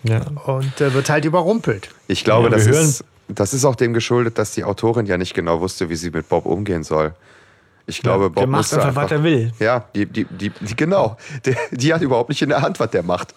Ja. 0.03 0.21
und 0.45 0.79
äh, 0.79 0.93
wird 0.93 1.09
halt 1.09 1.25
überrumpelt. 1.25 1.89
Ich 2.07 2.23
glaube, 2.23 2.45
Ja, 2.49 2.55
das, 2.55 2.65
hören- 2.65 2.85
ist, 2.85 3.03
das 3.27 3.53
ist 3.53 3.65
auch 3.65 3.75
dem 3.75 3.93
geschuldet, 3.93 4.37
dass 4.37 4.53
die 4.53 4.63
Autorin 4.63 5.05
ja 5.05 5.17
nicht 5.17 5.33
genau 5.33 5.59
wusste, 5.59 5.89
wie 5.89 5.97
sie 5.97 6.11
mit 6.11 6.29
Bob 6.29 6.45
umgehen 6.45 6.83
soll. 6.83 7.13
Ich 7.87 8.01
glaube, 8.01 8.29
Bob 8.29 8.35
der 8.37 8.47
macht 8.47 8.59
musste 8.59 8.81
einfach, 8.81 9.03
was 9.03 9.11
er 9.11 9.23
will. 9.23 9.51
Ja, 9.59 9.83
die, 9.93 10.05
die, 10.05 10.23
die, 10.25 10.51
die 10.51 10.75
genau. 10.77 11.17
Die, 11.45 11.55
die 11.71 11.93
hat 11.93 12.01
überhaupt 12.01 12.29
nicht 12.29 12.41
in 12.41 12.49
der 12.49 12.61
Hand, 12.61 12.79
was 12.79 12.91
der 12.91 13.03
macht. 13.03 13.35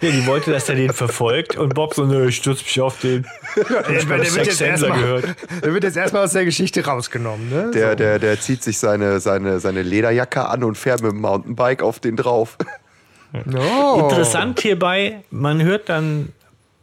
Nee, 0.00 0.10
die 0.10 0.26
wollte, 0.26 0.50
dass 0.50 0.68
er 0.68 0.74
den 0.74 0.92
verfolgt 0.92 1.56
und 1.56 1.74
Bob 1.74 1.94
so, 1.94 2.04
nö, 2.04 2.28
ich 2.28 2.36
stürze 2.36 2.64
mich 2.64 2.80
auf 2.80 3.00
den. 3.00 3.26
Ich 3.96 4.06
meine, 4.08 4.24
der, 4.24 4.34
wird 4.34 4.46
jetzt 4.46 4.60
erstmal, 4.60 4.98
gehört. 4.98 5.24
der 5.62 5.74
wird 5.74 5.84
jetzt 5.84 5.96
erstmal 5.96 6.24
aus 6.24 6.32
der 6.32 6.44
Geschichte 6.44 6.84
rausgenommen. 6.84 7.48
Ne? 7.50 7.70
Der, 7.72 7.94
der, 7.94 8.18
der 8.18 8.40
zieht 8.40 8.62
sich 8.62 8.78
seine, 8.78 9.20
seine, 9.20 9.60
seine 9.60 9.82
Lederjacke 9.82 10.48
an 10.48 10.64
und 10.64 10.76
fährt 10.76 11.02
mit 11.02 11.12
dem 11.12 11.20
Mountainbike 11.20 11.82
auf 11.82 12.00
den 12.00 12.16
drauf. 12.16 12.56
Oh. 13.34 14.00
Interessant 14.00 14.60
hierbei, 14.60 15.22
man 15.30 15.62
hört 15.62 15.88
dann 15.88 16.32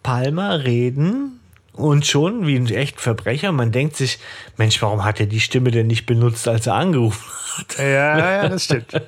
Palmer 0.01 0.63
reden 0.63 1.38
und 1.79 2.05
schon 2.05 2.45
wie 2.47 2.55
ein 2.55 2.67
echt 2.67 2.99
Verbrecher. 3.01 3.51
Man 3.51 3.71
denkt 3.71 3.95
sich, 3.95 4.19
Mensch, 4.57 4.81
warum 4.81 5.03
hat 5.05 5.19
er 5.19 5.25
die 5.25 5.39
Stimme 5.39 5.71
denn 5.71 5.87
nicht 5.87 6.05
benutzt, 6.05 6.47
als 6.47 6.67
er 6.67 6.75
angerufen 6.75 7.23
hat? 7.57 7.77
Ja, 7.79 8.43
ja, 8.43 8.49
das 8.49 8.65
stimmt. 8.65 8.91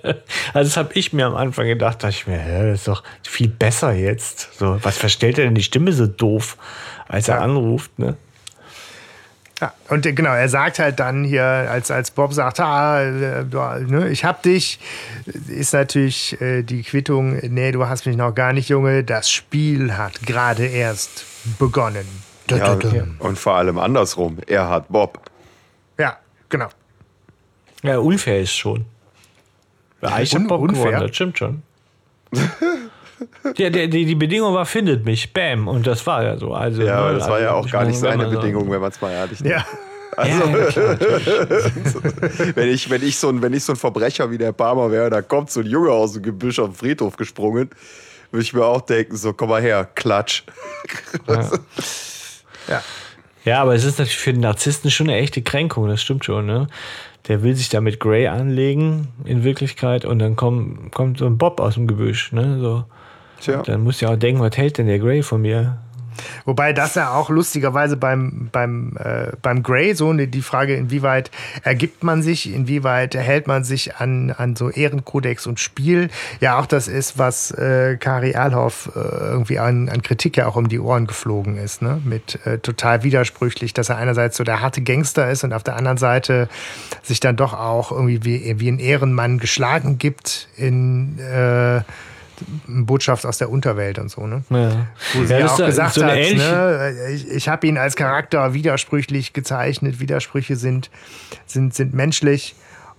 Also 0.54 0.70
das 0.70 0.78
habe 0.78 0.94
ich 0.94 1.14
mir 1.14 1.26
am 1.26 1.36
Anfang 1.36 1.68
gedacht, 1.68 2.04
dachte 2.04 2.16
ich 2.16 2.28
mir, 2.28 2.38
hä, 2.40 2.72
das 2.72 2.80
ist 2.82 2.88
doch 2.88 3.04
viel 3.24 3.48
besser 3.48 3.94
jetzt. 3.94 4.50
So, 4.58 4.78
was 4.84 4.98
verstellt 4.98 5.38
er 5.38 5.46
denn 5.46 5.56
die 5.56 5.64
Stimme 5.64 5.94
so 5.94 6.08
doof, 6.08 6.58
als 7.08 7.28
er 7.30 7.36
Ja. 7.36 7.42
anruft, 7.42 7.98
ne? 8.00 8.18
Ja, 9.62 9.72
und 9.90 10.06
äh, 10.08 10.14
genau, 10.14 10.32
er 10.34 10.50
sagt 10.50 10.80
halt 10.80 11.00
dann 11.00 11.24
hier, 11.24 11.44
als, 11.46 11.92
als 11.92 12.10
Bob 12.10 12.34
sagt, 12.34 12.60
ah, 12.60 13.00
äh, 13.04 13.44
ne, 13.44 14.10
ich 14.10 14.26
hab 14.26 14.42
dich, 14.42 14.80
ist 15.48 15.74
natürlich 15.74 16.42
äh, 16.42 16.64
die 16.64 16.82
Quittung, 16.82 17.38
nee, 17.48 17.72
du 17.72 17.86
hast 17.88 18.08
mich 18.08 18.18
noch 18.18 18.34
gar 18.34 18.54
nicht, 18.54 18.70
Junge, 18.70 19.04
das 19.04 19.30
Spiel 19.30 19.96
hat 19.96 20.24
gerade 20.26 20.66
erst 20.66 21.26
begonnen. 21.60 22.08
Dö, 22.58 22.90
Ja, 22.98 23.04
und 23.20 23.38
vor 23.40 23.56
allem 23.56 23.78
andersrum. 23.80 24.38
Er 24.48 24.68
hat 24.70 24.88
Bob. 24.90 25.20
ja 26.00 26.18
genau. 26.50 26.68
Ja, 27.84 27.98
unfair 28.00 28.42
ist 28.42 28.52
schon. 28.56 28.86
Ja, 30.02 30.12
hat 30.18 30.34
Un- 30.34 30.48
Bob 30.48 30.62
unfair? 30.62 30.86
gewonnen, 30.92 31.08
das 31.08 31.16
stimmt 31.16 31.38
schon. 31.38 31.64
Ja, 33.58 33.70
der, 33.70 33.88
die, 33.88 34.06
die 34.06 34.16
Bedingung 34.16 34.54
war, 34.56 34.66
findet 34.66 35.06
mich, 35.06 35.32
bam, 35.32 35.68
und 35.68 35.86
das 35.86 36.06
war 36.08 36.24
ja 36.24 36.38
so. 36.38 36.54
Also, 36.56 36.82
Ja, 36.82 37.12
ne, 37.12 37.20
das 37.20 37.30
war 37.30 37.40
ja 37.40 37.50
also, 37.50 37.60
auch 37.60 37.66
ich 37.68 37.72
gar 37.72 37.86
nicht 37.86 38.00
seine 38.00 38.24
man 38.24 38.32
so- 38.34 38.40
Bedingung, 38.40 38.72
wenn 38.72 38.82
man 38.82 38.90
es 38.90 39.00
mal 39.00 39.12
ehrlich 39.12 39.40
nimmt. 39.42 39.54
Ja, 39.54 39.66
Ja, 40.18 40.26
ja, 40.28 40.66
klar. 40.66 40.98
Wenn 42.56 42.68
ich, 42.70 42.90
wenn, 42.90 43.04
ich 43.04 43.18
so 43.18 43.30
ein, 43.30 43.42
wenn 43.44 43.54
ich 43.54 43.64
so 43.64 43.74
ein 43.74 43.76
Verbrecher 43.78 44.30
wie 44.32 44.38
der 44.40 44.52
Palmer 44.54 44.90
wäre, 44.92 45.10
da 45.12 45.22
kommt 45.22 45.52
so 45.52 45.60
ein 45.60 45.68
Junge 45.68 45.92
aus 45.92 46.14
dem 46.14 46.24
Gebüsch 46.24 46.58
auf 46.60 46.70
den 46.70 46.76
Friedhof 46.76 47.16
gesprungen, 47.16 47.70
Würde 48.32 48.42
ich 48.44 48.54
mir 48.54 48.66
auch 48.66 48.82
denken, 48.82 49.16
so, 49.16 49.34
komm 49.34 49.50
mal 49.50 49.62
her, 49.62 49.88
klatsch. 49.96 50.44
Ja. 51.28 51.50
ja. 52.68 53.62
aber 53.62 53.74
es 53.74 53.84
ist 53.84 53.98
natürlich 53.98 54.18
für 54.18 54.34
den 54.34 54.42
Narzissten 54.42 54.92
schon 54.92 55.10
eine 55.10 55.18
echte 55.18 55.42
Kränkung, 55.42 55.88
das 55.88 56.02
stimmt 56.02 56.26
schon, 56.26 56.46
ne? 56.46 56.68
Der 57.28 57.44
will 57.44 57.56
sich 57.56 57.70
da 57.70 57.82
mit 57.82 58.00
Grey 58.00 58.28
anlegen, 58.28 59.08
in 59.26 59.44
Wirklichkeit, 59.44 60.06
und 60.06 60.20
dann 60.20 60.36
kommt, 60.36 60.92
kommt 60.92 61.20
so 61.20 61.26
ein 61.26 61.38
Bob 61.38 61.60
aus 61.60 61.76
dem 61.76 61.88
Gebüsch, 61.88 62.32
ne? 62.32 62.60
So. 62.60 62.86
Tja. 63.40 63.64
Dann 63.64 63.84
muss 63.84 64.02
ja 64.02 64.10
auch 64.10 64.18
denken, 64.18 64.42
was 64.42 64.56
hält 64.58 64.78
denn 64.78 64.88
der 64.88 65.00
Grey 65.00 65.24
von 65.24 65.42
mir? 65.42 65.78
Wobei 66.46 66.74
das 66.74 66.96
ja 66.96 67.14
auch 67.14 67.30
lustigerweise 67.30 67.98
beim, 67.98 68.50
beim, 68.52 68.98
äh, 68.98 69.32
beim 69.42 69.64
Grey 69.64 69.94
so 69.96 70.14
ne, 70.14 70.28
die 70.28 70.42
Frage, 70.42 70.76
inwieweit 70.76 71.32
ergibt 71.64 72.04
man 72.04 72.22
sich, 72.22 72.54
inwieweit 72.54 73.16
hält 73.16 73.48
man 73.48 73.64
sich 73.64 73.96
an, 73.96 74.32
an 74.32 74.56
so 74.56 74.70
Ehrenkodex 74.70 75.48
und 75.48 75.60
Spiel, 75.60 76.10
ja 76.40 76.60
auch 76.60 76.66
das 76.66 76.88
ist, 76.88 77.18
was 77.18 77.52
äh, 77.52 77.98
Kari 77.98 78.32
Erlhoff 78.32 78.92
äh, 78.96 79.00
irgendwie 79.00 79.60
an, 79.60 79.90
an 79.90 80.02
Kritik 80.02 80.38
ja 80.38 80.48
auch 80.48 80.56
um 80.56 80.68
die 80.68 80.80
Ohren 80.80 81.08
geflogen 81.08 81.58
ist, 81.58 81.82
ne? 81.82 82.02
mit 82.04 82.46
äh, 82.46 82.60
total 82.60 83.04
widersprüchlich, 83.04 83.74
dass 83.74 83.90
er 83.90 83.98
einerseits 83.98 84.38
so 84.38 84.44
der 84.44 84.62
harte 84.62 84.82
Gangster 84.82 85.30
ist 85.30 85.44
und 85.44 85.54
auf 85.54 85.64
der 85.64 85.76
anderen 85.76 85.98
Seite 85.98 86.50
sich 87.04 87.20
dann 87.20 87.36
doch 87.36 87.54
auch 87.54 87.92
irgendwie 87.92 88.24
wie, 88.24 88.60
wie 88.60 88.70
ein 88.70 88.80
Ehrenmann 88.80 89.40
geschlagen 89.40 89.98
gibt 89.98 90.50
in 90.58 91.20
äh, 91.20 91.82
Botschaft 92.68 93.26
aus 93.26 93.38
der 93.38 93.50
Unterwelt 93.50 94.00
und 94.00 94.10
so, 94.10 94.28
ne? 94.28 94.44
Ja. 94.50 94.88
Wo 95.14 95.24
sie 95.26 95.34
Ja, 95.34 95.48
auch 95.48 95.58
gesagt 95.58 95.94
so 95.96 96.04
hat, 96.06 96.16
ne, 96.16 97.10
ich, 97.14 97.28
ich 97.30 97.50
habe 97.50 97.68
ihn 97.68 97.78
als 97.78 97.96
Charakter 97.96 98.54
widersprüchlich 98.54 99.34
gezeichnet. 99.34 100.00
Widersprüche 100.00 100.56
sind, 100.56 100.90
sind, 101.46 101.74
sind 101.74 101.94
menschlich 101.94 102.56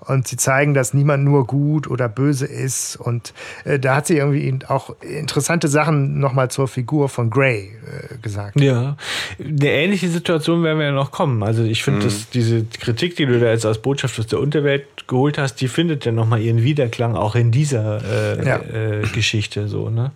und 0.06 0.26
sie 0.28 0.36
zeigen, 0.36 0.74
dass 0.74 0.94
niemand 0.94 1.24
nur 1.24 1.46
gut 1.46 1.88
oder 1.88 2.08
böse 2.08 2.46
ist. 2.46 2.96
Und 2.96 3.32
äh, 3.64 3.78
da 3.78 3.96
hat 3.96 4.06
sie 4.06 4.16
irgendwie 4.16 4.58
auch 4.68 4.94
interessante 5.00 5.68
Sachen 5.68 6.18
nochmal 6.18 6.50
zur 6.50 6.68
Figur 6.68 7.08
von 7.08 7.30
Grey 7.30 7.70
äh, 8.10 8.18
gesagt. 8.22 8.60
Ja, 8.60 8.96
eine 9.38 9.70
ähnliche 9.70 10.08
Situation 10.08 10.62
werden 10.62 10.78
wir 10.78 10.86
ja 10.86 10.92
noch 10.92 11.10
kommen. 11.12 11.42
Also 11.42 11.62
ich 11.62 11.82
finde, 11.82 12.04
dass 12.04 12.30
diese 12.30 12.64
Kritik, 12.64 13.16
die 13.16 13.26
du 13.26 13.38
da 13.38 13.46
jetzt 13.46 13.66
als 13.66 13.78
Botschaft 13.78 14.18
aus 14.18 14.26
der 14.26 14.40
Unterwelt 14.40 14.86
geholt 15.06 15.38
hast, 15.38 15.56
die 15.60 15.68
findet 15.68 16.04
ja 16.04 16.12
nochmal 16.12 16.40
ihren 16.40 16.62
Widerklang 16.62 17.16
auch 17.16 17.34
in 17.34 17.50
dieser 17.50 18.00
äh, 18.38 18.46
Ja. 18.46 18.56
äh, 18.58 19.02
Geschichte. 19.14 19.68
So, 19.68 19.90
ne? 19.90 20.12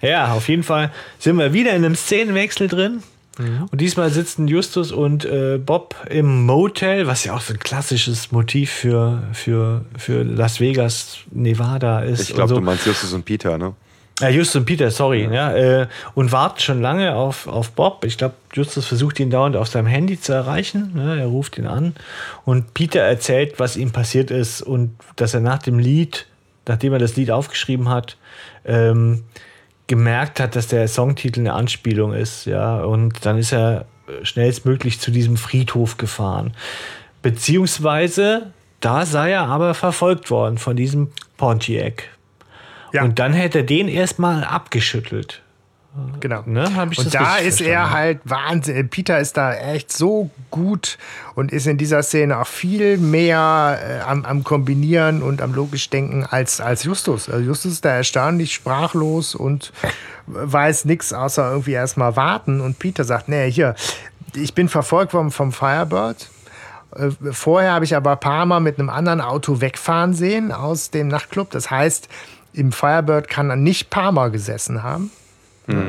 Ja, 0.00 0.32
auf 0.32 0.48
jeden 0.48 0.62
Fall 0.62 0.92
sind 1.18 1.36
wir 1.38 1.52
wieder 1.52 1.70
in 1.74 1.84
einem 1.84 1.94
Szenenwechsel 1.96 2.68
drin. 2.68 3.02
Und 3.38 3.80
diesmal 3.80 4.10
sitzen 4.10 4.48
Justus 4.48 4.92
und 4.92 5.24
äh, 5.24 5.58
Bob 5.58 5.94
im 6.08 6.46
Motel, 6.46 7.06
was 7.06 7.24
ja 7.24 7.34
auch 7.34 7.40
so 7.40 7.52
ein 7.52 7.58
klassisches 7.58 8.32
Motiv 8.32 8.70
für, 8.70 9.22
für, 9.32 9.84
für 9.98 10.22
Las 10.22 10.60
Vegas, 10.60 11.18
Nevada 11.30 12.00
ist. 12.00 12.30
Ich 12.30 12.34
glaube, 12.34 12.48
so. 12.48 12.54
du 12.56 12.62
meinst 12.62 12.86
Justus 12.86 13.12
und 13.12 13.24
Peter, 13.24 13.58
ne? 13.58 13.74
Ja, 14.20 14.30
Justus 14.30 14.56
und 14.56 14.64
Peter, 14.64 14.90
sorry. 14.90 15.28
Ja. 15.30 15.54
äh, 15.54 15.88
und 16.14 16.32
warten 16.32 16.60
schon 16.60 16.80
lange 16.80 17.14
auf, 17.14 17.46
auf 17.46 17.72
Bob. 17.72 18.04
Ich 18.06 18.16
glaube, 18.16 18.34
Justus 18.54 18.86
versucht 18.86 19.20
ihn 19.20 19.28
dauernd 19.28 19.56
auf 19.56 19.68
seinem 19.68 19.86
Handy 19.86 20.18
zu 20.18 20.32
erreichen. 20.32 20.92
Ne? 20.94 21.20
Er 21.20 21.26
ruft 21.26 21.58
ihn 21.58 21.66
an. 21.66 21.94
Und 22.46 22.72
Peter 22.72 23.00
erzählt, 23.00 23.58
was 23.58 23.76
ihm 23.76 23.92
passiert 23.92 24.30
ist 24.30 24.62
und 24.62 24.94
dass 25.16 25.34
er 25.34 25.40
nach 25.40 25.58
dem 25.58 25.78
Lied, 25.78 26.26
nachdem 26.66 26.94
er 26.94 26.98
das 26.98 27.16
Lied 27.16 27.30
aufgeschrieben 27.30 27.90
hat, 27.90 28.16
ähm, 28.64 29.24
gemerkt 29.86 30.40
hat, 30.40 30.56
dass 30.56 30.66
der 30.68 30.88
Songtitel 30.88 31.40
eine 31.40 31.52
Anspielung 31.52 32.12
ist. 32.12 32.46
Ja, 32.46 32.82
und 32.82 33.24
dann 33.24 33.38
ist 33.38 33.52
er 33.52 33.86
schnellstmöglich 34.22 35.00
zu 35.00 35.10
diesem 35.10 35.36
Friedhof 35.36 35.96
gefahren. 35.96 36.54
Beziehungsweise, 37.22 38.52
da 38.80 39.06
sei 39.06 39.32
er 39.32 39.46
aber 39.46 39.74
verfolgt 39.74 40.30
worden 40.30 40.58
von 40.58 40.76
diesem 40.76 41.10
Pontiac. 41.36 42.04
Ja. 42.92 43.02
Und 43.02 43.18
dann 43.18 43.32
hätte 43.32 43.58
er 43.58 43.64
den 43.64 43.88
erstmal 43.88 44.44
abgeschüttelt. 44.44 45.42
Genau. 46.20 46.42
Ne? 46.46 46.64
Und 46.96 47.14
da 47.14 47.36
ist 47.36 47.60
er 47.60 47.66
verstanden? 47.66 47.90
halt 47.90 48.20
Wahnsinn. 48.24 48.88
Peter 48.88 49.18
ist 49.18 49.36
da 49.36 49.54
echt 49.54 49.92
so 49.92 50.30
gut 50.50 50.98
und 51.34 51.52
ist 51.52 51.66
in 51.66 51.78
dieser 51.78 52.02
Szene 52.02 52.38
auch 52.38 52.46
viel 52.46 52.98
mehr 52.98 53.78
äh, 53.82 54.00
am, 54.00 54.24
am 54.24 54.44
Kombinieren 54.44 55.22
und 55.22 55.40
am 55.40 55.54
logisch 55.54 55.88
Denken 55.90 56.24
als, 56.24 56.60
als 56.60 56.84
Justus. 56.84 57.28
Also 57.28 57.44
Justus 57.44 57.72
ist 57.72 57.84
da 57.84 57.90
erstaunlich 57.90 58.52
sprachlos 58.54 59.34
und 59.34 59.72
weiß 60.26 60.84
nichts 60.84 61.12
außer 61.12 61.50
irgendwie 61.50 61.72
erstmal 61.72 62.16
warten. 62.16 62.60
Und 62.60 62.78
Peter 62.78 63.04
sagt, 63.04 63.28
nee, 63.28 63.50
hier, 63.50 63.74
ich 64.34 64.54
bin 64.54 64.68
verfolgt 64.68 65.14
worden 65.14 65.30
vom 65.30 65.52
Firebird. 65.52 66.28
Äh, 66.94 67.10
Vorher 67.32 67.72
habe 67.72 67.84
ich 67.84 67.96
aber 67.96 68.12
ein 68.12 68.20
paar 68.20 68.46
Mal 68.46 68.60
mit 68.60 68.78
einem 68.78 68.90
anderen 68.90 69.20
Auto 69.20 69.60
wegfahren 69.60 70.14
sehen 70.14 70.52
aus 70.52 70.90
dem 70.90 71.08
Nachtclub. 71.08 71.50
Das 71.50 71.70
heißt, 71.70 72.08
im 72.52 72.72
Firebird 72.72 73.28
kann 73.28 73.50
er 73.50 73.56
nicht 73.56 73.90
Parma 73.90 74.28
gesessen 74.28 74.82
haben. 74.82 75.10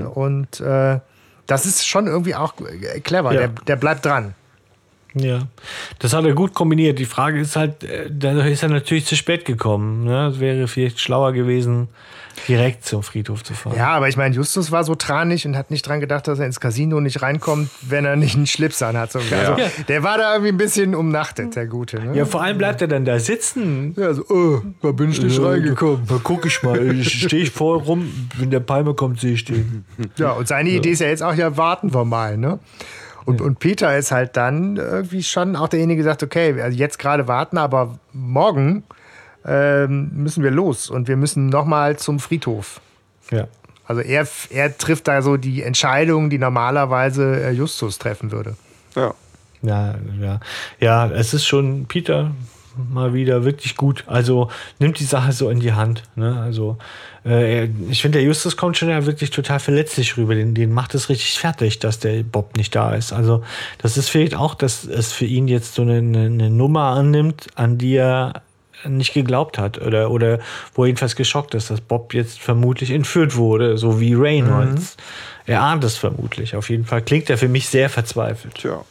Und 0.08 0.60
äh, 0.60 1.00
das 1.46 1.66
ist 1.66 1.88
schon 1.88 2.08
irgendwie 2.08 2.36
auch 2.36 2.54
clever. 3.04 3.32
Ja. 3.34 3.40
Der, 3.40 3.48
der 3.50 3.76
bleibt 3.76 4.06
dran. 4.06 4.36
Ja, 5.20 5.44
das 6.00 6.14
hat 6.14 6.26
er 6.26 6.34
gut 6.34 6.54
kombiniert. 6.54 7.00
Die 7.00 7.06
Frage 7.06 7.40
ist 7.40 7.56
halt, 7.56 7.84
äh, 7.84 8.10
dadurch 8.10 8.52
ist 8.52 8.64
er 8.64 8.70
natürlich 8.70 9.06
zu 9.06 9.16
spät 9.16 9.46
gekommen. 9.46 10.04
Ne? 10.06 10.28
Es 10.28 10.40
wäre 10.40 10.68
vielleicht 10.68 11.00
schlauer 11.00 11.34
gewesen, 11.34 11.88
direkt 12.48 12.86
zum 12.86 13.02
Friedhof 13.04 13.44
zu 13.44 13.54
fahren. 13.54 13.76
Ja, 13.76 13.90
aber 13.90 14.10
ich 14.10 14.16
meine, 14.18 14.36
Justus 14.36 14.72
war 14.72 14.84
so 14.84 14.94
tranig 14.96 15.46
und 15.48 15.58
hat 15.58 15.72
nicht 15.72 15.88
dran 15.88 16.00
gedacht, 16.00 16.28
dass 16.28 16.40
er 16.40 16.46
ins 16.46 16.60
Casino 16.60 17.00
nicht 17.02 17.22
reinkommt, 17.22 17.70
wenn 17.82 18.06
er 18.06 18.16
nicht 18.16 18.36
einen 18.36 18.46
Schlips 18.48 18.82
an 18.84 18.96
hat. 18.96 19.12
So, 19.12 19.20
also, 19.20 19.34
Ja. 19.34 19.58
Der 19.88 20.04
war 20.04 20.18
da 20.18 20.34
irgendwie 20.34 20.52
ein 20.52 20.58
bisschen 20.58 20.94
umnachtet, 20.94 21.56
der 21.56 21.66
Gute. 21.66 22.00
Ne? 22.00 22.16
Ja, 22.16 22.26
vor 22.26 22.44
allem 22.44 22.58
bleibt 22.58 22.82
er 22.82 22.88
dann 22.88 23.06
da 23.06 23.18
sitzen. 23.20 23.96
Ja, 23.98 24.14
so, 24.14 24.24
oh, 24.30 24.62
da 24.82 24.92
bin 24.92 25.10
ich 25.10 25.22
nicht 25.22 25.42
reingekommen. 25.42 26.06
Da 26.08 26.20
guck 26.24 26.46
ich 26.46 26.62
mal. 26.64 26.78
Ich 26.98 27.24
stehe 27.24 27.44
ich 27.44 27.52
vor 27.52 27.82
rum, 27.82 28.30
wenn 28.38 28.52
der 28.52 28.60
Palme 28.60 28.94
kommt, 28.94 29.20
sehe 29.20 29.34
ich 29.34 29.46
den. 29.46 29.86
Ja, 30.18 30.32
und 30.32 30.48
seine 30.48 30.70
Idee 30.70 30.92
ist 30.92 31.02
ja 31.02 31.08
jetzt 31.08 31.24
auch, 31.24 31.34
ja, 31.34 31.58
warten 31.58 31.94
wir 31.94 32.06
mal, 32.06 32.38
ne? 32.38 32.60
Und, 33.28 33.42
und 33.42 33.60
Peter 33.60 33.98
ist 33.98 34.12
halt 34.12 34.38
dann 34.38 34.78
irgendwie 34.78 35.22
schon 35.22 35.58
auch 35.58 35.68
derjenige, 35.68 36.02
der 36.02 36.14
sagt, 36.14 36.24
okay, 36.24 36.62
also 36.62 36.78
jetzt 36.78 36.98
gerade 36.98 37.28
warten, 37.28 37.58
aber 37.58 38.00
morgen 38.14 38.84
ähm, 39.46 40.12
müssen 40.14 40.44
wir 40.44 40.52
los 40.52 40.90
und 40.90 41.10
wir 41.10 41.18
müssen 41.18 41.48
nochmal 41.50 41.98
zum 41.98 42.20
Friedhof. 42.20 42.80
Ja. 43.30 43.50
Also 43.86 44.02
er, 44.02 44.26
er 44.50 44.78
trifft 44.78 45.10
da 45.10 45.22
so 45.22 45.36
die 45.36 45.62
Entscheidung, 45.62 46.30
die 46.30 46.38
normalerweise 46.38 47.44
äh, 47.44 47.52
Justus 47.52 47.98
treffen 47.98 48.32
würde. 48.32 48.56
Ja. 48.96 49.14
Ja, 49.62 49.96
ja. 50.22 50.40
Ja, 50.80 51.08
es 51.08 51.34
ist 51.34 51.46
schon 51.46 51.86
Peter 51.86 52.32
mal 52.78 53.14
wieder 53.14 53.44
wirklich 53.44 53.76
gut. 53.76 54.06
Also 54.08 54.50
nimmt 54.80 55.00
die 55.00 55.04
Sache 55.04 55.34
so 55.34 55.50
in 55.50 55.60
die 55.60 55.74
Hand. 55.74 56.04
Ne? 56.16 56.40
Also 56.40 56.78
äh, 57.28 57.70
ich 57.90 58.02
finde, 58.02 58.20
der 58.20 58.26
Justus 58.26 58.58
kommt 58.58 58.78
schon 58.78 58.90
ja 58.90 59.06
wirklich 59.06 59.32
total 59.32 59.60
verletzlich 59.60 60.18
rüber. 60.18 60.36
Den, 60.36 60.54
den 60.54 60.72
macht 60.72 60.96
es 60.96 61.10
richtig 61.10 61.40
fertig, 61.40 61.80
dass 61.80 62.00
der 62.00 62.24
Bob 62.24 62.56
nicht 62.58 62.76
da 62.76 62.94
ist. 62.94 63.14
Also 63.14 63.44
das 63.80 63.98
ist 63.98 64.10
vielleicht 64.10 64.36
auch, 64.36 64.56
dass 64.56 64.86
es 64.86 65.12
für 65.12 65.26
ihn 65.26 65.48
jetzt 65.48 65.76
so 65.76 65.82
eine, 65.82 65.98
eine, 65.98 66.50
Nummer 66.50 66.88
annimmt, 66.92 67.48
an 67.56 67.78
die 67.78 67.96
er 67.96 68.42
nicht 68.86 69.14
geglaubt 69.14 69.58
hat 69.58 69.82
oder, 69.82 70.12
oder 70.12 70.40
wo 70.74 70.84
er 70.84 70.88
jedenfalls 70.88 71.16
geschockt 71.16 71.56
ist, 71.56 71.70
dass 71.72 71.82
Bob 71.82 72.14
jetzt 72.14 72.40
vermutlich 72.40 72.92
entführt 72.92 73.36
wurde, 73.36 73.78
so 73.78 74.00
wie 74.00 74.14
Reynolds. 74.14 74.98
Er 75.46 75.62
ahnt 75.62 75.84
es 75.84 75.98
vermutlich. 75.98 76.56
Auf 76.56 76.70
jeden 76.70 76.86
Fall 76.86 77.02
klingt 77.02 77.30
er 77.30 77.38
für 77.38 77.48
mich 77.48 77.70
sehr 77.70 77.90
verzweifelt. 77.90 78.56
Tja. 78.56 78.84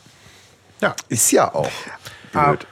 Ja. 0.81 0.95
Ist 1.09 1.31
ja 1.31 1.55
auch 1.55 1.71
blöd. 2.33 2.67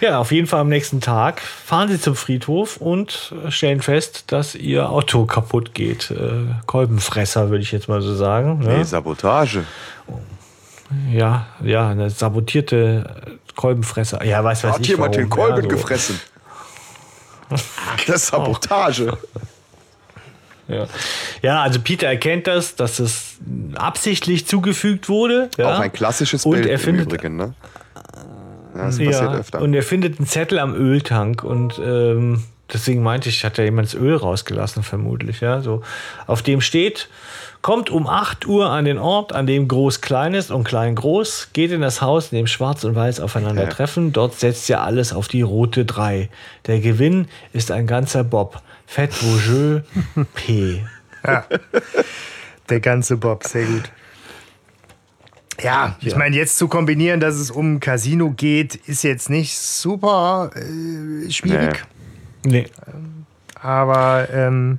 Ja, 0.00 0.18
auf 0.18 0.32
jeden 0.32 0.46
Fall 0.46 0.60
am 0.60 0.68
nächsten 0.68 1.00
Tag 1.00 1.40
fahren 1.40 1.88
sie 1.88 2.00
zum 2.00 2.16
Friedhof 2.16 2.76
und 2.78 3.32
äh, 3.46 3.50
stellen 3.50 3.80
fest, 3.82 4.24
dass 4.28 4.54
ihr 4.54 4.88
Auto 4.90 5.26
kaputt 5.26 5.74
geht. 5.74 6.10
Äh, 6.10 6.46
Kolbenfresser, 6.66 7.50
würde 7.50 7.62
ich 7.62 7.72
jetzt 7.72 7.88
mal 7.88 8.02
so 8.02 8.14
sagen. 8.14 8.58
Ne? 8.60 8.78
Nee, 8.78 8.82
Sabotage. 8.84 9.64
Ja, 11.10 11.46
ja, 11.62 11.88
eine 11.88 12.10
sabotierte 12.10 13.38
Kolbenfresser. 13.56 14.24
Ja, 14.24 14.42
weiß 14.44 14.64
was 14.64 14.74
Hat 14.74 14.80
ich 14.80 14.88
jemand 14.88 15.14
warum. 15.14 15.24
den 15.28 15.30
Kolben 15.30 15.56
ja, 15.56 15.62
so. 15.62 15.68
gefressen? 15.68 16.20
Das 18.06 18.16
ist 18.16 18.26
Sabotage. 18.28 19.16
Ja. 20.68 20.86
ja, 21.42 21.60
also 21.62 21.80
Peter 21.80 22.06
erkennt 22.06 22.46
das, 22.46 22.76
dass 22.76 22.98
es 22.98 23.34
absichtlich 23.74 24.46
zugefügt 24.46 25.08
wurde. 25.10 25.50
Ja? 25.58 25.74
Auch 25.74 25.80
ein 25.80 25.92
klassisches 25.92 26.46
Und 26.46 26.52
Bild 26.52 26.66
er 26.66 26.74
im 26.74 26.80
findet- 26.80 27.06
Übrigen, 27.12 27.36
ne? 27.36 27.54
Ja, 28.74 28.86
das 28.86 28.98
passiert 28.98 29.12
ja, 29.12 29.34
öfter. 29.34 29.60
Und 29.60 29.74
er 29.74 29.82
findet 29.82 30.18
einen 30.18 30.26
Zettel 30.26 30.58
am 30.58 30.74
Öltank 30.74 31.44
und 31.44 31.80
ähm, 31.84 32.44
deswegen 32.72 33.02
meinte 33.02 33.28
ich, 33.28 33.44
hat 33.44 33.58
da 33.58 33.62
jemand 33.62 33.88
das 33.88 33.94
Öl 33.94 34.16
rausgelassen, 34.16 34.82
vermutlich. 34.82 35.40
Ja, 35.40 35.60
so. 35.60 35.82
Auf 36.26 36.42
dem 36.42 36.60
steht, 36.60 37.08
kommt 37.60 37.90
um 37.90 38.06
8 38.06 38.46
Uhr 38.46 38.70
an 38.70 38.84
den 38.84 38.98
Ort, 38.98 39.32
an 39.32 39.46
dem 39.46 39.68
Groß 39.68 40.00
klein 40.00 40.34
ist 40.34 40.50
und 40.50 40.64
klein 40.64 40.94
groß, 40.94 41.50
geht 41.52 41.70
in 41.70 41.80
das 41.80 42.00
Haus, 42.00 42.32
in 42.32 42.38
dem 42.38 42.46
Schwarz 42.46 42.84
und 42.84 42.94
Weiß 42.94 43.20
aufeinandertreffen. 43.20 44.12
Dort 44.12 44.38
setzt 44.38 44.68
ihr 44.68 44.80
alles 44.80 45.12
auf 45.12 45.28
die 45.28 45.42
rote 45.42 45.84
3. 45.84 46.28
Der 46.66 46.80
Gewinn 46.80 47.28
ist 47.52 47.70
ein 47.70 47.86
ganzer 47.86 48.24
Bob. 48.24 48.60
Fett 48.86 49.12
Vosjeux 49.12 49.82
P. 50.34 50.84
Der 52.68 52.80
ganze 52.80 53.16
Bob, 53.16 53.44
sehr 53.44 53.64
gut. 53.64 53.90
Ja, 55.60 55.96
ich 56.00 56.16
meine, 56.16 56.36
jetzt 56.36 56.56
zu 56.56 56.66
kombinieren, 56.68 57.20
dass 57.20 57.36
es 57.36 57.50
um 57.50 57.74
ein 57.74 57.80
Casino 57.80 58.30
geht, 58.30 58.74
ist 58.74 59.04
jetzt 59.04 59.30
nicht 59.30 59.56
super 59.56 60.50
äh, 60.54 61.30
schwierig. 61.30 61.84
Nee. 62.44 62.66
Aber 63.60 64.28
ähm, 64.32 64.78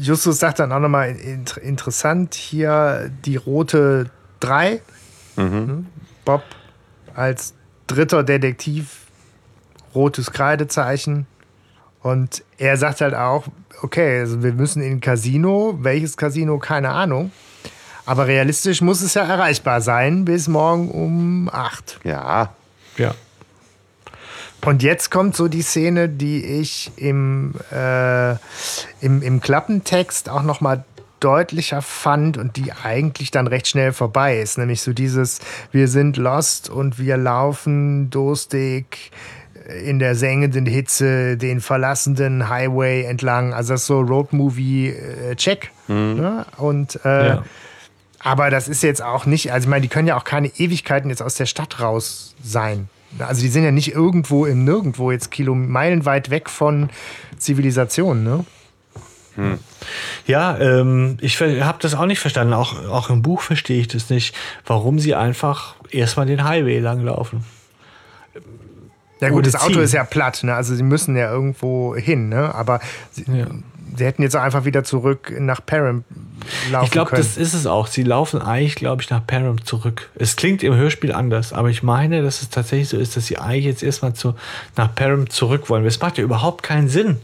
Justus 0.00 0.38
sagt 0.38 0.58
dann 0.58 0.72
auch 0.72 0.78
nochmal 0.78 1.10
in, 1.10 1.44
interessant 1.62 2.34
hier 2.34 3.10
die 3.24 3.36
rote 3.36 4.10
3. 4.40 4.80
Mhm. 5.36 5.86
Bob 6.24 6.42
als 7.14 7.54
dritter 7.86 8.22
Detektiv, 8.22 9.06
rotes 9.94 10.32
Kreidezeichen. 10.32 11.26
Und 12.02 12.42
er 12.56 12.76
sagt 12.76 13.02
halt 13.02 13.14
auch, 13.14 13.46
okay, 13.82 14.20
also 14.20 14.42
wir 14.42 14.52
müssen 14.52 14.82
in 14.82 14.92
ein 14.92 15.00
Casino. 15.00 15.78
Welches 15.80 16.16
Casino? 16.16 16.58
Keine 16.58 16.90
Ahnung. 16.90 17.32
Aber 18.06 18.26
realistisch 18.26 18.80
muss 18.80 19.02
es 19.02 19.14
ja 19.14 19.22
erreichbar 19.22 19.80
sein 19.80 20.24
bis 20.24 20.48
morgen 20.48 20.90
um 20.90 21.50
8. 21.52 22.00
Ja. 22.04 22.52
Ja. 22.96 23.14
Und 24.64 24.82
jetzt 24.82 25.10
kommt 25.10 25.36
so 25.36 25.48
die 25.48 25.62
Szene, 25.62 26.08
die 26.08 26.44
ich 26.44 26.92
im, 26.96 27.54
äh, 27.72 28.32
im, 29.00 29.22
im 29.22 29.40
Klappentext 29.40 30.28
auch 30.28 30.42
noch 30.42 30.60
mal 30.60 30.84
deutlicher 31.20 31.82
fand 31.82 32.36
und 32.38 32.56
die 32.56 32.72
eigentlich 32.72 33.30
dann 33.30 33.46
recht 33.46 33.68
schnell 33.68 33.92
vorbei 33.92 34.40
ist. 34.40 34.58
Nämlich 34.58 34.82
so 34.82 34.92
dieses, 34.92 35.40
wir 35.72 35.88
sind 35.88 36.16
lost 36.16 36.68
und 36.68 36.98
wir 36.98 37.16
laufen 37.16 38.10
durstig 38.10 39.10
in 39.84 39.98
der 39.98 40.14
sengenden 40.14 40.66
Hitze 40.66 41.36
den 41.36 41.60
verlassenen 41.60 42.48
Highway 42.48 43.04
entlang. 43.04 43.54
Also 43.54 43.74
das 43.74 43.82
ist 43.82 43.86
so 43.86 44.00
Roadmovie-Check. 44.00 45.70
Äh, 45.88 45.92
mhm. 45.92 46.20
ne? 46.20 46.46
Und 46.56 46.98
äh, 47.04 47.28
ja. 47.28 47.44
Aber 48.22 48.50
das 48.50 48.68
ist 48.68 48.82
jetzt 48.82 49.02
auch 49.02 49.26
nicht, 49.26 49.52
also 49.52 49.64
ich 49.64 49.70
meine, 49.70 49.82
die 49.82 49.88
können 49.88 50.06
ja 50.06 50.16
auch 50.16 50.24
keine 50.24 50.48
Ewigkeiten 50.48 51.10
jetzt 51.10 51.22
aus 51.22 51.34
der 51.34 51.46
Stadt 51.46 51.80
raus 51.80 52.34
sein. 52.42 52.88
Also 53.18 53.42
die 53.42 53.48
sind 53.48 53.64
ja 53.64 53.72
nicht 53.72 53.92
irgendwo 53.92 54.46
im 54.46 54.64
Nirgendwo 54.64 55.10
jetzt 55.10 55.30
kilomeilweit 55.30 56.30
weg 56.30 56.48
von 56.48 56.90
Zivilisation, 57.38 58.22
ne? 58.22 58.44
Hm. 59.36 59.58
Ja, 60.26 60.58
ähm, 60.58 61.16
ich 61.20 61.40
habe 61.40 61.78
das 61.80 61.94
auch 61.94 62.06
nicht 62.06 62.20
verstanden. 62.20 62.52
Auch, 62.52 62.86
auch 62.88 63.10
im 63.10 63.22
Buch 63.22 63.40
verstehe 63.40 63.80
ich 63.80 63.88
das 63.88 64.10
nicht, 64.10 64.34
warum 64.66 64.98
sie 64.98 65.14
einfach 65.14 65.76
erstmal 65.90 66.26
den 66.26 66.44
Highway 66.44 66.78
langlaufen. 66.78 67.44
Ja 69.20 69.28
gut, 69.30 69.46
das 69.46 69.54
Auto 69.54 69.80
ist 69.80 69.92
ja 69.92 70.04
platt, 70.04 70.42
ne? 70.44 70.54
Also 70.54 70.74
sie 70.74 70.82
müssen 70.82 71.16
ja 71.16 71.30
irgendwo 71.30 71.94
hin, 71.96 72.28
ne? 72.28 72.54
Aber 72.54 72.80
sie, 73.12 73.24
ja 73.26 73.46
sie 73.96 74.04
hätten 74.04 74.22
jetzt 74.22 74.36
einfach 74.36 74.64
wieder 74.64 74.84
zurück 74.84 75.32
nach 75.38 75.64
Param 75.64 76.04
laufen 76.70 76.84
Ich 76.84 76.90
glaube, 76.90 77.16
das 77.16 77.36
ist 77.36 77.54
es 77.54 77.66
auch. 77.66 77.86
Sie 77.86 78.02
laufen 78.02 78.40
eigentlich, 78.40 78.74
glaube 78.74 79.02
ich, 79.02 79.10
nach 79.10 79.26
Param 79.26 79.64
zurück. 79.64 80.10
Es 80.14 80.36
klingt 80.36 80.62
im 80.62 80.74
Hörspiel 80.74 81.12
anders, 81.12 81.52
aber 81.52 81.70
ich 81.70 81.82
meine, 81.82 82.22
dass 82.22 82.42
es 82.42 82.50
tatsächlich 82.50 82.88
so 82.88 82.96
ist, 82.96 83.16
dass 83.16 83.26
sie 83.26 83.38
eigentlich 83.38 83.66
jetzt 83.66 83.82
erstmal 83.82 84.14
zu, 84.14 84.34
nach 84.76 84.94
Param 84.94 85.28
zurück 85.30 85.68
wollen. 85.68 85.84
Es 85.86 86.00
macht 86.00 86.18
ja 86.18 86.24
überhaupt 86.24 86.62
keinen 86.62 86.88
Sinn, 86.88 87.18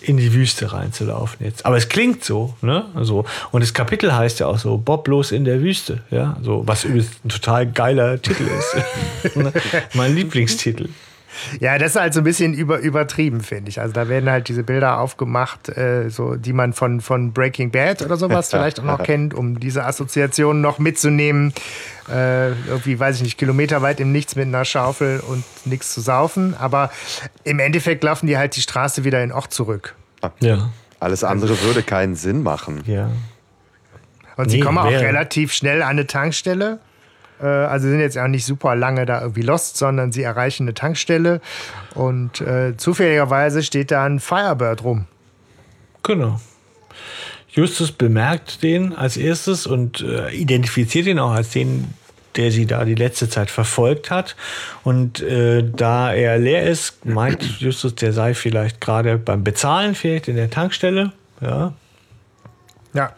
in 0.00 0.16
die 0.16 0.32
Wüste 0.32 0.72
reinzulaufen 0.72 1.44
jetzt. 1.44 1.66
Aber 1.66 1.76
es 1.76 1.88
klingt 1.88 2.24
so, 2.24 2.54
ne? 2.62 2.86
So. 3.02 3.24
Und 3.50 3.62
das 3.62 3.74
Kapitel 3.74 4.14
heißt 4.14 4.40
ja 4.40 4.46
auch 4.46 4.58
so, 4.58 4.78
Bob 4.78 5.04
bloß 5.04 5.32
in 5.32 5.44
der 5.44 5.60
Wüste, 5.60 6.02
ja? 6.10 6.36
So, 6.42 6.66
was 6.66 6.84
übrigens 6.84 7.10
ein 7.24 7.28
total 7.28 7.66
geiler 7.66 8.20
Titel 8.20 8.44
ist. 8.44 9.34
mein 9.94 10.14
Lieblingstitel. 10.14 10.88
Ja, 11.60 11.78
das 11.78 11.92
ist 11.92 12.00
halt 12.00 12.14
so 12.14 12.20
ein 12.20 12.24
bisschen 12.24 12.54
über, 12.54 12.78
übertrieben, 12.78 13.40
finde 13.40 13.70
ich. 13.70 13.80
Also 13.80 13.92
da 13.92 14.08
werden 14.08 14.30
halt 14.30 14.48
diese 14.48 14.62
Bilder 14.62 15.00
aufgemacht, 15.00 15.68
äh, 15.68 16.08
so, 16.08 16.36
die 16.36 16.52
man 16.52 16.72
von, 16.72 17.00
von 17.00 17.32
Breaking 17.32 17.70
Bad 17.70 18.02
oder 18.02 18.16
sowas 18.16 18.48
vielleicht 18.50 18.80
auch 18.80 18.84
noch 18.84 19.02
kennt, 19.02 19.34
um 19.34 19.60
diese 19.60 19.84
Assoziationen 19.84 20.60
noch 20.62 20.78
mitzunehmen. 20.78 21.52
Äh, 22.08 22.50
irgendwie, 22.68 22.98
weiß 22.98 23.16
ich 23.16 23.22
nicht, 23.22 23.38
kilometerweit 23.38 24.00
im 24.00 24.12
Nichts 24.12 24.36
mit 24.36 24.46
einer 24.46 24.64
Schaufel 24.64 25.20
und 25.20 25.44
nichts 25.64 25.94
zu 25.94 26.00
saufen. 26.00 26.54
Aber 26.58 26.90
im 27.44 27.58
Endeffekt 27.58 28.02
laufen 28.02 28.26
die 28.26 28.36
halt 28.36 28.56
die 28.56 28.62
Straße 28.62 29.04
wieder 29.04 29.22
in 29.22 29.32
Ort 29.32 29.52
zurück. 29.52 29.94
Ja. 30.40 30.70
Alles 30.98 31.24
andere 31.24 31.60
würde 31.62 31.82
keinen 31.82 32.14
Sinn 32.14 32.42
machen. 32.42 32.82
Ja. 32.86 33.10
Und 34.36 34.50
sie 34.50 34.58
nee, 34.58 34.62
kommen 34.62 34.78
auch 34.78 34.90
relativ 34.90 35.52
schnell 35.52 35.82
an 35.82 35.90
eine 35.90 36.06
Tankstelle. 36.06 36.80
Äh, 37.42 37.46
also 37.46 37.88
sind 37.88 38.00
jetzt 38.00 38.18
auch 38.18 38.28
nicht 38.28 38.44
super 38.44 38.74
lange 38.74 39.06
da 39.06 39.20
irgendwie 39.20 39.42
lost, 39.42 39.76
sondern 39.76 40.12
sie 40.12 40.22
erreichen 40.22 40.64
eine 40.64 40.74
Tankstelle 40.74 41.40
und 41.94 42.40
äh, 42.40 42.76
zufälligerweise 42.76 43.62
steht 43.62 43.90
da 43.90 44.04
ein 44.04 44.20
Firebird 44.20 44.84
rum. 44.84 45.06
Genau. 46.02 46.40
Justus 47.52 47.90
bemerkt 47.92 48.62
den 48.62 48.94
als 48.94 49.16
erstes 49.16 49.66
und 49.66 50.00
äh, 50.02 50.30
identifiziert 50.30 51.06
ihn 51.06 51.18
auch 51.18 51.32
als 51.32 51.50
den, 51.50 51.94
der 52.36 52.52
sie 52.52 52.64
da 52.66 52.84
die 52.84 52.94
letzte 52.94 53.28
Zeit 53.28 53.50
verfolgt 53.50 54.10
hat. 54.10 54.36
Und 54.84 55.20
äh, 55.20 55.64
da 55.64 56.12
er 56.12 56.38
leer 56.38 56.64
ist, 56.64 57.04
meint 57.04 57.42
Justus, 57.60 57.96
der 57.96 58.12
sei 58.12 58.34
vielleicht 58.34 58.80
gerade 58.80 59.18
beim 59.18 59.42
Bezahlen, 59.42 59.94
vielleicht 59.96 60.28
in 60.28 60.36
der 60.36 60.50
Tankstelle. 60.50 61.12
Ja. 61.40 61.72
Ja. 62.92 63.12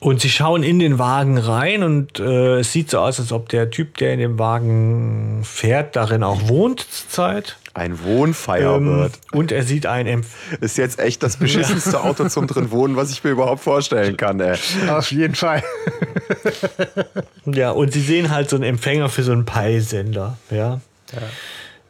Und 0.00 0.22
sie 0.22 0.30
schauen 0.30 0.62
in 0.62 0.78
den 0.78 0.98
Wagen 0.98 1.36
rein 1.36 1.82
und 1.82 2.18
äh, 2.20 2.60
es 2.60 2.72
sieht 2.72 2.90
so 2.90 3.00
aus, 3.00 3.20
als 3.20 3.32
ob 3.32 3.50
der 3.50 3.68
Typ, 3.68 3.98
der 3.98 4.14
in 4.14 4.18
dem 4.18 4.38
Wagen 4.38 5.42
fährt, 5.44 5.94
darin 5.94 6.22
auch 6.22 6.48
wohnt 6.48 6.80
zurzeit. 6.80 7.58
Ein 7.74 8.02
Wohnfeierbird. 8.02 9.12
Ähm, 9.32 9.38
und 9.38 9.52
er 9.52 9.62
sieht 9.62 9.84
ein 9.84 10.06
Empf 10.06 10.28
Ist 10.62 10.78
jetzt 10.78 10.98
echt 10.98 11.22
das 11.22 11.36
beschissenste 11.38 12.02
Auto 12.02 12.28
zum 12.30 12.46
drin 12.46 12.70
wohnen, 12.70 12.96
was 12.96 13.10
ich 13.12 13.22
mir 13.22 13.30
überhaupt 13.30 13.62
vorstellen 13.62 14.16
kann, 14.16 14.40
ey. 14.40 14.56
Auf 14.88 15.12
jeden 15.12 15.34
Fall. 15.34 15.62
ja, 17.44 17.70
und 17.70 17.92
sie 17.92 18.00
sehen 18.00 18.30
halt 18.30 18.48
so 18.48 18.56
einen 18.56 18.64
Empfänger 18.64 19.10
für 19.10 19.22
so 19.22 19.32
einen 19.32 19.44
Peilsender, 19.44 20.38
ja. 20.50 20.80
ja. 21.12 21.20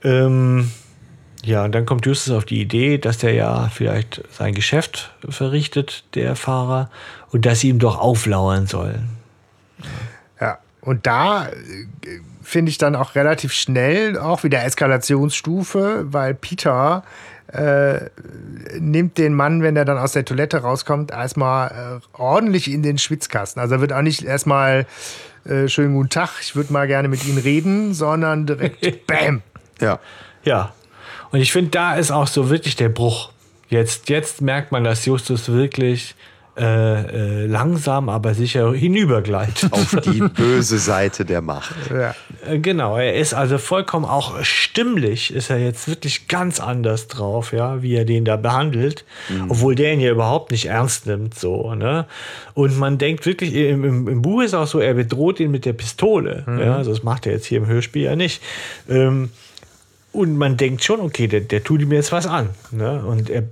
Ähm, 0.03 0.73
ja, 1.43 1.65
und 1.65 1.73
dann 1.75 1.87
kommt 1.87 2.07
Justus 2.07 2.35
auf 2.35 2.45
die 2.45 2.61
Idee, 2.61 2.99
dass 2.99 3.19
der 3.19 3.33
ja 3.33 3.71
vielleicht 3.73 4.23
sein 4.31 4.55
Geschäft 4.55 5.13
verrichtet, 5.29 6.05
der 6.15 6.37
Fahrer, 6.37 6.91
und 7.31 7.47
dass 7.47 7.61
sie 7.61 7.69
ihm 7.69 7.79
doch 7.79 7.99
auflauern 7.99 8.67
sollen. 8.67 9.09
Ja, 10.41 10.59
und 10.83 11.07
da 11.07 11.47
äh, 11.47 11.53
finde 12.43 12.71
ich 12.71 12.79
dann 12.79 12.95
auch 12.95 13.15
relativ 13.15 13.53
schnell 13.53 14.19
auch 14.19 14.45
wieder 14.45 14.65
Eskalationsstufe, 14.65 16.07
weil 16.13 16.35
Peter 16.35 17.05
äh, 17.53 18.11
nimmt 18.79 19.17
den 19.17 19.35
Mann, 19.35 19.63
wenn 19.63 19.77
er 19.77 19.85
dann 19.85 19.99
aus 19.99 20.13
der 20.13 20.25
Toilette 20.25 20.59
rauskommt, 20.59 21.11
erstmal 21.11 22.01
äh, 22.03 22.19
ordentlich 22.19 22.71
in 22.71 22.83
den 22.83 22.99
Schwitzkasten. 22.99 23.61
Also 23.63 23.77
er 23.77 23.81
wird 23.81 23.93
auch 23.93 24.03
nicht 24.03 24.23
erstmal 24.23 24.87
äh, 25.45 25.69
schönen 25.69 25.95
guten 25.95 26.11
Tag, 26.11 26.31
ich 26.43 26.55
würde 26.55 26.73
mal 26.73 26.87
gerne 26.87 27.09
mit 27.09 27.27
Ihnen 27.27 27.39
reden, 27.39 27.95
sondern 27.95 28.47
direkt 28.47 29.07
Bäm. 29.07 29.43
Ja. 29.81 29.99
Ja, 30.45 30.73
und 31.33 31.41
ich 31.41 31.53
finde, 31.53 31.71
da 31.71 31.95
ist 31.95 32.11
auch 32.11 32.27
so 32.27 32.51
wirklich 32.51 32.77
der 32.77 32.89
Bruch. 32.89 33.31
Jetzt, 33.69 34.09
jetzt 34.09 34.41
merkt 34.41 34.73
man, 34.73 34.85
dass 34.85 35.07
Justus 35.07 35.49
wirklich 35.49 36.17
äh, 36.61 37.45
äh, 37.45 37.47
langsam, 37.47 38.09
aber 38.09 38.35
sicher 38.35 38.75
hinübergleitet. 38.75 39.73
Auf 39.73 39.97
die 40.05 40.21
böse 40.37 40.79
Seite 40.79 41.25
der 41.25 41.41
Macht. 41.41 41.75
Ja. 41.91 42.15
Äh, 42.47 42.59
genau, 42.59 42.97
er 42.97 43.15
ist 43.15 43.33
also 43.33 43.57
vollkommen 43.57 44.05
auch 44.05 44.43
stimmlich, 44.43 45.33
ist 45.33 45.49
er 45.49 45.59
jetzt 45.59 45.89
wirklich 45.89 46.27
ganz 46.27 46.59
anders 46.59 47.07
drauf, 47.07 47.53
ja, 47.53 47.83
wie 47.83 47.95
er 47.95 48.05
den 48.05 48.25
da 48.25 48.37
behandelt, 48.37 49.05
mhm. 49.29 49.51
obwohl 49.53 49.77
der 49.77 49.95
ihn 49.95 50.01
ja 50.01 50.11
überhaupt 50.11 50.51
nicht 50.51 50.67
ernst 50.67 51.07
nimmt, 51.07 51.39
so, 51.39 51.75
ne? 51.75 52.07
Und 52.55 52.77
man 52.79 52.99
denkt 52.99 53.25
wirklich, 53.27 53.55
im, 53.55 53.85
im, 53.85 54.09
im 54.09 54.21
Buch 54.21 54.43
ist 54.43 54.53
auch 54.53 54.67
so, 54.67 54.81
er 54.81 54.95
bedroht 54.95 55.39
ihn 55.39 55.53
mit 55.53 55.65
der 55.65 55.73
Pistole, 55.73 56.43
mhm. 56.47 56.61
ja, 56.61 56.77
also 56.77 56.91
das 56.91 57.05
macht 57.05 57.27
er 57.27 57.33
jetzt 57.33 57.47
hier 57.47 57.59
im 57.59 57.69
Hörspiel 57.69 58.03
ja 58.03 58.17
nicht. 58.17 58.43
Ähm, 58.89 59.31
und 60.13 60.37
man 60.37 60.57
denkt 60.57 60.85
schon, 60.85 61.01
okay, 61.01 61.27
der, 61.27 61.41
der 61.41 61.63
tut 61.63 61.81
ihm 61.81 61.93
jetzt 61.93 62.13
was 62.13 62.27
an. 62.27 62.51
Ne? 62.71 63.05
Und, 63.05 63.31
er, 63.31 63.45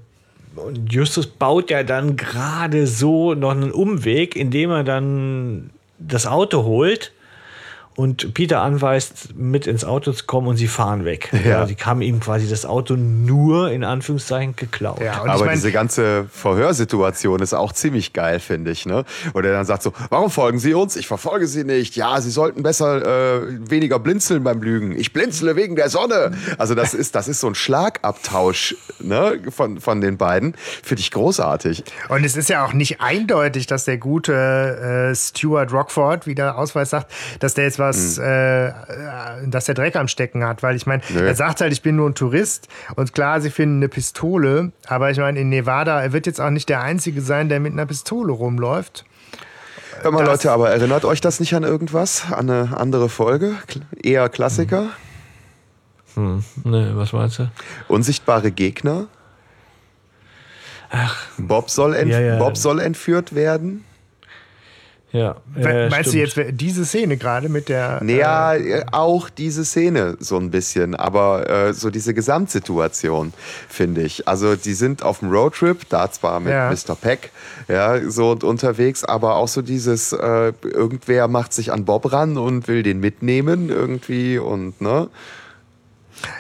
und 0.57 0.93
Justus 0.93 1.27
baut 1.27 1.71
ja 1.71 1.83
dann 1.83 2.17
gerade 2.17 2.87
so 2.87 3.35
noch 3.35 3.53
einen 3.53 3.71
Umweg, 3.71 4.37
indem 4.37 4.71
er 4.71 4.85
dann 4.85 5.71
das 5.99 6.27
Auto 6.27 6.65
holt 6.65 7.13
und 7.99 8.33
Peter 8.33 8.61
anweist, 8.63 9.37
mit 9.37 9.67
ins 9.67 9.85
Auto 9.85 10.13
zu 10.13 10.25
kommen 10.25 10.47
und 10.47 10.57
sie 10.57 10.69
fahren 10.69 11.05
weg. 11.05 11.31
Ja. 11.45 11.67
sie 11.67 11.75
haben 11.75 12.01
ihm 12.01 12.21
quasi 12.21 12.49
das 12.49 12.65
Auto 12.65 12.95
nur 12.95 13.73
in 13.73 13.83
Anführungszeichen 13.83 14.55
geklaut. 14.55 15.01
Ja, 15.01 15.25
Aber 15.25 15.47
mein, 15.47 15.57
diese 15.57 15.73
ganze 15.73 16.27
Verhörsituation 16.31 17.41
ist 17.41 17.55
auch 17.55 17.73
ziemlich 17.73 18.13
geil, 18.13 18.39
finde 18.39 18.71
ich. 18.71 18.87
Ne? 18.87 19.05
Wo 19.33 19.41
der 19.41 19.53
dann 19.53 19.67
sagt 19.67 19.83
so, 19.83 19.93
warum 20.11 20.31
folgen 20.31 20.61
Sie 20.61 20.75
uns? 20.75 20.95
Ich 20.95 21.09
verfolge 21.09 21.49
Sie 21.49 21.65
nicht. 21.65 21.97
Ja, 21.97 22.21
Sie 22.21 22.31
sollten 22.31 22.63
besser 22.63 23.39
äh, 23.39 23.69
weniger 23.69 23.99
blinzeln 23.99 24.45
beim 24.45 24.63
Lügen. 24.63 24.97
Ich 24.97 25.13
blinzle 25.13 25.57
wegen 25.57 25.75
der 25.75 25.91
Sonne. 25.91 26.31
Also 26.57 26.77
das 26.77 26.95
ist, 26.95 27.17
das 27.17 27.27
ist 27.27 27.41
so 27.41 27.49
ein 27.49 27.57
Schlagabtausch 27.57 28.77
ne? 29.01 29.41
von, 29.51 29.81
von 29.81 30.01
den 30.01 30.19
beiden. 30.19 30.55
Finde 30.85 31.01
ich 31.01 31.11
großartig. 31.11 31.83
Und 32.11 32.23
es 32.23 32.37
ist 32.37 32.49
ja 32.49 32.65
auch 32.65 32.75
nicht 32.75 33.01
eindeutig, 33.01 33.67
dass 33.67 33.87
der 33.87 33.99
gute 33.99 35.11
äh, 35.11 35.17
Stuart 35.17 35.73
Rockford, 35.73 36.29
wie 36.29 36.37
der 36.37 36.59
Ausweis 36.59 36.91
sagt, 36.91 37.11
dass 37.41 37.55
der 37.55 37.65
jetzt 37.65 37.81
was 37.81 37.88
was, 37.89 38.19
mhm. 38.19 38.25
äh, 38.25 38.73
dass 39.49 39.67
der 39.67 39.75
Dreck 39.75 39.97
am 39.97 40.09
Stecken 40.09 40.45
hat, 40.45 40.63
weil 40.63 40.77
ich 40.77 40.87
meine, 40.87 41.03
er 41.15 41.35
sagt 41.35 41.61
halt, 41.61 41.73
ich 41.73 41.83
bin 41.83 41.97
nur 41.97 42.09
ein 42.09 42.15
Tourist 42.15 42.69
und 42.97 43.13
klar, 43.13 43.41
sie 43.41 43.51
finden 43.51 43.77
eine 43.77 43.89
Pistole, 43.89 44.73
aber 44.87 45.11
ich 45.11 45.19
meine, 45.19 45.41
in 45.41 45.49
Nevada, 45.49 46.01
er 46.01 46.13
wird 46.13 46.27
jetzt 46.27 46.41
auch 46.41 46.51
nicht 46.51 46.69
der 46.69 46.83
Einzige 46.83 47.21
sein, 47.21 47.49
der 47.49 47.61
mit 47.61 47.73
einer 47.73 47.87
Pistole 47.87 48.33
rumläuft. 48.33 49.05
Hör 50.03 50.13
mal, 50.13 50.21
das, 50.21 50.45
Leute, 50.45 50.53
aber 50.53 50.71
erinnert 50.71 51.05
euch 51.05 51.21
das 51.21 51.41
nicht 51.41 51.55
an 51.55 51.65
irgendwas? 51.65 52.31
An 52.31 52.49
eine 52.49 52.77
andere 52.77 53.09
Folge? 53.09 53.55
Eher 54.01 54.29
Klassiker? 54.29 54.91
Hm. 56.15 56.45
Nee, 56.65 56.91
was 56.93 57.13
meinst 57.13 57.41
du? 57.41 57.51
Unsichtbare 57.89 58.51
Gegner? 58.53 59.07
Bob, 61.37 61.71
soll 61.71 61.95
Ja, 61.95 62.21
ja. 62.21 62.39
Bob 62.39 62.57
soll 62.57 62.81
entführt 62.81 63.35
werden. 63.35 63.85
Ja, 65.11 65.37
We- 65.55 65.69
äh, 65.69 65.89
Meinst 65.89 66.11
stimmt. 66.11 66.37
du 66.37 66.43
jetzt 66.43 66.61
diese 66.61 66.85
Szene 66.85 67.17
gerade 67.17 67.49
mit 67.49 67.71
der. 67.71 68.01
Naja, 68.05 68.53
äh, 68.55 68.81
äh, 68.81 68.85
auch 68.93 69.31
diese 69.31 69.65
Szene 69.65 70.17
so 70.21 70.37
ein 70.37 70.51
bisschen, 70.51 70.95
aber 70.95 71.49
äh, 71.49 71.73
so 71.73 71.89
diese 71.89 72.13
Gesamtsituation, 72.13 73.33
finde 73.71 74.03
ich. 74.03 74.29
Also 74.29 74.55
die 74.55 74.75
sind 74.75 75.03
auf 75.03 75.21
dem 75.21 75.31
Roadtrip, 75.31 75.89
da 75.89 76.11
zwar 76.11 76.41
mit 76.41 76.53
Ja. 76.53 76.71
Mr. 76.71 76.95
Peck, 76.95 77.31
ja, 77.69 77.99
so 78.11 78.31
und 78.33 78.45
unterwegs, 78.45 79.03
aber 79.05 79.37
auch 79.37 79.49
so 79.49 79.63
dieses, 79.63 80.13
äh, 80.13 80.53
irgendwer 80.63 81.27
macht 81.29 81.55
sich 81.55 81.73
an 81.73 81.87
Bob 81.87 82.13
ran 82.13 82.37
und 82.37 82.69
will 82.69 82.83
den 82.83 83.01
mitnehmen 83.01 83.71
irgendwie 83.71 84.39
und 84.39 84.79
ne. 84.83 85.09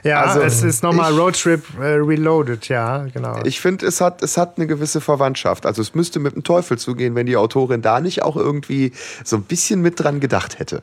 Ja, 0.04 0.22
also, 0.22 0.40
es 0.40 0.62
ist 0.62 0.82
nochmal 0.82 1.12
Roadtrip 1.12 1.62
äh, 1.80 1.84
Reloaded, 1.94 2.68
ja, 2.68 3.06
genau. 3.12 3.40
Ich 3.44 3.60
finde, 3.60 3.86
es 3.86 4.00
hat, 4.00 4.22
es 4.22 4.36
hat 4.36 4.54
eine 4.56 4.66
gewisse 4.66 5.00
Verwandtschaft. 5.00 5.66
Also 5.66 5.82
es 5.82 5.94
müsste 5.94 6.18
mit 6.18 6.34
dem 6.34 6.44
Teufel 6.44 6.78
zugehen, 6.78 7.14
wenn 7.14 7.26
die 7.26 7.36
Autorin 7.36 7.82
da 7.82 8.00
nicht 8.00 8.22
auch 8.22 8.36
irgendwie 8.36 8.92
so 9.24 9.36
ein 9.36 9.42
bisschen 9.42 9.80
mit 9.82 10.00
dran 10.00 10.20
gedacht 10.20 10.58
hätte. 10.58 10.82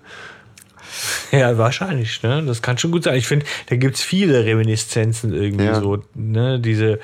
Ja, 1.31 1.57
wahrscheinlich, 1.57 2.23
ne? 2.23 2.41
Das 2.45 2.61
kann 2.61 2.77
schon 2.77 2.91
gut 2.91 3.03
sein. 3.03 3.15
Ich 3.15 3.27
finde, 3.27 3.45
da 3.67 3.75
gibt 3.75 3.95
es 3.97 4.01
viele 4.01 4.45
Reminiszenzen 4.45 5.33
irgendwie 5.33 5.65
Ja. 5.65 5.81
so, 5.81 5.97
ne? 6.13 6.59
Diese, 6.59 6.99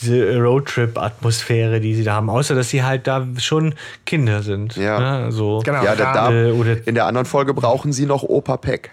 diese 0.00 0.36
Roadtrip-Atmosphäre, 0.36 1.80
die 1.80 1.94
sie 1.94 2.04
da 2.04 2.14
haben, 2.14 2.30
außer 2.30 2.54
dass 2.54 2.70
sie 2.70 2.84
halt 2.84 3.06
da 3.08 3.26
schon 3.38 3.74
Kinder 4.06 4.42
sind. 4.42 4.76
Ja. 4.76 5.24
Ne? 5.24 5.32
So. 5.32 5.60
Genau. 5.64 5.82
Ja, 5.82 5.96
da, 5.96 6.12
da, 6.12 6.32
Äh, 6.32 6.52
oder- 6.52 6.86
in 6.86 6.94
der 6.94 7.06
anderen 7.06 7.26
Folge 7.26 7.52
brauchen 7.54 7.92
sie 7.92 8.06
noch 8.06 8.22
Opa 8.22 8.56
Peck. 8.58 8.90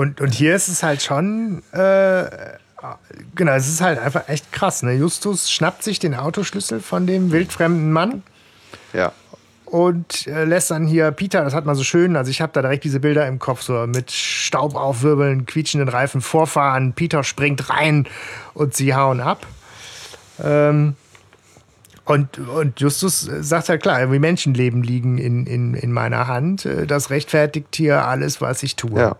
Und, 0.00 0.20
und 0.22 0.32
hier 0.32 0.54
ist 0.54 0.68
es 0.68 0.82
halt 0.82 1.02
schon, 1.02 1.62
äh, 1.72 2.24
genau, 3.34 3.52
es 3.52 3.68
ist 3.68 3.82
halt 3.82 3.98
einfach 3.98 4.28
echt 4.30 4.50
krass. 4.50 4.82
Ne? 4.82 4.94
Justus 4.94 5.50
schnappt 5.50 5.82
sich 5.82 5.98
den 5.98 6.14
Autoschlüssel 6.14 6.80
von 6.80 7.06
dem 7.06 7.32
wildfremden 7.32 7.92
Mann 7.92 8.22
Ja. 8.94 9.12
und 9.66 10.26
äh, 10.26 10.44
lässt 10.44 10.70
dann 10.70 10.86
hier 10.86 11.10
Peter, 11.10 11.44
das 11.44 11.52
hat 11.52 11.66
man 11.66 11.74
so 11.74 11.84
schön, 11.84 12.16
also 12.16 12.30
ich 12.30 12.40
habe 12.40 12.50
da 12.54 12.62
direkt 12.62 12.84
diese 12.84 12.98
Bilder 12.98 13.26
im 13.26 13.38
Kopf, 13.38 13.60
so 13.60 13.86
mit 13.86 14.10
Staub 14.10 14.74
aufwirbeln, 14.74 15.44
quietschenden 15.44 15.90
Reifen 15.90 16.22
vorfahren, 16.22 16.94
Peter 16.94 17.22
springt 17.22 17.68
rein 17.68 18.06
und 18.54 18.74
sie 18.74 18.94
hauen 18.94 19.20
ab. 19.20 19.46
Ähm, 20.42 20.94
und, 22.06 22.38
und 22.38 22.80
Justus 22.80 23.28
sagt 23.40 23.68
halt 23.68 23.82
klar, 23.82 24.00
irgendwie 24.00 24.18
Menschenleben 24.18 24.82
liegen 24.82 25.18
in, 25.18 25.46
in, 25.46 25.74
in 25.74 25.92
meiner 25.92 26.26
Hand. 26.26 26.64
Äh, 26.64 26.86
Das 26.86 27.10
rechtfertigt 27.10 27.76
hier 27.76 28.06
alles, 28.06 28.40
was 28.40 28.62
ich 28.62 28.76
tue. 28.76 28.98
Ja. 28.98 29.16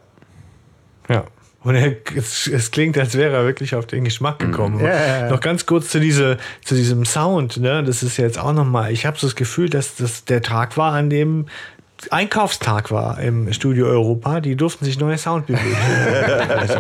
Ja. 1.11 1.24
Und 1.62 1.74
er, 1.74 1.95
es, 2.16 2.47
es 2.47 2.70
klingt, 2.70 2.97
als 2.97 3.16
wäre 3.19 3.37
er 3.37 3.45
wirklich 3.45 3.74
auf 3.74 3.85
den 3.87 4.05
Geschmack 4.05 4.39
gekommen. 4.39 4.82
Ja. 4.82 5.28
Noch 5.28 5.41
ganz 5.41 5.66
kurz 5.66 5.91
zu, 5.91 6.01
diese, 6.01 6.39
zu 6.65 6.74
diesem 6.74 7.05
Sound. 7.05 7.59
Ne? 7.59 7.85
Das 7.85 8.03
ist 8.03 8.16
jetzt 8.16 8.39
auch 8.39 8.55
nochmal, 8.55 8.93
ich 8.93 9.05
habe 9.05 9.19
so 9.19 9.27
das 9.27 9.37
Gefühl, 9.37 9.69
dass 9.69 9.97
das 9.97 10.24
der 10.24 10.41
Tag 10.41 10.78
war, 10.78 10.95
an 10.95 11.11
dem 11.11 11.47
Einkaufstag 12.11 12.91
war 12.91 13.20
im 13.20 13.53
Studio 13.53 13.87
Europa. 13.89 14.41
Die 14.41 14.57
durften 14.57 14.87
sich 14.87 14.99
neue 14.99 15.19
Soundbibliotheken 15.19 16.51
also, 16.59 16.74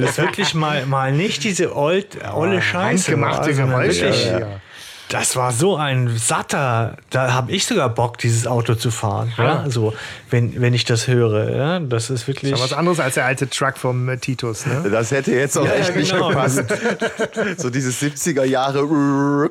das 0.00 0.18
wirklich 0.18 0.54
mal, 0.54 0.86
mal 0.86 1.10
nicht 1.12 1.42
diese 1.42 1.74
old, 1.76 2.18
olle 2.32 2.62
Scheiße 2.62 3.20
war, 3.20 3.30
Handgemachte 3.38 3.54
sondern 3.54 3.80
Geräusche. 3.80 4.02
wirklich- 4.02 4.26
Ja. 4.26 4.60
Das 5.08 5.36
war 5.36 5.52
so 5.52 5.76
ein 5.76 6.16
satter, 6.16 6.96
da 7.10 7.32
habe 7.34 7.52
ich 7.52 7.66
sogar 7.66 7.88
Bock, 7.88 8.18
dieses 8.18 8.46
Auto 8.46 8.74
zu 8.74 8.90
fahren. 8.90 9.32
Ja? 9.36 9.60
Also, 9.60 9.92
wenn, 10.30 10.60
wenn 10.60 10.72
ich 10.74 10.84
das 10.84 11.06
höre, 11.06 11.50
ja? 11.54 11.80
das 11.80 12.10
ist 12.10 12.26
wirklich. 12.26 12.52
Das 12.52 12.60
ist 12.60 12.70
was 12.70 12.78
anderes 12.78 12.98
als 13.00 13.14
der 13.14 13.26
alte 13.26 13.48
Truck 13.48 13.76
vom 13.76 14.08
äh, 14.08 14.16
Titus. 14.16 14.64
Ne? 14.66 14.88
Das 14.90 15.10
hätte 15.10 15.32
jetzt 15.32 15.58
auch 15.58 15.66
Ja, 15.66 15.72
echt 15.72 15.90
ja, 15.90 15.96
nicht 15.96 16.12
genau. 16.12 16.28
gepasst. 16.28 16.64
so 17.58 17.70
dieses 17.70 18.00
70er 18.00 18.44
Jahre. 18.44 18.82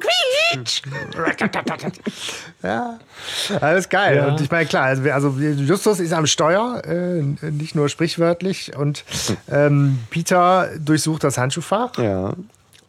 Ja, 2.63 2.99
alles 3.59 3.89
geil. 3.89 4.17
Ja. 4.17 4.27
Und 4.27 4.41
ich 4.41 4.51
meine, 4.51 4.65
klar, 4.67 4.85
also, 4.85 5.09
also 5.09 5.29
Justus 5.39 5.99
ist 5.99 6.13
am 6.13 6.27
Steuer, 6.27 6.81
äh, 6.85 7.21
nicht 7.49 7.75
nur 7.75 7.89
sprichwörtlich. 7.89 8.75
Und 8.75 9.03
ähm, 9.51 9.99
Peter 10.09 10.69
durchsucht 10.77 11.23
das 11.23 11.37
Handschuhfach 11.37 11.97
Ja. 11.97 12.33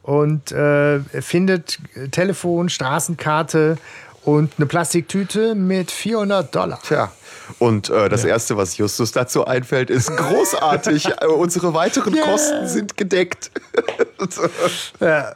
Und 0.03 0.53
äh, 0.53 1.01
findet 1.20 1.79
Telefon, 2.11 2.69
Straßenkarte 2.69 3.77
und 4.24 4.53
eine 4.57 4.66
Plastiktüte 4.66 5.55
mit 5.55 5.91
400 5.91 6.55
Dollar. 6.55 6.81
Tja. 6.83 7.12
Und 7.59 7.91
äh, 7.91 8.09
das 8.09 8.24
Erste, 8.24 8.57
was 8.57 8.77
Justus 8.77 9.12
dazu 9.12 9.45
einfällt, 9.45 9.91
ist 9.91 10.11
großartig. 10.16 11.09
Äh, 11.20 11.27
Unsere 11.27 11.74
weiteren 11.74 12.19
Kosten 12.20 12.69
sind 12.69 12.97
gedeckt. 12.97 13.51
Ja. 15.01 15.35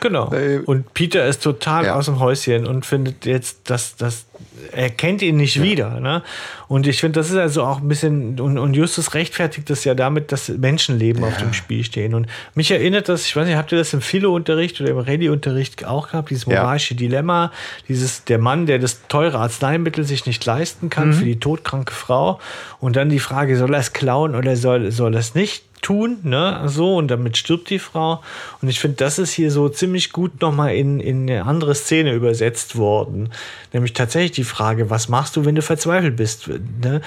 Genau. 0.00 0.32
Und 0.66 0.92
Peter 0.94 1.26
ist 1.26 1.42
total 1.42 1.86
ja. 1.86 1.94
aus 1.94 2.06
dem 2.06 2.20
Häuschen 2.20 2.66
und 2.66 2.84
findet 2.86 3.26
jetzt, 3.26 3.70
dass 3.70 3.96
das 3.96 4.26
er 4.72 4.90
kennt 4.90 5.22
ihn 5.22 5.36
nicht 5.36 5.62
wieder. 5.62 6.00
Ne? 6.00 6.22
Und 6.68 6.86
ich 6.86 7.00
finde, 7.00 7.20
das 7.20 7.30
ist 7.30 7.36
also 7.36 7.64
auch 7.64 7.80
ein 7.80 7.88
bisschen, 7.88 8.40
und, 8.40 8.58
und 8.58 8.74
Justus 8.74 9.14
rechtfertigt 9.14 9.70
das 9.70 9.84
ja 9.84 9.94
damit, 9.94 10.32
dass 10.32 10.48
Menschenleben 10.48 11.24
auf 11.24 11.36
dem 11.38 11.52
Spiel 11.52 11.84
stehen. 11.84 12.14
Und 12.14 12.26
mich 12.54 12.70
erinnert 12.70 13.08
das, 13.08 13.26
ich 13.26 13.36
weiß 13.36 13.46
nicht, 13.46 13.56
habt 13.56 13.72
ihr 13.72 13.78
das 13.78 13.92
im 13.92 14.00
Philo-Unterricht 14.00 14.80
oder 14.80 14.90
im 14.90 14.98
Rallye-Unterricht 14.98 15.84
auch 15.86 16.10
gehabt, 16.10 16.30
dieses 16.30 16.46
Ja. 16.46 16.62
moralische 16.62 16.94
Dilemma, 16.94 17.52
dieses, 17.88 18.24
der 18.24 18.38
Mann, 18.38 18.66
der 18.66 18.78
das 18.78 19.06
teure 19.08 19.38
Arzneimittel 19.38 20.04
sich 20.04 20.26
nicht 20.26 20.44
leisten 20.44 20.90
kann 20.90 21.12
für 21.12 21.24
die 21.24 21.38
todkranke 21.38 21.92
Frau. 21.92 22.40
Und 22.80 22.96
dann 22.96 23.08
die 23.08 23.20
Frage, 23.20 23.56
soll 23.56 23.74
er 23.74 23.80
es 23.80 23.92
klauen 23.92 24.34
oder 24.34 24.56
soll, 24.56 24.90
soll 24.90 25.14
er 25.14 25.20
es 25.20 25.34
nicht 25.34 25.64
tun, 25.86 26.18
ne, 26.24 26.62
so, 26.66 26.96
und 26.96 27.08
damit 27.12 27.36
stirbt 27.36 27.70
die 27.70 27.78
Frau. 27.78 28.20
Und 28.60 28.68
ich 28.68 28.80
finde, 28.80 28.96
das 28.96 29.20
ist 29.20 29.32
hier 29.32 29.52
so 29.52 29.68
ziemlich 29.68 30.10
gut 30.10 30.40
nochmal 30.40 30.74
in, 30.74 30.98
in 30.98 31.30
eine 31.30 31.44
andere 31.44 31.76
Szene 31.76 32.12
übersetzt 32.12 32.74
worden. 32.74 33.30
Nämlich 33.72 33.92
tatsächlich 33.92 34.32
die 34.32 34.42
Frage, 34.42 34.90
was 34.90 35.08
machst 35.08 35.36
du, 35.36 35.44
wenn 35.44 35.54
du 35.54 35.62
verzweifelt 35.62 36.16
bist? 36.16 36.50
Ne? 36.82 37.02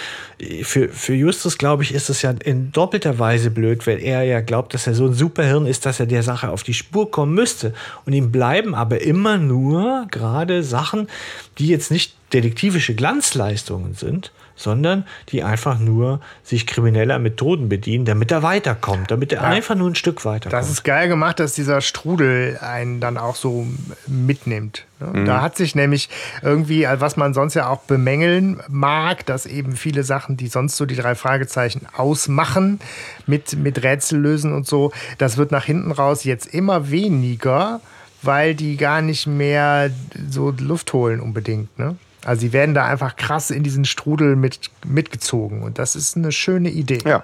Für, 0.63 0.87
für 0.87 1.13
Justus, 1.13 1.57
glaube 1.57 1.83
ich, 1.83 1.93
ist 1.93 2.09
es 2.09 2.21
ja 2.21 2.31
in 2.45 2.71
doppelter 2.71 3.19
Weise 3.19 3.51
blöd, 3.51 3.85
weil 3.85 4.01
er 4.01 4.23
ja 4.23 4.39
glaubt, 4.39 4.73
dass 4.73 4.87
er 4.87 4.93
so 4.93 5.07
ein 5.07 5.13
Superhirn 5.13 5.65
ist, 5.65 5.85
dass 5.85 5.99
er 5.99 6.05
der 6.05 6.23
Sache 6.23 6.47
auf 6.47 6.63
die 6.63 6.73
Spur 6.73 7.11
kommen 7.11 7.33
müsste. 7.33 7.73
Und 8.05 8.13
ihm 8.13 8.31
bleiben 8.31 8.75
aber 8.75 9.01
immer 9.01 9.37
nur 9.37 10.07
gerade 10.09 10.63
Sachen, 10.63 11.09
die 11.57 11.67
jetzt 11.67 11.91
nicht 11.91 12.15
detektivische 12.31 12.95
Glanzleistungen 12.95 13.93
sind, 13.95 14.31
sondern 14.59 15.05
die 15.29 15.41
einfach 15.41 15.79
nur 15.79 16.19
sich 16.43 16.67
krimineller 16.67 17.17
Methoden 17.17 17.69
bedienen, 17.69 18.03
damit 18.03 18.31
er 18.31 18.43
weiterkommt, 18.43 19.09
damit 19.09 19.31
er 19.31 19.43
einfach 19.43 19.75
nur 19.75 19.89
ein 19.89 19.95
Stück 19.95 20.25
weiterkommt. 20.25 20.53
Das 20.53 20.69
ist 20.69 20.83
geil 20.83 21.07
gemacht, 21.07 21.39
dass 21.39 21.53
dieser 21.53 21.79
Strudel 21.79 22.59
einen 22.61 22.99
dann 22.99 23.17
auch 23.17 23.35
so 23.35 23.65
mitnimmt. 24.05 24.85
ne? 24.99 25.23
Da 25.23 25.41
hat 25.41 25.55
sich 25.55 25.75
nämlich 25.75 26.09
irgendwie, 26.41 26.85
also 26.85 26.99
was 26.99 27.15
man 27.15 27.33
sonst 27.33 27.53
ja 27.53 27.69
auch 27.69 27.79
bemängeln 27.83 28.61
mag, 28.67 29.25
dass 29.25 29.45
eben 29.45 29.77
viele 29.77 30.03
Sachen, 30.03 30.35
die 30.35 30.47
sonst 30.47 30.75
so 30.75 30.85
die 30.85 30.97
drei 30.97 31.15
Fragezeichen 31.15 31.87
ausmachen, 31.95 32.81
mit, 33.25 33.57
mit 33.57 33.81
Rätsel 33.81 34.19
lösen 34.19 34.53
und 34.53 34.67
so, 34.67 34.91
das 35.17 35.37
wird 35.37 35.51
nach 35.51 35.63
hinten 35.63 35.91
raus 35.91 36.25
jetzt 36.25 36.53
immer 36.53 36.91
weniger, 36.91 37.79
weil 38.21 38.55
die 38.55 38.75
gar 38.75 39.01
nicht 39.01 39.25
mehr 39.25 39.89
so 40.29 40.53
Luft 40.59 40.91
holen 40.91 41.21
unbedingt. 41.21 41.79
Ne? 41.79 41.95
Also 42.25 42.41
sie 42.41 42.53
werden 42.53 42.75
da 42.75 42.85
einfach 42.85 43.15
krass 43.15 43.49
in 43.49 43.63
diesen 43.63 43.85
Strudel 43.85 44.35
mit, 44.35 44.69
mitgezogen 44.85 45.63
und 45.63 45.79
das 45.79 45.95
ist 45.95 46.17
eine 46.17 46.31
schöne 46.31 46.69
Idee. 46.69 46.99
Ja. 47.05 47.23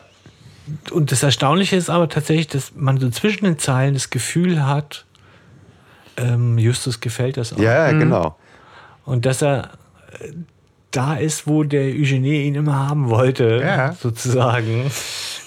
Und 0.91 1.11
das 1.11 1.21
Erstaunliche 1.21 1.75
ist 1.75 1.89
aber 1.89 2.09
tatsächlich, 2.09 2.47
dass 2.47 2.71
man 2.75 2.97
so 2.99 3.09
zwischen 3.09 3.45
den 3.45 3.59
Zeilen 3.59 3.93
das 3.93 4.09
Gefühl 4.09 4.65
hat, 4.65 5.05
ähm, 6.17 6.57
Justus 6.57 7.01
gefällt 7.01 7.37
das 7.37 7.53
auch. 7.53 7.57
Ja, 7.59 7.91
ja, 7.91 7.97
genau. 7.97 8.37
Und 9.03 9.25
dass 9.25 9.41
er 9.43 9.71
äh, 10.19 10.31
da 10.91 11.15
ist, 11.15 11.45
wo 11.45 11.63
der 11.63 11.83
Eugenie 11.83 12.43
ihn 12.47 12.55
immer 12.55 12.87
haben 12.87 13.09
wollte, 13.09 13.61
Ja. 13.63 13.91
sozusagen. 13.93 14.89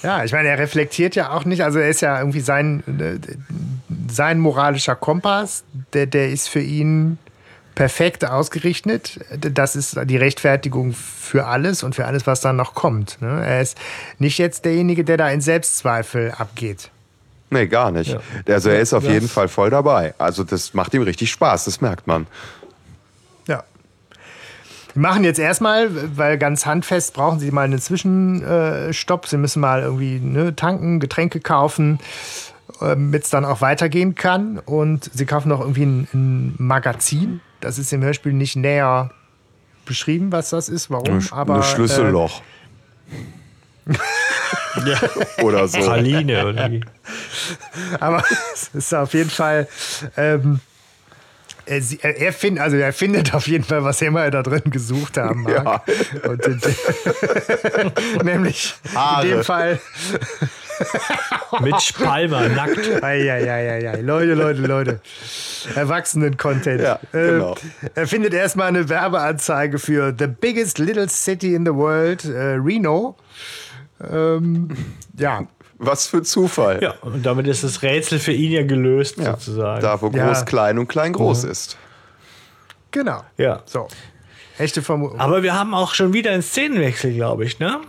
Ja, 0.03 0.23
ich 0.25 0.33
meine, 0.33 0.49
er 0.49 0.59
reflektiert 0.59 1.17
ja 1.17 1.31
auch 1.33 1.45
nicht, 1.47 1.65
also 1.65 1.79
er 1.79 1.89
ist 1.89 2.03
ja 2.03 2.19
irgendwie 2.19 2.41
sein, 2.41 2.83
äh, 3.01 3.19
sein 4.13 4.39
moralischer 4.39 4.95
Kompass, 4.95 5.65
der, 5.95 6.07
der 6.07 6.29
ist 6.29 6.49
für 6.49 6.61
ihn 6.61 7.19
perfekt 7.79 8.25
ausgerichtet. 8.25 9.21
Das 9.39 9.77
ist 9.77 9.97
die 10.07 10.17
Rechtfertigung 10.17 10.95
für 10.95 11.47
alles 11.47 11.85
und 11.85 11.95
für 11.95 12.07
alles, 12.07 12.27
was 12.27 12.41
dann 12.41 12.57
noch 12.57 12.75
kommt. 12.75 13.23
ne? 13.23 13.47
Er 13.47 13.61
ist 13.61 13.79
nicht 14.19 14.37
jetzt 14.39 14.65
derjenige, 14.65 15.05
der 15.05 15.17
da 15.17 15.31
in 15.31 15.41
Selbstzweifel 15.41 16.33
abgeht. 16.37 16.91
Nee, 17.51 17.69
gar 17.69 17.93
nicht. 17.93 18.11
Ja. 18.11 18.21
Also 18.53 18.71
er 18.71 18.81
ist 18.81 18.93
auf 18.95 19.05
jeden 19.05 19.29
Fall 19.29 19.47
voll 19.47 19.71
dabei. 19.71 20.13
Also 20.19 20.43
das 20.43 20.75
macht 20.75 20.93
ihm 20.93 21.03
richtig 21.03 21.31
Spaß, 21.31 21.67
das 21.67 21.81
merkt 21.81 22.09
man. 22.09 22.27
Ja. 23.47 23.63
Wir 24.95 25.01
machen 25.01 25.23
jetzt 25.23 25.39
erstmal, 25.39 25.89
weil 26.17 26.37
ganz 26.37 26.67
handfest 26.67 27.15
brauchen 27.15 27.39
Sie 27.39 27.53
mal 27.53 27.63
einen 27.63 27.79
Zwischenstopp. 27.79 29.29
Sie 29.29 29.37
müssen 29.37 29.61
mal 29.61 29.83
irgendwie 29.83 30.19
ne, 30.19 30.57
tanken, 30.57 30.99
Getränke 30.99 31.39
kaufen, 31.39 32.01
damit 32.81 33.23
es 33.23 33.31
dann 33.31 33.45
auch 33.45 33.61
weitergehen 33.61 34.17
kann. 34.17 34.59
Und 34.59 35.09
Sie 35.15 35.27
kaufen 35.27 35.49
noch 35.49 35.61
irgendwie 35.61 35.85
ein, 35.85 36.09
ein 36.13 36.55
Magazin. 36.59 37.41
Das 37.61 37.79
ist 37.79 37.93
im 37.93 38.03
Hörspiel 38.03 38.33
nicht 38.33 38.57
näher 38.57 39.11
beschrieben, 39.85 40.31
was 40.33 40.51
das 40.51 40.69
ist, 40.69 40.91
warum. 40.91 41.19
Ein, 41.19 41.29
aber, 41.33 41.57
ein 41.57 41.63
Schlüsselloch. 41.63 42.43
Äh, 43.87 43.93
oder 45.43 45.67
so. 45.67 45.79
Praline 45.79 46.47
oder 46.47 46.71
wie? 46.71 46.85
Aber 48.01 48.23
es 48.55 48.71
ist 48.75 48.95
auf 48.95 49.15
jeden 49.15 49.31
Fall. 49.31 49.67
Ähm, 50.17 50.61
er, 51.65 51.83
sie- 51.83 51.99
er, 52.03 52.33
findet, 52.33 52.63
also 52.63 52.77
er 52.77 52.93
findet 52.93 53.35
auf 53.35 53.47
jeden 53.49 53.65
Fall, 53.65 53.83
was 53.85 54.01
immer 54.03 54.23
er 54.25 54.31
da 54.31 54.43
drin 54.43 54.63
gesucht 54.71 55.17
haben 55.17 55.43
mag. 55.43 55.83
Ja. 56.23 56.29
Und 56.31 56.47
in, 56.47 56.61
nämlich 58.25 58.75
in 58.85 58.95
Haare. 58.95 59.27
dem 59.27 59.45
Fall. 59.45 59.81
Mit 61.61 61.81
Spalmer, 61.83 62.49
nackt. 62.49 63.03
Eieieiei. 63.03 64.01
Leute, 64.01 64.35
Leute, 64.35 64.61
Leute. 64.63 65.01
Erwachsenen-Content. 65.75 66.81
Ja, 66.81 66.99
genau. 67.13 67.55
Äh, 67.55 67.91
er 67.95 68.07
findet 68.07 68.35
erstmal 68.35 68.69
eine 68.69 68.89
Werbeanzeige 68.89 69.79
für 69.79 70.15
The 70.19 70.27
Biggest 70.27 70.79
Little 70.79 71.09
City 71.09 71.55
in 71.55 71.65
the 71.65 71.75
World, 71.75 72.25
äh, 72.25 72.57
Reno. 72.63 73.17
Ähm, 74.11 74.69
ja, 75.19 75.47
Was 75.79 76.07
für 76.07 76.23
Zufall. 76.23 76.81
Ja, 76.83 76.95
und 77.03 77.25
damit 77.25 77.47
ist 77.47 77.65
das 77.65 77.83
Rätsel 77.83 78.19
für 78.19 78.33
ihn 78.33 78.53
ja 78.53 78.63
gelöst, 78.65 79.17
Ja, 79.19 79.33
sozusagen. 79.33 79.81
Da, 79.83 80.01
wo 80.01 80.09
Ja. 80.11 80.27
groß 80.27 80.45
klein 80.45 80.79
und 80.79 80.89
klein 80.89 81.13
groß 81.13 81.45
ist. 81.45 81.77
genau. 82.91 83.23
Ja. 83.37 83.63
So. 83.67 83.89
Echte 84.59 84.83
Vermutung. 84.83 85.21
Aber 85.21 85.45
wir 85.45 85.55
haben 85.55 85.73
auch 85.75 85.95
schon 85.95 86.13
wieder 86.13 86.33
einen 86.33 86.43
Szenenwechsel, 86.43 87.13
glaube 87.15 87.45
ich, 87.45 87.61
ne? 87.61 87.81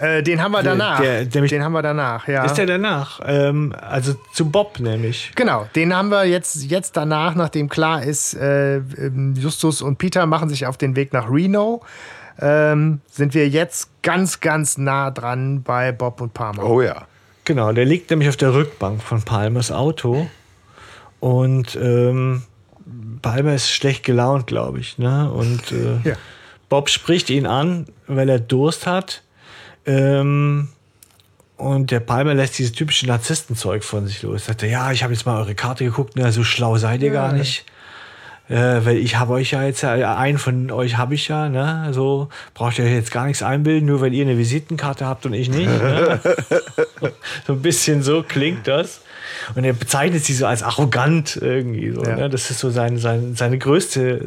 Äh, 0.00 0.22
den 0.22 0.42
haben 0.42 0.52
wir 0.52 0.62
danach. 0.62 1.00
der- 1.00 1.24
der 1.26 1.42
den 1.42 1.62
haben 1.62 1.72
wir 1.72 1.82
danach, 1.82 2.26
ja. 2.26 2.44
Ist 2.44 2.54
der 2.54 2.66
danach? 2.66 3.20
Ähm, 3.24 3.74
also 3.80 4.14
zu 4.32 4.50
Bob 4.50 4.80
nämlich. 4.80 5.32
Genau, 5.36 5.66
den 5.74 5.94
haben 5.94 6.08
wir 6.08 6.24
jetzt, 6.24 6.64
jetzt 6.64 6.96
danach, 6.96 7.34
nachdem 7.34 7.68
klar 7.68 8.02
ist, 8.02 8.34
äh, 8.34 8.76
ähm, 8.78 9.34
Justus 9.36 9.82
und 9.82 9.98
Peter 9.98 10.24
machen 10.26 10.48
sich 10.48 10.66
auf 10.66 10.76
den 10.78 10.96
Weg 10.96 11.12
nach 11.12 11.30
Reno. 11.30 11.82
Ähm, 12.40 13.00
sind 13.10 13.34
wir 13.34 13.48
jetzt 13.48 13.90
ganz, 14.02 14.40
ganz 14.40 14.78
nah 14.78 15.10
dran 15.10 15.62
bei 15.62 15.92
Bob 15.92 16.20
und 16.22 16.32
Palmer. 16.32 16.64
Oh 16.64 16.80
ja. 16.80 17.06
Genau, 17.44 17.72
der 17.72 17.84
liegt 17.84 18.08
nämlich 18.10 18.28
auf 18.30 18.36
der 18.36 18.54
Rückbank 18.54 19.02
von 19.02 19.22
Palmers 19.22 19.70
Auto. 19.70 20.26
Und 21.18 21.76
ähm, 21.76 22.44
Palmer 23.20 23.54
ist 23.54 23.70
schlecht 23.70 24.04
gelaunt, 24.04 24.46
glaube 24.46 24.80
ich. 24.80 24.96
Ne? 24.98 25.30
Und 25.30 25.72
äh, 25.72 26.08
Ja. 26.08 26.16
Bob 26.70 26.88
spricht 26.88 27.28
ihn 27.28 27.46
an, 27.46 27.86
weil 28.06 28.28
er 28.30 28.38
Durst 28.38 28.86
hat. 28.86 29.22
Ähm, 29.90 30.68
und 31.56 31.90
der 31.90 32.00
Palmer 32.00 32.34
lässt 32.34 32.58
dieses 32.58 32.72
typische 32.72 33.06
Narzisstenzeug 33.06 33.84
von 33.84 34.06
sich 34.06 34.22
los. 34.22 34.46
Sagt 34.46 34.62
er, 34.62 34.68
ja, 34.70 34.92
ich 34.92 35.02
habe 35.02 35.12
jetzt 35.12 35.26
mal 35.26 35.38
eure 35.38 35.54
Karte 35.54 35.84
geguckt, 35.84 36.16
ne, 36.16 36.32
so 36.32 36.42
schlau 36.44 36.76
seid 36.78 37.02
ihr 37.02 37.10
gar 37.10 37.32
nicht. 37.32 37.64
Äh, 38.48 38.84
weil 38.84 38.96
ich 38.96 39.16
habe 39.16 39.34
euch 39.34 39.52
ja 39.52 39.62
jetzt, 39.62 39.84
äh, 39.84 39.86
einen 39.86 40.38
von 40.38 40.70
euch 40.72 40.96
habe 40.96 41.14
ich 41.14 41.28
ja, 41.28 41.48
ne? 41.48 41.90
So 41.92 42.28
braucht 42.54 42.78
ihr 42.80 42.92
jetzt 42.92 43.12
gar 43.12 43.26
nichts 43.26 43.42
einbilden, 43.44 43.86
nur 43.86 44.00
weil 44.00 44.12
ihr 44.12 44.24
eine 44.24 44.38
Visitenkarte 44.38 45.06
habt 45.06 45.24
und 45.26 45.34
ich 45.34 45.48
nicht. 45.50 45.68
Ne? 45.68 46.18
so 47.46 47.52
ein 47.52 47.62
bisschen 47.62 48.02
so 48.02 48.24
klingt 48.24 48.66
das. 48.66 49.02
Und 49.54 49.62
er 49.64 49.72
bezeichnet 49.72 50.24
sie 50.24 50.34
so 50.34 50.46
als 50.46 50.62
arrogant 50.64 51.36
irgendwie. 51.40 51.92
So, 51.92 52.02
Ja. 52.02 52.16
ne? 52.16 52.30
Das 52.30 52.50
ist 52.50 52.58
so 52.58 52.70
sein, 52.70 52.98
sein, 52.98 53.36
seine 53.36 53.56
größte. 53.58 54.20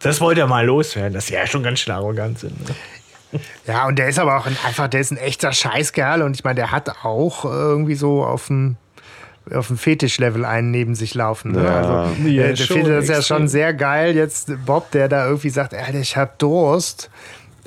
Das 0.00 0.20
wollte 0.20 0.40
er 0.40 0.46
mal 0.48 0.66
loswerden, 0.66 1.12
dass 1.12 1.26
sie 1.28 1.34
ja 1.34 1.46
schon 1.46 1.62
ganz 1.62 1.80
schön 1.80 1.94
arrogant 1.94 2.38
sind. 2.40 2.58
Ne? 2.68 2.74
Ja, 3.66 3.86
und 3.86 3.98
der 3.98 4.08
ist 4.08 4.18
aber 4.18 4.36
auch 4.38 4.46
ein, 4.46 4.56
einfach, 4.66 4.88
der 4.88 5.00
ist 5.00 5.10
ein 5.12 5.16
echter 5.18 5.52
Scheißkerl 5.52 6.22
und 6.22 6.34
ich 6.36 6.44
meine, 6.44 6.56
der 6.56 6.72
hat 6.72 7.04
auch 7.04 7.44
irgendwie 7.44 7.94
so 7.94 8.24
auf 8.24 8.46
dem 8.48 8.76
auf 9.52 9.68
dem 9.68 9.78
Fetischlevel 9.78 10.44
einen 10.44 10.70
neben 10.70 10.94
sich 10.94 11.14
laufen. 11.14 11.52
Ne? 11.52 11.64
Ja. 11.64 11.80
Also, 11.80 12.28
Ja, 12.28 12.52
der, 12.52 12.56
findet 12.56 12.98
das 12.98 13.08
ja 13.08 13.16
extrem. 13.18 13.38
schon 13.38 13.48
sehr 13.48 13.74
geil. 13.74 14.14
Jetzt 14.14 14.52
Bob, 14.64 14.90
der 14.92 15.08
da 15.08 15.26
irgendwie 15.26 15.50
sagt, 15.50 15.74
Alter, 15.74 15.98
ich 15.98 16.16
hab 16.16 16.38
Durst. 16.38 17.10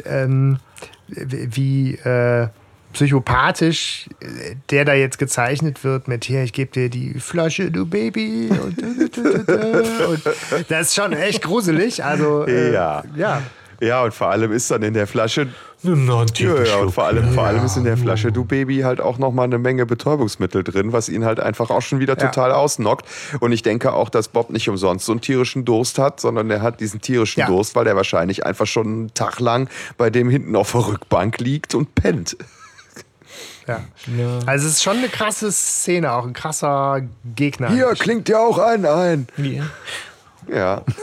Ähm, 0.06 0.60
wie 1.07 1.95
äh, 1.95 2.48
psychopathisch 2.94 4.07
äh, 4.22 4.56
der 4.69 4.85
da 4.85 4.94
jetzt 4.94 5.18
gezeichnet 5.18 5.84
wird 5.84 6.07
mit 6.07 6.26
hier, 6.26 6.44
ich 6.44 6.53
gebe 6.53 6.72
dir 6.72 6.90
die 6.90 7.19
Flasche, 7.19 7.69
du 7.72 7.85
Baby. 7.85 8.49
Und, 8.64 8.81
und 10.18 10.22
das 10.69 10.88
ist 10.88 10.95
schon 10.95 11.14
echt 11.14 11.41
gruselig. 11.44 12.03
Also, 12.03 12.45
äh, 12.48 12.72
Ja. 12.72 13.03
ja. 13.15 13.41
Ja, 13.84 14.03
und 14.03 14.14
vor 14.14 14.30
allem 14.30 14.51
ist 14.51 14.72
dann 14.72 14.81
in 14.84 14.93
der 14.93 15.07
Flasche, 15.07 15.47
einen 15.85 16.07
ja, 16.07 16.64
ja, 16.64 16.76
und 16.77 16.91
vor 16.91 17.03
allem, 17.03 17.34
vor 17.34 17.43
allem 17.43 17.65
ist 17.65 17.76
in 17.76 17.84
der 17.84 17.97
Flasche 17.97 18.31
Du 18.31 18.45
Baby 18.45 18.80
halt 18.81 19.01
auch 19.01 19.18
nochmal 19.18 19.45
eine 19.45 19.57
Menge 19.57 19.85
Betäubungsmittel 19.85 20.64
drin, 20.64 20.93
was 20.93 21.10
ihn 21.10 21.26
halt 21.26 21.41
einfach 21.41 21.69
auch 21.69 21.81
schon 21.81 21.99
wieder 21.99 22.18
Ja. 22.18 22.27
total 22.27 22.53
ausnockt. 22.53 23.05
Und 23.41 23.51
ich 23.51 23.61
denke 23.64 23.91
auch, 23.91 24.10
dass 24.10 24.30
Bob 24.30 24.49
nicht 24.51 24.69
umsonst 24.69 25.05
so 25.05 25.11
einen 25.11 25.19
tierischen 25.22 25.65
Durst 25.65 25.99
hat, 25.99 26.22
sondern 26.22 26.49
er 26.49 26.61
hat 26.61 26.80
diesen 26.80 27.01
tierischen 27.01 27.41
Ja. 27.41 27.47
Durst, 27.47 27.76
weil 27.76 27.85
er 27.85 27.97
wahrscheinlich 27.97 28.45
einfach 28.45 28.68
schon 28.68 28.88
einen 28.88 29.14
Tag 29.14 29.39
lang 29.41 29.68
bei 29.97 30.10
dem 30.10 30.30
hinten 30.30 30.55
auf 30.55 30.72
der 30.72 30.88
Rückbank 30.88 31.39
liegt 31.39 31.76
und 31.76 31.93
pennt. 31.95 32.38
Ja. 33.65 33.80
Also 34.45 34.68
es 34.68 34.73
ist 34.73 34.84
schon 34.84 34.97
eine 34.97 35.07
krasse 35.07 35.49
Szene, 35.49 36.11
auch 36.11 36.26
ein 36.26 36.34
krasser 36.34 36.99
Gegner. 37.35 37.69
Hier 37.69 37.93
klingt 37.97 38.27
ja 38.27 38.39
auch 38.39 38.57
ein 38.57 38.85
ein. 38.85 39.27
Ja. 39.38 39.64
Ja. 40.52 40.84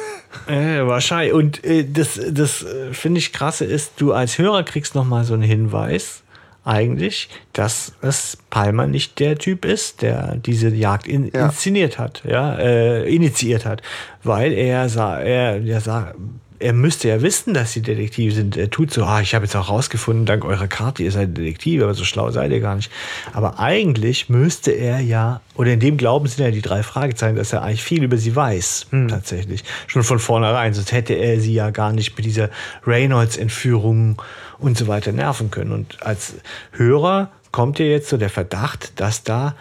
Äh, 0.47 0.87
wahrscheinlich. 0.87 1.33
Und 1.35 1.65
äh, 1.65 1.85
das, 1.85 2.19
das 2.31 2.63
äh, 2.63 2.93
finde 2.95 3.19
ich 3.19 3.33
krasse 3.33 3.65
ist, 3.65 3.95
du 3.97 4.13
als 4.13 4.39
Hörer 4.39 4.63
kriegst 4.63 4.95
noch 4.95 5.05
mal 5.05 5.25
so 5.25 5.35
einen 5.35 5.43
Hinweis, 5.43 6.23
eigentlich, 6.65 7.29
dass 7.53 7.93
es 8.01 8.39
Palmer 8.49 8.87
nicht 8.87 9.19
der 9.19 9.37
Typ 9.39 9.65
ist, 9.65 10.03
der 10.03 10.37
diese 10.37 10.69
Jagd 10.69 11.09
in, 11.09 11.31
Ja. 11.35 11.47
inszeniert 11.47 11.99
hat, 11.99 12.23
ja, 12.25 12.55
äh, 12.59 13.13
initiiert 13.13 13.67
hat, 13.67 13.83
weil 14.23 14.53
er 14.53 14.89
sah, 14.89 15.19
er, 15.19 15.61
er 15.65 15.81
sah, 15.81 16.15
er 16.61 16.75
müsste 16.75 17.09
ja 17.09 17.23
wissen, 17.23 17.55
dass 17.55 17.73
sie 17.73 17.81
Detektive 17.81 18.33
sind. 18.33 18.57
Er 18.57 18.71
tut 18.71 18.93
so, 18.93 19.05
ah, 19.05 19.21
ich 19.21 19.35
habe 19.35 19.47
jetzt 19.47 19.57
auch 19.57 19.71
rausgefunden, 19.71 20.27
dank 20.27 20.45
eurer 20.45 20.69
Karte, 20.69 21.03
ihr 21.03 21.11
seid 21.11 21.37
Detektive, 21.37 21.85
aber 21.85 21.95
so 21.95 22.05
schlau 22.05 22.31
seid 22.31 22.53
ihr 22.53 22.61
gar 22.61 22.77
nicht. 22.77 22.93
Aber 23.33 23.59
eigentlich 23.59 24.29
müsste 24.29 24.71
er 24.71 25.01
ja, 25.01 25.41
oder 25.55 25.73
in 25.73 25.81
dem 25.81 25.97
Glauben 25.97 26.27
sind 26.27 26.45
ja 26.45 26.51
die 26.51 26.61
drei 26.61 26.83
Fragezeichen, 26.83 27.37
dass 27.37 27.53
er 27.55 27.63
eigentlich 27.63 27.83
viel 27.83 28.03
über 28.03 28.19
sie 28.19 28.37
weiß, 28.37 28.89
tatsächlich. 29.09 29.65
Schon 29.87 30.05
von 30.05 30.19
vornherein, 30.19 30.75
sonst 30.75 30.93
hätte 30.93 31.15
er 31.15 31.41
sie 31.41 31.55
ja 31.55 31.71
gar 31.71 31.93
nicht 31.93 32.17
mit 32.17 32.27
dieser 32.27 32.51
Reynolds-Entführung 32.87 34.21
und 34.59 34.77
so 34.77 34.87
weiter 34.87 35.13
nerven 35.13 35.51
können. 35.51 35.73
Und 35.73 36.03
als 36.03 36.35
Hörer 36.73 37.31
kommt 37.53 37.79
dir 37.79 37.91
jetzt 37.91 38.11
so 38.11 38.19
der 38.19 38.31
Verdacht, 38.31 39.01
dass 39.01 39.25
da, 39.25 39.57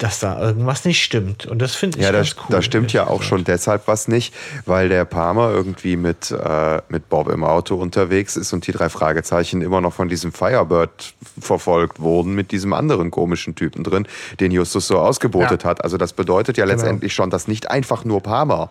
dass, 0.00 0.18
da 0.18 0.40
irgendwas 0.40 0.84
nicht 0.86 1.02
stimmt. 1.02 1.44
Und 1.46 1.60
das 1.60 1.74
finde 1.74 1.98
ich 1.98 2.04
Ja, 2.04 2.10
da, 2.10 2.18
ganz 2.18 2.34
cool. 2.38 2.44
da 2.48 2.62
stimmt 2.62 2.92
ja 2.92 3.06
auch 3.06 3.22
schon 3.22 3.44
deshalb 3.44 3.86
was 3.86 4.08
nicht, 4.08 4.34
weil 4.64 4.88
der 4.88 5.04
Palmer 5.04 5.50
irgendwie 5.50 5.96
mit, 5.96 6.30
äh, 6.30 6.80
mit 6.88 7.08
Bob 7.10 7.28
im 7.28 7.44
Auto 7.44 7.76
unterwegs 7.76 8.36
ist 8.36 8.52
und 8.54 8.66
die 8.66 8.72
drei 8.72 8.88
Fragezeichen 8.88 9.60
immer 9.60 9.80
noch 9.82 9.92
von 9.92 10.08
diesem 10.08 10.32
Firebird 10.32 11.14
verfolgt 11.38 12.00
wurden, 12.00 12.34
mit 12.34 12.50
diesem 12.50 12.72
anderen 12.72 13.10
komischen 13.10 13.54
Typen 13.54 13.84
drin, 13.84 14.08
den 14.40 14.50
Justus 14.52 14.86
so 14.86 14.98
ausgebotet 14.98 15.64
Ja. 15.64 15.68
hat. 15.70 15.84
Also 15.84 15.98
das 15.98 16.14
bedeutet 16.14 16.56
ja 16.56 16.64
letztendlich 16.64 17.12
schon, 17.14 17.28
dass 17.30 17.46
nicht 17.46 17.70
einfach 17.70 18.04
nur 18.06 18.22
Palmer 18.22 18.70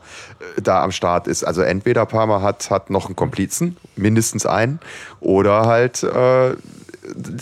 äh, 0.57 0.61
da 0.61 0.83
am 0.83 0.91
Start 0.91 1.27
ist. 1.27 1.43
Also 1.43 1.61
entweder 1.61 2.05
Palmer 2.07 2.41
hat, 2.41 2.71
hat 2.71 2.89
noch 2.89 3.05
einen 3.05 3.15
Komplizen, 3.15 3.77
mindestens 3.95 4.45
einen, 4.47 4.79
oder 5.19 5.67
halt 5.67 6.01
äh, 6.03 6.55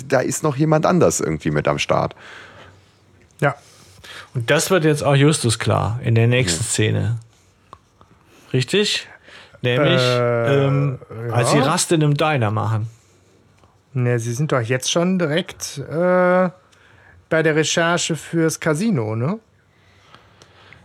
da 0.07 0.19
ist 0.19 0.43
noch 0.43 0.55
jemand 0.55 0.85
anders 0.85 1.19
irgendwie 1.19 1.51
mit 1.51 1.67
am 1.67 1.79
Start. 1.79 2.15
Ja. 4.37 4.41
Und 4.41 4.51
das 4.51 4.69
wird 4.71 4.83
jetzt 4.85 5.03
auch 5.03 5.15
Justus 5.15 5.57
klar 5.59 5.99
in 6.03 6.15
der 6.15 6.27
nächsten 6.27 6.63
Szene. 6.63 7.17
Richtig? 8.53 9.07
Nämlich, 9.61 10.01
Äh, 10.01 10.65
ähm, 10.67 10.99
als 11.31 11.51
sie 11.51 11.57
ja. 11.57 11.63
Rast 11.63 11.91
in 11.91 12.03
einem 12.03 12.13
Diner 12.15 12.51
machen. 12.51 12.87
Ne, 13.93 14.19
Sie 14.19 14.33
sind 14.33 14.51
doch 14.51 14.61
jetzt 14.61 14.91
schon 14.91 15.17
direkt 15.17 15.79
äh, 15.79 16.49
bei 17.29 17.43
der 17.43 17.55
Recherche 17.55 18.15
fürs 18.15 18.59
Casino, 18.59 19.15
ne? 19.15 19.39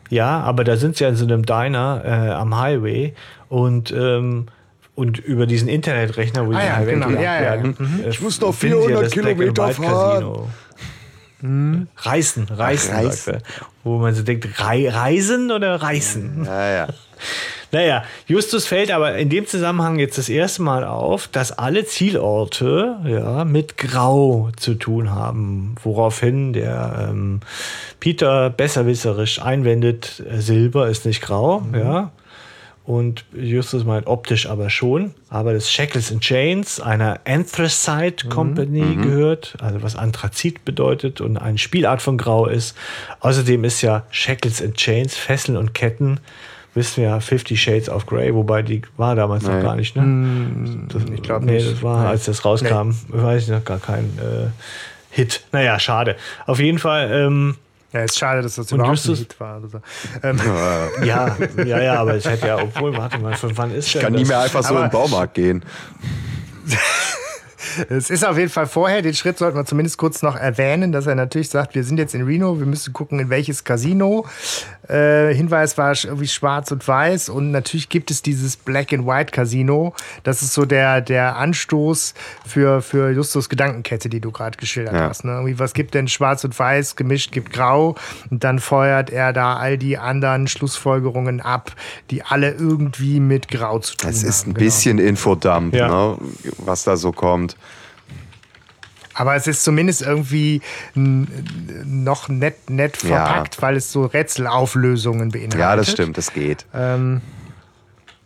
Ja, 0.09 0.41
aber 0.41 0.65
da 0.65 0.77
sind 0.77 0.97
sie 0.97 1.05
in 1.05 1.16
so 1.16 1.24
einem 1.24 1.45
Diner 1.45 2.03
äh, 2.05 2.31
am 2.31 2.59
Highway 2.59 3.15
und, 3.51 3.91
ähm, 3.93 4.47
und 4.95 5.19
über 5.19 5.47
diesen 5.47 5.69
Internetrechner, 5.69 6.47
wo 6.47 6.53
Ah 6.53 6.61
die 6.61 6.66
ja, 6.66 6.77
Highway 6.77 6.93
genau. 6.95 7.11
Ja, 7.11 7.20
ja. 7.35 7.41
werden. 7.41 7.77
Mhm. 7.79 8.05
äh, 8.05 8.09
Ich 8.09 8.20
muss 8.23 8.41
noch 8.41 8.55
finden 8.55 8.81
sie 8.81 8.87
400 8.89 9.05
das 9.05 9.12
Black 9.12 9.27
and 9.27 9.39
Kilometer 9.39 9.69
fahren. 9.69 10.11
Casino. 10.12 10.49
Reißen, 11.97 12.48
reißen, 12.48 12.94
Ach, 12.94 13.28
er. 13.28 13.43
Wo 13.85 13.98
man 13.98 14.14
so 14.14 14.23
denkt, 14.23 14.60
rei 14.60 14.89
reisen 14.89 15.51
oder 15.51 15.82
reißen? 15.82 16.43
Naja. 16.43 16.89
Naja, 17.74 18.05
Justus 18.27 18.66
fällt 18.66 18.90
aber 18.90 19.16
in 19.16 19.31
dem 19.31 19.47
Zusammenhang 19.47 19.98
jetzt 19.98 20.19
das 20.19 20.28
erste 20.28 20.60
Mal 20.60 20.85
auf, 20.85 21.27
dass 21.27 21.52
alle 21.59 21.86
Zielorte 21.86 22.98
ja, 23.06 23.47
mit 23.47 23.78
Grau 23.78 24.51
zu 24.59 24.74
tun 24.74 25.10
haben. 25.10 25.74
Woraufhin 25.82 26.52
der 26.52 27.09
ähm, 27.09 27.40
Peter 27.98 28.51
besserwisserisch 28.51 29.40
einwendet, 29.40 30.23
äh, 30.31 30.39
Silber 30.39 30.89
ist 30.89 31.06
nicht 31.06 31.23
grau, 31.23 31.62
ja. 31.73 32.12
Und 32.85 33.25
Justus 33.33 33.85
meint 33.85 34.09
optisch 34.09 34.47
aber 34.49 34.69
schon. 34.69 35.15
Aber 35.29 35.53
das 35.53 35.71
Shackles 35.71 36.11
and 36.11 36.21
Chains 36.21 36.81
einer 36.81 37.21
Anthracite 37.25 38.29
Company 38.29 38.97
gehört, 38.97 39.55
also 39.61 39.83
was 39.83 39.95
Anthrazit 39.95 40.65
bedeutet 40.65 41.21
und 41.21 41.37
eine 41.37 41.59
Spielart 41.59 42.03
von 42.03 42.19
Grau 42.19 42.47
ist. 42.47 42.77
Außerdem 43.21 43.63
ist 43.63 43.83
ja 43.83 44.03
Shackles 44.11 44.61
and 44.61 44.75
Chains, 44.75 45.17
Fesseln 45.17 45.57
und 45.57 45.75
Ketten, 45.75 46.19
wissen 46.75 47.03
wir 47.03 47.11
ja, 47.11 47.21
Fifty 47.21 47.57
Shades 47.57 47.89
of 47.89 48.07
Grey, 48.07 48.35
wobei 48.35 48.63
die 48.63 48.83
war 48.97 49.15
damals 49.15 49.45
noch 49.45 49.55
Nee. 49.55 49.63
gar 49.63 49.77
nicht, 49.77 49.95
ne? 49.95 50.87
Das, 50.89 51.03
ich 51.05 51.23
glaub 51.23 51.43
nee, 51.43 51.53
nicht. 51.53 51.71
das 51.71 51.83
war, 51.83 52.09
als 52.09 52.25
das 52.25 52.45
rauskam, 52.45 52.91
weiß 53.09 53.45
ich 53.45 53.49
noch 53.51 53.65
gar 53.65 53.79
kein 53.79 54.05
äh, 54.19 54.49
Hit. 55.11 55.45
Naja, 55.53 55.79
schade. 55.79 56.17
Auf 56.47 56.59
jeden 56.59 56.79
Fall, 56.79 57.11
ähm, 57.13 57.57
Ja, 57.93 58.05
ist 58.05 58.19
schade, 58.19 58.40
dass 58.43 58.55
das 58.55 58.73
Und 58.73 58.78
überhaupt 58.78 58.97
Justus- 58.98 59.19
ein 59.19 59.23
Hit 59.24 59.40
war. 59.40 59.59
Oder 59.59 59.69
so. 59.69 59.81
ähm, 60.23 60.40
ja, 61.05 61.36
ja, 61.64 61.82
ja, 61.82 62.01
aber 62.01 62.14
es 62.14 62.24
hätte 62.24 62.47
ja, 62.47 62.56
obwohl, 62.56 62.97
warte 62.97 63.19
mal, 63.19 63.35
von 63.35 63.56
wann 63.59 63.74
ist 63.74 63.94
Ich 63.94 64.01
kann 64.01 64.12
nie 64.14 64.24
mehr 64.24 64.40
einfach 64.40 64.62
so 64.62 64.74
Aber- 64.74 64.85
im 64.86 64.90
Baumarkt 64.90 65.35
gehen. 65.35 65.64
Es 67.89 68.11
ist 68.11 68.25
auf 68.27 68.37
jeden 68.39 68.51
Fall 68.51 68.67
vorher, 68.67 69.03
den 69.03 69.15
Schritt 69.15 69.39
sollten 69.39 69.57
wir 69.57 69.65
zumindest 69.65 69.99
kurz 69.99 70.23
noch 70.23 70.37
erwähnen, 70.37 70.93
dass 70.93 71.07
er 71.07 71.15
natürlich 71.15 71.49
sagt, 71.51 71.75
wir 71.75 71.85
sind 71.85 71.99
jetzt 71.99 72.15
in 72.15 72.23
Reno, 72.25 72.59
wir 72.59 72.67
müssen 72.67 72.93
gucken, 72.93 73.19
in 73.19 73.31
welches 73.31 73.65
Casino. 73.65 74.27
Äh, 74.89 75.33
Hinweis 75.35 75.79
war 75.79 75.95
irgendwie 76.05 76.27
schwarz 76.29 76.71
und 76.73 76.87
weiß 76.87 77.29
und 77.29 77.51
natürlich 77.53 77.89
gibt 77.89 78.11
es 78.11 78.21
dieses 78.23 78.57
Black 78.57 78.93
and 78.93 79.07
White 79.07 79.31
Casino. 79.33 79.95
Das 80.25 80.43
ist 80.43 80.55
so 80.55 80.65
der, 80.65 81.01
der 81.01 81.37
Anstoß 81.37 82.15
für, 82.47 82.83
für 82.83 83.11
Justus 83.11 83.49
Gedankenkette, 83.49 84.09
die 84.09 84.21
du 84.21 84.33
gerade 84.33 84.59
geschildert 84.59 84.95
Ja. 84.95 85.09
hast. 85.09 85.25
Ne? 85.25 85.33
Irgendwie, 85.33 85.59
was 85.59 85.73
gibt 85.73 85.95
denn 85.95 86.09
schwarz 86.09 86.45
und 86.45 86.59
weiß 86.59 86.97
gemischt, 86.97 87.33
gibt 87.33 87.53
grau 87.53 87.95
und 88.31 88.43
dann 88.45 88.59
feuert 88.59 89.11
er 89.11 89.33
da 89.33 89.57
all 89.57 89.79
die 89.79 89.99
anderen 89.99 90.49
Schlussfolgerungen 90.49 91.41
ab, 91.41 91.73
die 92.11 92.23
alle 92.25 92.51
irgendwie 92.53 93.21
mit 93.21 93.49
grau 93.49 93.79
zu 93.79 93.97
tun 93.97 94.11
Es 94.11 94.21
haben. 94.23 94.29
ist 94.29 94.47
ein 94.47 94.55
Genau. 94.55 94.65
bisschen 94.65 94.99
Infodump, 94.99 95.75
Ja. 95.75 95.89
ne, 95.89 96.19
was 96.59 96.85
da 96.85 96.97
so 96.97 97.13
kommt. 97.13 97.52
Aber 99.15 99.35
es 99.37 99.47
ist 99.47 99.65
zumindest 99.65 100.03
irgendwie 100.03 100.61
noch 100.95 102.29
nett, 102.29 102.71
nett 102.71 103.03
Ja. 103.03 103.27
verpackt, 103.27 103.61
weil 103.63 103.77
es 103.77 103.93
so 103.93 104.05
Rätselauflösungen 104.07 105.31
beinhaltet. 105.31 105.61
Ja, 105.61 105.77
das 105.77 105.91
stimmt, 105.91 106.17
das 106.19 106.33
geht. 106.33 106.67
Ähm, 106.75 107.21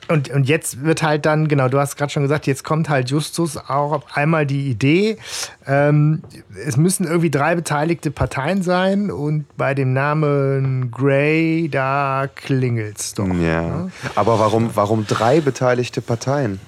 und, 0.09 0.31
und 0.31 0.45
jetzt 0.49 0.85
wird 0.85 1.03
halt 1.03 1.27
dann, 1.27 1.49
genau, 1.49 1.69
du 1.69 1.81
hast 1.81 1.97
gerade 1.97 2.13
schon 2.13 2.23
gesagt, 2.23 2.47
jetzt 2.47 2.63
kommt 2.63 2.89
halt 2.89 3.11
Justus 3.11 3.57
auch 3.57 3.91
auf 3.91 4.03
einmal 4.15 4.47
die 4.47 4.71
Idee, 4.71 5.17
ähm, 5.67 6.23
es 6.65 6.77
müssen 6.77 7.05
irgendwie 7.09 7.31
drei 7.31 7.57
beteiligte 7.57 8.13
Parteien 8.13 8.63
sein 8.63 9.11
und 9.11 9.47
bei 9.57 9.75
dem 9.75 9.93
Namen 9.93 10.93
Gray, 10.93 11.69
da 11.69 12.29
klingelt's 12.33 13.15
doch. 13.15 13.27
Ja. 13.35 13.89
Aber 14.15 14.39
warum, 14.39 14.71
warum 14.75 15.07
drei 15.09 15.41
beteiligte 15.41 16.01
Parteien? 16.01 16.61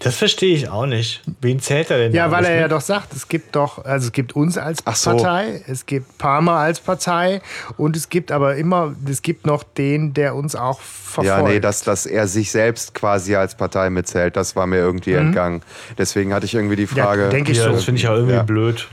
Das 0.00 0.16
verstehe 0.16 0.54
ich 0.54 0.68
auch 0.68 0.86
nicht. 0.86 1.22
Wen 1.40 1.60
zählt 1.60 1.90
er 1.90 1.98
denn? 1.98 2.12
Ja, 2.14 2.30
weil 2.30 2.44
er 2.44 2.54
ja 2.56 2.62
mit? 2.62 2.72
doch 2.72 2.80
sagt, 2.80 3.12
es 3.14 3.28
gibt 3.28 3.56
doch, 3.56 3.84
also 3.84 4.06
es 4.06 4.12
gibt 4.12 4.34
uns 4.36 4.58
als 4.58 4.80
Ach 4.84 4.96
so. 4.96 5.10
Partei, 5.10 5.62
es 5.66 5.86
gibt 5.86 6.18
Parma 6.18 6.60
als 6.62 6.80
Partei 6.80 7.40
und 7.76 7.96
es 7.96 8.08
gibt 8.08 8.32
aber 8.32 8.56
immer, 8.56 8.94
es 9.08 9.22
gibt 9.22 9.46
noch 9.46 9.62
den, 9.62 10.12
der 10.14 10.34
uns 10.34 10.54
auch 10.54 10.80
verfolgt. 10.80 11.28
Ja, 11.28 11.42
nee, 11.42 11.60
dass, 11.60 11.82
dass 11.82 12.06
er 12.06 12.26
sich 12.26 12.50
selbst 12.50 12.94
quasi 12.94 13.34
als 13.36 13.54
Partei 13.54 13.90
mitzählt, 13.90 14.36
das 14.36 14.56
war 14.56 14.66
mir 14.66 14.78
irgendwie 14.78 15.12
entgangen. 15.14 15.62
Deswegen 15.98 16.32
hatte 16.34 16.46
ich 16.46 16.54
irgendwie 16.54 16.76
die 16.76 16.86
Frage. 16.86 17.22
Ja, 17.24 17.28
denke 17.28 17.52
ich 17.52 17.58
Ja, 17.58 17.64
so. 17.64 17.72
das 17.72 17.84
finde 17.84 18.00
ich 18.00 18.08
auch 18.08 18.14
irgendwie 18.14 18.34
Ja. 18.34 18.42
blöd. 18.42 18.88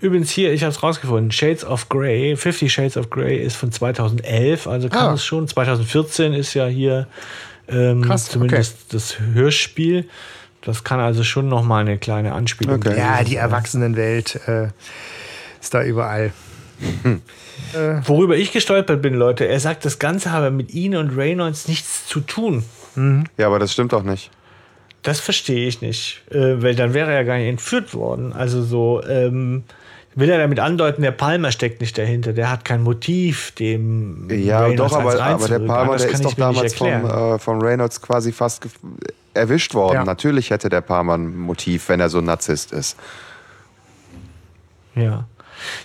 Übrigens 0.00 0.30
hier, 0.30 0.52
ich 0.52 0.62
habe 0.64 0.72
es 0.72 0.82
rausgefunden, 0.82 1.30
Shades 1.30 1.64
of 1.64 1.88
Grey, 1.88 2.34
50 2.36 2.72
Shades 2.72 2.96
of 2.96 3.08
Grey 3.08 3.36
ist 3.38 3.54
von 3.54 3.70
2011, 3.70 4.66
also 4.66 4.88
kann 4.88 5.10
Ah. 5.10 5.14
es 5.14 5.24
schon. 5.24 5.46
2014 5.46 6.32
ist 6.32 6.54
ja 6.54 6.66
hier 6.66 7.06
ähm, 7.68 8.02
Krass, 8.02 8.26
zumindest 8.26 8.92
das 8.92 9.18
Hörspiel. 9.18 10.08
Das 10.62 10.84
kann 10.84 11.00
also 11.00 11.24
schon 11.24 11.48
noch 11.48 11.64
mal 11.64 11.80
eine 11.80 11.98
kleine 11.98 12.32
Anspielung 12.32 12.76
Okay. 12.76 12.96
Ja, 12.96 13.24
die. 13.24 13.36
Erwachsenenwelt 13.36 14.40
äh, 14.46 14.68
ist 15.60 15.74
da 15.74 15.82
überall. 15.82 16.32
Worüber 18.06 18.36
ich 18.36 18.52
gestolpert 18.52 19.02
bin, 19.02 19.14
Leute, 19.14 19.46
er 19.46 19.60
sagt, 19.60 19.84
das 19.84 19.98
Ganze 19.98 20.32
habe 20.32 20.50
mit 20.50 20.74
Ihnen 20.74 20.96
und 20.96 21.16
Reynolds 21.16 21.68
nichts 21.68 22.06
zu 22.06 22.20
tun. 22.20 22.64
Ja, 23.36 23.46
aber 23.46 23.58
das 23.58 23.72
stimmt 23.72 23.92
doch 23.92 24.02
nicht. 24.02 24.30
Das 25.02 25.18
verstehe 25.18 25.66
ich 25.66 25.80
nicht, 25.80 26.22
äh, 26.30 26.62
weil 26.62 26.76
dann 26.76 26.94
wäre 26.94 27.10
er 27.10 27.18
ja 27.18 27.22
gar 27.24 27.38
nicht 27.38 27.48
entführt 27.48 27.94
worden. 27.94 28.32
Also 28.32 28.62
so 28.62 29.02
ähm, 29.04 29.64
will 30.14 30.28
er 30.28 30.38
damit 30.38 30.60
andeuten, 30.60 31.02
der 31.02 31.12
Palmer 31.12 31.52
steckt 31.52 31.80
nicht 31.80 31.96
dahinter, 31.96 32.32
der 32.32 32.50
hat 32.50 32.64
kein 32.64 32.82
Motiv, 32.82 33.52
dem 33.52 34.28
Ja, 34.30 34.60
Reynolds 34.60 34.92
doch, 34.92 34.98
aber, 34.98 35.20
aber 35.20 35.48
der. 35.48 35.58
Palmer, 35.60 35.96
der 35.96 36.10
ist 36.10 36.24
doch 36.24 36.34
damals 36.34 36.74
vom, 36.74 36.88
äh, 36.88 37.38
von 37.38 37.62
Reynolds 37.62 38.00
quasi 38.00 38.32
fast 38.32 38.66
erwischt 39.34 39.74
worden. 39.74 39.96
Ja. 39.96 40.04
Natürlich 40.04 40.50
hätte 40.50 40.68
der 40.68 40.80
Palmer 40.80 41.14
ein 41.14 41.36
Motiv, 41.36 41.88
wenn 41.88 42.00
er 42.00 42.08
so 42.08 42.18
ein 42.18 42.24
Narzisst 42.24 42.72
ist. 42.72 42.96
Ja. 44.94 45.24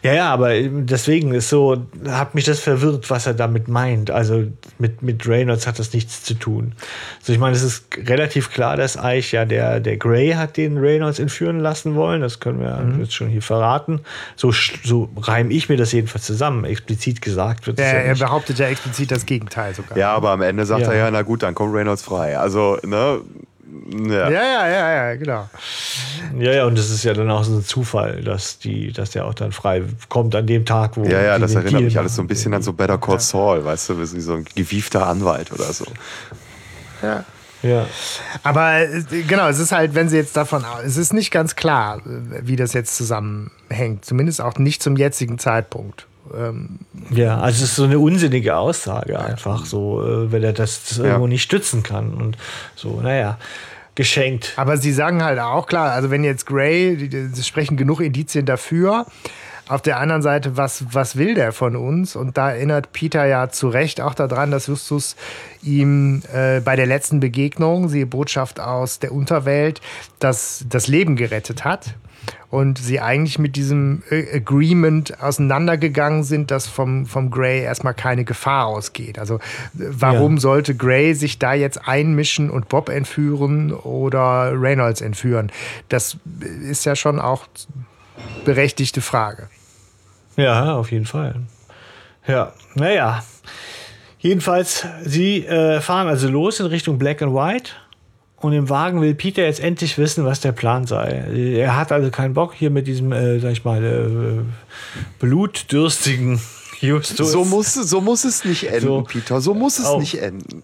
Ja, 0.04 0.14
ja, 0.14 0.34
aber 0.34 0.54
deswegen 0.62 1.34
ist 1.34 1.49
so, 1.49 1.78
hat 2.08 2.36
mich 2.36 2.45
das 2.45 2.60
verwirrt, 2.60 3.10
was 3.10 3.26
er 3.28 3.34
damit 3.34 3.68
meint. 3.68 4.12
Also 4.12 4.44
mit, 4.80 5.02
mit 5.02 5.28
Reynolds 5.28 5.68
hat 5.68 5.80
das 5.80 5.94
nichts 5.94 6.24
zu 6.24 6.34
tun. 6.34 6.74
Also 7.20 7.34
ich 7.34 7.40
meine, 7.40 7.56
es 7.56 7.64
ist 7.64 7.86
relativ 8.06 8.52
klar, 8.52 8.78
dass 8.78 8.98
eigentlich 8.98 9.32
ja 9.32 9.45
der, 9.45 9.80
der 9.80 9.98
Grey 9.98 10.32
hat 10.32 10.58
den 10.58 10.78
Reynolds 10.78 11.20
entführen 11.20 11.60
lassen 11.60 11.95
wollen. 11.95 12.22
Das 12.22 12.40
können 12.40 12.60
wir 12.60 12.78
Mhm. 12.78 12.99
jetzt 13.02 13.14
schon 13.14 13.28
hier 13.30 13.41
verraten. 13.41 14.02
So, 14.36 14.52
so 14.84 15.10
reime 15.18 15.52
ich 15.54 15.70
mir 15.70 15.78
das 15.78 15.91
jedenfalls 15.91 16.26
zusammen. 16.26 16.64
Explizit 16.66 17.22
gesagt 17.22 17.66
wird 17.68 17.80
es 17.80 17.86
Er, 17.86 17.94
ja 17.94 17.99
er 18.02 18.10
nicht. 18.14 18.20
behauptet 18.22 18.60
ja 18.60 18.68
explizit 18.68 19.12
das 19.12 19.26
Gegenteil 19.26 19.74
sogar. 19.74 19.98
Ja, 19.98 20.14
aber 20.14 20.32
am 20.32 20.41
Ende 20.41 20.66
sagt 20.66 20.82
Ja. 20.84 20.91
er 20.91 20.98
ja, 20.98 21.12
na 21.12 21.22
gut, 21.24 21.44
dann 21.44 21.56
kommt 21.56 21.74
Reynolds 21.74 22.04
frei. 22.04 22.38
Also, 22.38 22.78
ne? 22.86 23.20
Ja. 23.91 24.30
Ja, 24.30 24.44
ja, 24.44 24.68
ja, 24.68 24.91
ja, 24.91 25.15
genau. 25.15 25.49
Ja, 26.38 26.52
ja, 26.53 26.65
und 26.65 26.77
es 26.77 26.89
ist 26.89 27.03
ja 27.03 27.14
dann 27.14 27.30
auch 27.30 27.44
so 27.44 27.57
ein 27.57 27.65
Zufall, 27.65 28.22
dass, 28.22 28.60
die, 28.60 28.91
dass 28.91 29.11
der 29.11 29.26
auch 29.26 29.34
dann 29.34 29.52
frei 29.52 29.84
kommt 30.10 30.35
an 30.35 30.48
dem 30.48 30.65
Tag, 30.65 30.98
wo. 30.98 31.03
Ja, 31.03 31.22
ja, 31.22 31.35
die 31.35 31.41
das 31.41 31.52
den 31.52 31.57
erinnert 31.57 31.73
Deal 31.73 31.84
mich 31.84 31.99
alles 31.99 32.15
so 32.15 32.22
ein 32.22 32.27
bisschen 32.27 32.53
an 32.53 32.61
so 32.61 32.73
Better 32.73 32.98
Call 32.98 33.19
Saul, 33.19 33.65
weißt 33.65 33.89
du, 33.89 33.99
wie 33.99 34.22
so 34.22 34.34
ein 34.35 34.45
gewiefter 34.56 35.07
Anwalt 35.07 35.52
oder 35.52 35.72
so. 35.73 35.85
Ja. 37.02 37.26
Ja. 37.64 37.88
Aber 38.44 38.80
äh, 38.81 39.03
genau, 39.27 39.48
es 39.48 39.60
ist 39.60 39.72
halt, 39.72 39.95
wenn 39.95 40.10
sie 40.10 40.18
jetzt 40.18 40.38
davon 40.38 40.64
aus, 40.64 40.84
es 40.85 40.98
ist 40.98 41.14
nicht 41.14 41.31
ganz 41.31 41.56
klar, 41.56 42.02
wie 42.06 42.56
das 42.56 42.73
jetzt 42.73 42.95
zusammenhängt. 42.95 44.06
Zumindest 44.06 44.41
auch 44.41 44.57
nicht 44.57 44.84
zum 44.84 44.95
jetzigen 44.95 45.39
Zeitpunkt. 45.39 46.07
Ähm, 46.36 46.80
Ja, 47.12 47.40
also 47.40 47.64
es 47.64 47.72
ist 47.72 47.76
so 47.76 47.84
eine 47.84 47.99
unsinnige 47.99 48.56
Aussage 48.56 49.20
einfach, 49.20 49.66
so, 49.66 50.04
äh, 50.04 50.32
wenn 50.32 50.44
er 50.44 50.54
das, 50.54 50.84
das 50.90 50.98
irgendwo 50.98 51.28
nicht 51.28 51.44
stützen 51.44 51.84
kann. 51.84 52.14
Und 52.14 52.38
so, 52.76 53.02
naja, 53.02 53.38
geschenkt. 53.95 54.54
Aber 54.56 54.78
sie 54.78 54.94
sagen 54.94 55.24
halt 55.24 55.40
auch 55.40 55.66
klar, 55.66 55.91
also 55.91 56.12
wenn 56.12 56.24
jetzt 56.24 56.45
Gray, 56.45 57.10
sie 57.34 57.44
sprechen 57.44 57.78
genug 57.78 57.99
Indizien 57.99 58.45
dafür. 58.45 59.06
Auf 59.70 59.82
der 59.82 59.99
anderen 59.99 60.22
Seite, 60.22 60.56
was, 60.56 60.86
was 60.94 61.18
will 61.18 61.34
der 61.34 61.52
von 61.52 61.76
uns? 61.76 62.16
Und 62.16 62.38
da 62.38 62.52
erinnert 62.52 62.94
Peter 62.94 63.26
ja 63.26 63.49
zu 63.49 63.68
Recht 63.68 63.99
auch 63.99 64.14
daran, 64.14 64.49
dass 64.49 64.68
Justus 64.68 65.18
ihm 65.62 66.22
äh, 66.34 66.62
bei 66.62 66.78
der 66.78 66.86
letzten 66.86 67.20
Begegnung, 67.20 67.90
siehe 67.90 68.06
Botschaft 68.06 68.62
aus 68.62 68.99
der 68.99 69.12
Unterwelt, 69.12 69.82
das, 70.20 70.64
das 70.70 70.88
Leben 70.88 71.18
gerettet 71.18 71.66
hat. 71.66 71.95
Und 72.49 72.78
sie 72.78 72.99
eigentlich 73.02 73.40
mit 73.40 73.56
diesem 73.56 74.04
äh, 74.10 74.38
Agreement 74.38 75.22
auseinandergegangen 75.22 76.24
sind, 76.24 76.49
dass 76.52 76.68
vom, 76.68 77.06
vom 77.06 77.30
Gray 77.30 77.62
erstmal 77.62 77.94
keine 77.94 78.24
Gefahr 78.24 78.68
ausgeht. 78.68 79.20
Also 79.20 79.36
äh, 79.36 79.40
warum 79.76 80.36
Ja. 80.36 80.40
sollte 80.41 80.76
Gray 80.76 81.14
sich 81.14 81.40
da 81.40 81.54
jetzt 81.54 81.88
einmischen 81.88 82.49
und 82.49 82.70
Bob 82.70 82.90
entführen 82.90 83.74
oder 83.74 84.52
Reynolds 84.54 85.02
entführen? 85.02 85.52
Das 85.90 86.18
ist 86.64 86.86
ja 86.86 86.95
schon 86.95 87.20
auch 87.20 87.45
berechtigte 88.45 89.02
Frage. 89.02 89.49
Ja, 90.36 90.76
auf 90.76 90.91
jeden 90.91 91.06
Fall. 91.06 91.36
Ja, 92.28 92.54
naja. 92.76 93.24
Jedenfalls, 94.20 94.86
sie 95.04 95.45
äh, 95.45 95.80
fahren 95.82 96.08
also 96.08 96.28
los 96.28 96.60
in 96.60 96.66
Richtung 96.68 96.98
Black 96.98 97.22
and 97.22 97.34
White. 97.34 97.72
Und 98.39 98.53
im 98.53 98.69
Wagen 98.69 99.01
will 99.01 99.15
Peter 99.15 99.43
jetzt 99.43 99.59
endlich 99.59 99.97
wissen, 99.97 100.23
was 100.23 100.39
der 100.41 100.51
Plan 100.51 100.85
sei. 100.85 101.07
Er 101.57 101.76
hat 101.76 101.91
also 101.91 102.11
keinen 102.11 102.35
Bock 102.35 102.53
hier 102.53 102.69
mit 102.69 102.85
diesem, 102.85 103.11
äh, 103.11 103.39
sag 103.39 103.51
ich 103.51 103.65
mal, 103.65 103.84
äh, 103.84 104.43
blutdürstigen 105.19 106.39
Justus. 106.80 107.31
So 107.31 107.43
muss, 107.45 107.73
so 107.73 107.99
muss 108.01 108.23
es 108.26 108.45
nicht 108.45 108.65
enden, 108.65 108.81
So. 108.81 109.01
Peter. 109.01 109.41
So 109.41 109.55
muss 109.55 109.80
es 109.80 109.85
Au. 109.85 109.99
nicht 109.99 110.22
enden. 110.22 110.61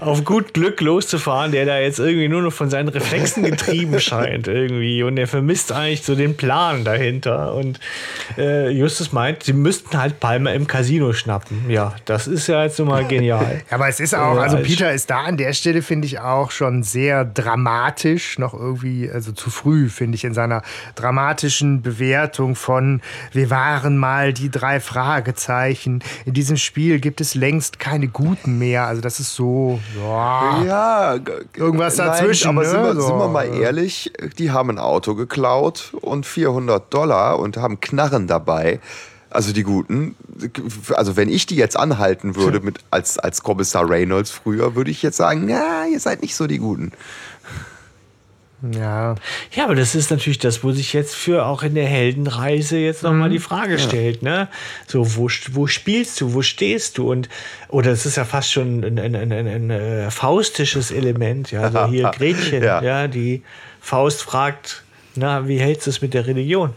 Auf 0.00 0.24
gut 0.24 0.54
Glück 0.54 0.80
loszufahren, 0.80 1.52
der 1.52 1.66
da 1.66 1.78
jetzt 1.78 1.98
irgendwie 1.98 2.28
nur 2.28 2.42
noch 2.42 2.52
von 2.52 2.70
seinen 2.70 2.88
Reflexen 2.88 3.42
getrieben 3.44 4.00
scheint 4.00 4.48
irgendwie 4.48 5.02
und 5.02 5.16
er 5.18 5.26
vermisst 5.26 5.72
eigentlich 5.72 6.02
so 6.02 6.14
den 6.14 6.36
Plan 6.36 6.84
dahinter 6.84 7.54
und 7.54 7.80
äh, 8.36 8.70
Justus 8.70 9.12
meint, 9.12 9.42
sie 9.44 9.52
müssten 9.52 9.96
halt 9.98 10.20
Palmer 10.20 10.52
im 10.54 10.66
Casino 10.66 11.12
schnappen. 11.12 11.70
Ja, 11.70 11.94
das 12.04 12.26
ist 12.26 12.46
ja 12.46 12.62
jetzt 12.64 12.78
nun 12.78 12.88
mal 12.88 13.06
genial. 13.06 13.62
Ja, 13.70 13.76
aber 13.76 13.88
es 13.88 14.00
ist 14.00 14.14
auch, 14.14 14.38
also 14.38 14.56
als- 14.56 14.66
Peter 14.66 14.92
ist 14.92 15.10
da 15.10 15.22
an 15.22 15.36
der 15.36 15.52
Stelle, 15.52 15.82
finde 15.82 16.06
ich, 16.06 16.20
auch 16.20 16.50
schon 16.50 16.82
sehr 16.82 17.24
dramatisch, 17.24 18.38
noch 18.38 18.54
irgendwie, 18.54 19.10
also 19.10 19.32
zu 19.32 19.50
früh, 19.50 19.88
finde 19.88 20.16
ich, 20.16 20.24
in 20.24 20.34
seiner 20.34 20.62
dramatischen 20.96 21.82
Bewertung 21.82 22.54
von 22.56 23.00
wir 23.32 23.50
waren 23.50 23.96
mal 23.96 24.32
die 24.32 24.50
drei 24.50 24.80
Fragezeichen. 24.80 26.02
In 26.24 26.32
diesem 26.34 26.56
Spiel 26.56 26.98
gibt 26.98 27.20
es 27.20 27.34
längst 27.34 27.78
keine 27.78 28.08
Guten 28.08 28.23
mehr. 28.46 28.86
Also 28.86 29.00
das 29.00 29.20
ist 29.20 29.34
so, 29.34 29.78
ja. 29.96 30.62
Ja, 30.64 31.16
Irgendwas 31.56 31.96
nein, 31.96 32.08
dazwischen, 32.08 32.48
Aber 32.48 32.62
ne? 32.62 32.68
sind, 32.68 32.82
wir, 32.82 32.94
So, 32.94 33.06
sind 33.08 33.18
wir 33.18 33.28
mal 33.28 33.54
ehrlich, 33.54 34.12
die 34.38 34.50
haben 34.50 34.70
ein 34.70 34.78
Auto 34.78 35.14
geklaut 35.14 35.92
und 36.00 36.26
400 36.26 36.92
Dollar 36.92 37.38
und 37.38 37.56
haben 37.56 37.80
Knarren 37.80 38.26
dabei. 38.26 38.80
Also 39.30 39.52
die 39.52 39.64
Guten, 39.64 40.14
also 40.94 41.16
wenn 41.16 41.28
ich 41.28 41.46
die 41.46 41.56
jetzt 41.56 41.76
anhalten 41.76 42.36
würde 42.36 42.60
mit, 42.62 42.78
als, 42.90 43.18
als 43.18 43.42
Kommissar 43.42 43.88
Reynolds 43.88 44.30
früher, 44.30 44.76
würde 44.76 44.90
ich 44.92 45.02
jetzt 45.02 45.16
sagen, 45.16 45.46
na, 45.46 45.86
ihr 45.86 45.98
seid 45.98 46.22
nicht 46.22 46.36
so 46.36 46.46
die 46.46 46.58
Guten. 46.58 46.92
Ja. 48.72 49.14
Ja, 49.52 49.64
aber 49.64 49.74
das 49.74 49.94
ist 49.94 50.10
natürlich 50.10 50.38
das, 50.38 50.64
wo 50.64 50.72
sich 50.72 50.92
jetzt 50.92 51.14
für 51.14 51.46
auch 51.46 51.62
in 51.62 51.74
der 51.74 51.86
Heldenreise 51.86 52.78
jetzt 52.78 53.02
nochmal 53.02 53.28
die 53.30 53.38
Frage 53.38 53.78
stellt, 53.78 54.22
ne? 54.22 54.48
So, 54.86 55.16
wo, 55.16 55.28
wo 55.52 55.66
spielst 55.66 56.20
du, 56.20 56.34
wo 56.34 56.42
stehst 56.42 56.98
du? 56.98 57.10
Und, 57.10 57.28
oder 57.68 57.90
es 57.90 58.06
ist 58.06 58.16
ja 58.16 58.24
fast 58.24 58.52
schon 58.52 58.82
ein, 58.84 58.98
ein, 58.98 59.14
ein, 59.14 59.32
ein, 59.32 59.46
ein 59.46 59.70
äh, 59.70 60.10
faustisches 60.10 60.90
Element, 60.90 61.50
ja. 61.50 61.62
Also 61.62 61.86
hier 61.88 62.10
Gretchen, 62.16 62.62
Ja. 62.62 62.82
ja. 62.82 63.08
die 63.08 63.42
Faust 63.80 64.22
fragt, 64.22 64.82
na, 65.14 65.46
wie 65.46 65.58
hältst 65.58 65.86
du 65.86 65.90
es 65.90 66.00
mit 66.00 66.14
der 66.14 66.26
Religion? 66.26 66.70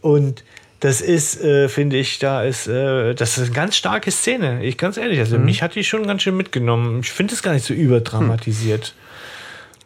Und 0.00 0.42
das 0.80 1.00
ist, 1.00 1.42
äh, 1.42 1.68
finde 1.68 1.96
ich, 1.96 2.18
da 2.18 2.42
ist, 2.42 2.66
äh, 2.66 3.14
das 3.14 3.38
ist 3.38 3.44
eine 3.46 3.52
ganz 3.52 3.76
starke 3.76 4.10
Szene. 4.10 4.62
Ich 4.64 4.76
ganz 4.76 4.96
ehrlich, 4.96 5.18
also 5.18 5.38
mich 5.38 5.62
hat 5.62 5.74
die 5.74 5.84
schon 5.84 6.06
ganz 6.06 6.22
schön 6.22 6.36
mitgenommen. 6.36 7.00
Ich 7.00 7.10
finde 7.12 7.34
es 7.34 7.42
gar 7.42 7.52
nicht 7.52 7.64
so 7.64 7.74
überdramatisiert. 7.74 8.94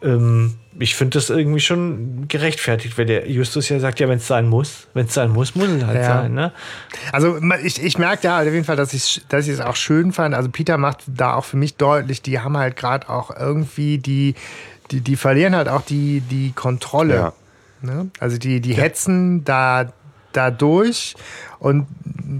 Ähm, 0.03 0.55
ich 0.81 0.95
finde 0.95 1.17
das 1.17 1.29
irgendwie 1.29 1.59
schon 1.59 2.27
gerechtfertigt, 2.27 2.97
wenn 2.97 3.07
der 3.07 3.29
Justus 3.29 3.69
ja 3.69 3.79
sagt, 3.79 3.99
ja, 3.99 4.09
wenn 4.09 4.17
es 4.17 4.27
sein 4.27 4.47
muss, 4.47 4.87
wenn 4.93 5.05
es 5.05 5.13
sein 5.13 5.29
muss, 5.31 5.55
muss 5.55 5.67
es 5.69 5.83
halt 5.83 5.97
Ja. 5.97 6.21
sein. 6.21 6.33
Ne? 6.33 6.51
Also 7.11 7.37
ich, 7.63 7.81
ich 7.81 7.97
merke 7.97 8.25
ja 8.27 8.39
auf 8.39 8.45
jeden 8.45 8.65
Fall, 8.65 8.75
dass 8.75 8.93
ich 8.93 9.21
dass 9.29 9.47
ich 9.47 9.53
es 9.53 9.59
auch 9.61 9.75
schön 9.75 10.11
fand. 10.11 10.35
Also 10.35 10.49
Peter 10.49 10.77
macht 10.77 10.99
da 11.07 11.35
auch 11.35 11.45
für 11.45 11.57
mich 11.57 11.75
deutlich, 11.77 12.21
die 12.21 12.39
haben 12.39 12.57
halt 12.57 12.75
gerade 12.75 13.09
auch 13.09 13.35
irgendwie 13.35 13.97
die, 13.97 14.35
die, 14.91 15.01
die 15.01 15.15
verlieren 15.15 15.55
halt 15.55 15.69
auch 15.69 15.81
die, 15.83 16.21
die 16.21 16.51
Kontrolle. 16.53 17.13
Ja. 17.15 17.33
Ne? 17.81 18.09
Also 18.19 18.37
die, 18.37 18.61
die 18.61 18.73
hetzen 18.73 19.43
da, 19.43 19.91
da 20.33 20.51
durch 20.51 21.15
und 21.61 21.85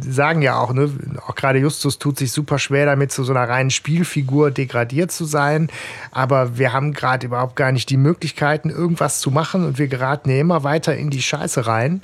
sagen 0.10 0.42
ja 0.42 0.58
auch, 0.58 0.74
ne, 0.74 0.90
auch 1.28 1.36
gerade 1.36 1.60
Justus 1.60 2.00
tut 2.00 2.18
sich 2.18 2.32
super 2.32 2.58
schwer 2.58 2.88
damit, 2.88 3.12
zu 3.12 3.24
so 3.24 3.34
einer 3.34 3.48
reinen 3.48 3.70
Spielfigur 3.70 4.50
degradiert 4.50 5.12
zu 5.12 5.26
sein. 5.26 5.70
Aber 6.12 6.58
wir 6.58 6.74
haben 6.74 6.94
gerade 6.94 7.28
überhaupt 7.28 7.56
gar 7.56 7.72
nicht 7.72 7.90
die 7.92 7.98
Möglichkeiten, 7.98 8.72
irgendwas 8.72 9.20
zu 9.20 9.30
machen 9.30 9.64
und 9.64 9.78
wir 9.78 9.88
geraten 9.88 10.32
ja 10.32 10.38
immer 10.40 10.64
weiter 10.64 10.96
in 10.98 11.12
die 11.12 11.22
Scheiße 11.22 11.68
rein. 11.68 12.02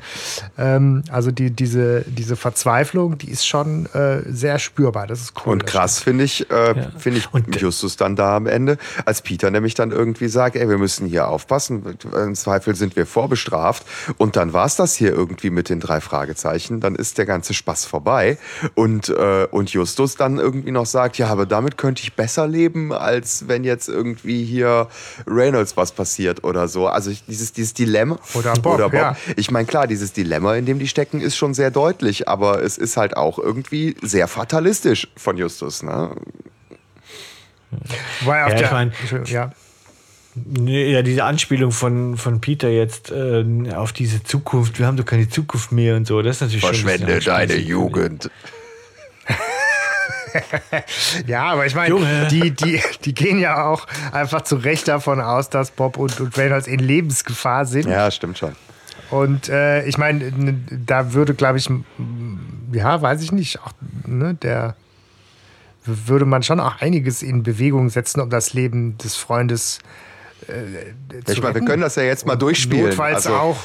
Ähm, 0.60 1.04
also 1.10 1.32
die, 1.32 1.50
diese, 1.50 2.06
diese 2.08 2.36
Verzweiflung, 2.36 3.18
die 3.18 3.32
ist 3.32 3.48
schon 3.48 3.88
äh, 3.94 4.22
sehr 4.28 4.60
spürbar. 4.60 5.08
Das 5.08 5.22
ist 5.22 5.34
cool. 5.46 5.54
Und 5.54 5.66
krass 5.66 6.00
finde 6.00 6.24
ich, 6.26 6.52
äh, 6.52 6.76
finde 7.00 7.18
ich 7.20 7.34
Und- 7.34 7.60
Justus 7.60 7.98
dann 7.98 8.16
da 8.16 8.36
am 8.36 8.46
Ende, 8.46 8.78
als 9.06 9.24
Peter 9.24 9.50
nämlich 9.50 9.74
dann 9.74 9.90
irgendwie 9.92 10.28
sagt, 10.28 10.56
ey, 10.56 10.70
wir 10.70 10.78
müssen 10.78 11.08
hier 11.08 11.30
aufpassen, 11.30 11.98
im 12.14 12.36
Zweifel 12.36 12.76
sind 12.76 12.96
wir 12.96 13.08
vorbestraft. 13.08 13.86
Und 14.18 14.36
dann 14.36 14.54
war 14.54 14.66
es 14.68 14.76
das 14.76 14.94
hier 14.94 15.14
irgendwie 15.14 15.50
mit 15.50 15.70
den 15.70 15.80
drei 15.80 16.00
Fragezeichen, 16.00 16.80
dann 16.80 16.94
ist 16.94 17.07
der 17.14 17.26
ganze 17.26 17.54
Spaß 17.54 17.86
vorbei. 17.86 18.38
Und, 18.76 19.10
äh, 19.10 19.48
und 19.52 19.70
Justus 19.72 20.16
dann 20.16 20.38
irgendwie 20.40 20.72
noch 20.72 20.86
sagt, 20.86 21.18
ja, 21.18 21.28
aber 21.28 21.46
damit 21.46 21.78
könnte 21.78 22.02
ich 22.04 22.14
besser 22.16 22.48
leben, 22.48 22.92
als 22.94 23.48
wenn 23.48 23.64
jetzt 23.64 23.90
irgendwie 23.90 24.44
hier 24.44 24.88
Reynolds 25.28 25.78
was 25.78 25.92
passiert 25.92 26.44
oder 26.44 26.68
so. 26.68 26.88
Also 26.88 27.10
ich- 27.12 27.26
dieses, 27.26 27.54
dieses 27.54 27.74
Dilemma. 27.74 28.18
Oder 28.34 28.54
Bob, 28.54 28.94
ja. 28.94 29.16
Ich 29.36 29.52
meine, 29.52 29.66
klar, 29.68 29.88
dieses 29.88 30.14
Dilemma, 30.14 30.56
in 30.56 30.66
dem 30.66 30.80
die 30.80 30.88
stecken, 30.88 31.22
ist 31.22 31.36
schon 31.38 31.54
sehr 31.54 31.72
deutlich, 31.72 32.28
aber 32.28 32.64
es 32.64 32.78
ist 32.78 32.98
halt 32.98 33.18
auch 33.18 33.40
irgendwie 33.40 33.96
sehr 34.02 34.28
fatalistisch 34.28 35.08
von 35.18 35.38
Justus. 35.38 35.84
Ne? 35.84 36.12
Weil 38.26 38.44
auf 38.44 38.50
Ja, 38.50 38.56
ich 38.56 38.62
der, 38.62 38.72
mein- 38.72 38.94
ja. 39.26 39.52
Ja, 40.66 41.02
diese 41.02 41.24
Anspielung 41.24 41.72
von, 41.72 42.18
von 42.18 42.42
Peter 42.42 42.70
jetzt 42.70 43.12
äh, 43.12 43.44
auf 43.74 43.94
diese 43.94 44.24
Zukunft, 44.24 44.80
wir 44.80 44.86
haben 44.86 44.98
doch 44.98 45.06
keine 45.06 45.30
Zukunft 45.30 45.72
mehr 45.72 45.96
und 45.96 46.06
so, 46.08 46.22
das 46.22 46.38
ist 46.38 46.42
natürlich 46.42 46.62
schon. 46.62 46.74
Verschwende 46.76 47.06
bisschen 47.08 47.34
deine. 47.34 47.56
Jugend. 47.56 48.30
Ja, 51.26 51.46
aber 51.54 51.66
ich 51.66 51.74
meine, 51.74 52.28
die, 52.30 52.52
die, 52.52 52.80
die 53.06 53.14
gehen 53.16 53.40
ja 53.40 53.66
auch 53.66 53.88
einfach 54.12 54.42
zu 54.42 54.58
Recht 54.58 54.88
davon 54.88 55.20
aus, 55.20 55.50
dass 55.50 55.72
Bob 55.72 55.98
und, 55.98 56.20
und 56.20 56.38
Reynolds 56.38 56.68
in 56.68 56.80
Lebensgefahr 56.80 57.66
sind. 57.66 57.88
Ja, 57.88 58.12
stimmt 58.12 58.38
schon. 58.38 58.56
Und 59.10 59.50
äh, 59.50 59.86
ich 59.86 59.98
meine, 59.98 60.32
da 60.86 61.14
würde, 61.14 61.34
glaube 61.34 61.58
ich, 61.58 61.70
ja, 62.72 63.02
weiß 63.02 63.24
ich 63.24 63.32
nicht, 63.32 63.60
auch, 63.62 63.72
ne, 64.06 64.36
der 64.36 64.76
würde 65.86 66.26
man 66.26 66.44
schon 66.44 66.60
auch 66.60 66.82
einiges 66.82 67.24
in 67.24 67.42
Bewegung 67.42 67.90
setzen, 67.90 68.20
um 68.20 68.30
das 68.30 68.54
Leben 68.54 68.98
des 69.00 69.16
Freundes 69.16 69.80
äh, 69.80 70.07
zu 70.46 71.32
Ich 71.32 71.42
meine, 71.42 71.56
wir 71.56 71.66
können 71.66 71.82
das 71.82 71.96
ja 71.96 72.04
jetzt 72.04 72.26
mal 72.26 72.36
durchspielen. 72.36 72.86
Notfalls 72.86 73.28
Also, 73.28 73.38
auch 73.38 73.58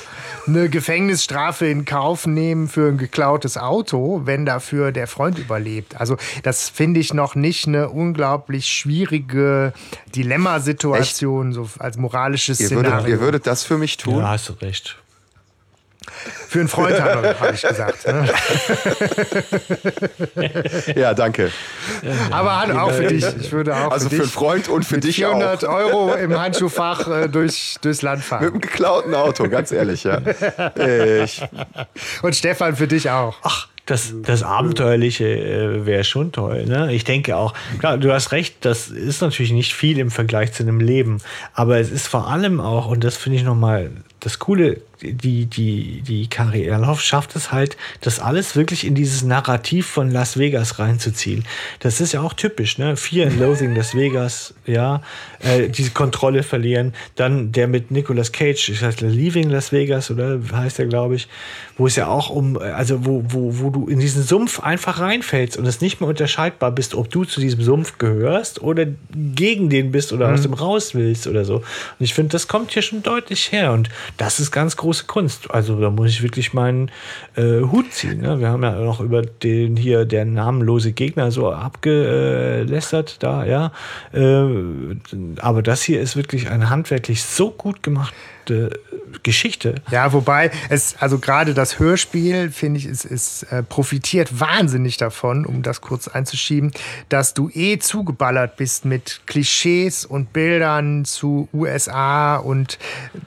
eine 0.46 0.68
Gefängnisstrafe 0.68 1.66
in 1.66 1.84
Kauf 1.84 2.26
nehmen 2.26 2.68
für 2.68 2.88
ein 2.88 2.98
geklautes 2.98 3.56
Auto, 3.56 4.22
wenn 4.24 4.44
dafür 4.44 4.90
der 4.90 5.06
Freund 5.06 5.38
überlebt. 5.38 6.00
Also 6.00 6.16
das 6.42 6.68
finde 6.68 7.00
ich 7.00 7.14
noch 7.14 7.34
nicht 7.34 7.68
eine 7.68 7.90
unglaublich 7.90 8.66
schwierige 8.66 9.72
Dilemmasituation, 10.14 11.52
so 11.52 11.68
als 11.78 11.96
moralisches 11.96 12.60
Ihr 12.60 12.66
Szenario. 12.66 12.92
würdet, 12.92 13.08
ihr 13.08 13.20
würdet 13.20 13.46
das 13.46 13.64
für 13.64 13.78
mich 13.78 13.96
tun? 13.96 14.18
Ja, 14.18 14.30
hast 14.30 14.48
du 14.48 14.54
recht. 14.54 14.96
Für 16.48 16.60
einen 16.60 16.68
Freund 16.68 17.00
habe 17.00 17.34
hab 17.38 17.52
ich 17.54 17.62
gesagt. 17.62 18.06
Ne? 18.06 18.28
Ja, 20.96 21.14
danke. 21.14 21.50
Aber 22.30 22.60
Han, 22.60 22.76
auch 22.76 22.90
für 22.92 23.06
dich. 23.06 23.24
Ich 23.40 23.52
würde 23.52 23.74
auch 23.74 23.90
Also 23.92 24.08
für, 24.08 24.16
für 24.16 24.22
einen 24.22 24.30
Freund 24.30 24.68
und 24.68 24.84
für 24.84 24.96
mit 24.96 25.04
dich 25.04 25.16
400 25.16 25.64
auch. 25.64 25.72
Euro 25.72 26.14
im 26.14 26.38
Handschuhfach 26.38 27.08
äh, 27.08 27.28
durch, 27.28 27.76
durchs 27.82 28.02
Land 28.02 28.18
Mit 28.18 28.26
fahren. 28.26 28.46
einem 28.46 28.60
geklauten 28.60 29.14
Auto, 29.14 29.48
ganz 29.48 29.72
ehrlich, 29.72 30.04
ja. 30.04 30.20
Ich, 31.22 31.42
Und 32.22 32.36
Stefan 32.36 32.76
für 32.76 32.86
dich 32.86 33.10
auch. 33.10 33.36
Ach, 33.42 33.68
das, 33.86 34.12
das 34.22 34.42
Abenteuerliche 34.42 35.26
äh, 35.26 35.86
wäre 35.86 36.04
schon 36.04 36.30
toll. 36.32 36.66
Ne? 36.66 36.92
Ich 36.92 37.04
denke 37.04 37.36
auch, 37.36 37.54
klar, 37.80 37.98
du 37.98 38.12
hast 38.12 38.32
recht, 38.32 38.56
das 38.64 38.88
ist 38.88 39.22
natürlich 39.22 39.52
nicht 39.52 39.74
viel 39.74 39.98
im 39.98 40.10
Vergleich 40.10 40.52
zu 40.52 40.62
einem 40.62 40.80
Leben. 40.80 41.18
Aber 41.54 41.78
es 41.78 41.90
ist 41.90 42.06
vor 42.06 42.28
allem 42.28 42.60
auch, 42.60 42.86
und 42.86 43.02
das 43.02 43.16
finde 43.16 43.38
ich 43.38 43.44
nochmal 43.44 43.90
das 44.20 44.38
Coole, 44.38 44.80
die, 45.02 45.46
die, 45.46 46.02
die 46.02 46.28
Kari 46.28 46.64
Erloff 46.64 47.00
schafft 47.00 47.36
es 47.36 47.52
halt, 47.52 47.76
das 48.00 48.20
alles 48.20 48.56
wirklich 48.56 48.86
in 48.86 48.94
dieses 48.94 49.22
Narrativ 49.22 49.86
von 49.86 50.10
Las 50.10 50.38
Vegas 50.38 50.78
reinzuziehen. 50.78 51.44
Das 51.80 52.00
ist 52.00 52.12
ja 52.12 52.20
auch 52.20 52.34
typisch, 52.34 52.78
ne? 52.78 52.96
Fear 52.96 53.28
and 53.28 53.38
Loathing 53.38 53.74
Las 53.74 53.94
Vegas, 53.94 54.54
ja, 54.66 55.02
äh, 55.40 55.68
diese 55.68 55.90
Kontrolle 55.90 56.42
verlieren. 56.42 56.94
Dann 57.16 57.52
der 57.52 57.68
mit 57.68 57.90
Nicolas 57.90 58.32
Cage, 58.32 58.70
das 58.70 58.82
heißt 58.82 59.00
Leaving 59.00 59.50
Las 59.50 59.72
Vegas, 59.72 60.10
oder 60.10 60.40
heißt 60.52 60.78
der, 60.78 60.86
glaube 60.86 61.16
ich, 61.16 61.28
wo 61.76 61.86
es 61.86 61.96
ja 61.96 62.06
auch 62.06 62.30
um, 62.30 62.58
also 62.58 63.04
wo, 63.04 63.24
wo, 63.28 63.58
wo 63.58 63.70
du 63.70 63.88
in 63.88 63.98
diesen 63.98 64.22
Sumpf 64.22 64.60
einfach 64.60 65.00
reinfällst 65.00 65.56
und 65.56 65.66
es 65.66 65.80
nicht 65.80 66.00
mehr 66.00 66.08
unterscheidbar 66.08 66.70
bist, 66.70 66.94
ob 66.94 67.10
du 67.10 67.24
zu 67.24 67.40
diesem 67.40 67.62
Sumpf 67.62 67.98
gehörst 67.98 68.62
oder 68.62 68.86
gegen 69.12 69.70
den 69.70 69.90
bist 69.90 70.12
oder 70.12 70.32
aus 70.32 70.42
dem 70.42 70.54
raus 70.54 70.94
willst 70.94 71.26
oder 71.26 71.44
so. 71.44 71.56
Und 71.56 71.64
ich 71.98 72.14
finde, 72.14 72.30
das 72.30 72.48
kommt 72.48 72.72
hier 72.72 72.82
schon 72.82 73.02
deutlich 73.02 73.52
her 73.52 73.72
und 73.72 73.88
das 74.16 74.40
ist 74.40 74.50
ganz 74.50 74.76
große 74.92 75.06
Kunst. 75.06 75.50
Also 75.50 75.80
da 75.80 75.90
muss 75.90 76.10
ich 76.10 76.22
wirklich 76.22 76.52
meinen 76.52 76.90
äh, 77.34 77.60
Hut 77.60 77.92
ziehen. 77.92 78.20
Ne? 78.20 78.40
Wir 78.40 78.48
haben 78.48 78.62
ja 78.62 78.72
noch 78.72 79.00
über 79.00 79.22
den 79.22 79.76
hier, 79.76 80.04
der 80.04 80.26
namenlose 80.26 80.92
Gegner 80.92 81.30
so 81.30 81.50
abgelästert 81.50 83.22
da, 83.22 83.44
ja. 83.46 83.72
Äh, 84.12 84.44
aber 85.40 85.62
das 85.62 85.82
hier 85.82 86.00
ist 86.00 86.16
wirklich 86.16 86.50
eine 86.50 86.68
handwerklich 86.68 87.22
so 87.22 87.50
gut 87.50 87.82
gemachte 88.44 88.80
Geschichte. 89.22 89.76
Ja, 89.90 90.12
wobei 90.12 90.50
es, 90.68 90.96
also 90.98 91.18
gerade 91.18 91.54
das 91.54 91.78
Hörspiel, 91.78 92.50
finde 92.50 92.78
ich, 92.78 92.86
es, 92.86 93.04
es 93.04 93.42
äh, 93.44 93.62
profitiert 93.62 94.40
wahnsinnig 94.40 94.96
davon, 94.96 95.44
um 95.46 95.62
das 95.62 95.80
kurz 95.80 96.08
einzuschieben, 96.08 96.72
dass 97.08 97.34
du 97.34 97.50
eh 97.52 97.78
zugeballert 97.78 98.56
bist 98.56 98.84
mit 98.84 99.20
Klischees 99.26 100.04
und 100.06 100.32
Bildern 100.32 101.04
zu 101.04 101.48
USA 101.52 102.36
und 102.36 102.78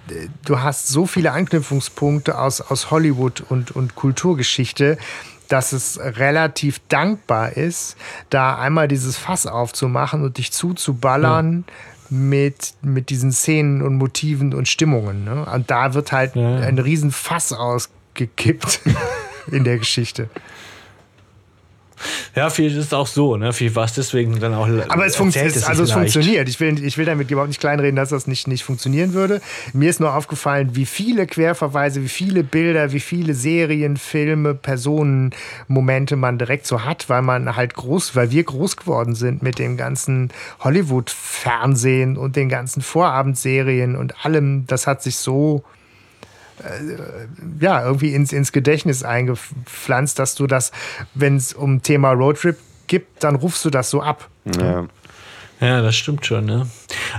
äh, 0.10 0.28
du 0.44 0.60
hast 0.60 0.88
so 0.88 1.06
viele 1.06 1.32
Anknüpfungspunkte 1.32 2.38
aus, 2.38 2.62
aus 2.62 2.92
Hollywood 2.92 3.44
und, 3.50 3.72
und 3.72 3.96
Kulturgeschichte 3.96 4.98
dass 5.48 5.74
es 5.74 6.00
relativ 6.00 6.82
dankbar 6.90 7.56
ist, 7.56 7.98
da 8.32 8.58
einmal 8.58 8.88
dieses 8.88 9.16
Fass 9.16 9.46
aufzumachen 9.46 10.24
und 10.24 10.40
dich 10.40 10.52
zuzuballern 10.52 11.66
mit, 12.10 12.74
mit 12.82 13.10
diesen 13.10 13.32
Szenen 13.32 13.82
und 13.82 13.96
Motiven 13.96 14.54
und 14.54 14.68
Stimmungen. 14.68 15.24
Ne? 15.26 15.46
Und 15.46 15.70
da 15.72 15.94
wird 15.94 16.12
halt 16.12 16.36
Ja. 16.36 16.58
ein 16.60 16.78
riesen 16.80 17.12
Fass 17.12 17.54
ausgekippt 17.54 18.82
in 19.52 19.64
der 19.64 19.78
Geschichte. 19.78 20.30
Ja, 22.36 22.50
viel 22.50 22.76
ist 22.76 22.94
auch 22.94 23.08
so, 23.08 23.38
ne? 23.38 23.54
Viel 23.54 23.74
war 23.76 23.86
es 23.86 23.94
deswegen 23.94 24.40
dann 24.40 24.54
auch. 24.54 24.68
Aber 24.90 25.06
es, 25.06 25.16
funkt, 25.16 25.36
es, 25.36 25.64
also 25.64 25.84
es 25.84 25.92
funktioniert. 25.92 26.50
Ich 26.50 26.60
will, 26.60 26.84
ich 26.84 26.98
will 26.98 27.06
damit 27.06 27.32
überhaupt 27.32 27.48
nicht 27.48 27.62
kleinreden, 27.62 27.96
dass 27.96 28.10
das 28.10 28.28
nicht, 28.28 28.48
nicht 28.48 28.64
funktionieren 28.64 29.14
würde. 29.14 29.42
Mir 29.74 29.90
ist 29.90 30.00
nur 30.00 30.14
aufgefallen, 30.14 30.76
wie 30.76 30.86
viele 30.86 31.28
Querverweise, 31.28 32.02
wie 32.04 32.10
viele 32.10 32.44
Bilder, 32.44 32.92
wie 32.92 33.00
viele 33.00 33.34
Serien, 33.34 33.98
Filme, 33.98 34.54
Personen, 34.54 35.32
Momente 35.68 36.16
man 36.16 36.38
direkt 36.38 36.68
so 36.68 36.84
hat, 36.84 37.10
weil 37.10 37.22
man 37.22 37.56
halt 37.56 37.74
groß, 37.74 38.16
weil 38.16 38.32
wir 38.32 38.44
groß 38.44 38.76
geworden 38.78 39.16
sind 39.16 39.42
mit 39.42 39.58
dem 39.58 39.78
ganzen 39.78 40.30
Hollywood-Fernsehen 40.60 42.18
und 42.18 42.36
den 42.36 42.50
ganzen 42.50 42.82
Vorabendserien 42.82 43.96
und 43.96 44.26
allem. 44.26 44.66
Das 44.68 44.88
hat 44.88 45.02
sich 45.02 45.16
so 45.18 45.64
ja, 47.60 47.84
irgendwie 47.84 48.14
ins, 48.14 48.34
ins 48.34 48.52
Gedächtnis 48.52 49.04
eingepflanzt, 49.04 50.20
dass 50.20 50.36
du 50.36 50.48
das, 50.48 50.72
wenn 51.14 51.36
es 51.38 51.54
um 51.54 51.82
Thema 51.82 52.12
Roadtrip 52.12 52.58
gibt, 52.88 53.24
dann 53.24 53.36
rufst 53.36 53.64
du 53.66 53.70
das 53.70 53.90
so 53.90 54.02
ab. 54.02 54.30
Ja. 54.60 54.88
Ja, 55.62 55.82
das 55.82 55.96
stimmt 55.96 56.26
schon, 56.26 56.46
ne? 56.46 56.68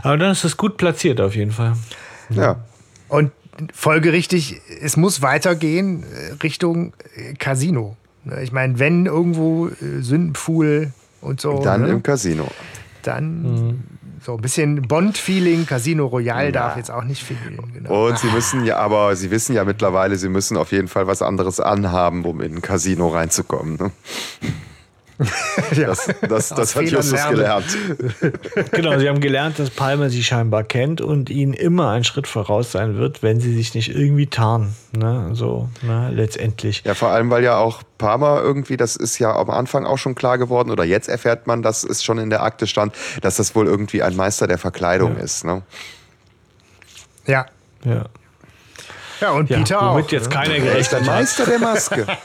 Aber 0.03 0.19
dann 0.19 0.31
ist 0.31 0.45
es 0.45 0.57
gut 0.59 0.77
platziert 0.77 1.21
auf 1.21 1.35
jeden 1.35 1.53
Fall. 1.53 1.75
ja. 2.31 2.57
Und 3.09 3.31
folgerichtig, 3.73 4.61
es 4.83 4.97
muss 4.97 5.23
weitergehen 5.23 6.03
äh, 6.03 6.35
Richtung 6.43 6.93
äh, 7.15 7.33
Casino. 7.35 7.97
Ich 8.43 8.53
meine, 8.53 8.79
wenn 8.79 9.07
irgendwo 9.07 9.69
äh, 9.69 10.03
Sündenpfuhl 10.03 10.93
und 11.21 11.41
so, 11.41 11.63
Dann 11.63 11.83
ne, 11.83 11.89
im 11.89 12.03
Casino. 12.03 12.49
dann 13.03 13.83
so 14.27 14.35
ein 14.35 14.41
bisschen 14.41 14.83
Bond-Feeling, 14.83 15.67
Casino 15.67 16.07
Royale 16.07 16.51
darf 16.51 16.77
jetzt 16.77 16.91
auch 16.91 17.05
nicht 17.05 17.23
fehlen. 17.23 17.61
Genau. 17.73 18.09
Und 18.09 18.19
sie 18.19 18.27
müssen 18.27 18.65
ja, 18.65 18.77
aber 18.77 19.15
sie 19.15 19.31
wissen 19.31 19.55
ja 19.55 19.65
mittlerweile, 19.65 20.17
sie 20.17 20.29
müssen 20.29 20.57
auf 20.57 20.73
jeden 20.73 20.89
Fall 20.89 21.07
was 21.07 21.23
anderes 21.23 21.61
anhaben, 21.61 22.25
um 22.25 22.41
in 22.41 22.57
ein 22.57 22.63
Casino 22.63 23.07
reinzukommen. 23.07 23.77
Ne? 23.77 23.93
ja. 25.77 25.87
Das, 25.87 26.07
das, 26.29 26.49
das 26.51 26.51
hat 26.51 26.69
Fehlern 26.85 26.97
Justus 27.03 27.13
lernen. 27.13 27.37
gelernt. 27.37 27.79
Genau, 28.73 28.99
sie 28.99 29.09
haben 29.09 29.21
gelernt, 29.21 29.59
dass 29.59 29.71
Palmer 29.71 30.11
sie 30.11 30.23
scheinbar 30.23 30.63
kennt 30.65 31.01
und 31.01 31.31
ihnen 31.31 31.55
immer 31.55 31.91
einen 31.91 32.05
Schritt 32.05 32.27
voraus 32.27 32.73
sein 32.73 32.97
wird, 32.99 33.23
wenn 33.23 33.41
sie 33.41 33.55
sich 33.55 33.75
nicht 33.75 33.89
irgendwie 33.95 34.27
tarnen. 34.27 34.75
Ne? 34.97 35.31
So, 35.33 35.69
ne? 35.83 36.11
letztendlich. 36.13 36.83
Ja, 36.85 36.95
vor 36.95 37.09
allem, 37.11 37.31
weil 37.31 37.43
ja 37.45 37.57
auch 37.57 37.83
Palmer 37.99 38.41
irgendwie, 38.43 38.77
das 38.77 38.97
ist 38.97 39.19
ja 39.19 39.35
am 39.35 39.51
Anfang 39.51 39.87
auch 39.87 39.99
schon 39.99 40.15
klar 40.15 40.37
geworden, 40.39 40.71
oder 40.71 40.85
jetzt 40.85 41.09
erfährt 41.09 41.47
man, 41.47 41.63
dass 41.63 41.83
es 41.85 42.03
schon 42.05 42.19
in 42.19 42.29
der 42.31 42.43
Akte 42.43 42.67
stand, 42.67 42.95
dass 43.23 43.37
das 43.37 43.55
wohl 43.55 43.67
irgendwie 43.67 44.03
ein 44.03 44.17
Meister 44.17 44.47
der 44.47 44.59
Verkleidung 44.59 45.17
Ja. 45.17 45.23
ist. 45.23 45.45
Ne? 45.45 45.63
ja. 47.27 47.47
Ja. 47.85 48.07
Ja, 49.21 49.31
und 49.31 49.49
Ja, 49.51 49.59
Peter 49.59 49.83
auch. 49.83 49.95
womit 49.95 50.13
jetzt 50.13 50.29
ne? 50.29 50.35
keiner 50.35 50.55
Er 50.55 50.61
der 50.61 50.71
gerechnet 50.73 51.01
hat. 51.03 51.07
Meister 51.07 51.47
der 51.47 51.59
Maske. 51.59 52.07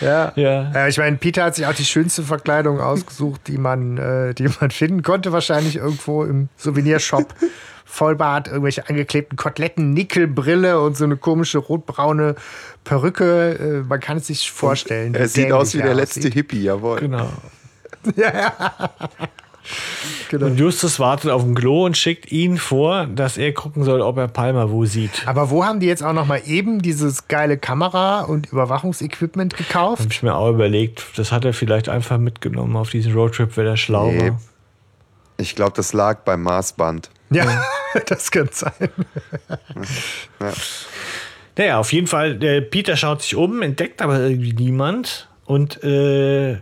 Ja. 0.00 0.32
Ja. 0.34 0.72
Ja, 0.72 0.88
ich 0.88 0.96
meine, 0.98 1.16
Peter 1.18 1.44
hat 1.44 1.54
sich 1.56 1.66
auch 1.66 1.74
die 1.74 1.84
schönste 1.84 2.22
Verkleidung 2.22 2.80
ausgesucht, 2.80 3.42
die 3.46 3.58
man, 3.58 3.98
äh, 3.98 4.34
die 4.34 4.48
man 4.60 4.70
finden 4.70 5.02
konnte, 5.02 5.32
wahrscheinlich 5.32 5.76
irgendwo 5.76 6.24
im 6.24 6.48
Souvenirshop. 6.56 7.34
Vollbart, 7.84 8.48
irgendwelche 8.48 8.88
angeklebten 8.88 9.36
Koteletten, 9.36 9.92
Nickelbrille 9.92 10.80
und 10.80 10.96
so 10.96 11.04
eine 11.04 11.18
komische 11.18 11.58
rotbraune 11.58 12.36
Perücke. 12.84 13.82
Äh, 13.82 13.86
man 13.86 14.00
kann 14.00 14.16
es 14.16 14.28
sich 14.28 14.50
vorstellen. 14.50 15.14
Er 15.14 15.28
sieht 15.28 15.52
aus 15.52 15.74
wie 15.74 15.78
der 15.78 15.88
er 15.88 15.94
letzte. 15.94 16.26
Hippie, 16.28 16.62
jawohl. 16.62 17.00
Genau. 17.00 17.28
Genau. 20.30 20.46
Und 20.46 20.58
Justus 20.58 20.98
wartet 20.98 21.30
auf 21.30 21.42
dem 21.42 21.54
Klo 21.54 21.84
und 21.86 21.96
schickt 21.96 22.32
ihn 22.32 22.56
vor, 22.56 23.06
dass 23.06 23.38
er 23.38 23.52
gucken 23.52 23.84
soll, 23.84 24.00
ob 24.00 24.16
er 24.18 24.28
Palmer 24.28 24.70
wo 24.70 24.84
sieht. 24.84 25.26
Aber 25.26 25.50
wo 25.50 25.64
haben 25.64 25.78
die 25.80 25.86
jetzt 25.86 26.02
auch 26.02 26.12
noch 26.12 26.26
mal 26.26 26.40
eben 26.46 26.82
dieses 26.82 27.28
geile 27.28 27.56
Kamera- 27.58 28.22
und 28.22 28.46
Überwachungsequipment 28.52 29.56
gekauft? 29.56 30.02
Habe 30.02 30.12
ich 30.12 30.22
mir 30.22 30.34
auch 30.34 30.50
überlegt, 30.50 31.04
das 31.16 31.30
hat 31.32 31.44
er 31.44 31.52
vielleicht 31.52 31.88
einfach 31.88 32.18
mitgenommen 32.18 32.76
auf 32.76 32.90
diesen 32.90 33.12
Roadtrip, 33.12 33.56
weil 33.56 33.66
er 33.66 33.76
schlau 33.76 34.10
Nee. 34.10 34.30
war. 34.30 34.40
Ich 35.38 35.54
glaube, 35.56 35.72
das 35.74 35.92
lag 35.92 36.20
beim 36.20 36.42
Maßband. 36.42 37.10
Ja, 37.30 37.44
das 38.06 38.30
kann 38.30 38.48
sein. 38.52 38.72
Naja, 41.56 41.78
auf 41.78 41.92
jeden 41.92 42.06
Fall, 42.06 42.36
der 42.38 42.60
Peter 42.62 42.96
schaut 42.96 43.22
sich 43.22 43.36
um, 43.36 43.62
entdeckt 43.62 44.00
aber 44.02 44.20
irgendwie 44.20 44.52
niemand 44.54 45.28
und 45.44 45.82
äh, 45.84 46.58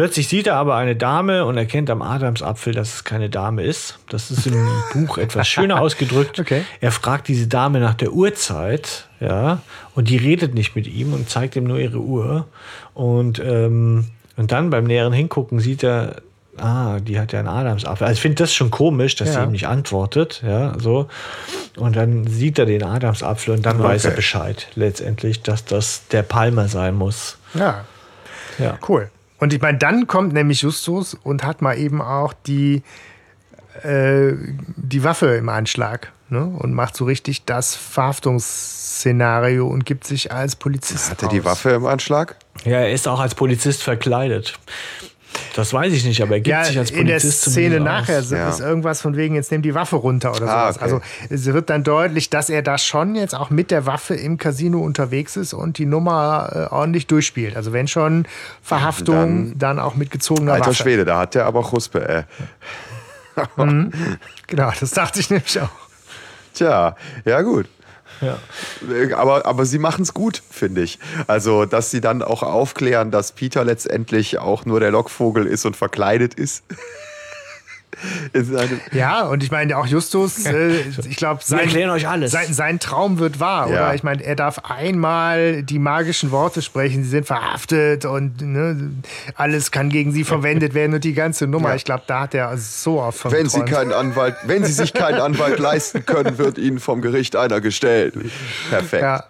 plötzlich 0.00 0.28
sieht 0.28 0.46
er 0.46 0.56
aber 0.56 0.76
eine 0.76 0.96
Dame 0.96 1.44
und 1.44 1.58
erkennt 1.58 1.90
am 1.90 2.00
Adamsapfel, 2.00 2.72
dass 2.72 2.94
es 2.94 3.04
keine 3.04 3.28
Dame 3.28 3.64
ist. 3.64 3.98
Das 4.08 4.30
ist 4.30 4.46
im 4.46 4.66
Buch 4.94 5.18
etwas 5.18 5.46
schöner 5.46 5.78
ausgedrückt. 5.78 6.40
Okay. 6.40 6.64
Er 6.80 6.90
fragt 6.90 7.28
diese 7.28 7.48
Dame 7.48 7.80
nach 7.80 7.92
der 7.92 8.10
Uhrzeit, 8.10 9.08
ja, 9.20 9.60
und 9.94 10.08
die 10.08 10.16
redet 10.16 10.54
nicht 10.54 10.74
mit 10.74 10.86
ihm 10.86 11.12
und 11.12 11.28
zeigt 11.28 11.54
ihm 11.54 11.64
nur 11.64 11.78
ihre 11.78 11.98
Uhr. 11.98 12.46
Und, 12.94 13.40
ähm, 13.44 14.06
und 14.38 14.52
dann 14.52 14.70
beim 14.70 14.84
näheren 14.84 15.12
Hingucken 15.12 15.60
sieht 15.60 15.82
er, 15.84 16.22
ah, 16.56 16.98
die 17.00 17.20
hat 17.20 17.34
ja 17.34 17.40
einen 17.40 17.48
Adamsapfel. 17.48 18.06
Also 18.06 18.14
ich 18.16 18.22
finde 18.22 18.36
das 18.36 18.54
schon 18.54 18.70
komisch, 18.70 19.16
dass 19.16 19.28
sie 19.28 19.34
Ja. 19.34 19.44
ihm 19.44 19.50
nicht 19.52 19.66
antwortet, 19.68 20.42
ja, 20.42 20.78
so. 20.78 21.08
Und 21.76 21.94
dann 21.96 22.26
sieht 22.26 22.58
er 22.58 22.64
den 22.64 22.84
Adamsapfel 22.84 23.52
und 23.52 23.66
dann 23.66 23.78
weiß 23.78 24.06
er 24.06 24.12
Okay. 24.12 24.16
Bescheid, 24.16 24.68
letztendlich, 24.76 25.42
dass 25.42 25.66
das 25.66 26.06
der 26.08 26.22
Palmer 26.22 26.68
sein 26.68 26.94
muss. 26.94 27.36
Ja, 27.52 27.84
Ja. 28.58 28.78
cool. 28.88 29.10
Und 29.40 29.52
ich 29.52 29.60
meine, 29.60 29.78
dann 29.78 30.06
kommt 30.06 30.32
nämlich 30.32 30.62
Justus 30.62 31.14
und 31.14 31.44
hat 31.44 31.62
mal 31.62 31.76
eben 31.76 32.00
auch 32.00 32.32
die, 32.46 32.82
äh, 33.82 34.32
die 34.76 35.02
Waffe 35.02 35.34
im 35.34 35.48
Anschlag 35.48 36.12
ne? 36.28 36.44
und 36.44 36.74
macht 36.74 36.94
so 36.94 37.06
richtig 37.06 37.44
das 37.46 37.74
Verhaftungsszenario 37.74 39.66
und 39.66 39.86
gibt 39.86 40.06
sich 40.06 40.30
als 40.30 40.56
Polizist 40.56 41.10
Hat 41.10 41.22
er 41.22 41.28
die 41.28 41.40
aus. 41.40 41.46
Waffe 41.46 41.70
im 41.70 41.86
Anschlag? 41.86 42.36
Ja, 42.64 42.80
er 42.80 42.92
ist 42.92 43.08
auch 43.08 43.20
als 43.20 43.34
Polizist 43.34 43.82
verkleidet. 43.82 44.58
Das 45.54 45.72
weiß 45.72 45.92
ich 45.92 46.04
nicht, 46.04 46.22
aber 46.22 46.34
er 46.34 46.40
gibt 46.40 46.48
Ja, 46.48 46.64
sich 46.64 46.78
als 46.78 46.90
in 46.90 47.06
der 47.06 47.14
Polizist 47.14 47.42
Szene 47.50 47.80
nachher 47.80 48.20
aus. 48.20 48.30
Ja. 48.30 48.48
ist 48.48 48.60
irgendwas 48.60 49.00
von 49.00 49.16
wegen, 49.16 49.34
jetzt 49.34 49.50
nimm 49.52 49.62
die 49.62 49.74
Waffe 49.74 49.96
runter 49.96 50.30
oder 50.34 50.46
Ah, 50.48 50.72
sowas. 50.72 50.76
okay. 50.76 50.84
Also 50.84 51.00
es 51.28 51.44
wird 51.46 51.70
dann 51.70 51.84
deutlich, 51.84 52.30
dass 52.30 52.50
er 52.50 52.62
da 52.62 52.78
schon 52.78 53.14
jetzt 53.14 53.34
auch 53.34 53.50
mit 53.50 53.70
der 53.70 53.86
Waffe 53.86 54.14
im 54.14 54.38
Casino 54.38 54.80
unterwegs 54.80 55.36
ist 55.36 55.52
und 55.52 55.78
die 55.78 55.86
Nummer 55.86 56.68
äh, 56.70 56.74
ordentlich 56.74 57.06
durchspielt. 57.06 57.56
Also 57.56 57.72
wenn 57.72 57.88
schon 57.88 58.26
Verhaftung, 58.62 59.58
dann, 59.58 59.78
auch 59.78 59.94
mit 59.94 60.10
gezogener 60.10 60.52
Alter 60.54 60.66
Waffe. 60.66 60.82
Schwede, 60.82 61.04
da 61.04 61.18
hat 61.18 61.34
der 61.34 61.46
aber 61.46 61.70
Huspe, 61.72 62.08
ey. 62.08 62.22
Genau, 64.46 64.72
das 64.78 64.90
dachte 64.90 65.20
ich 65.20 65.30
nämlich 65.30 65.60
auch. 65.60 65.68
Tja, 66.54 66.96
ja 67.24 67.42
gut. 67.42 67.66
Ja. 68.20 68.38
Aber, 69.16 69.46
aber 69.46 69.64
sie 69.64 69.78
machen 69.78 70.02
es 70.02 70.14
gut, 70.14 70.42
finde 70.50 70.82
ich. 70.82 70.98
Also, 71.26 71.64
dass 71.64 71.90
sie 71.90 72.00
dann 72.00 72.22
auch 72.22 72.42
aufklären, 72.42 73.10
dass 73.10 73.32
Peter 73.32 73.64
letztendlich 73.64 74.38
auch 74.38 74.64
nur 74.64 74.80
der 74.80 74.90
Lockvogel 74.90 75.46
ist 75.46 75.64
und 75.64 75.76
verkleidet 75.76 76.34
ist. 76.34 76.64
In 78.32 78.80
Ja, 78.92 79.22
und 79.26 79.42
ich 79.42 79.50
meine, 79.50 79.76
auch 79.76 79.86
Justus, 79.86 80.46
äh, 80.46 80.80
ich 81.08 81.16
glaube, 81.16 81.40
Wir 81.40 81.46
sein, 81.46 81.58
erklären 81.60 81.90
euch 81.90 82.08
alles. 82.08 82.30
sein, 82.32 82.52
sein 82.52 82.78
Traum 82.80 83.18
wird 83.18 83.40
wahr, 83.40 83.68
Ja. 83.68 83.72
oder? 83.86 83.94
Ich 83.94 84.02
meine, 84.02 84.22
er 84.24 84.36
darf 84.36 84.60
einmal 84.64 85.62
die 85.62 85.78
magischen 85.78 86.30
Worte 86.30 86.62
sprechen, 86.62 87.02
sie 87.02 87.10
sind 87.10 87.26
verhaftet 87.26 88.04
und 88.04 88.40
ne, 88.40 88.90
alles 89.34 89.70
kann 89.70 89.90
gegen 89.90 90.12
sie 90.12 90.24
verwendet 90.24 90.72
werden 90.74 90.94
und 90.94 91.04
die 91.04 91.14
ganze 91.14 91.46
Nummer. 91.46 91.70
Ja. 91.70 91.74
Ich 91.74 91.84
glaube, 91.84 92.04
da 92.06 92.20
hat 92.22 92.34
er 92.34 92.56
so 92.58 93.00
oft 93.00 93.18
von 93.18 93.32
wenn 93.32 93.48
sie 93.48 93.62
keinen 93.62 93.92
Anwalt, 93.92 94.36
wenn 94.44 94.64
sie 94.64 94.72
sich 94.72 94.92
keinen 94.92 95.20
Anwalt 95.20 95.58
leisten 95.58 96.06
können, 96.06 96.38
wird 96.38 96.58
ihnen 96.58 96.78
vom 96.80 97.00
Gericht 97.02 97.36
einer 97.36 97.60
gestellt. 97.60 98.14
Perfekt. 98.70 99.02
Ja, 99.02 99.24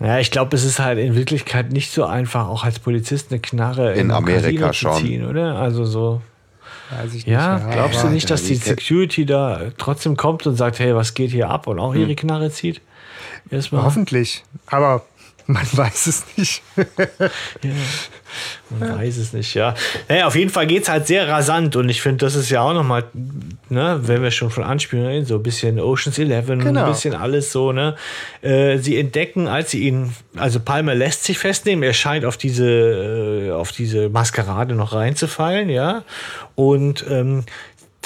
Ja, 0.00 0.18
ich 0.18 0.30
glaube, 0.30 0.54
es 0.56 0.64
ist 0.64 0.80
halt 0.80 0.98
in 0.98 1.14
Wirklichkeit 1.14 1.72
nicht 1.72 1.92
so 1.92 2.04
einfach, 2.04 2.48
auch 2.48 2.64
als 2.64 2.78
Polizist 2.78 3.30
eine 3.30 3.40
Knarre 3.40 3.94
In 3.94 4.00
im 4.00 4.10
Amerika 4.10 4.72
schon. 4.72 4.96
zu 4.96 5.00
ziehen, 5.02 5.24
oder? 5.26 5.56
Also 5.56 5.84
so. 5.84 6.20
Weiß 6.98 7.14
ich 7.14 7.26
Ja, 7.26 7.58
nicht. 7.58 7.70
glaubst 7.72 8.02
du 8.02 8.08
nicht, 8.08 8.30
dass 8.30 8.44
die 8.44 8.54
Security 8.54 9.26
da 9.26 9.70
trotzdem 9.78 10.16
kommt 10.16 10.46
und 10.46 10.56
sagt, 10.56 10.78
hey, 10.78 10.94
was 10.94 11.14
geht 11.14 11.30
hier 11.30 11.50
ab 11.50 11.66
und 11.66 11.78
auch 11.78 11.94
ihre 11.94 12.14
Knarre 12.14 12.50
zieht? 12.50 12.80
Erstmal. 13.50 13.82
Hoffentlich. 13.82 14.44
Aber 14.66 15.02
man 15.46 15.66
weiß 15.72 16.06
es 16.06 16.24
nicht. 16.36 16.62
Man 18.70 18.98
weiß 18.98 19.16
es 19.18 19.32
nicht, 19.32 19.54
ja. 19.54 19.74
Naja, 20.08 20.26
auf 20.26 20.34
jeden 20.34 20.50
Fall 20.50 20.66
geht 20.66 20.82
es 20.84 20.88
halt 20.88 21.06
sehr 21.06 21.28
rasant 21.28 21.76
und 21.76 21.88
ich 21.88 22.02
finde, 22.02 22.24
das 22.24 22.34
ist 22.34 22.50
ja 22.50 22.62
auch 22.62 22.72
nochmal, 22.74 23.04
ne, 23.68 24.00
wenn 24.02 24.22
wir 24.22 24.30
schon 24.30 24.50
von 24.50 24.64
Anspielungen 24.64 25.10
reden, 25.10 25.26
so 25.26 25.36
ein 25.36 25.42
bisschen 25.42 25.78
Oceans 25.78 26.18
11, 26.18 26.46
Genau. 26.46 26.84
ein 26.84 26.90
bisschen 26.90 27.14
alles 27.14 27.52
so, 27.52 27.72
ne. 27.72 27.94
Äh, 28.42 28.78
sie 28.78 28.98
entdecken, 28.98 29.46
als 29.46 29.70
sie 29.70 29.86
ihn, 29.86 30.12
also 30.36 30.58
Palmer 30.60 30.94
lässt 30.94 31.24
sich 31.24 31.38
festnehmen, 31.38 31.82
er 31.84 31.92
scheint 31.94 32.24
auf 32.24 32.36
diese, 32.36 33.48
äh, 33.48 33.50
auf 33.52 33.70
diese 33.70 34.08
Maskerade 34.08 34.74
noch 34.74 34.92
reinzufallen, 34.92 35.68
ja. 35.68 36.02
Und 36.56 37.04
ähm, 37.08 37.44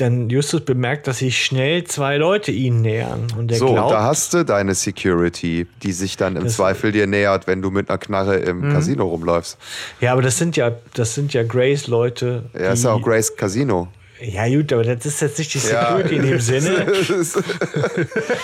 dann 0.00 0.30
Justus 0.30 0.60
bemerkt, 0.64 1.06
dass 1.06 1.18
sich 1.18 1.44
schnell 1.44 1.84
zwei 1.84 2.16
Leute 2.16 2.50
ihn 2.52 2.80
nähern. 2.80 3.26
Und 3.36 3.50
er 3.52 3.58
So, 3.58 3.72
glaubt, 3.72 3.92
da 3.92 4.02
hast 4.04 4.34
du 4.34 4.44
deine 4.44 4.74
Security, 4.74 5.66
die 5.82 5.92
sich 5.92 6.16
dann 6.16 6.36
im 6.36 6.48
Zweifel 6.48 6.92
dir 6.92 7.06
nähert, 7.06 7.46
wenn 7.46 7.62
du 7.62 7.70
mit 7.70 7.88
einer 7.90 7.98
Knarre 7.98 8.36
im 8.36 8.60
Mhm. 8.68 8.72
Casino 8.72 9.06
rumläufst. 9.06 9.58
ja, 10.00 10.12
aber 10.12 10.22
das 10.22 10.38
sind 10.38 10.56
ja, 10.56 10.72
das 10.94 11.14
sind 11.14 11.32
ja 11.34 11.42
Grace-Leute. 11.42 12.44
Er 12.52 12.72
ist 12.72 12.84
ja 12.84 12.92
auch 12.92 13.02
Grace 13.02 13.34
Casino. 13.36 13.88
Ja, 14.20 14.48
gut, 14.48 14.72
aber 14.72 14.82
das 14.82 15.06
ist 15.06 15.20
jetzt 15.20 15.38
nicht 15.38 15.54
die 15.54 15.58
Security 15.58 16.16
in 16.16 16.22
dem 16.22 16.40
Sinne. 16.40 16.86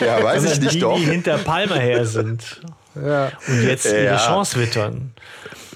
ja, 0.01 0.23
weiß 0.23 0.45
ich 0.53 0.61
nicht 0.61 0.75
die, 0.75 0.79
doch. 0.81 0.97
die 0.97 1.05
hinter 1.05 1.39
Palmer 1.39 1.79
her 1.81 2.07
sind 2.07 2.61
Ja. 2.95 3.33
und 3.49 3.63
jetzt 3.63 3.87
ihre 3.87 4.05
Ja. 4.05 4.17
Chance 4.17 4.61
wittern. 4.61 5.13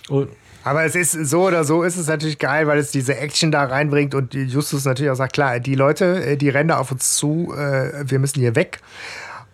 Und 0.09 0.29
Aber 0.69 0.85
es 0.85 0.95
ist 0.95 1.13
so 1.13 1.47
oder 1.47 1.65
so 1.65 1.83
ist 1.83 1.97
es 1.97 2.09
natürlich 2.09 2.39
geil, 2.39 2.67
weil 2.67 2.79
es 2.79 2.91
diese 2.91 3.17
Action 3.17 3.51
da 3.51 3.65
reinbringt 3.65 4.15
und 4.15 4.35
Justus 4.35 4.85
natürlich 4.85 5.11
auch 5.11 5.17
sagt, 5.17 5.33
klar, 5.33 5.61
die 5.61 5.75
Leute, 5.75 6.23
äh, 6.23 6.37
die 6.37 6.51
rennen 6.51 6.69
da 6.69 6.77
auf 6.77 6.93
uns 6.93 7.15
zu, 7.15 7.55
äh, 7.57 8.05
wir 8.05 8.19
müssen 8.19 8.41
hier 8.41 8.55
weg. 8.55 8.81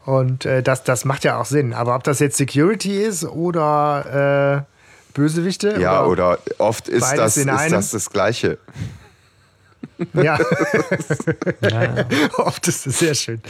Und 0.06 0.44
äh, 0.44 0.60
das, 0.60 0.82
das 0.82 1.04
macht 1.04 1.22
ja 1.22 1.38
auch 1.38 1.44
Sinn. 1.44 1.72
Aber 1.72 1.94
ob 1.94 2.02
das 2.02 2.18
jetzt 2.18 2.36
Security 2.36 3.00
ist 3.00 3.22
oder 3.24 4.66
äh, 4.66 5.14
Bösewichte? 5.14 5.76
Ja, 5.78 6.04
oder 6.04 6.40
oft 6.58 6.88
ist 6.88 7.12
das, 7.12 7.36
ist 7.36 7.48
das 7.48 7.90
das 7.92 8.10
Gleiche. 8.10 8.58
Ja. 10.14 10.38
ja. 11.62 12.06
Oft 12.38 12.66
ist 12.66 12.86
es 12.86 12.98
sehr 12.98 13.14
schön. 13.14 13.40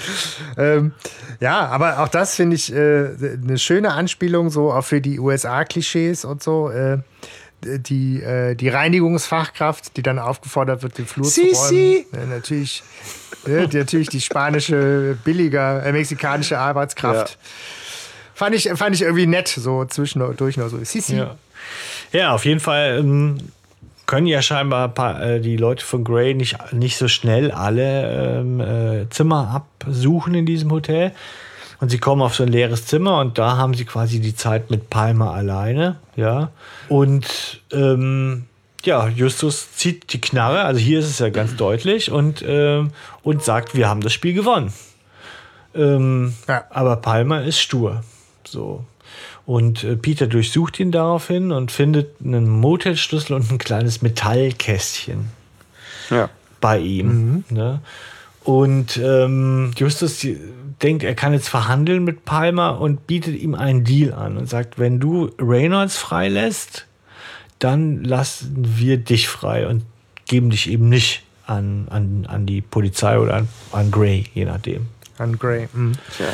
Ähm, 0.58 0.92
ja, 1.40 1.66
aber 1.66 2.00
auch 2.00 2.08
das 2.08 2.34
finde 2.34 2.56
ich 2.56 2.72
äh, 2.74 3.08
eine 3.42 3.56
schöne 3.56 3.92
Anspielung 3.92 4.50
so 4.50 4.70
auch 4.70 4.84
für 4.84 5.00
die 5.00 5.18
USA-Klischees 5.18 6.26
und 6.26 6.42
so. 6.42 6.68
Äh, 6.68 6.98
die, 7.64 8.22
äh, 8.22 8.54
die 8.54 8.68
Reinigungsfachkraft, 8.68 9.96
die 9.96 10.02
dann 10.02 10.18
aufgefordert 10.18 10.82
wird, 10.82 10.98
den 10.98 11.06
Flur 11.06 11.26
si, 11.26 11.52
zu 11.52 11.56
räumen. 11.56 11.68
si. 11.68 12.06
Äh, 12.12 12.26
natürlich, 12.26 12.82
äh, 13.46 13.66
die, 13.68 13.76
natürlich 13.76 14.08
die 14.08 14.20
spanische, 14.20 15.16
billiger, 15.24 15.84
äh, 15.84 15.92
mexikanische 15.92 16.58
Arbeitskraft. 16.58 17.30
Ja. 17.30 17.36
Fand, 18.34 18.54
ich, 18.54 18.68
fand 18.74 18.94
ich 18.94 19.02
irgendwie 19.02 19.26
nett, 19.26 19.48
so 19.48 19.84
zwischendurch 19.84 20.56
noch 20.56 20.68
so. 20.68 20.78
Si, 20.82 21.00
si. 21.00 21.16
Ja. 21.16 21.36
ja, 22.12 22.34
auf 22.34 22.44
jeden 22.44 22.60
Fall 22.60 22.98
ähm, 22.98 23.38
können 24.06 24.26
ja 24.26 24.42
scheinbar 24.42 24.88
ein 24.88 24.94
paar, 24.94 25.22
äh, 25.22 25.40
die 25.40 25.56
Leute 25.56 25.84
von 25.84 26.04
Grey 26.04 26.34
nicht, 26.34 26.56
nicht 26.72 26.96
so 26.96 27.08
schnell 27.08 27.50
alle 27.50 28.40
ähm, 28.40 28.60
äh, 28.60 29.08
Zimmer 29.10 29.66
absuchen 29.80 30.34
in 30.34 30.46
diesem 30.46 30.70
Hotel. 30.70 31.12
Und 31.80 31.90
sie 31.90 31.98
kommen 31.98 32.22
auf 32.22 32.34
so 32.34 32.44
ein 32.44 32.48
leeres 32.48 32.86
Zimmer 32.86 33.20
und 33.20 33.38
da 33.38 33.56
haben 33.56 33.74
sie 33.74 33.84
quasi 33.84 34.20
die 34.20 34.34
Zeit 34.34 34.70
mit 34.70 34.90
Palmer 34.90 35.32
alleine. 35.32 35.96
Ja. 36.16 36.50
Und 36.88 37.60
ähm, 37.72 38.44
ja, 38.84 39.08
Justus 39.08 39.72
zieht 39.74 40.12
die 40.12 40.20
Knarre, 40.20 40.62
also 40.62 40.78
hier 40.78 40.98
ist 41.00 41.06
es 41.08 41.18
ja 41.18 41.30
ganz 41.30 41.56
deutlich, 41.56 42.10
und, 42.10 42.44
ähm, 42.46 42.90
und 43.22 43.42
sagt, 43.42 43.74
wir 43.74 43.88
haben 43.88 44.00
das 44.02 44.12
Spiel 44.12 44.34
gewonnen. 44.34 44.72
Ähm, 45.74 46.34
Ja. 46.46 46.64
Aber 46.70 46.96
Palmer 46.96 47.42
ist 47.42 47.58
stur. 47.58 48.02
So. 48.46 48.84
Und 49.46 49.84
äh, 49.84 49.96
Peter 49.96 50.26
durchsucht 50.26 50.78
ihn 50.80 50.92
daraufhin 50.92 51.50
und 51.52 51.70
findet 51.72 52.20
einen 52.24 52.48
Motelschlüssel 52.48 53.34
und 53.36 53.50
ein 53.50 53.58
kleines 53.58 54.00
Metallkästchen 54.02 55.30
Ja. 56.10 56.30
bei 56.60 56.78
ihm. 56.78 57.44
Ne? 57.50 57.80
Und 58.42 58.98
ähm, 58.98 59.72
Justus 59.76 60.18
die- 60.18 60.38
denkt, 60.82 61.04
er 61.04 61.14
kann 61.14 61.32
jetzt 61.32 61.48
verhandeln 61.48 62.04
mit 62.04 62.24
Palmer 62.24 62.80
und 62.80 63.06
bietet 63.06 63.40
ihm 63.40 63.54
einen 63.54 63.84
Deal 63.84 64.12
an 64.12 64.36
und 64.36 64.48
sagt, 64.48 64.78
wenn 64.78 65.00
du 65.00 65.30
Reynolds 65.38 65.96
freilässt, 65.96 66.86
dann 67.58 68.04
lassen 68.04 68.54
wir 68.76 68.98
dich 68.98 69.28
frei 69.28 69.66
und 69.66 69.84
geben 70.26 70.50
dich 70.50 70.70
eben 70.70 70.88
nicht 70.88 71.22
an, 71.46 71.86
an, 71.90 72.26
an 72.28 72.46
die 72.46 72.60
Polizei 72.60 73.18
oder 73.18 73.34
an, 73.34 73.48
an 73.72 73.90
Gray, 73.90 74.26
je 74.34 74.44
nachdem. 74.44 74.86
An 75.18 75.38
Grey. 75.38 75.68
Mhm. 75.72 75.92
Tja. 76.16 76.26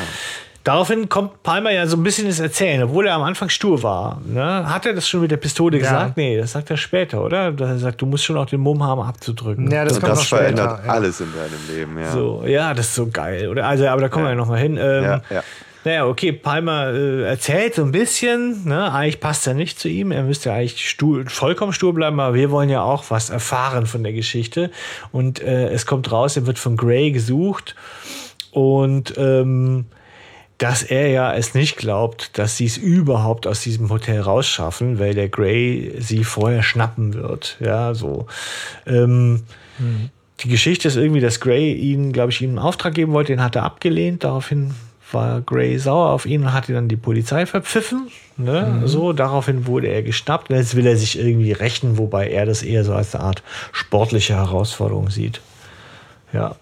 Daraufhin 0.63 1.09
kommt 1.09 1.41
Palmer 1.41 1.71
ja 1.71 1.87
so 1.87 1.97
ein 1.97 2.03
bisschen 2.03 2.27
ins 2.27 2.39
Erzählen, 2.39 2.83
obwohl 2.83 3.07
er 3.07 3.15
am 3.15 3.23
Anfang 3.23 3.49
stur 3.49 3.81
war. 3.81 4.21
Ne? 4.25 4.69
Hat 4.69 4.85
er 4.85 4.93
das 4.93 5.07
schon 5.09 5.21
mit 5.21 5.31
der 5.31 5.37
Pistole 5.37 5.77
Ja. 5.77 5.83
gesagt? 5.83 6.17
Nee, 6.17 6.37
das 6.37 6.51
sagt 6.51 6.69
er 6.69 6.77
später, 6.77 7.23
oder? 7.23 7.51
Dass 7.51 7.69
er 7.69 7.77
sagt, 7.79 8.01
du 8.01 8.05
musst 8.05 8.25
schon 8.25 8.37
auch 8.37 8.45
den 8.45 8.59
Mumm 8.59 8.83
haben, 8.83 9.01
abzudrücken. 9.01 9.71
Ja, 9.71 9.83
das 9.85 9.93
Und 9.93 10.01
kommt 10.01 10.11
das 10.11 10.19
noch 10.19 10.25
später. 10.25 10.41
verändert 10.43 10.79
ja. 10.85 10.91
alles 10.91 11.19
in 11.19 11.27
deinem 11.33 11.75
Leben, 11.77 11.99
ja. 11.99 12.11
So, 12.11 12.43
ja, 12.45 12.73
das 12.75 12.87
ist 12.87 12.95
so 12.95 13.07
geil. 13.07 13.47
Oder? 13.47 13.65
Also, 13.65 13.87
aber 13.87 14.01
da 14.01 14.09
kommen 14.09 14.25
wir 14.25 14.29
ja 14.29 14.35
noch 14.35 14.47
mal 14.47 14.59
hin. 14.59 14.77
Ähm, 14.79 15.03
Ja, 15.03 15.21
ja. 15.31 15.43
Naja, 15.83 16.05
okay, 16.05 16.31
Palmer 16.31 16.93
äh, 16.93 17.23
erzählt 17.23 17.73
so 17.73 17.81
ein 17.83 17.91
bisschen, 17.91 18.65
ne? 18.65 18.93
eigentlich 18.93 19.19
passt 19.19 19.47
er 19.47 19.55
nicht 19.55 19.79
zu 19.79 19.89
ihm, 19.89 20.11
er 20.11 20.21
müsste 20.21 20.53
eigentlich 20.53 20.87
stur, 20.87 21.23
vollkommen 21.27 21.73
stur 21.73 21.91
bleiben, 21.95 22.19
aber 22.19 22.35
wir 22.35 22.51
wollen 22.51 22.69
ja 22.69 22.83
auch 22.83 23.05
was 23.09 23.31
erfahren 23.31 23.87
von 23.87 24.03
der 24.03 24.13
Geschichte. 24.13 24.69
Und 25.11 25.41
äh, 25.41 25.69
es 25.69 25.87
kommt 25.87 26.11
raus, 26.11 26.37
er 26.37 26.45
wird 26.45 26.59
von 26.59 26.77
Gray 26.77 27.11
gesucht 27.11 27.75
und 28.51 29.15
ähm, 29.17 29.85
dass 30.61 30.83
er 30.83 31.07
ja 31.07 31.33
es 31.33 31.55
nicht 31.55 31.77
glaubt, 31.77 32.37
dass 32.37 32.55
sie 32.55 32.67
es 32.67 32.77
überhaupt 32.77 33.47
aus 33.47 33.61
diesem 33.61 33.89
Hotel 33.89 34.21
rausschaffen, 34.21 34.99
weil 34.99 35.15
der 35.15 35.27
Gray 35.27 35.95
sie 35.97 36.23
vorher 36.23 36.61
schnappen 36.61 37.15
wird. 37.15 37.57
Ja, 37.59 37.95
so. 37.95 38.27
Ähm, 38.85 39.41
Die 40.43 40.49
Geschichte 40.49 40.87
ist 40.87 40.97
irgendwie, 40.97 41.19
dass 41.19 41.39
Gray 41.39 41.73
ihn, 41.73 42.13
glaube 42.13 42.31
ich, 42.31 42.41
ihm 42.41 42.51
einen 42.51 42.59
Auftrag 42.59 42.93
geben 42.93 43.11
wollte, 43.13 43.33
den 43.33 43.43
hat 43.43 43.55
er 43.55 43.63
abgelehnt. 43.63 44.23
Daraufhin 44.23 44.75
war 45.11 45.41
Gray 45.41 45.79
sauer 45.79 46.09
auf 46.09 46.27
ihn 46.27 46.43
und 46.43 46.53
hat 46.53 46.69
ihn 46.69 46.75
dann 46.75 46.87
die 46.87 46.95
Polizei 46.95 47.47
verpfiffen. 47.47 48.09
Ne? 48.37 48.83
So, 48.85 49.13
daraufhin 49.13 49.65
wurde 49.65 49.87
er 49.87 50.03
geschnappt 50.03 50.51
und 50.51 50.57
jetzt 50.57 50.75
will 50.75 50.85
er 50.85 50.95
sich 50.95 51.17
irgendwie 51.17 51.53
rächen, 51.53 51.97
wobei 51.97 52.29
er 52.29 52.45
das 52.45 52.61
eher 52.61 52.83
so 52.83 52.93
als 52.93 53.15
eine 53.15 53.23
Art 53.23 53.43
sportliche 53.71 54.35
Herausforderung 54.35 55.09
sieht. 55.09 55.41
Ja. 56.33 56.55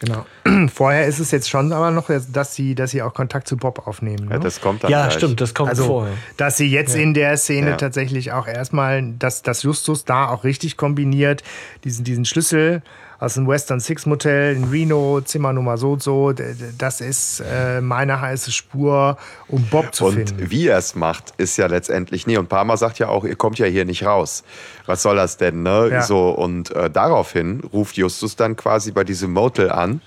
Genau. 0.00 0.24
Vorher 0.72 1.06
ist 1.06 1.18
es 1.18 1.30
jetzt 1.32 1.48
schon 1.50 1.72
aber 1.72 1.90
noch, 1.90 2.08
dass 2.32 2.54
sie, 2.54 2.74
dass 2.74 2.92
sie 2.92 3.02
auch 3.02 3.14
Kontakt 3.14 3.48
zu 3.48 3.56
Bob 3.56 3.86
aufnehmen. 3.86 4.26
Ne? 4.28 4.34
ja, 4.34 4.38
das 4.38 4.60
kommt 4.60 4.84
dann 4.84 4.90
Ja, 4.90 5.02
gleich. 5.06 5.14
stimmt, 5.14 5.40
das 5.40 5.54
kommt 5.54 5.70
also, 5.70 5.84
vorher. 5.86 6.14
dass 6.36 6.56
sie 6.56 6.70
jetzt 6.70 6.94
in 6.94 7.14
der 7.14 7.36
Szene 7.36 7.70
Ja. 7.70 7.76
tatsächlich 7.76 8.32
auch 8.32 8.46
erstmal, 8.46 9.02
dass, 9.18 9.42
dass 9.42 9.62
Justus 9.64 10.04
da 10.04 10.28
auch 10.28 10.44
richtig 10.44 10.76
kombiniert, 10.76 11.42
diesen, 11.84 12.04
diesen 12.04 12.24
Schlüssel 12.24 12.82
aus 13.20 13.34
dem 13.34 13.48
Western 13.48 13.80
Six 13.80 14.06
Motel 14.06 14.54
in 14.54 14.64
Reno, 14.64 15.20
Zimmer 15.20 15.52
Nummer 15.52 15.76
so 15.76 15.92
und 15.94 16.02
so, 16.02 16.32
das 16.32 17.00
ist 17.00 17.40
äh, 17.40 17.80
meine 17.80 18.20
heiße 18.20 18.52
Spur, 18.52 19.18
um 19.48 19.64
Bob 19.64 19.94
zu 19.94 20.06
Und 20.06 20.14
finden. 20.14 20.50
wie 20.50 20.68
er 20.68 20.78
es 20.78 20.94
macht, 20.94 21.32
ist 21.36 21.56
ja 21.56 21.66
letztendlich 21.66 22.26
nie. 22.26 22.36
Und 22.36 22.48
Palmer 22.48 22.76
sagt 22.76 22.98
ja 23.00 23.08
auch, 23.08 23.24
ihr 23.24 23.34
kommt 23.36 23.58
ja 23.58 23.66
hier 23.66 23.84
nicht 23.84 24.04
raus. 24.04 24.44
Was 24.86 25.02
soll 25.02 25.16
das 25.16 25.36
denn, 25.36 25.62
ne? 25.62 25.88
Ja. 25.90 26.02
So, 26.02 26.30
und 26.30 26.70
äh, 26.76 26.88
daraufhin 26.90 27.60
ruft 27.72 27.96
Justus 27.96 28.36
dann 28.36 28.56
quasi 28.56 28.92
bei 28.92 29.02
diesem 29.04 29.32
Motel 29.32 29.70
an, 29.70 30.00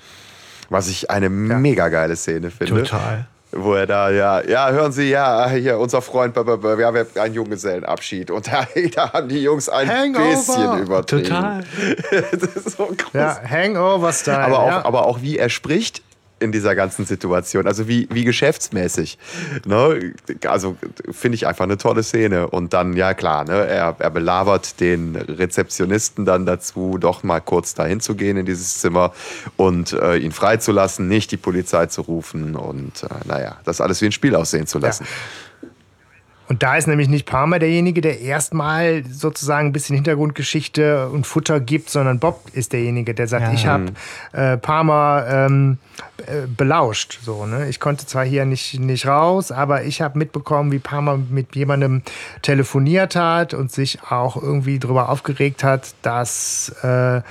was 0.69 0.87
ich 0.87 1.09
eine 1.11 1.29
mega 1.29 1.89
geile 1.89 2.15
Szene 2.15 2.49
finde. 2.49 2.83
Total. 2.83 3.27
Wo 3.53 3.73
er 3.73 3.85
da, 3.85 4.09
ja, 4.09 4.41
ja, 4.47 4.69
hören 4.71 4.91
Sie, 4.93 5.09
ja, 5.09 5.49
hier, 5.49 5.77
unser 5.77 6.01
Freund, 6.01 6.33
b- 6.33 6.45
wir 6.45 6.85
haben 6.85 7.05
einen 7.15 7.33
Junggesellenabschied. 7.33 8.31
Und 8.31 8.47
da, 8.51 8.65
da 8.95 9.11
haben 9.13 9.27
die 9.27 9.43
Jungs 9.43 9.67
ein 9.67 9.89
Hangover. 9.89 10.29
bisschen 10.29 10.79
übertrieben. 10.79 11.23
Total. 11.25 11.63
Das 12.31 12.55
ist 12.55 12.77
so 12.77 12.85
groß. 12.85 13.13
Ja, 13.13 13.41
Hangover-Style. 13.49 14.37
aber, 14.39 14.59
auch, 14.59 14.67
ja. 14.67 14.85
aber 14.85 15.05
auch 15.05 15.21
wie 15.21 15.37
er 15.37 15.49
spricht 15.49 16.01
in 16.41 16.51
dieser 16.51 16.75
ganzen 16.75 17.05
Situation, 17.05 17.67
also 17.67 17.87
wie, 17.87 18.07
wie 18.11 18.23
geschäftsmäßig. 18.23 19.17
Ne? 19.65 20.13
Also 20.47 20.75
finde 21.11 21.35
ich 21.35 21.47
einfach 21.47 21.63
eine 21.63 21.77
tolle 21.77 22.03
Szene. 22.03 22.47
Und 22.47 22.73
dann, 22.73 22.93
ja 22.93 23.13
klar, 23.13 23.45
ne? 23.45 23.67
er, 23.67 23.95
er 23.99 24.09
belabert 24.09 24.79
den 24.79 25.15
Rezeptionisten 25.15 26.25
dann 26.25 26.45
dazu, 26.45 26.97
doch 26.97 27.23
mal 27.23 27.39
kurz 27.39 27.73
dahin 27.73 27.99
zu 27.99 28.15
gehen 28.15 28.37
in 28.37 28.45
dieses 28.45 28.79
Zimmer 28.79 29.13
und 29.57 29.93
äh, 29.93 30.17
ihn 30.17 30.31
freizulassen, 30.31 31.07
nicht 31.07 31.31
die 31.31 31.37
Polizei 31.37 31.85
zu 31.85 32.01
rufen 32.01 32.55
und 32.55 33.03
äh, 33.03 33.07
naja, 33.25 33.57
das 33.63 33.81
alles 33.81 34.01
wie 34.01 34.07
ein 34.07 34.11
Spiel 34.11 34.35
aussehen 34.35 34.67
zu 34.67 34.79
lassen. 34.79 35.05
Und 36.51 36.63
da 36.63 36.75
ist 36.75 36.85
nämlich 36.85 37.07
nicht 37.07 37.25
Palmer 37.25 37.59
derjenige, 37.59 38.01
der 38.01 38.19
erstmal 38.19 39.05
sozusagen 39.05 39.69
ein 39.69 39.71
bisschen 39.71 39.95
Hintergrundgeschichte 39.95 41.07
und 41.07 41.25
Futter 41.25 41.61
gibt, 41.61 41.89
sondern 41.89 42.19
Bob 42.19 42.41
ist 42.51 42.73
derjenige, 42.73 43.13
der 43.13 43.29
sagt, 43.29 43.45
Ja. 43.45 43.53
ich 43.53 43.67
habe 43.67 43.93
äh, 44.33 44.57
Palmer 44.57 45.23
ähm, 45.29 45.77
äh, 46.17 46.47
belauscht. 46.47 47.19
So, 47.23 47.45
ne? 47.45 47.69
Ich 47.69 47.79
konnte 47.79 48.05
zwar 48.05 48.25
hier 48.25 48.43
nicht, 48.43 48.77
nicht 48.81 49.07
raus, 49.07 49.53
aber 49.53 49.85
ich 49.85 50.01
habe 50.01 50.19
mitbekommen, 50.19 50.73
wie 50.73 50.79
Palmer 50.79 51.17
mit 51.17 51.55
jemandem 51.55 52.01
telefoniert 52.41 53.15
hat 53.15 53.53
und 53.53 53.71
sich 53.71 53.99
auch 54.09 54.35
irgendwie 54.35 54.77
darüber 54.77 55.07
aufgeregt 55.07 55.63
hat, 55.63 55.95
dass 56.01 56.67
äh, 56.83 57.21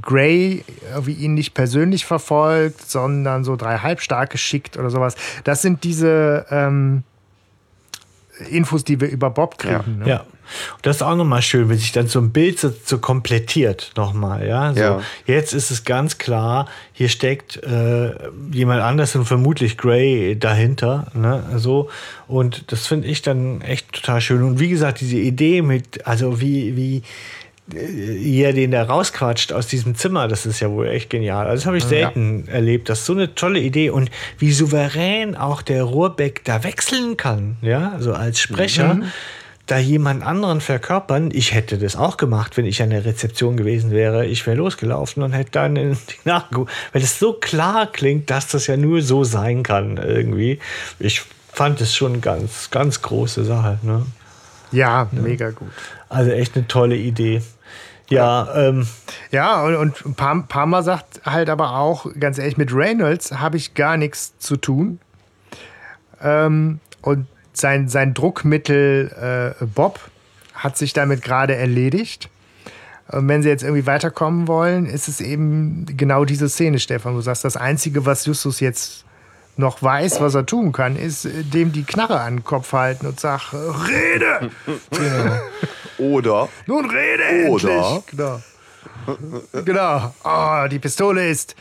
Gray 0.00 0.64
irgendwie 0.92 1.12
ihn 1.12 1.34
nicht 1.34 1.52
persönlich 1.52 2.06
verfolgt, 2.06 2.90
sondern 2.90 3.44
so 3.44 3.54
drei 3.54 3.76
Halbstarke 3.76 4.38
schickt 4.38 4.78
oder 4.78 4.88
sowas. 4.88 5.14
Das 5.44 5.60
sind 5.60 5.84
diese 5.84 6.46
ähm, 6.48 7.02
Infos, 8.50 8.84
die 8.84 9.00
wir 9.00 9.08
über 9.08 9.30
Bob 9.30 9.58
kriegen. 9.58 9.98
Ne? 9.98 10.08
Ja. 10.08 10.20
Und 10.20 10.86
das 10.86 10.96
ist 10.96 11.02
auch 11.02 11.16
nochmal 11.16 11.42
schön, 11.42 11.68
wenn 11.68 11.78
sich 11.78 11.92
dann 11.92 12.06
so 12.06 12.20
ein 12.20 12.30
Bild 12.30 12.58
so, 12.58 12.72
so 12.84 12.98
komplettiert 12.98 13.92
nochmal, 13.96 14.46
ja. 14.46 14.72
So, 14.74 14.80
Ja. 14.80 15.00
Jetzt 15.26 15.52
ist 15.52 15.70
es 15.70 15.84
ganz 15.84 16.18
klar, 16.18 16.68
hier 16.92 17.08
steckt 17.08 17.62
äh, 17.64 18.12
jemand 18.52 18.82
anders 18.82 19.16
und 19.16 19.24
vermutlich 19.24 19.76
Gray 19.76 20.38
dahinter, 20.38 21.06
ne, 21.14 21.42
so. 21.56 21.88
Und 22.28 22.70
das 22.70 22.86
finde 22.86 23.08
ich 23.08 23.22
dann 23.22 23.60
echt 23.60 23.92
total 23.92 24.20
schön. 24.20 24.42
Und 24.42 24.60
wie 24.60 24.68
gesagt, 24.68 25.00
diese 25.00 25.16
Idee 25.16 25.62
mit, 25.62 26.06
also 26.06 26.40
wie, 26.40 26.76
wie, 26.76 27.02
er 27.74 28.52
den 28.52 28.70
da 28.70 28.84
rausquatscht 28.84 29.52
aus 29.52 29.66
diesem 29.66 29.94
Zimmer, 29.96 30.28
das 30.28 30.46
ist 30.46 30.60
ja 30.60 30.70
wohl 30.70 30.88
echt 30.88 31.10
genial. 31.10 31.46
Also 31.46 31.62
das 31.62 31.66
habe 31.66 31.78
ich 31.78 31.84
selten 31.84 32.46
erlebt. 32.48 32.88
Das 32.88 33.00
ist 33.00 33.06
so 33.06 33.12
eine 33.12 33.34
tolle 33.34 33.58
Idee 33.58 33.90
und 33.90 34.10
wie 34.38 34.52
souverän 34.52 35.36
auch 35.36 35.62
der 35.62 35.82
Rohrbeck 35.82 36.44
da 36.44 36.62
wechseln 36.62 37.16
kann, 37.16 37.56
ja, 37.62 37.96
so 37.98 38.12
als 38.14 38.38
Sprecher. 38.38 39.00
Da 39.66 39.78
jemand 39.78 40.22
anderen 40.22 40.60
verkörpern, 40.60 41.30
ich 41.32 41.52
hätte 41.52 41.76
das 41.76 41.96
auch 41.96 42.18
gemacht, 42.18 42.56
wenn 42.56 42.66
ich 42.66 42.82
an 42.82 42.90
der 42.90 43.04
Rezeption 43.04 43.56
gewesen 43.56 43.90
wäre. 43.90 44.24
Ich 44.24 44.46
wäre 44.46 44.56
losgelaufen 44.56 45.24
und 45.24 45.32
hätte 45.32 45.50
dann 45.50 45.74
in 45.74 45.94
die 45.94 46.28
nachgeguckt, 46.28 46.70
weil 46.92 47.02
es 47.02 47.18
so 47.18 47.32
klar 47.32 47.90
klingt, 47.90 48.30
dass 48.30 48.46
das 48.46 48.68
ja 48.68 48.76
nur 48.76 49.02
so 49.02 49.24
sein 49.24 49.64
kann 49.64 49.96
irgendwie. 49.96 50.60
Ich 51.00 51.22
fand 51.52 51.80
es 51.80 51.96
schon 51.96 52.20
ganz, 52.20 52.70
ganz 52.70 53.02
große 53.02 53.44
Sache. 53.44 53.80
Ne? 53.82 54.06
Ja, 54.70 55.08
mega 55.10 55.50
gut. 55.50 55.72
Also 56.08 56.30
echt 56.30 56.54
eine 56.54 56.68
tolle 56.68 56.96
Idee. 56.96 57.42
Ja, 58.08 58.54
ähm, 58.54 58.86
Ja, 59.30 59.62
und, 59.64 60.04
und 60.04 60.16
Palmer 60.16 60.82
sagt 60.82 61.22
halt 61.24 61.50
aber 61.50 61.76
auch, 61.76 62.06
ganz 62.18 62.38
ehrlich, 62.38 62.56
mit 62.56 62.72
Reynolds 62.72 63.32
habe 63.32 63.56
ich 63.56 63.74
gar 63.74 63.96
nichts 63.96 64.38
zu 64.38 64.56
tun. 64.56 65.00
Ähm, 66.22 66.80
und 67.02 67.26
sein, 67.52 67.88
sein 67.88 68.14
Druckmittel 68.14 69.54
äh, 69.60 69.64
Bob 69.64 70.00
hat 70.54 70.76
sich 70.76 70.92
damit 70.92 71.22
gerade 71.22 71.56
erledigt. 71.56 72.28
Und 73.08 73.28
wenn 73.28 73.42
sie 73.42 73.48
jetzt 73.48 73.62
irgendwie 73.62 73.86
weiterkommen 73.86 74.48
wollen, 74.48 74.86
ist 74.86 75.08
es 75.08 75.20
eben 75.20 75.86
genau 75.96 76.24
diese 76.24 76.48
Szene, 76.48 76.78
Stefan. 76.78 77.14
Du 77.14 77.20
sagst, 77.20 77.44
das 77.44 77.56
Einzige, 77.56 78.04
was 78.04 78.26
Justus 78.26 78.60
jetzt 78.60 79.05
noch 79.56 79.82
weiß, 79.82 80.20
was 80.20 80.34
er 80.34 80.46
tun 80.46 80.72
kann, 80.72 80.96
ist 80.96 81.24
äh, 81.24 81.42
dem 81.42 81.72
die 81.72 81.84
Knarre 81.84 82.20
an 82.20 82.36
den 82.36 82.44
Kopf 82.44 82.72
halten 82.72 83.06
und 83.06 83.20
sagen, 83.20 83.42
rede! 83.88 84.50
genau. 84.90 85.36
Oder. 85.98 86.48
Nun 86.66 86.90
rede 86.90 87.48
Oder. 87.48 87.70
endlich! 87.70 88.06
Genau. 88.06 88.40
genau. 89.64 90.14
Oh, 90.24 90.68
die 90.68 90.78
Pistole 90.78 91.28
ist 91.28 91.54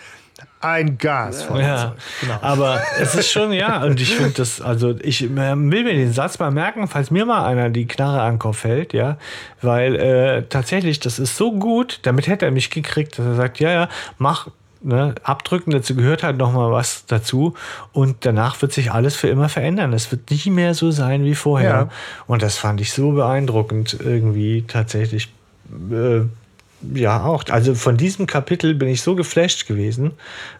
ein 0.61 0.97
Gas. 0.97 1.47
Ja, 1.55 1.95
aber 2.41 2.81
es 2.99 3.15
ist 3.15 3.29
schon, 3.29 3.53
ja, 3.53 3.83
und 3.83 4.01
ich 4.01 4.15
finde 4.15 4.33
das, 4.33 4.61
also 4.61 4.95
ich 5.01 5.23
äh, 5.23 5.27
will 5.29 5.83
mir 5.83 5.93
den 5.93 6.11
Satz 6.11 6.39
mal 6.39 6.51
merken, 6.51 6.87
falls 6.87 7.11
mir 7.11 7.25
mal 7.25 7.45
einer 7.45 7.69
die 7.69 7.87
Knarre 7.87 8.21
an 8.21 8.33
den 8.33 8.39
Kopf 8.39 8.63
hält, 8.63 8.93
ja, 8.93 9.17
weil 9.61 9.95
äh, 9.95 10.43
tatsächlich, 10.49 10.99
das 10.99 11.19
ist 11.19 11.37
so 11.37 11.51
gut, 11.51 11.99
damit 12.03 12.27
hätte 12.27 12.45
er 12.45 12.51
mich 12.51 12.71
gekriegt, 12.71 13.19
dass 13.19 13.25
er 13.25 13.35
sagt, 13.35 13.59
ja, 13.59 13.71
ja, 13.71 13.89
mach, 14.17 14.47
ne, 14.85 15.15
abdrücken, 15.23 15.71
dazu 15.71 15.95
gehört 15.95 16.23
halt 16.23 16.37
noch 16.37 16.53
mal 16.53 16.71
was 16.71 17.05
dazu 17.07 17.55
und 17.91 18.17
danach 18.21 18.61
wird 18.61 18.71
sich 18.71 18.91
alles 18.91 19.15
für 19.15 19.27
immer 19.27 19.49
verändern. 19.49 19.93
Es 19.93 20.11
wird 20.11 20.29
nicht 20.31 20.45
mehr 20.47 20.73
so 20.73 20.91
sein 20.91 21.25
wie 21.25 21.35
vorher. 21.35 21.69
Ja. 21.69 21.89
Und 22.27 22.41
das 22.41 22.57
fand 22.57 22.79
ich 22.79 22.93
so 22.93 23.11
beeindruckend 23.11 23.97
irgendwie 23.99 24.63
tatsächlich. 24.67 25.29
Äh, 25.91 26.21
ja, 26.93 27.23
auch. 27.23 27.43
Also 27.49 27.73
von 27.73 27.97
diesem 27.97 28.27
Kapitel 28.27 28.75
bin 28.75 28.89
ich 28.89 29.01
so 29.01 29.15
geflasht 29.15 29.67
gewesen, 29.67 30.11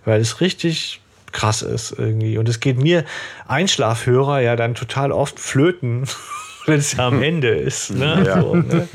weil 0.06 0.20
es 0.20 0.42
richtig 0.42 1.02
krass 1.32 1.62
ist 1.62 1.94
irgendwie. 1.98 2.38
Und 2.38 2.50
es 2.50 2.60
geht 2.60 2.80
mir 2.80 3.06
Einschlafhörer 3.48 4.40
ja 4.40 4.56
dann 4.56 4.74
total 4.74 5.12
oft 5.12 5.40
flöten, 5.40 6.06
wenn 6.66 6.80
es 6.80 6.94
ja 6.94 7.08
am 7.08 7.22
Ende 7.24 7.50
ist. 7.50 7.92
Ne? 7.92 8.24
Ja. 8.26 8.42
So, 8.42 8.56
ne? 8.56 8.88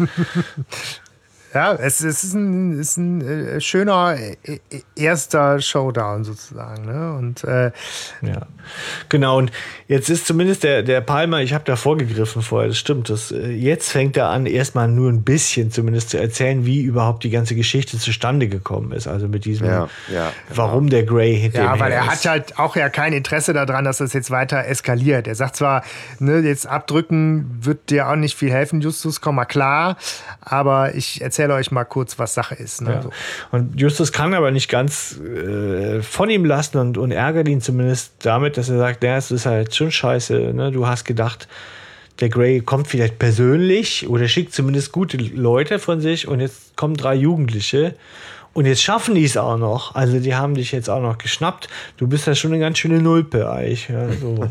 Ja, 1.52 1.72
es, 1.74 2.00
es 2.00 2.22
ist 2.22 2.34
ein, 2.34 2.78
ist 2.78 2.96
ein 2.96 3.20
äh, 3.20 3.60
schöner 3.60 4.16
äh, 4.16 4.36
äh, 4.70 4.82
erster 4.94 5.60
Showdown 5.60 6.22
sozusagen. 6.22 6.86
Ne? 6.86 7.14
Und 7.14 7.42
äh, 7.42 7.72
Ja, 8.22 8.46
genau. 9.08 9.38
Und 9.38 9.50
jetzt 9.88 10.10
ist 10.10 10.26
zumindest 10.26 10.62
der, 10.62 10.84
der 10.84 11.00
Palmer, 11.00 11.40
ich 11.40 11.52
habe 11.52 11.64
da 11.64 11.74
vorgegriffen 11.74 12.42
vorher, 12.42 12.68
das 12.68 12.78
stimmt. 12.78 13.10
Das, 13.10 13.30
jetzt 13.30 13.90
fängt 13.90 14.16
er 14.16 14.28
an, 14.28 14.46
erstmal 14.46 14.86
nur 14.86 15.10
ein 15.10 15.22
bisschen 15.24 15.72
zumindest 15.72 16.10
zu 16.10 16.20
erzählen, 16.20 16.66
wie 16.66 16.82
überhaupt 16.82 17.24
die 17.24 17.30
ganze 17.30 17.56
Geschichte 17.56 17.98
zustande 17.98 18.46
gekommen 18.46 18.92
ist. 18.92 19.08
Also 19.08 19.26
mit 19.26 19.44
diesem, 19.44 19.66
Ja, 19.66 19.88
ja, 20.12 20.32
warum 20.54 20.88
der 20.88 21.02
Grey 21.02 21.36
hinter 21.36 21.64
ja, 21.64 21.80
weil 21.80 21.90
er 21.90 22.02
ist. 22.04 22.10
hat 22.10 22.24
halt 22.26 22.58
auch 22.60 22.76
ja 22.76 22.88
kein 22.88 23.12
Interesse 23.12 23.52
daran, 23.52 23.84
dass 23.84 23.98
das 23.98 24.12
jetzt 24.12 24.30
weiter 24.30 24.66
eskaliert. 24.66 25.26
Er 25.26 25.34
sagt 25.34 25.56
zwar, 25.56 25.82
ne, 26.20 26.38
jetzt 26.40 26.68
abdrücken 26.68 27.58
wird 27.60 27.90
dir 27.90 28.08
auch 28.08 28.16
nicht 28.16 28.36
viel 28.36 28.52
helfen, 28.52 28.80
Justus, 28.80 29.20
komm 29.20 29.34
mal 29.34 29.46
klar, 29.46 29.96
aber 30.40 30.94
ich 30.94 31.20
erzähle 31.20 31.39
euch 31.48 31.70
mal 31.70 31.84
kurz, 31.84 32.18
was 32.18 32.34
Sache 32.34 32.54
ist. 32.54 32.82
Ne? 32.82 32.92
Ja. 32.92 33.02
So. 33.02 33.10
Und 33.52 33.80
Justus 33.80 34.12
kann 34.12 34.34
aber 34.34 34.50
nicht 34.50 34.68
ganz 34.68 35.18
äh, 35.18 36.02
von 36.02 36.28
ihm 36.28 36.44
lassen 36.44 36.78
und, 36.78 36.98
und 36.98 37.12
ärgert 37.12 37.48
ihn 37.48 37.60
zumindest 37.60 38.12
damit, 38.20 38.56
dass 38.56 38.68
er 38.68 38.78
sagt, 38.78 39.02
ja, 39.04 39.16
es 39.16 39.30
ist 39.30 39.46
halt 39.46 39.74
schon 39.74 39.90
scheiße. 39.90 40.52
Ne? 40.52 40.72
Du 40.72 40.86
hast 40.86 41.04
gedacht, 41.04 41.48
der 42.20 42.28
Grey 42.28 42.60
kommt 42.60 42.86
vielleicht 42.86 43.18
persönlich 43.18 44.08
oder 44.08 44.28
schickt 44.28 44.52
zumindest 44.52 44.92
gute 44.92 45.16
Leute 45.16 45.78
von 45.78 46.00
sich 46.00 46.28
und 46.28 46.40
jetzt 46.40 46.76
kommen 46.76 46.94
drei 46.96 47.14
Jugendliche 47.14 47.94
und 48.52 48.66
jetzt 48.66 48.82
schaffen 48.82 49.14
die 49.14 49.24
es 49.24 49.36
auch 49.36 49.56
noch. 49.56 49.94
Also 49.94 50.18
die 50.18 50.34
haben 50.34 50.54
dich 50.54 50.72
jetzt 50.72 50.90
auch 50.90 51.00
noch 51.00 51.18
geschnappt. 51.18 51.68
Du 51.96 52.08
bist 52.08 52.26
ja 52.26 52.34
schon 52.34 52.52
eine 52.52 52.60
ganz 52.60 52.78
schöne 52.78 53.00
Nulpe 53.00 53.50
eigentlich. 53.50 53.88
Ja, 53.88 54.10
so. 54.12 54.48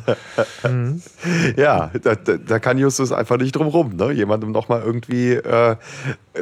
Ja, 1.57 1.91
da, 2.01 2.15
da, 2.15 2.37
da 2.37 2.59
kann 2.59 2.77
Justus 2.77 3.11
einfach 3.11 3.37
nicht 3.37 3.55
drum 3.55 3.67
rum, 3.67 3.95
ne? 3.95 4.11
jemandem 4.11 4.51
nochmal 4.51 4.81
irgendwie 4.81 5.33
äh, 5.33 5.75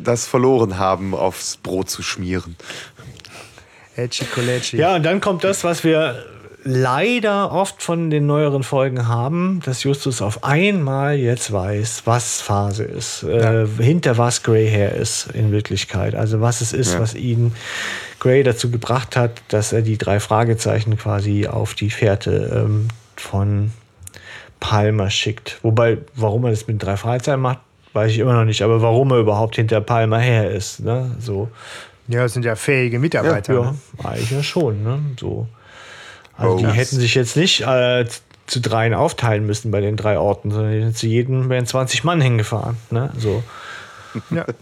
das 0.02 0.28
verloren 0.28 0.78
haben, 0.78 1.16
aufs 1.16 1.58
Brot 1.58 1.90
zu 1.90 2.04
schmieren. 2.04 2.56
Colecci. 4.34 4.78
Ja, 4.78 4.96
und 4.96 5.04
dann 5.04 5.20
kommt 5.22 5.44
das, 5.44 5.64
was 5.64 5.84
wir 5.84 6.24
leider 6.68 7.52
oft 7.52 7.82
von 7.82 8.10
den 8.10 8.26
neueren 8.26 8.62
Folgen 8.64 9.08
haben, 9.08 9.62
dass 9.64 9.84
Justus 9.84 10.22
auf 10.22 10.44
einmal 10.44 11.16
jetzt 11.16 11.52
weiß, 11.52 12.02
was 12.06 12.42
Phase 12.42 12.84
ist, 12.84 13.24
äh, 13.24 13.66
hinter 13.80 14.18
was 14.18 14.44
Grey 14.44 14.68
her 14.70 14.94
ist 14.94 15.30
in 15.34 15.52
Wirklichkeit. 15.52 16.14
Also 16.14 16.42
was 16.42 16.60
es 16.62 16.74
ist, 16.74 16.94
Ja. 16.94 17.00
was 17.00 17.16
ihn 17.16 17.54
Grey 18.20 18.44
dazu 18.44 18.70
gebracht 18.70 19.16
hat, 19.16 19.42
dass 19.48 19.72
er 19.72 19.82
die 19.82 19.98
drei 19.98 20.20
Fragezeichen 20.20 20.98
quasi 20.98 21.48
auf 21.48 21.74
die 21.74 21.90
Fährte 21.90 22.64
ähm, 22.66 22.90
von 23.16 23.72
Palmer 24.60 25.10
schickt. 25.10 25.60
Wobei, 25.64 26.00
warum 26.16 26.44
er 26.46 26.52
das 26.52 26.68
mit 26.68 26.84
drei 26.84 26.98
Fragezeichen 26.98 27.42
macht, 27.42 27.60
weiß 27.94 28.12
ich 28.12 28.20
immer 28.20 28.34
noch 28.34 28.46
nicht. 28.46 28.62
Aber 28.62 28.82
warum 28.82 29.12
er 29.12 29.20
überhaupt 29.20 29.56
hinter 29.56 29.80
Palmer 29.82 30.20
her 30.20 30.52
ist, 30.52 30.82
ne? 30.82 31.16
So. 31.20 31.50
Ja, 32.10 32.24
das 32.24 32.34
sind 32.34 32.44
ja 32.46 32.56
fähige 32.56 33.00
Mitarbeiter. 33.00 33.54
Ja, 33.54 33.62
ne? 33.72 33.78
eigentlich 34.04 34.32
ja 34.32 34.44
schon, 34.44 34.84
ne? 34.84 35.00
So. 35.20 35.48
Also 36.38 36.54
Oh. 36.56 36.58
die 36.60 36.68
hätten 36.68 37.00
sich 37.00 37.16
jetzt 37.16 37.36
nicht 37.36 37.62
äh, 37.62 38.06
zu 38.46 38.62
dreien 38.62 38.94
aufteilen 38.94 39.46
müssen 39.46 39.72
bei 39.72 39.82
den 39.82 39.98
drei 39.98 40.18
Orten, 40.18 40.52
sondern 40.52 40.72
die 40.88 40.94
zu 40.94 41.08
jedem 41.08 41.50
wären 41.50 41.66
20 41.66 42.04
Mann 42.04 42.22
hingefahren, 42.22 42.78
ne? 42.92 43.12
So. 43.18 43.44
Ja. 44.32 44.46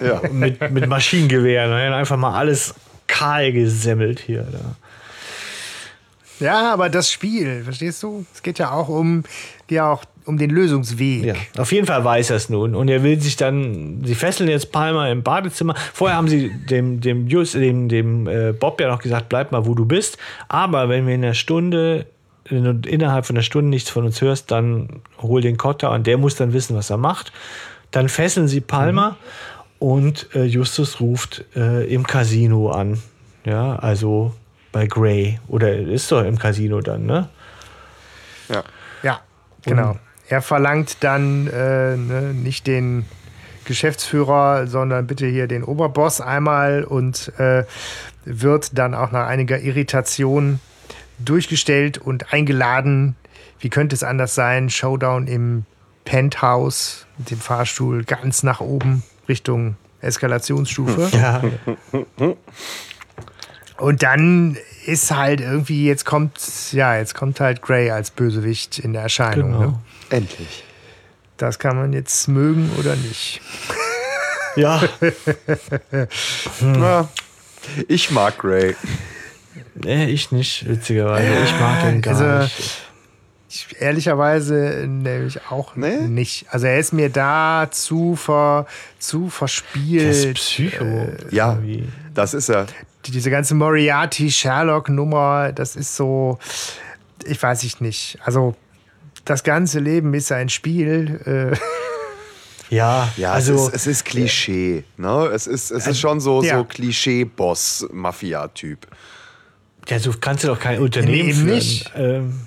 Ja. 0.00 0.20
Mit, 0.30 0.70
mit 0.70 0.86
Maschinengewehren, 0.86 1.70
ne? 1.70 1.92
einfach 1.96 2.16
mal 2.16 2.38
alles 2.38 2.74
kahl 3.08 3.50
gesemmelt 3.50 4.20
hier. 4.20 4.46
Da. 4.52 6.44
ja, 6.44 6.72
aber 6.72 6.88
das 6.88 7.10
Spiel, 7.10 7.64
verstehst 7.64 8.04
du? 8.04 8.24
Es 8.32 8.42
geht 8.42 8.60
ja 8.60 8.70
auch 8.70 8.88
um, 8.88 9.24
ja 9.68 9.90
auch 9.90 10.04
um 10.28 10.36
den 10.36 10.50
Lösungsweg. 10.50 11.24
Ja, 11.24 11.34
auf 11.56 11.72
jeden 11.72 11.86
Fall 11.86 12.04
weiß 12.04 12.30
er 12.30 12.36
es 12.36 12.50
nun. 12.50 12.74
Und 12.74 12.88
er 12.88 13.02
will 13.02 13.18
sich 13.18 13.36
dann, 13.36 14.04
sie 14.04 14.14
fesseln 14.14 14.50
jetzt 14.50 14.70
Palmer 14.70 15.10
im 15.10 15.22
Badezimmer. 15.22 15.74
Vorher 15.94 16.18
haben 16.18 16.28
sie 16.28 16.50
dem, 16.50 17.00
dem, 17.00 17.26
Just, 17.26 17.54
dem, 17.54 17.88
dem 17.88 18.28
äh, 18.28 18.52
Bob 18.52 18.78
ja 18.80 18.88
noch 18.88 19.00
gesagt, 19.00 19.30
bleib 19.30 19.52
mal, 19.52 19.64
wo 19.64 19.74
du 19.74 19.86
bist. 19.86 20.18
Aber 20.48 20.90
wenn 20.90 21.06
wir 21.06 21.14
in 21.14 21.24
einer 21.24 21.32
Stunde, 21.32 22.06
wenn 22.44 22.82
du 22.82 22.88
innerhalb 22.88 23.24
von 23.24 23.36
einer 23.36 23.42
Stunde 23.42 23.70
nichts 23.70 23.88
von 23.88 24.04
uns 24.04 24.20
hörst, 24.20 24.50
dann 24.50 25.00
hol 25.22 25.40
den 25.40 25.56
Kotter 25.56 25.90
und 25.92 26.06
der 26.06 26.18
muss 26.18 26.36
dann 26.36 26.52
wissen, 26.52 26.76
was 26.76 26.90
er 26.90 26.98
macht. 26.98 27.32
Dann 27.90 28.10
fesseln 28.10 28.48
sie 28.48 28.60
Palmer 28.60 29.16
und 29.78 30.28
äh, 30.34 30.44
Justus 30.44 31.00
ruft 31.00 31.46
äh, 31.56 31.86
im 31.86 32.06
Casino 32.06 32.70
an. 32.70 33.00
Ja, 33.46 33.76
also 33.76 34.34
bei 34.72 34.86
Gray. 34.86 35.40
Oder 35.48 35.74
ist 35.74 36.12
doch 36.12 36.22
im 36.22 36.38
Casino 36.38 36.82
dann, 36.82 37.06
ne? 37.06 37.30
Ja. 38.50 38.62
Ja, 39.02 39.20
genau. 39.62 39.96
Er 40.28 40.42
verlangt 40.42 40.98
dann 41.00 41.46
äh, 41.46 41.96
ne, 41.96 42.34
nicht 42.34 42.66
den 42.66 43.06
Geschäftsführer, 43.64 44.66
sondern 44.66 45.06
bitte 45.06 45.26
hier 45.26 45.46
den 45.46 45.62
Oberboss 45.62 46.20
einmal 46.20 46.84
und 46.84 47.32
äh, 47.38 47.64
wird 48.24 48.76
dann 48.78 48.94
auch 48.94 49.12
nach 49.12 49.26
einiger 49.26 49.60
Irritation 49.60 50.60
durchgestellt 51.18 51.98
und 51.98 52.32
eingeladen. 52.32 53.16
Wie 53.58 53.68
könnte 53.68 53.94
es 53.94 54.02
anders 54.02 54.34
sein? 54.34 54.70
Showdown 54.70 55.26
im 55.26 55.64
Penthouse 56.04 57.06
mit 57.18 57.30
dem 57.30 57.38
Fahrstuhl 57.38 58.04
ganz 58.04 58.42
nach 58.42 58.60
oben 58.60 59.02
Richtung 59.28 59.76
Eskalationsstufe. 60.00 61.10
Ja. 61.18 61.42
Und 63.78 64.02
dann 64.02 64.56
ist 64.86 65.14
halt 65.14 65.40
irgendwie, 65.40 65.86
jetzt 65.86 66.04
kommt, 66.04 66.40
ja, 66.72 66.96
jetzt 66.96 67.14
kommt 67.14 67.38
halt 67.38 67.62
Grey 67.62 67.90
als 67.90 68.10
Bösewicht 68.10 68.78
in 68.80 68.92
der 68.92 69.02
Erscheinung. 69.02 69.52
Genau. 69.52 69.60
Ne? 69.60 69.78
Endlich. 70.10 70.64
Das 71.36 71.58
kann 71.58 71.76
man 71.76 71.92
jetzt 71.92 72.26
mögen 72.28 72.70
oder 72.78 72.96
nicht. 72.96 73.40
Ja, 74.56 74.82
Na, 76.60 77.08
ich 77.86 78.10
mag 78.10 78.42
Ray. 78.42 78.74
nee, 79.76 80.06
ich 80.06 80.32
nicht, 80.32 80.68
witzigerweise. 80.68 81.44
Ich 81.44 81.60
mag 81.60 81.82
den 81.82 82.02
gar 82.02 82.14
Also, 82.20 82.42
nicht. 82.44 82.82
Ich, 83.50 83.80
ehrlicherweise 83.80 84.84
nämlich 84.88 85.40
auch 85.50 85.76
Nee? 85.76 85.98
nicht. 86.00 86.46
Also 86.50 86.66
er 86.66 86.78
ist 86.80 86.92
mir 86.92 87.08
da 87.08 87.68
zu, 87.70 88.16
ver, 88.16 88.66
zu 88.98 89.18
Der 89.20 89.26
ist 89.28 89.34
verspielt. 89.36 90.34
Psycho. 90.34 91.08
Ja, 91.30 91.52
irgendwie. 91.52 91.88
das 92.14 92.34
ist 92.34 92.48
er. 92.48 92.66
Die- 93.06 93.12
Diese 93.12 93.30
ganze 93.30 93.54
Moriarty-Sherlock-Nummer, 93.54 95.52
das 95.52 95.76
ist 95.76 95.94
so, 95.94 96.38
ich 97.24 97.40
weiß 97.40 97.62
ich 97.62 97.80
nicht. 97.80 98.18
Also 98.24 98.56
das 99.28 99.42
ganze 99.44 99.78
Leben 99.80 100.14
ist 100.14 100.32
ein 100.32 100.48
Spiel. 100.48 101.52
Äh, 101.52 101.56
Ja, 102.74 103.08
Ja, 103.16 103.32
also 103.32 103.54
es, 103.54 103.62
ist, 103.68 103.74
es 103.74 103.86
ist 103.86 104.04
Klischee. 104.04 104.84
Ne? 104.98 105.30
Es, 105.32 105.46
ist, 105.46 105.70
es 105.70 105.86
ist 105.86 105.98
schon 106.00 106.20
so, 106.20 106.42
ja. 106.42 106.58
so 106.58 106.64
Klischee-Boss-Mafia-Typ. 106.64 108.86
ja, 109.88 109.98
so 109.98 110.12
kannst 110.20 110.44
du 110.44 110.48
doch 110.48 110.60
kein 110.60 110.78
Unternehmen 110.80 111.28
eben 111.30 111.38
führen. 111.38 111.54
nicht. 111.54 111.90
Ähm, 111.96 112.40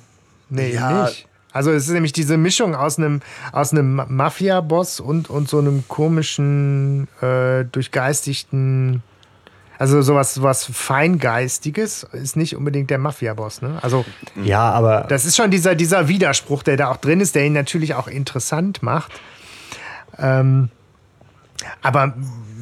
Nee, 0.50 0.74
Ja. 0.74 1.06
nicht. 1.06 1.28
Also 1.54 1.72
es 1.72 1.88
ist 1.88 1.94
nämlich 1.94 2.14
diese 2.14 2.38
Mischung 2.38 2.76
aus 2.76 2.98
einem, 2.98 3.22
aus 3.52 3.72
einem 3.74 4.02
Mafia-Boss 4.08 5.00
und, 5.02 5.30
und 5.30 5.50
so 5.50 5.60
einem 5.60 5.84
komischen, 5.88 7.08
äh, 7.22 7.66
durchgeistigten, 7.66 9.04
also 9.82 10.04
sowas, 10.04 10.36
sowas 10.36 10.70
Feingeistiges 10.72 12.04
ist 12.12 12.38
nicht 12.38 12.56
unbedingt 12.56 12.92
der 12.92 13.00
Mafia-Boss. 13.00 13.64
Ne? 13.64 13.80
Also 13.82 14.06
ja, 14.44 14.70
aber 14.70 15.08
das 15.10 15.26
ist 15.26 15.36
schon 15.36 15.50
dieser, 15.50 15.74
dieser 15.74 16.08
Widerspruch, 16.08 16.62
der 16.62 16.78
da 16.78 16.90
auch 16.92 16.98
drin 16.98 17.20
ist, 17.20 17.34
der 17.34 17.48
ihn 17.48 17.54
natürlich 17.54 17.96
auch 17.96 18.08
interessant 18.08 18.84
macht. 18.84 19.12
Ähm, 20.20 20.70
Aber 21.82 22.14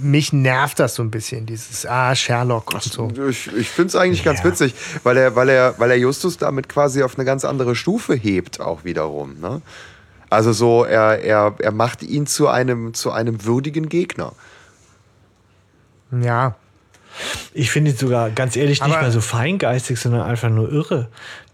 mich 0.02 0.32
nervt 0.32 0.80
das 0.80 0.96
so 0.96 1.04
ein 1.04 1.12
bisschen, 1.12 1.46
dieses 1.46 1.86
Ah, 1.86 2.16
Sherlock 2.16 2.74
und 2.74 2.84
so. 2.84 3.12
Ich, 3.28 3.54
ich 3.54 3.68
finde 3.68 3.90
es 3.90 3.96
eigentlich 3.98 4.24
ganz 4.24 4.42
witzig, 4.46 4.74
weil 5.04 5.18
er, 5.18 5.36
weil, 5.36 5.50
er, 5.50 5.76
weil 5.78 5.92
er 5.92 5.98
Justus 5.98 6.38
damit 6.38 6.70
quasi 6.70 7.04
auf 7.04 7.18
eine 7.18 7.26
ganz 7.26 7.44
andere 7.44 7.76
Stufe 7.76 8.14
hebt, 8.14 8.62
auch 8.62 8.86
wiederum. 8.86 9.42
Ne? 9.42 9.62
Also 10.30 10.54
so, 10.54 10.86
er, 10.86 11.22
er, 11.22 11.54
er 11.60 11.72
macht 11.74 12.02
ihn 12.02 12.28
zu 12.28 12.48
einem, 12.48 12.94
zu 12.94 13.12
einem 13.12 13.44
würdigen 13.44 13.90
Gegner. 13.90 14.32
Ja. 16.12 16.56
Ich 17.54 17.72
finde 17.72 17.92
ihn 17.92 17.98
sogar, 17.98 18.30
ganz 18.30 18.56
ehrlich, 18.56 18.82
nicht 18.82 18.92
Aber- 18.92 19.02
mehr 19.02 19.12
so 19.12 19.22
feingeistig, 19.22 20.00
sondern 20.00 20.22
einfach 20.22 20.50
nur 20.50 20.72
irre. 20.72 21.08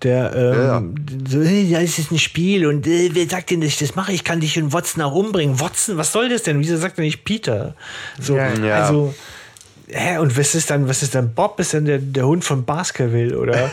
Der, 0.03 0.35
ähm, 0.35 0.95
so, 1.27 1.41
hey, 1.41 1.63
ja, 1.63 1.79
es 1.79 1.97
ist 1.99 2.11
ein 2.11 2.19
Spiel 2.19 2.67
und 2.67 2.85
äh, 2.85 3.09
wer 3.13 3.27
sagt 3.27 3.49
denn, 3.51 3.61
dass 3.61 3.69
ich 3.69 3.77
das 3.79 3.95
mache? 3.95 4.11
Ich 4.11 4.23
kann 4.23 4.39
dich 4.39 4.57
und 4.59 4.73
Watson 4.73 5.01
auch 5.03 5.13
umbringen. 5.15 5.59
Watson, 5.59 5.97
was 5.97 6.11
soll 6.11 6.29
das 6.29 6.43
denn? 6.43 6.59
Wieso 6.59 6.77
sagt 6.77 6.97
er 6.99 7.03
nicht 7.03 7.23
Peter? 7.23 7.75
So, 8.19 8.35
Ja. 8.35 8.53
Ja. 8.53 8.83
also, 8.83 9.13
hä, 9.87 10.17
und 10.17 10.37
was 10.37 10.55
ist 10.55 10.69
dann, 10.69 10.87
was 10.87 11.03
ist 11.03 11.15
dann 11.15 11.33
Bob? 11.33 11.59
Ist 11.59 11.73
dann 11.73 11.85
der, 11.85 11.99
der 11.99 12.25
Hund 12.25 12.43
von 12.43 12.65
Baskerville 12.65 13.37
oder 13.37 13.69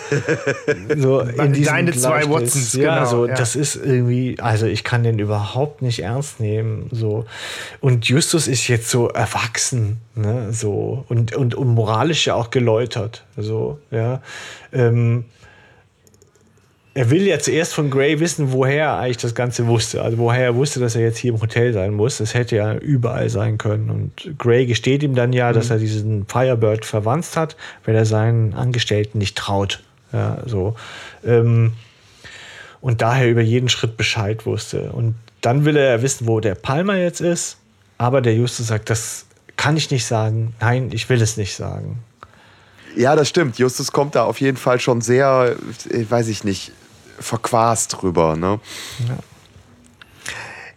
so 0.97 1.21
in 1.21 1.53
diesem 1.53 1.73
Deine 1.73 1.93
zwei. 1.93 2.29
Watsons, 2.29 2.75
ja, 2.75 2.97
genau, 2.97 3.11
so, 3.11 3.27
ja. 3.27 3.35
das 3.35 3.57
ist 3.57 3.77
irgendwie, 3.77 4.37
also 4.41 4.67
ich 4.67 4.85
kann 4.85 5.03
den 5.03 5.19
überhaupt 5.19 5.83
nicht 5.83 6.01
ernst 6.01 6.41
nehmen, 6.41 6.89
so. 6.91 7.25
Und 7.81 8.07
Justus 8.07 8.49
ist 8.49 8.69
jetzt 8.69 8.91
so 8.91 9.09
erwachsen, 9.09 9.99
ne, 10.15 10.53
so, 10.53 11.05
und, 11.09 11.35
und, 11.35 11.55
und 11.55 11.69
moralisch 11.69 12.27
ja 12.27 12.35
auch 12.35 12.51
geläutert, 12.51 13.25
so, 13.37 13.79
ja. 13.91 14.23
Ähm, 14.73 15.25
er 16.95 17.11
will 17.11 17.23
ja 17.23 17.39
zuerst 17.39 17.73
von 17.73 17.91
Gray 17.91 18.21
wissen, 18.21 18.53
woher 18.53 18.85
er 18.85 18.99
eigentlich 18.99 19.17
das 19.17 19.35
Ganze 19.35 19.67
wusste. 19.67 20.03
Also 20.03 20.19
woher 20.19 20.45
er 20.45 20.55
wusste, 20.55 20.79
dass 20.79 20.95
er 20.95 21.01
jetzt 21.03 21.17
hier 21.17 21.33
im 21.33 21.41
Hotel 21.41 21.73
sein 21.73 21.95
muss. 21.95 22.19
Das 22.19 22.35
hätte 22.35 22.57
ja 22.57 22.75
überall 22.75 23.31
sein 23.31 23.57
können. 23.57 23.89
Und 23.89 24.39
Gray 24.39 24.67
gesteht 24.67 25.03
ihm 25.03 25.15
dann 25.15 25.33
ja, 25.33 25.53
dass 25.53 25.71
er 25.71 25.79
diesen 25.79 26.27
Firebird 26.27 26.85
verwandt 26.85 27.35
hat, 27.35 27.57
weil 27.85 27.95
er 27.95 28.05
seinen 28.05 28.53
Angestellten 28.53 29.19
nicht 29.19 29.39
traut. 29.39 29.83
Ja, 30.13 30.43
so. 30.45 30.77
Ähm, 31.25 31.73
und 32.83 33.01
daher 33.01 33.31
über 33.31 33.41
jeden 33.41 33.71
Schritt 33.71 33.97
Bescheid 33.97 34.45
wusste. 34.45 34.93
Und 34.93 35.15
dann 35.41 35.65
will 35.65 35.77
er 35.77 35.97
ja 35.97 36.03
wissen, 36.03 36.27
wo 36.27 36.41
der 36.41 36.57
Palmer 36.57 36.99
jetzt 36.99 37.23
ist. 37.23 37.57
Aber 37.97 38.21
der 38.21 38.35
Justus 38.35 38.67
sagt, 38.67 38.91
das 38.91 39.25
kann 39.57 39.79
ich 39.79 39.91
nicht 39.91 40.05
sagen. 40.05 40.55
Nein, 40.61 40.91
ich 40.93 41.09
will 41.09 41.23
es 41.23 41.39
nicht 41.39 41.55
sagen. 41.55 42.01
Ja, 42.97 43.17
das 43.17 43.29
stimmt. 43.29 43.59
Justus 43.59 43.93
kommt 43.93 44.15
da 44.15 44.25
auf 44.25 44.41
jeden 44.41 44.59
Fall 44.59 44.79
schon 44.79 45.01
sehr, 45.01 45.57
weiß 46.11 46.29
ich 46.29 46.45
nicht, 46.45 46.73
verquast 47.19 48.01
drüber. 48.01 48.37
Ne? 48.37 48.61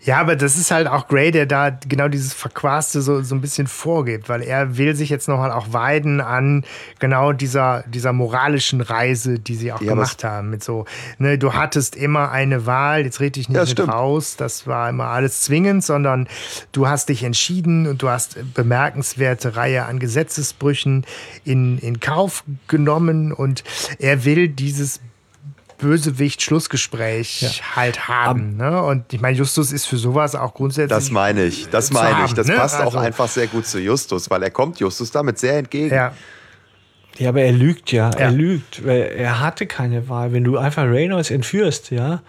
Ja, 0.01 0.19
aber 0.19 0.35
das 0.35 0.55
ist 0.55 0.69
halt 0.69 0.85
auch 0.87 1.07
Gray, 1.07 1.31
der 1.31 1.47
da 1.47 1.71
genau 1.71 2.07
dieses 2.09 2.31
Verquaste 2.31 3.01
so, 3.01 3.23
so 3.23 3.33
ein 3.33 3.41
bisschen 3.41 3.65
vorgibt, 3.65 4.29
weil 4.29 4.43
er 4.43 4.77
will 4.77 4.95
sich 4.95 5.09
jetzt 5.09 5.27
nochmal 5.27 5.51
auch 5.51 5.73
weiden 5.73 6.21
an 6.21 6.63
genau 6.99 7.33
dieser, 7.33 7.83
dieser 7.87 8.13
moralischen 8.13 8.81
Reise, 8.81 9.39
die 9.39 9.55
sie 9.55 9.73
auch 9.73 9.81
Ja, 9.81 9.93
gemacht 9.93 10.23
haben. 10.23 10.51
Mit 10.51 10.63
so, 10.63 10.85
ne, 11.17 11.39
du 11.39 11.53
hattest 11.53 11.95
immer 11.95 12.29
eine 12.29 12.67
Wahl, 12.67 13.03
jetzt 13.03 13.19
red 13.19 13.35
ich 13.35 13.49
nicht 13.49 13.55
Ja, 13.55 13.63
mit 13.63 13.71
stimmt. 13.71 13.89
raus, 13.91 14.35
das 14.37 14.67
war 14.67 14.89
immer 14.89 15.05
alles 15.05 15.41
zwingend, 15.41 15.83
sondern 15.83 16.27
du 16.71 16.87
hast 16.87 17.09
dich 17.09 17.23
entschieden 17.23 17.87
und 17.87 18.03
du 18.03 18.09
hast 18.09 18.37
bemerkenswerte 18.53 19.55
Reihe 19.55 19.85
an 19.85 19.97
Gesetzesbrüchen 19.97 21.03
in, 21.45 21.79
in 21.79 21.99
Kauf 21.99 22.43
genommen 22.67 23.31
und 23.31 23.63
er 23.97 24.23
will 24.23 24.49
dieses 24.49 24.99
Bösewicht-Schlussgespräch 25.77 27.61
halt 27.75 28.07
haben. 28.07 28.57
Ne? 28.57 28.81
Und 28.81 29.11
ich 29.13 29.21
meine, 29.21 29.37
Justus 29.37 29.71
ist 29.71 29.85
für 29.85 29.97
sowas 29.97 30.35
auch 30.35 30.53
grundsätzlich. 30.53 30.89
Das 30.97 31.11
meine 31.11 31.43
ich. 31.45 31.67
Das 31.69 31.91
meine 31.91 32.25
ich. 32.25 32.33
Das 32.33 32.47
ne? 32.47 32.55
passt 32.55 32.75
auch 32.79 32.85
Also- 32.85 32.97
einfach 32.99 33.27
sehr 33.27 33.47
gut 33.47 33.65
zu 33.65 33.79
Justus, 33.79 34.29
weil 34.29 34.43
er 34.43 34.51
kommt 34.51 34.79
Justus 34.79 35.11
damit 35.11 35.37
sehr 35.39 35.57
entgegen. 35.57 35.93
Ja, 35.93 36.13
Ja, 37.17 37.29
aber 37.29 37.41
er 37.41 37.53
lügt 37.53 37.91
ja. 37.93 38.09
Ja. 38.11 38.17
Er 38.17 38.31
lügt, 38.31 38.85
weil 38.85 39.01
er 39.15 39.39
hatte 39.39 39.67
keine 39.67 40.09
Wahl. 40.09 40.33
Wenn 40.33 40.43
du 40.43 40.57
einfach 40.57 40.83
Reynolds 40.83 41.31
entführst, 41.31 41.91
ja, 41.91 42.21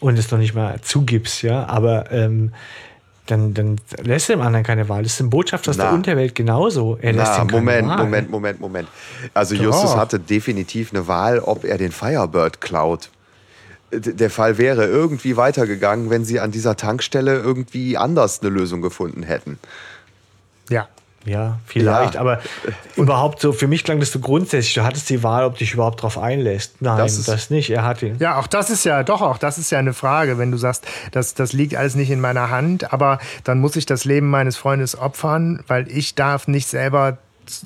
und 0.00 0.18
es 0.18 0.30
noch 0.30 0.38
nicht 0.38 0.54
mal 0.54 0.80
zugibst, 0.80 1.42
ja, 1.42 1.66
aber 1.66 2.10
ähm, 2.10 2.52
dann, 3.26 3.54
dann 3.54 3.80
lässt 4.02 4.28
er 4.30 4.36
dem 4.36 4.42
anderen 4.42 4.64
keine 4.64 4.88
Wahl. 4.88 5.02
Das 5.04 5.12
ist 5.14 5.20
ein 5.20 5.30
Botschafter 5.30 5.70
aus 5.70 5.76
der 5.76 5.92
Unterwelt 5.92 6.34
genauso. 6.34 6.98
Er 7.00 7.12
lässt 7.12 7.32
Na, 7.36 7.42
ihm 7.42 7.48
keine 7.48 7.60
Moment, 7.60 7.88
Wahl. 7.88 7.96
Moment, 7.98 8.30
Moment, 8.30 8.60
Moment. 8.60 8.88
Also 9.32 9.54
Justus 9.54 9.96
hatte 9.96 10.18
definitiv 10.18 10.92
eine 10.92 11.06
Wahl, 11.06 11.38
ob 11.38 11.64
er 11.64 11.78
den 11.78 11.92
Firebird 11.92 12.60
klaut. 12.60 13.10
Der 13.92 14.30
Fall 14.30 14.58
wäre 14.58 14.86
irgendwie 14.86 15.36
weitergegangen, 15.36 16.10
wenn 16.10 16.24
sie 16.24 16.40
an 16.40 16.50
dieser 16.50 16.76
Tankstelle 16.76 17.34
irgendwie 17.38 17.96
anders 17.96 18.40
eine 18.40 18.50
Lösung 18.50 18.80
gefunden 18.82 19.22
hätten. 19.22 19.58
ja. 20.68 20.88
Ja, 21.24 21.58
vielleicht, 21.66 22.14
Ja. 22.14 22.20
aber 22.20 22.40
überhaupt 22.96 23.40
so, 23.40 23.52
für 23.52 23.68
mich 23.68 23.84
klang 23.84 24.00
das 24.00 24.10
so 24.10 24.18
grundsätzlich, 24.18 24.74
du 24.74 24.82
hattest 24.82 25.08
die 25.08 25.22
Wahl, 25.22 25.44
ob 25.44 25.56
dich 25.56 25.72
überhaupt 25.74 26.02
drauf 26.02 26.18
einlässt. 26.18 26.80
Nein, 26.82 26.98
Das 26.98 27.22
das, 27.24 27.34
ist- 27.44 27.50
nicht. 27.50 27.70
Er 27.70 27.84
hat 27.84 28.02
ihn. 28.02 28.16
Ja, 28.18 28.38
auch 28.38 28.46
das 28.46 28.70
ist 28.70 28.84
ja, 28.84 29.02
doch, 29.04 29.22
auch 29.22 29.38
das 29.38 29.58
ist 29.58 29.70
ja 29.70 29.78
eine 29.78 29.92
Frage, 29.92 30.38
wenn 30.38 30.50
du 30.50 30.56
sagst, 30.56 30.84
das, 31.12 31.34
das 31.34 31.52
liegt 31.52 31.76
alles 31.76 31.94
nicht 31.94 32.10
in 32.10 32.20
meiner 32.20 32.50
Hand, 32.50 32.92
aber 32.92 33.18
dann 33.44 33.60
muss 33.60 33.76
ich 33.76 33.86
das 33.86 34.04
Leben 34.04 34.30
meines 34.30 34.56
Freundes 34.56 34.98
opfern, 34.98 35.62
weil 35.68 35.88
ich 35.90 36.14
darf 36.14 36.48
nicht 36.48 36.66
selber 36.66 37.18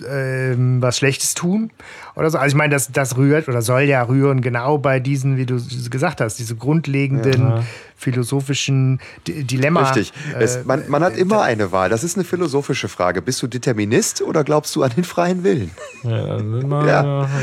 ähm, 0.08 0.80
was 0.82 0.98
Schlechtes 0.98 1.34
tun 1.34 1.70
oder 2.14 2.30
so. 2.30 2.38
Also 2.38 2.48
ich 2.54 2.56
meine, 2.56 2.72
das, 2.74 2.90
das 2.92 3.16
rührt 3.16 3.48
oder 3.48 3.62
soll 3.62 3.82
ja 3.82 4.02
rühren 4.02 4.40
genau 4.40 4.78
bei 4.78 5.00
diesen, 5.00 5.36
wie 5.36 5.46
du 5.46 5.60
gesagt 5.90 6.20
hast, 6.20 6.38
diese 6.38 6.56
grundlegenden 6.56 7.64
philosophischen 7.96 9.00
Di- 9.26 9.44
Dilemma. 9.44 9.82
Richtig. 9.90 10.12
Es, 10.38 10.56
äh, 10.56 10.64
man, 10.64 10.84
man 10.88 11.02
hat 11.02 11.16
immer 11.16 11.42
eine 11.42 11.72
Wahl. 11.72 11.88
Das 11.88 12.04
ist 12.04 12.16
eine 12.16 12.24
philosophische 12.24 12.88
Frage. 12.88 13.22
Bist 13.22 13.42
du 13.42 13.46
Determinist 13.46 14.22
oder 14.22 14.44
glaubst 14.44 14.74
du 14.76 14.82
an 14.82 14.90
den 14.96 15.04
freien 15.04 15.44
Willen? 15.44 15.70
Ja, 16.02 16.38
will 16.38 16.64
man- 16.66 16.86
Ja. 16.86 17.28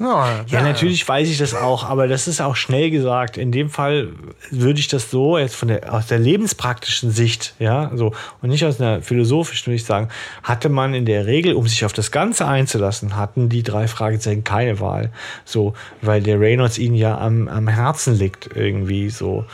ja, 0.00 0.44
Ja, 0.48 0.62
natürlich 0.62 1.06
weiß 1.06 1.28
ich 1.28 1.36
das 1.36 1.54
auch, 1.54 1.84
aber 1.84 2.08
das 2.08 2.26
ist 2.26 2.40
auch 2.40 2.56
schnell 2.56 2.90
gesagt. 2.90 3.36
In 3.36 3.52
dem 3.52 3.68
Fall 3.68 4.08
würde 4.50 4.80
ich 4.80 4.88
das 4.88 5.10
so 5.10 5.36
jetzt 5.36 5.54
von 5.54 5.68
der 5.68 5.92
aus 5.92 6.06
der 6.06 6.18
lebenspraktischen 6.18 7.10
Sicht, 7.10 7.54
ja, 7.58 7.90
so 7.94 8.12
und 8.40 8.48
nicht 8.48 8.64
aus 8.64 8.80
einer 8.80 9.02
philosophischen, 9.02 9.66
würde 9.66 9.76
ich 9.76 9.84
sagen, 9.84 10.08
hatte 10.42 10.70
man 10.70 10.94
in 10.94 11.04
der 11.04 11.26
Regel, 11.26 11.52
um 11.52 11.68
sich 11.68 11.84
auf 11.84 11.92
das 11.92 12.10
Ganze 12.10 12.46
einzulassen, 12.46 13.16
hatten 13.16 13.50
die 13.50 13.62
drei 13.62 13.88
Fragezeichen 13.88 14.42
keine 14.42 14.80
Wahl, 14.80 15.12
so, 15.44 15.74
weil 16.00 16.22
der 16.22 16.40
Reynolds 16.40 16.78
ihnen 16.78 16.94
ja 16.96 17.18
am, 17.18 17.48
am 17.48 17.68
Herzen 17.68 18.14
liegt 18.14 18.50
irgendwie 18.56 19.10
so. 19.10 19.44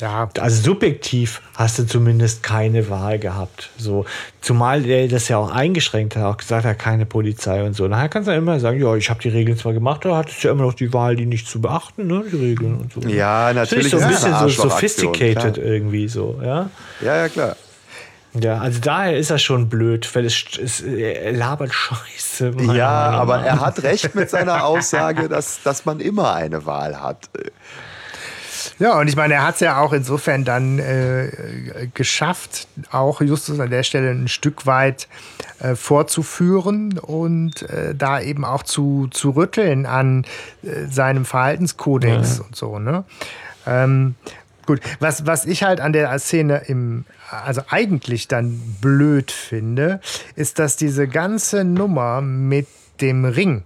Ja, 0.00 0.28
Also 0.38 0.62
subjektiv 0.62 1.40
hast 1.54 1.78
du 1.78 1.86
zumindest 1.86 2.42
keine 2.42 2.90
Wahl 2.90 3.18
gehabt. 3.18 3.70
So, 3.78 4.04
zumal 4.40 4.82
der 4.82 5.08
das 5.08 5.28
ja 5.28 5.38
auch 5.38 5.50
eingeschränkt 5.50 6.16
hat, 6.16 6.24
auch 6.24 6.36
gesagt 6.36 6.66
hat, 6.66 6.78
keine 6.78 7.06
Polizei 7.06 7.62
und 7.62 7.74
so. 7.74 7.88
Nachher 7.88 8.08
kannst 8.08 8.28
du 8.28 8.32
ja 8.32 8.38
immer 8.38 8.60
sagen, 8.60 8.80
ja, 8.80 8.94
ich 8.94 9.08
habe 9.08 9.20
die 9.20 9.30
Regeln 9.30 9.56
zwar 9.56 9.72
gemacht, 9.72 10.04
aber 10.04 10.18
hattest 10.18 10.42
ja 10.42 10.50
immer 10.50 10.64
noch 10.64 10.74
die 10.74 10.92
Wahl, 10.92 11.16
die 11.16 11.26
nicht 11.26 11.48
zu 11.48 11.60
beachten, 11.60 12.06
ne, 12.06 12.24
die 12.30 12.36
Regeln 12.36 12.76
und 12.76 12.92
so. 12.92 13.00
Ja, 13.08 13.52
Das 13.52 13.70
natürlich 13.70 13.86
ich 13.86 13.92
so 13.92 13.98
ein 13.98 14.10
ist 14.10 14.22
das 14.22 14.30
bisschen 14.42 14.48
so 14.50 14.68
sophisticated 14.68 15.54
klar. 15.54 15.66
irgendwie 15.66 16.08
so, 16.08 16.40
ja. 16.42 16.68
Ja, 17.00 17.16
ja, 17.16 17.28
klar. 17.28 17.56
Ja, 18.38 18.58
also 18.58 18.80
daher 18.80 19.16
ist 19.16 19.30
er 19.30 19.38
schon 19.38 19.68
blöd, 19.68 20.14
weil 20.14 20.26
es, 20.26 20.44
es 20.62 20.82
er 20.82 21.32
labert 21.32 21.72
Scheiße. 21.72 22.52
Ja, 22.74 22.88
aber 22.88 23.38
er 23.40 23.60
hat 23.60 23.82
recht 23.82 24.14
mit 24.14 24.28
seiner 24.28 24.66
Aussage, 24.66 25.28
dass, 25.28 25.62
dass 25.62 25.86
man 25.86 26.00
immer 26.00 26.34
eine 26.34 26.66
Wahl 26.66 27.00
hat. 27.00 27.30
Ja, 28.78 28.98
und 28.98 29.08
ich 29.08 29.16
meine, 29.16 29.34
er 29.34 29.46
hat 29.46 29.54
es 29.54 29.60
ja 29.60 29.78
auch 29.80 29.92
insofern 29.92 30.44
dann 30.44 30.78
äh, 30.78 31.88
geschafft, 31.94 32.68
auch 32.90 33.20
Justus 33.20 33.60
an 33.60 33.70
der 33.70 33.82
Stelle 33.82 34.10
ein 34.10 34.28
Stück 34.28 34.66
weit 34.66 35.08
äh, 35.58 35.74
vorzuführen 35.74 36.98
und 36.98 37.62
äh, 37.62 37.94
da 37.94 38.20
eben 38.20 38.44
auch 38.44 38.62
zu, 38.62 39.08
zu 39.10 39.30
rütteln 39.30 39.86
an 39.86 40.24
äh, 40.62 40.86
seinem 40.90 41.24
Verhaltenskodex 41.24 42.40
und 42.40 42.56
so. 42.56 42.78
Ne? 42.78 43.04
Ähm, 43.66 44.14
gut, 44.66 44.80
was, 45.00 45.26
was 45.26 45.46
ich 45.46 45.62
halt 45.62 45.80
an 45.80 45.92
der 45.92 46.18
Szene 46.18 46.62
im, 46.66 47.04
also 47.30 47.62
eigentlich 47.68 48.28
dann 48.28 48.60
blöd 48.80 49.30
finde, 49.30 50.00
ist, 50.34 50.58
dass 50.58 50.76
diese 50.76 51.08
ganze 51.08 51.64
Nummer 51.64 52.20
mit 52.20 52.66
dem 53.00 53.24
Ring, 53.24 53.62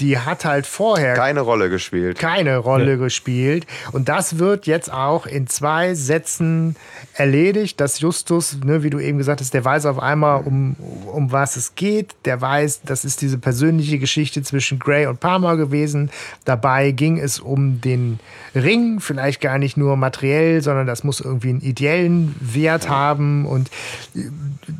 die 0.00 0.18
hat 0.18 0.44
halt 0.44 0.66
vorher 0.66 1.14
Keine 1.14 1.40
Rolle 1.40 1.68
gespielt. 1.70 2.18
keine 2.18 2.58
Rolle 2.58 2.98
gespielt. 2.98 3.66
Und 3.92 4.08
das 4.08 4.38
wird 4.38 4.66
jetzt 4.66 4.92
auch 4.92 5.26
in 5.26 5.46
zwei 5.46 5.94
Sätzen 5.94 6.76
erledigt, 7.14 7.80
dass 7.80 8.00
Justus, 8.00 8.58
ne, 8.64 8.82
wie 8.82 8.90
du 8.90 8.98
eben 9.00 9.18
gesagt 9.18 9.40
hast, 9.40 9.52
der 9.54 9.64
weiß 9.64 9.86
auf 9.86 9.98
einmal, 9.98 10.42
um, 10.44 10.76
um 11.12 11.32
was 11.32 11.56
es 11.56 11.74
geht. 11.74 12.14
Der 12.24 12.40
weiß, 12.40 12.82
das 12.84 13.04
ist 13.04 13.22
diese 13.22 13.38
persönliche 13.38 13.98
Geschichte 13.98 14.42
zwischen 14.42 14.78
Gray 14.78 15.06
und 15.06 15.20
Palmer 15.20 15.56
gewesen. 15.56 16.10
Dabei 16.44 16.92
ging 16.92 17.18
es 17.18 17.40
um 17.40 17.80
den 17.80 18.20
Ring, 18.54 19.00
vielleicht 19.00 19.40
gar 19.40 19.58
nicht 19.58 19.76
nur 19.76 19.96
materiell, 19.96 20.62
sondern 20.62 20.86
das 20.86 21.04
muss 21.04 21.20
irgendwie 21.20 21.50
einen 21.50 21.60
ideellen 21.60 22.34
Wert 22.40 22.88
haben. 22.88 23.46
Und 23.46 23.68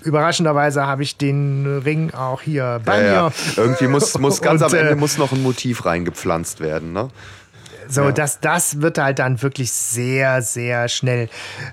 überraschenderweise 0.05 0.87
habe 0.87 1.03
ich 1.03 1.17
den 1.17 1.81
Ring 1.85 2.13
auch 2.13 2.41
hier 2.43 2.81
bei 2.85 3.01
Ja, 3.03 3.13
ja. 3.13 3.23
mir. 3.25 3.33
Irgendwie 3.57 3.87
muss, 3.89 4.17
muss 4.19 4.41
ganz 4.43 4.63
Und, 4.63 4.69
am 4.73 4.79
Ende 4.79 4.93
äh, 4.93 4.97
muss 5.09 5.19
noch 5.19 5.33
ein 5.33 5.43
Motiv 5.43 5.85
reingepflanzt 5.85 6.61
werden. 6.61 6.93
Ne? 6.93 7.09
So, 7.89 8.03
Ja. 8.03 8.13
das, 8.13 8.41
das 8.41 8.83
wird 8.83 8.99
halt 8.99 9.19
dann 9.19 9.41
wirklich 9.41 9.73
sehr, 9.73 10.43
sehr 10.43 10.89
schnell 10.89 11.29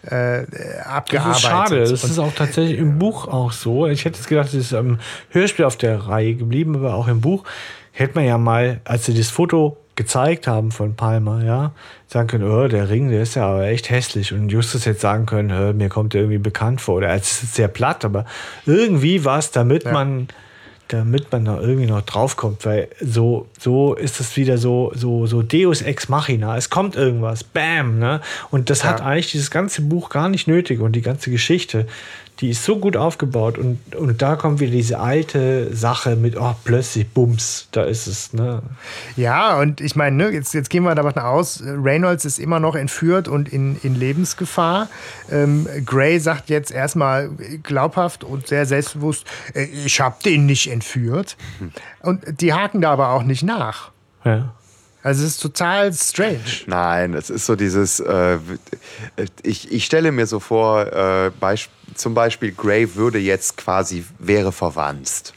äh, 0.09 0.43
abgearbeitet. 0.85 1.33
Das 1.33 1.37
ist 1.37 1.41
schade. 1.43 1.79
Das 1.81 2.03
Und 2.03 2.09
ist 2.11 2.19
auch 2.19 2.33
tatsächlich 2.33 2.79
im 2.79 2.97
Buch 2.99 3.27
auch 3.27 3.51
so. 3.51 3.87
Ich 3.87 4.05
hätte 4.05 4.17
jetzt 4.17 4.27
gedacht, 4.29 4.47
es 4.49 4.53
ist 4.53 4.73
am 4.73 4.99
Hörspiel 5.29 5.65
auf 5.65 5.75
der 5.75 6.07
Reihe 6.07 6.35
geblieben, 6.35 6.75
aber 6.75 6.93
auch 6.95 7.07
im 7.09 7.19
Buch 7.21 7.43
hätte 7.91 8.15
man 8.15 8.25
ja 8.25 8.37
mal, 8.37 8.79
als 8.85 9.05
sie 9.05 9.13
das 9.13 9.29
Foto 9.29 9.77
gezeigt 9.95 10.47
haben 10.47 10.71
von 10.71 10.95
Palmer, 10.95 11.43
ja, 11.43 11.71
sagen 12.07 12.27
können, 12.27 12.43
oh, 12.49 12.67
der 12.67 12.89
Ring, 12.89 13.09
der 13.09 13.21
ist 13.21 13.35
ja 13.35 13.47
aber 13.47 13.67
echt 13.67 13.89
hässlich. 13.89 14.33
Und 14.33 14.49
Justus 14.49 14.85
hätte 14.85 14.99
sagen 14.99 15.25
können, 15.25 15.51
"Hör, 15.53 15.71
mir 15.73 15.87
kommt 15.89 16.13
der 16.13 16.21
irgendwie 16.21 16.37
bekannt 16.37 16.81
vor. 16.81 16.95
Oder 16.95 17.13
es 17.13 17.43
ist 17.43 17.55
sehr 17.55 17.69
platt, 17.69 18.03
aber 18.05 18.25
irgendwie 18.65 19.23
war 19.25 19.39
es, 19.39 19.51
damit 19.51 19.85
man 19.85 20.27
damit 20.89 21.31
man 21.31 21.45
da 21.45 21.59
irgendwie 21.59 21.87
noch 21.87 22.01
draufkommt, 22.01 22.65
weil 22.65 22.89
so, 23.01 23.47
so 23.59 23.95
ist 23.95 24.19
es 24.19 24.37
wieder 24.37 24.57
so, 24.57 24.91
so, 24.95 25.25
so 25.25 25.41
Deus 25.41 25.81
ex 25.81 26.09
machina. 26.09 26.55
Es 26.57 26.69
kommt 26.69 26.95
irgendwas, 26.95 27.43
bam, 27.43 27.97
ne? 27.97 28.21
Und 28.51 28.69
das 28.69 28.83
hat 28.83 29.01
eigentlich 29.01 29.31
dieses 29.31 29.49
ganze 29.49 29.81
Buch 29.81 30.09
gar 30.09 30.29
nicht 30.29 30.47
nötig 30.47 30.79
und 30.81 30.93
die 30.93 31.01
ganze 31.01 31.31
Geschichte, 31.31 31.87
die 32.39 32.49
ist 32.49 32.63
so 32.65 32.77
gut 32.77 32.97
aufgebaut 32.97 33.57
und, 33.57 33.95
und 33.95 34.21
da 34.21 34.35
kommt 34.35 34.59
wieder 34.59 34.71
diese 34.71 34.99
alte 34.99 35.73
Sache 35.73 36.15
mit, 36.15 36.35
oh, 36.37 36.55
plötzlich, 36.63 37.07
bums, 37.09 37.69
da 37.71 37.83
ist 37.83 38.07
es, 38.07 38.33
ne? 38.33 38.61
Ja, 39.15 39.57
und 39.59 39.79
ich 39.79 39.95
meine, 39.95 40.15
ne, 40.15 40.29
jetzt, 40.29 40.53
jetzt 40.53 40.69
gehen 40.69 40.83
wir 40.83 40.95
davon 40.95 41.17
aus, 41.17 41.63
Reynolds 41.63 42.25
ist 42.25 42.39
immer 42.39 42.59
noch 42.59 42.75
entführt 42.75 43.27
und 43.27 43.47
in, 43.47 43.79
in 43.83 43.95
Lebensgefahr. 43.95 44.89
Ähm, 45.31 45.67
Gray 45.85 46.19
sagt 46.19 46.49
jetzt 46.49 46.71
erstmal 46.71 47.29
glaubhaft 47.63 48.23
und 48.23 48.47
sehr 48.47 48.65
selbstbewusst, 48.65 49.25
äh, 49.53 49.63
ich 49.63 50.01
habe 50.01 50.17
den 50.23 50.45
nicht 50.45 50.69
entführt. 50.69 51.37
Und 52.01 52.41
die 52.41 52.53
haken 52.53 52.81
da 52.81 52.91
aber 52.91 53.09
auch 53.09 53.23
nicht 53.23 53.43
nach. 53.43 53.91
Ja. 54.25 54.53
Also 55.05 55.23
es 55.23 55.33
ist 55.33 55.41
total 55.41 55.93
strange. 55.93 56.39
Nein, 56.65 57.13
es 57.13 57.29
ist 57.29 57.45
so 57.45 57.55
dieses, 57.55 57.99
äh, 57.99 58.39
ich, 59.43 59.71
ich 59.71 59.85
stelle 59.85 60.11
mir 60.11 60.25
so 60.25 60.39
vor, 60.39 60.91
äh, 60.91 61.31
Beisp 61.39 61.69
zum 61.95 62.13
Beispiel 62.13 62.51
Gray 62.51 62.95
würde 62.95 63.19
jetzt 63.19 63.57
quasi, 63.57 64.05
wäre 64.19 64.51
verwandt. 64.51 65.33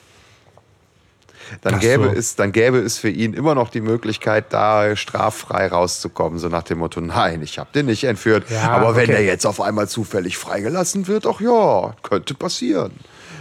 Dann 1.62 1.76
Ach 1.76 1.80
gäbe, 1.80 2.05
so. 2.05 2.10
es, 2.10 2.36
dann 2.36 2.52
gäbe 2.52 2.78
es 2.78 2.98
für 2.98 3.09
ihn 3.09 3.32
immer 3.32 3.55
noch 3.55 3.70
die 3.70 3.80
Möglichkeit, 3.80 4.52
da 4.52 4.94
straffrei 4.97 5.68
rauszukommen. 5.68 6.39
So 6.39 6.48
nach 6.48 6.62
dem 6.62 6.78
Motto, 6.78 7.01
nein, 7.01 7.43
ich 7.43 7.59
habe 7.59 7.70
den 7.74 7.86
nicht 7.86 8.05
entführt. 8.05 8.51
Ja, 8.51 8.70
Aber 8.70 8.97
wenn 8.97 9.05
okay. 9.05 9.12
der 9.12 9.24
jetzt 9.24 9.47
auf 9.47 9.59
einmal 9.60 9.89
zufällig 9.89 10.36
freigelassen 10.36 11.06
wird, 11.06 11.26
ach 11.26 11.40
ja, 11.40 11.94
könnte 12.02 12.35
passieren. 12.35 12.93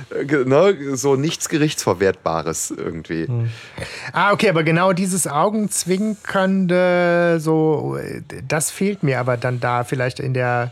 Äh, 0.09 0.45
Ne? 0.45 0.95
So 0.95 1.17
nichts 1.17 1.49
Gerichtsverwertbares 1.49 2.71
irgendwie. 2.71 3.27
Ah, 4.13 4.31
okay, 4.31 4.47
aber 4.49 4.63
genau 4.63 4.93
dieses 4.93 5.27
Augenzwinkernde, 5.27 7.39
so, 7.41 7.97
äh, 7.97 8.21
das 8.47 8.71
fehlt 8.71 9.03
mir 9.03 9.19
aber 9.19 9.35
dann 9.35 9.59
da 9.59 9.83
vielleicht 9.83 10.21
in 10.21 10.33
der 10.33 10.71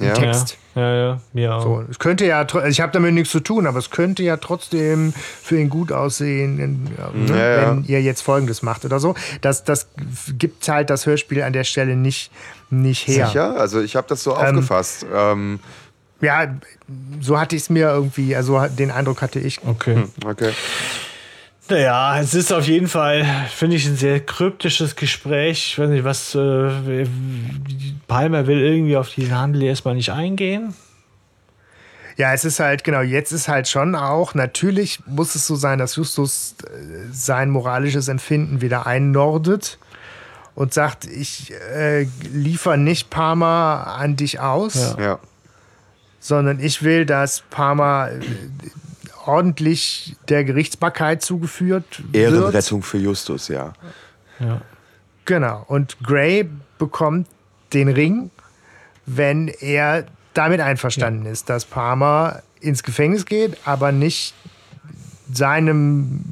Ja. 0.00 0.14
Text. 0.14 0.56
Ja, 0.74 0.82
ja, 0.82 0.96
ja, 1.08 1.20
mir 1.32 1.54
auch. 1.54 1.62
So, 1.62 1.84
es 1.90 1.98
könnte 1.98 2.24
ja, 2.24 2.42
tr- 2.42 2.66
ich 2.68 2.80
habe 2.80 2.92
damit 2.92 3.12
nichts 3.12 3.30
zu 3.30 3.40
tun, 3.40 3.66
aber 3.66 3.78
es 3.78 3.90
könnte 3.90 4.22
ja 4.22 4.36
trotzdem 4.36 5.12
für 5.42 5.58
ihn 5.60 5.68
gut 5.68 5.92
aussehen, 5.92 6.58
in, 6.58 6.84
ne, 7.26 7.38
Ja, 7.38 7.60
ja. 7.62 7.70
wenn 7.72 7.84
ihr 7.84 8.00
jetzt 8.00 8.22
Folgendes 8.22 8.62
macht 8.62 8.84
oder 8.84 9.00
so. 9.00 9.14
Das, 9.40 9.64
das 9.64 9.88
gibt 10.38 10.66
halt 10.68 10.88
das 10.90 11.06
Hörspiel 11.06 11.42
an 11.42 11.52
der 11.52 11.64
Stelle 11.64 11.96
nicht, 11.96 12.30
nicht 12.70 13.08
her. 13.08 13.26
Sicher? 13.26 13.58
Also 13.60 13.80
ich 13.80 13.96
habe 13.96 14.06
das 14.08 14.22
so 14.22 14.34
aufgefasst. 14.34 15.04
Ähm, 15.14 15.58
Ja, 16.20 16.46
so 17.20 17.38
hatte 17.40 17.56
ich 17.56 17.62
es 17.62 17.70
mir 17.70 17.88
irgendwie, 17.90 18.36
also 18.36 18.60
den 18.68 18.90
Eindruck 18.90 19.22
hatte 19.22 19.40
ich. 19.40 19.60
Okay. 19.66 20.04
okay. 20.24 20.52
Naja, 21.70 22.18
es 22.18 22.34
ist 22.34 22.52
auf 22.52 22.66
jeden 22.66 22.88
Fall, 22.88 23.24
finde 23.54 23.76
ich, 23.76 23.86
ein 23.86 23.96
sehr 23.96 24.20
kryptisches 24.20 24.96
Gespräch. 24.96 25.72
Ich 25.72 25.78
weiß 25.78 25.88
nicht, 25.90 26.04
was 26.04 26.34
äh, 26.34 27.06
Palmer 28.08 28.46
will 28.46 28.58
irgendwie 28.60 28.96
auf 28.96 29.08
diesen 29.10 29.36
Handel 29.38 29.62
erstmal 29.62 29.94
nicht 29.94 30.10
eingehen. 30.10 30.74
Ja, 32.16 32.34
es 32.34 32.44
ist 32.44 32.60
halt, 32.60 32.84
genau, 32.84 33.00
jetzt 33.00 33.32
ist 33.32 33.48
halt 33.48 33.68
schon 33.68 33.94
auch, 33.94 34.34
natürlich 34.34 35.00
muss 35.06 35.34
es 35.36 35.46
so 35.46 35.54
sein, 35.54 35.78
dass 35.78 35.96
Justus 35.96 36.56
äh, 36.64 37.06
sein 37.12 37.50
moralisches 37.50 38.08
Empfinden 38.08 38.60
wieder 38.60 38.86
einnordet 38.86 39.78
und 40.54 40.74
sagt, 40.74 41.06
ich 41.06 41.52
äh, 41.74 42.02
liefere 42.32 42.76
nicht 42.76 43.08
Parma 43.08 43.84
an 43.84 44.16
dich 44.16 44.40
aus, 44.40 44.96
Ja. 44.98 45.02
Ja. 45.04 45.18
sondern 46.18 46.58
ich 46.60 46.82
will, 46.82 47.06
dass 47.06 47.42
Parma 47.48 48.08
äh, 48.08 48.20
ordentlich 49.30 50.16
der 50.28 50.44
Gerichtsbarkeit 50.44 51.22
zugeführt 51.22 52.02
wird. 52.12 52.32
Ehrenrettung 52.32 52.82
für 52.82 52.98
Justus, 52.98 53.48
ja. 53.48 53.72
Genau. 55.24 55.64
Und 55.68 55.98
Gray 56.02 56.48
bekommt 56.78 57.28
den 57.72 57.88
Ring, 57.88 58.30
wenn 59.06 59.48
er 59.48 60.06
damit 60.34 60.60
einverstanden 60.60 61.26
ist, 61.26 61.48
dass 61.48 61.64
Palmer 61.64 62.42
ins 62.60 62.82
Gefängnis 62.82 63.26
geht, 63.26 63.56
aber 63.64 63.92
nicht 63.92 64.34
seinem 65.32 66.24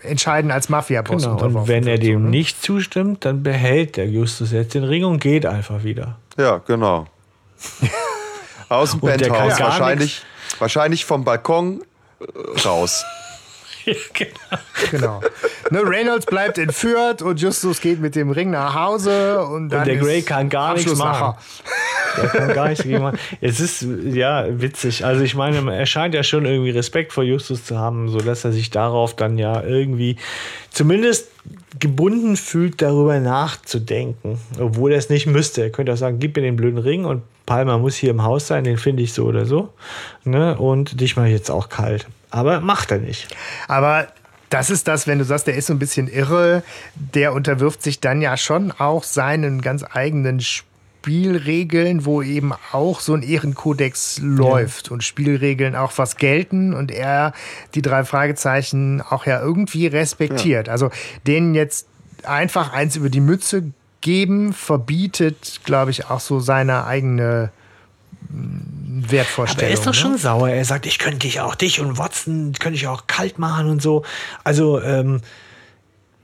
Entscheiden 0.00 0.50
als 0.50 0.68
Mafia-Boss 0.68 1.22
Genau. 1.22 1.42
Und 1.42 1.68
wenn 1.68 1.86
er 1.86 1.98
dem 1.98 2.18
so, 2.18 2.24
ne? 2.24 2.30
nicht 2.30 2.62
zustimmt, 2.62 3.24
dann 3.24 3.42
behält 3.42 3.96
der 3.96 4.08
Justus 4.08 4.52
jetzt 4.52 4.74
den 4.74 4.84
Ring 4.84 5.04
und 5.04 5.20
geht 5.20 5.46
einfach 5.46 5.82
wieder. 5.82 6.18
Ja, 6.36 6.58
genau. 6.58 7.06
Aus 8.68 8.90
dem 8.90 9.00
Penthouse. 9.00 9.58
Wahrscheinlich, 9.60 10.22
wahrscheinlich 10.58 11.04
vom 11.04 11.24
Balkon 11.24 11.82
raus. 12.64 13.04
Genau. 14.90 15.20
Ne, 15.70 15.82
Reynolds 15.82 16.26
bleibt 16.26 16.58
entführt 16.58 17.22
und 17.22 17.40
Justus 17.40 17.80
geht 17.80 18.00
mit 18.00 18.14
dem 18.16 18.30
Ring 18.30 18.50
nach 18.50 18.74
Hause 18.74 19.44
und 19.44 19.68
dann 19.70 19.84
der 19.84 19.96
ist 19.96 20.02
Gray 20.02 20.22
kann 20.22 20.48
gar 20.48 20.74
nichts 20.74 20.94
machen. 20.96 21.34
Der 22.16 22.28
kann 22.28 22.54
gar 22.54 22.68
nichts 22.68 22.84
machen. 22.84 23.18
Es 23.40 23.58
ist 23.58 23.82
ja 23.82 24.46
witzig. 24.48 25.04
Also 25.04 25.24
ich 25.24 25.34
meine, 25.34 25.74
er 25.74 25.86
scheint 25.86 26.14
ja 26.14 26.22
schon 26.22 26.44
irgendwie 26.44 26.70
Respekt 26.70 27.12
vor 27.12 27.24
Justus 27.24 27.64
zu 27.64 27.76
haben, 27.76 28.08
sodass 28.08 28.44
er 28.44 28.52
sich 28.52 28.70
darauf 28.70 29.16
dann 29.16 29.36
ja 29.36 29.64
irgendwie 29.64 30.16
zumindest 30.70 31.28
gebunden 31.80 32.36
fühlt, 32.36 32.80
darüber 32.80 33.18
nachzudenken. 33.18 34.38
Obwohl 34.60 34.92
er 34.92 34.98
es 34.98 35.10
nicht 35.10 35.26
müsste. 35.26 35.62
Er 35.62 35.70
könnte 35.70 35.92
auch 35.92 35.96
sagen, 35.96 36.20
gib 36.20 36.36
mir 36.36 36.42
den 36.42 36.54
blöden 36.54 36.78
Ring 36.78 37.04
und 37.04 37.22
Palmer 37.46 37.78
muss 37.78 37.96
hier 37.96 38.10
im 38.10 38.22
Haus 38.22 38.46
sein, 38.46 38.64
den 38.64 38.78
finde 38.78 39.02
ich 39.02 39.12
so 39.12 39.24
oder 39.24 39.44
so. 39.44 39.72
Ne? 40.24 40.56
Und 40.56 41.00
dich 41.00 41.16
mache 41.16 41.26
ich 41.28 41.34
jetzt 41.34 41.50
auch 41.50 41.68
kalt. 41.68 42.06
Aber 42.30 42.60
macht 42.60 42.90
er 42.90 42.98
nicht. 42.98 43.28
Aber 43.68 44.08
das 44.50 44.70
ist 44.70 44.88
das, 44.88 45.06
wenn 45.06 45.18
du 45.18 45.24
sagst, 45.24 45.46
der 45.46 45.56
ist 45.56 45.66
so 45.66 45.72
ein 45.72 45.78
bisschen 45.78 46.08
irre, 46.08 46.62
der 46.94 47.32
unterwirft 47.32 47.82
sich 47.82 48.00
dann 48.00 48.22
ja 48.22 48.36
schon 48.36 48.72
auch 48.72 49.02
seinen 49.02 49.62
ganz 49.62 49.84
eigenen 49.92 50.40
Spielregeln, 50.40 52.04
wo 52.06 52.22
eben 52.22 52.52
auch 52.72 53.00
so 53.00 53.14
ein 53.14 53.22
Ehrenkodex 53.22 54.20
läuft 54.22 54.90
und 54.90 55.04
Spielregeln 55.04 55.74
auch 55.76 55.92
was 55.96 56.16
gelten 56.16 56.72
und 56.72 56.90
er 56.90 57.32
die 57.74 57.82
drei 57.82 58.04
Fragezeichen 58.04 59.02
auch 59.02 59.26
ja 59.26 59.40
irgendwie 59.40 59.86
respektiert. 59.86 60.68
Also 60.68 60.90
denen 61.26 61.54
jetzt 61.54 61.88
einfach 62.22 62.72
eins 62.72 62.96
über 62.96 63.10
die 63.10 63.20
Mütze 63.20 63.72
geben, 64.04 64.52
verbietet, 64.52 65.62
glaube 65.64 65.90
ich, 65.90 66.08
auch 66.10 66.20
so 66.20 66.38
seine 66.38 66.84
eigene 66.84 67.50
mm, 68.28 69.10
Wertvorstellung. 69.10 69.64
Aber 69.64 69.68
er 69.68 69.74
ist 69.74 69.86
doch 69.86 69.92
ne? 69.92 69.94
schon 69.94 70.18
sauer. 70.18 70.50
Er 70.50 70.64
sagt, 70.64 70.86
ich 70.86 71.00
könnte 71.00 71.20
dich 71.20 71.40
auch, 71.40 71.56
dich 71.56 71.80
und 71.80 71.98
Watson 71.98 72.52
könnte 72.60 72.76
ich 72.76 72.86
auch 72.86 73.08
kalt 73.08 73.40
machen 73.40 73.68
und 73.68 73.82
so. 73.82 74.04
Also, 74.44 74.80
ähm, 74.80 75.22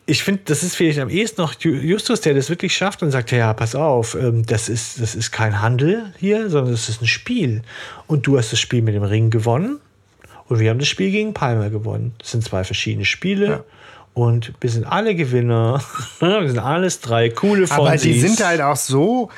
ich 0.07 0.23
finde, 0.23 0.43
das 0.45 0.63
ist 0.63 0.77
vielleicht 0.77 0.99
am 0.99 1.09
ehesten 1.09 1.41
noch 1.41 1.55
Ju- 1.55 1.81
Justus, 1.81 2.21
der 2.21 2.35
das 2.35 2.51
wirklich 2.51 2.77
schafft 2.77 3.03
und 3.03 3.13
sagt, 3.13 3.31
ja, 3.31 3.53
pass 3.55 3.75
auf, 3.75 4.15
ähm, 4.15 4.45
das, 4.45 4.69
ist, 4.69 5.01
das 5.01 5.15
ist 5.15 5.31
kein 5.31 5.61
Handel 5.61 6.13
hier, 6.19 6.51
sondern 6.51 6.73
das 6.73 6.89
ist 6.89 7.01
ein 7.01 7.07
Spiel. 7.07 7.63
Und 8.07 8.27
du 8.27 8.37
hast 8.37 8.53
das 8.53 8.61
Spiel 8.61 8.83
mit 8.83 8.95
dem 8.95 9.05
Ring 9.05 9.31
gewonnen 9.31 9.79
und 10.49 10.59
wir 10.59 10.69
haben 10.69 10.81
das 10.81 10.89
Spiel 10.89 11.11
gegen 11.11 11.33
Palmer 11.33 11.71
gewonnen. 11.71 12.15
Das 12.19 12.33
sind 12.33 12.45
zwei 12.45 12.65
verschiedene 12.65 13.05
Spiele. 13.05 13.65
Und 14.21 14.53
wir 14.61 14.69
sind 14.69 14.85
alle 14.85 15.15
Gewinner. 15.15 15.83
wir 16.21 16.47
sind 16.47 16.59
alles 16.59 17.01
drei 17.01 17.31
coole 17.31 17.67
von 17.67 17.87
Aber 17.87 17.97
die 17.97 18.21
sind 18.21 18.45
halt 18.45 18.61
auch 18.61 18.77
so, 18.77 19.31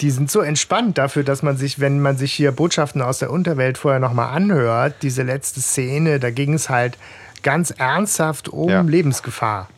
die 0.00 0.10
sind 0.10 0.30
so 0.30 0.40
entspannt 0.40 0.96
dafür, 0.96 1.24
dass 1.24 1.42
man 1.42 1.58
sich, 1.58 1.78
wenn 1.78 2.00
man 2.00 2.16
sich 2.16 2.32
hier 2.32 2.50
Botschaften 2.50 3.02
aus 3.02 3.18
der 3.18 3.30
Unterwelt 3.30 3.76
vorher 3.76 4.00
nochmal 4.00 4.34
anhört, 4.34 4.94
diese 5.02 5.24
letzte 5.24 5.60
Szene, 5.60 6.18
da 6.18 6.30
ging 6.30 6.54
es 6.54 6.70
halt 6.70 6.96
ganz 7.42 7.70
ernsthaft 7.70 8.48
um 8.48 8.70
Ja. 8.70 8.80
Lebensgefahr. 8.80 9.68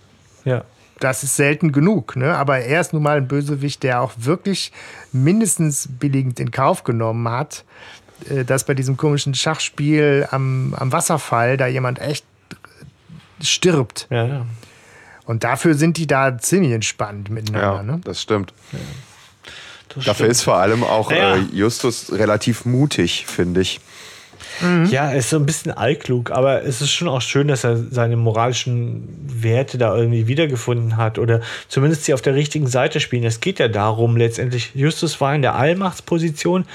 Ja. 0.44 0.62
Das 1.00 1.24
ist 1.24 1.34
selten 1.34 1.72
genug, 1.72 2.14
ne? 2.14 2.36
aber 2.36 2.60
er 2.60 2.80
ist 2.80 2.92
nun 2.92 3.02
mal 3.02 3.16
ein 3.16 3.26
Bösewicht, 3.26 3.82
der 3.82 4.00
auch 4.00 4.12
wirklich 4.16 4.70
mindestens 5.10 5.88
billigend 5.90 6.38
in 6.38 6.52
Kauf 6.52 6.84
genommen 6.84 7.28
hat, 7.28 7.64
äh, 8.30 8.44
dass 8.44 8.62
bei 8.62 8.74
diesem 8.74 8.96
komischen 8.96 9.34
Schachspiel 9.34 10.28
am, 10.30 10.72
am 10.78 10.92
Wasserfall 10.92 11.56
da 11.56 11.66
jemand 11.66 12.00
echt 12.00 12.24
stirbt. 13.42 14.06
Ja, 14.10 14.26
ja. 14.26 14.46
Und 15.24 15.44
dafür 15.44 15.74
sind 15.74 15.96
die 15.98 16.06
da 16.06 16.36
ziemlich 16.38 16.72
entspannt 16.72 17.28
Ja, 17.28 17.34
miteinander. 17.34 17.82
Ne? 17.82 18.00
das 18.04 18.20
stimmt. 18.20 18.52
Das 19.94 20.04
Dafür 20.04 20.14
stimmt. 20.14 20.30
ist 20.30 20.42
vor 20.42 20.56
allem 20.56 20.82
auch 20.84 21.10
Ja. 21.12 21.36
äh, 21.36 21.40
Justus 21.52 22.12
relativ 22.12 22.64
mutig, 22.64 23.24
finde 23.26 23.60
ich. 23.60 23.80
Ja, 24.90 25.10
er 25.10 25.16
ist 25.16 25.30
so 25.30 25.36
ein 25.36 25.46
bisschen 25.46 25.72
allklug, 25.72 26.30
aber 26.30 26.62
es 26.64 26.82
ist 26.82 26.90
schon 26.90 27.08
auch 27.08 27.22
schön, 27.22 27.48
dass 27.48 27.64
er 27.64 27.76
seine 27.90 28.16
moralischen 28.16 29.08
Werte 29.26 29.78
da 29.78 29.96
irgendwie 29.96 30.26
wiedergefunden 30.26 30.96
hat 30.96 31.18
oder 31.18 31.40
zumindest 31.68 32.04
sie 32.04 32.12
auf 32.14 32.22
der 32.22 32.34
richtigen 32.34 32.66
Seite 32.66 33.00
spielen. 33.00 33.24
Es 33.24 33.40
geht 33.40 33.58
ja 33.60 33.68
darum, 33.68 34.16
letztendlich, 34.16 34.72
Justus 34.74 35.20
war 35.20 35.34
in 35.34 35.42
der 35.42 35.54
Allmachtsposition 35.54 36.66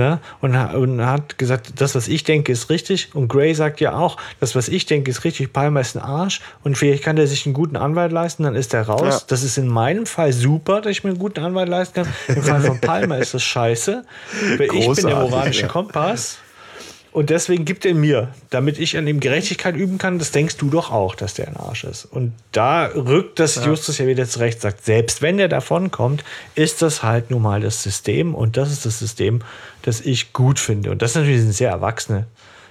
ja, 0.00 0.20
und, 0.40 0.56
und 0.56 1.04
hat 1.04 1.38
gesagt, 1.38 1.80
das, 1.80 1.94
was 1.94 2.08
ich 2.08 2.24
denke, 2.24 2.52
ist 2.52 2.70
richtig. 2.70 3.14
Und 3.14 3.28
Gray 3.28 3.54
sagt 3.54 3.80
ja 3.80 3.94
auch, 3.94 4.16
das, 4.40 4.54
was 4.54 4.68
ich 4.68 4.86
denke, 4.86 5.10
ist 5.10 5.24
richtig. 5.24 5.52
Palmer 5.52 5.80
ist 5.80 5.96
ein 5.96 6.02
Arsch 6.02 6.40
und 6.64 6.76
vielleicht 6.76 7.04
kann 7.04 7.16
er 7.16 7.26
sich 7.26 7.46
einen 7.46 7.54
guten 7.54 7.76
Anwalt 7.76 8.12
leisten, 8.12 8.44
dann 8.44 8.54
ist 8.54 8.74
er 8.74 8.82
raus. 8.82 9.20
Ja. 9.20 9.26
Das 9.28 9.42
ist 9.42 9.58
in 9.58 9.68
meinem 9.68 10.06
Fall 10.06 10.32
super, 10.32 10.80
dass 10.80 10.92
ich 10.92 11.04
mir 11.04 11.10
einen 11.10 11.18
guten 11.18 11.40
Anwalt 11.40 11.68
leisten 11.68 12.02
kann. 12.02 12.08
Im 12.28 12.42
Fall 12.42 12.60
von 12.60 12.80
Palmer 12.80 13.18
ist 13.18 13.34
das 13.34 13.42
scheiße. 13.42 14.04
Weil 14.56 14.68
ich 14.74 14.86
bin 14.86 15.06
der 15.06 15.16
moralische 15.16 15.62
ja. 15.62 15.68
Kompass. 15.68 16.38
Und 17.12 17.30
deswegen 17.30 17.64
gibt 17.64 17.84
er 17.84 17.94
mir, 17.94 18.28
damit 18.50 18.78
ich 18.78 18.96
an 18.96 19.06
ihm 19.08 19.18
Gerechtigkeit 19.18 19.74
üben 19.74 19.98
kann, 19.98 20.20
das 20.20 20.30
denkst 20.30 20.58
du 20.58 20.70
doch 20.70 20.92
auch, 20.92 21.16
dass 21.16 21.34
der 21.34 21.48
ein 21.48 21.56
Arsch 21.56 21.82
ist. 21.82 22.04
Und 22.04 22.34
da 22.52 22.86
rückt 22.86 23.40
das 23.40 23.56
ja. 23.56 23.66
Justus 23.66 23.98
ja 23.98 24.06
wieder 24.06 24.26
zurecht, 24.28 24.60
sagt, 24.60 24.84
selbst 24.84 25.20
wenn 25.20 25.36
der 25.36 25.48
davon 25.48 25.90
kommt, 25.90 26.22
ist 26.54 26.82
das 26.82 27.02
halt 27.02 27.32
nun 27.32 27.42
mal 27.42 27.60
das 27.60 27.82
System 27.82 28.34
und 28.34 28.56
das 28.56 28.70
ist 28.70 28.86
das 28.86 29.00
System, 29.00 29.40
das 29.82 30.00
ich 30.00 30.32
gut 30.32 30.60
finde. 30.60 30.92
Und 30.92 31.02
das 31.02 31.12
ist 31.12 31.16
natürlich 31.16 31.40
eine 31.40 31.52
sehr 31.52 31.70
erwachsene 31.70 32.26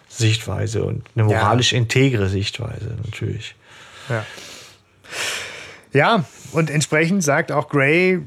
Sichtweise 0.07 0.83
und 0.85 1.03
eine 1.15 1.25
moralisch 1.25 1.73
ja. 1.73 1.77
integre 1.77 2.29
Sichtweise 2.29 2.95
natürlich. 3.03 3.55
Ja. 4.09 4.25
Ja, 5.91 6.23
und 6.51 6.69
entsprechend 6.69 7.23
sagt 7.23 7.51
auch 7.51 7.67
Gray, 7.67 8.21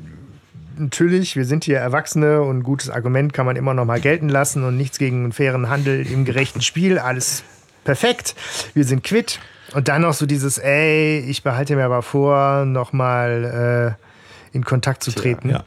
natürlich, 0.78 1.36
wir 1.36 1.44
sind 1.44 1.64
hier 1.64 1.78
Erwachsene 1.78 2.42
und 2.42 2.58
ein 2.58 2.62
gutes 2.62 2.90
Argument 2.90 3.32
kann 3.32 3.46
man 3.46 3.56
immer 3.56 3.74
noch 3.74 3.84
mal 3.84 4.00
gelten 4.00 4.28
lassen 4.28 4.64
und 4.64 4.76
nichts 4.76 4.98
gegen 4.98 5.24
einen 5.24 5.32
fairen 5.32 5.68
Handel 5.68 6.06
im 6.06 6.24
gerechten 6.24 6.60
Spiel. 6.60 6.98
Alles 6.98 7.42
perfekt. 7.84 8.34
Wir 8.74 8.84
sind 8.84 9.04
quitt. 9.04 9.40
Und 9.74 9.88
dann 9.88 10.02
noch 10.02 10.12
so 10.12 10.26
dieses, 10.26 10.58
ey, 10.58 11.20
ich 11.20 11.42
behalte 11.42 11.76
mir 11.76 11.84
aber 11.84 12.02
vor, 12.02 12.64
noch 12.66 12.92
mal 12.92 13.96
äh, 13.98 14.56
in 14.56 14.64
Kontakt 14.64 15.02
zu 15.02 15.12
treten. 15.12 15.50
Ja. 15.50 15.64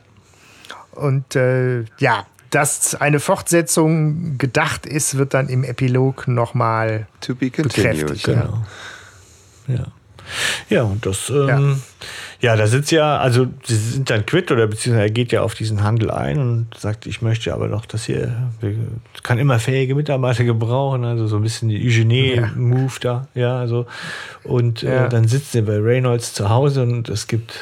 Und 0.91 1.35
äh, 1.35 1.85
ja, 1.97 2.25
dass 2.51 2.95
eine 2.95 3.19
Fortsetzung 3.19 4.37
gedacht 4.37 4.85
ist, 4.85 5.17
wird 5.17 5.33
dann 5.33 5.49
im 5.49 5.63
Epilog 5.63 6.27
noch 6.27 6.53
mal 6.53 7.07
to 7.19 7.35
be 7.35 7.49
continued. 7.49 8.23
Genau. 8.23 8.63
Ja. 9.67 9.87
Ja, 10.69 10.83
und 10.83 11.05
das, 11.05 11.29
ähm, 11.29 11.81
ja. 12.41 12.55
da 12.55 12.67
sitzt 12.67 12.91
ja, 12.91 13.17
also 13.17 13.47
sie 13.63 13.75
sind 13.75 14.09
dann 14.09 14.25
quitt 14.25 14.51
oder 14.51 14.67
beziehungsweise 14.67 15.07
er 15.07 15.11
geht 15.11 15.31
ja 15.31 15.41
auf 15.41 15.55
diesen 15.55 15.83
Handel 15.83 16.11
ein 16.11 16.39
und 16.39 16.67
sagt, 16.77 17.05
ich 17.05 17.21
möchte 17.21 17.53
aber 17.53 17.67
noch, 17.67 17.85
dass 17.85 18.05
hier, 18.05 18.35
kann 19.23 19.37
immer 19.37 19.59
fähige 19.59 19.95
Mitarbeiter 19.95 20.43
gebrauchen, 20.43 21.03
also 21.03 21.27
so 21.27 21.37
ein 21.37 21.43
bisschen 21.43 21.69
die 21.69 21.85
Eugenie-Move 21.85 22.99
da, 22.99 23.27
ja, 23.35 23.57
also. 23.57 23.85
Und 24.43 24.83
äh, 24.83 24.93
ja. 24.93 25.05
Äh, 25.05 25.09
dann 25.09 25.27
sitzen 25.27 25.51
sie 25.51 25.61
bei 25.61 25.79
Reynolds 25.79 26.33
zu 26.33 26.49
Hause 26.49 26.83
und 26.83 27.09
es 27.09 27.27
gibt 27.27 27.59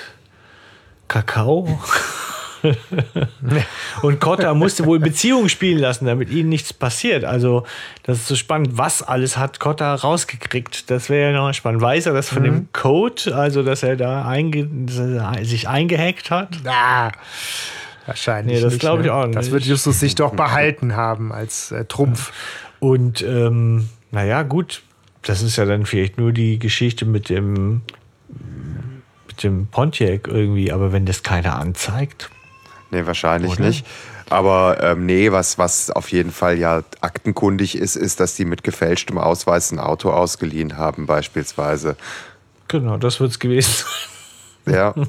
Kakao. 1.08 1.80
und 4.02 4.19
Cotta 4.19 4.53
musste 4.53 4.85
wohl 4.85 4.99
Beziehungen 4.99 5.49
spielen 5.49 5.80
lassen, 5.80 6.06
damit 6.06 6.30
ihnen 6.30 6.49
nichts 6.49 6.73
passiert. 6.73 7.26
Also, 7.26 7.65
das 8.03 8.19
ist 8.19 8.27
so 8.27 8.35
spannend. 8.35 8.77
Was 8.77 9.02
alles 9.02 9.38
hat 9.38 9.60
Cotta 9.60 9.95
rausgekriegt? 9.95 10.90
Das 10.90 11.10
wäre 11.10 11.31
ja 11.31 11.38
noch 11.38 11.53
spannend. 11.53 11.81
Weiß 11.81 12.06
er 12.06 12.14
das 12.14 12.30
von 12.30 12.44
mhm. 12.44 12.45
dem 12.45 12.68
Code, 12.73 13.35
also 13.35 13.64
dass 13.64 13.84
er 13.84 13.95
da 13.95 14.26
einge 14.26 14.68
sich 15.44 15.68
eingehackt 15.68 16.31
hat? 16.31 16.49
Ah. 16.65 17.11
Wahrscheinlich. 18.06 18.57
Nee, 18.57 18.61
das 18.61 18.80
glaube 18.80 19.02
ich 19.02 19.07
ne? 19.07 19.14
auch 19.14 19.26
nicht. 19.26 19.38
Das 19.38 19.52
wird 19.52 19.64
Justus 19.64 19.99
sich 19.99 20.15
doch 20.15 20.34
behalten 20.34 20.95
haben 20.95 21.31
als 21.31 21.72
äh, 21.72 21.85
Trumpf. 21.85 22.34
Und 22.80 23.22
ähm, 23.22 23.88
naja, 24.11 24.44
gut, 24.44 24.84
das 25.22 25.41
ist 25.41 25.56
ja 25.56 25.65
dann 25.65 25.85
vielleicht 25.85 26.18
nur 26.18 26.34
die 26.34 26.60
Geschichte 26.60 27.06
mit 27.06 27.30
dem 27.30 27.81
mit 29.27 29.44
dem 29.44 29.68
Pontiac 29.68 30.27
irgendwie, 30.27 30.72
aber 30.72 30.91
wenn 30.91 31.06
das 31.06 31.23
keiner 31.23 31.57
anzeigt, 31.57 32.30
Nee, 32.94 33.06
wahrscheinlich 33.07 33.53
Oder? 33.53 33.65
nicht. 33.65 33.86
Aber 34.30 34.78
ähm, 34.82 35.06
nee, 35.06 35.32
was, 35.32 35.57
was 35.57 35.91
auf 35.91 36.11
jeden 36.11 36.32
Fall 36.32 36.57
ja 36.57 36.84
aktenkundig 37.02 37.78
ist, 37.78 37.95
ist, 37.95 38.20
dass 38.20 38.36
die 38.36 38.45
mit 38.45 38.64
gefälschtem 38.64 39.18
Ausweis 39.18 39.72
ein 39.72 39.80
Auto 39.80 40.11
ausgeliehen 40.11 40.78
haben, 40.78 41.06
beispielsweise. 41.06 41.95
Genau, 42.68 42.98
das 42.98 43.20
wird 43.20 43.32
es 43.32 43.40
gewesen 43.40 43.86
sein. 44.65 44.74
Ja. 44.74 44.94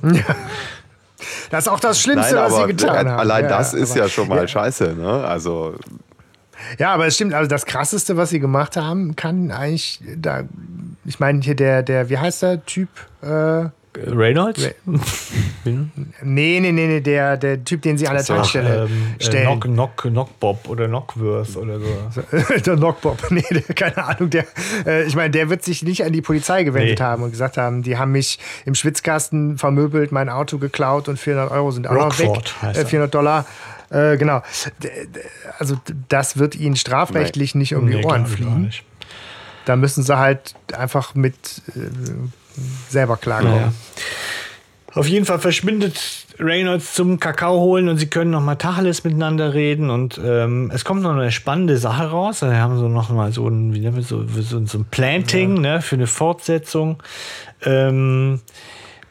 Das 1.51 1.67
ist 1.67 1.73
auch 1.73 1.81
das 1.81 2.01
Schlimmste, 2.01 2.35
Nein, 2.35 2.45
was 2.45 2.57
sie 2.57 2.67
getan 2.67 3.09
haben. 3.09 3.19
Allein 3.19 3.45
ja, 3.45 3.49
das 3.49 3.73
ist 3.73 3.95
ja 3.97 4.09
schon 4.09 4.29
mal 4.29 4.41
ja. 4.41 4.49
scheiße, 4.49 4.95
ne? 4.95 5.25
Also. 5.25 5.75
Ja, 6.79 6.93
aber 6.93 7.07
es 7.07 7.15
stimmt, 7.15 7.33
also 7.33 7.49
das 7.49 7.65
krasseste, 7.65 8.17
was 8.17 8.31
sie 8.31 8.41
gemacht 8.41 8.77
haben, 8.77 9.17
kann 9.17 9.51
eigentlich 9.51 10.01
da. 10.17 10.43
Ich 11.05 11.21
meine, 11.21 11.41
hier 11.41 11.55
der, 11.55 11.83
der, 11.83 12.11
wie 12.11 12.19
heißt 12.19 12.43
der 12.43 12.67
Typ? 12.67 12.89
Äh, 13.23 13.67
Reynolds? 13.97 14.71
nee, 15.65 15.89
nee, 16.23 16.61
nee, 16.61 16.73
nee, 16.73 17.01
der, 17.01 17.37
der 17.37 17.65
Typ, 17.65 17.83
den 17.83 17.97
sie 17.97 18.09
an 18.09 18.15
der 18.15 18.25
so, 18.25 18.35
Tankstelle 18.35 18.85
ähm, 18.85 19.15
äh, 19.19 19.23
stellen. 19.23 19.61
Knock, 19.61 19.63
Knock, 19.63 20.03
Knockbob 20.03 20.69
oder 20.69 20.87
Knockworth 20.89 21.57
oder 21.57 21.79
so. 21.79 22.23
der 22.67 22.77
Knockbob, 22.77 23.19
nee, 23.31 23.45
der, 23.51 23.63
keine 23.75 24.05
Ahnung. 24.05 24.31
Der, 24.31 24.47
äh, 24.87 25.05
ich 25.05 25.15
meine, 25.17 25.31
der 25.31 25.49
wird 25.51 25.63
sich 25.63 25.83
nicht 25.83 26.05
an 26.05 26.13
die 26.13 26.23
Polizei 26.23 26.65
gewendet 26.65 26.99
nee. 26.99 27.05
haben 27.05 27.23
und 27.23 27.31
gesagt 27.31 27.57
haben, 27.57 27.83
die 27.83 27.97
haben 27.97 28.13
mich 28.13 28.39
im 28.65 28.75
Schwitzkasten 28.75 29.59
vermöbelt, 29.59 30.13
mein 30.13 30.29
Auto 30.29 30.59
geklaut 30.59 31.09
und 31.09 31.19
400 31.19 31.51
Euro 31.53 31.71
sind 31.71 31.87
auch 31.87 31.95
Rockford 31.95 32.55
noch 32.63 32.75
weg. 32.75 32.77
Äh, 32.77 32.87
400 32.87 33.15
Dollar. 33.15 33.47
Äh, 33.91 34.17
genau. 34.17 34.43
Also 35.59 35.77
das 36.09 36.39
wird 36.39 36.57
ihnen 36.57 36.77
strafrechtlich 36.77 37.55
nee. 37.55 37.61
nicht 37.61 37.75
um 37.75 37.87
die 37.87 37.97
nee, 37.97 38.05
Ohren 38.05 38.27
fliegen. 38.27 38.71
Da 39.67 39.77
müssen 39.77 40.03
sie 40.03 40.19
halt 40.19 40.55
einfach 40.77 41.15
mit 41.15 41.35
äh, 41.69 41.81
selber 42.89 43.17
klarkommen. 43.17 43.55
Naja. 43.57 43.73
Auf 44.95 45.09
jeden 45.09 45.27
Fall 45.27 45.41
verschwindet 45.41 46.27
Reynolds 46.39 46.95
zum 46.95 47.19
Kakao 47.19 47.59
holen 47.59 47.89
und 47.89 47.99
sie 47.99 48.07
können 48.07 48.31
noch 48.31 48.41
mal 48.41 48.55
Tacheles 48.55 49.03
miteinander 49.03 49.55
reden 49.55 49.91
und 49.91 50.21
ähm, 50.25 50.71
es 50.73 50.85
kommt 50.85 51.03
noch 51.03 51.13
eine 51.13 51.33
spannende 51.33 51.79
Sache 51.79 52.11
raus. 52.11 52.43
Wir 52.43 52.59
haben 52.59 52.79
so 52.79 52.89
noch 52.89 53.11
mal 53.11 53.33
so 53.33 53.49
ein, 53.49 53.75
wie 53.75 53.81
nennen 53.81 53.97
wir 53.97 54.03
so, 54.03 54.25
so, 54.27 54.65
so 54.65 54.79
ein 54.79 54.87
Planting 54.91 55.57
ja. 55.57 55.75
ne, 55.75 55.83
für 55.83 55.97
eine 55.97 56.07
Fortsetzung. 56.07 57.03
Ähm, 57.65 58.41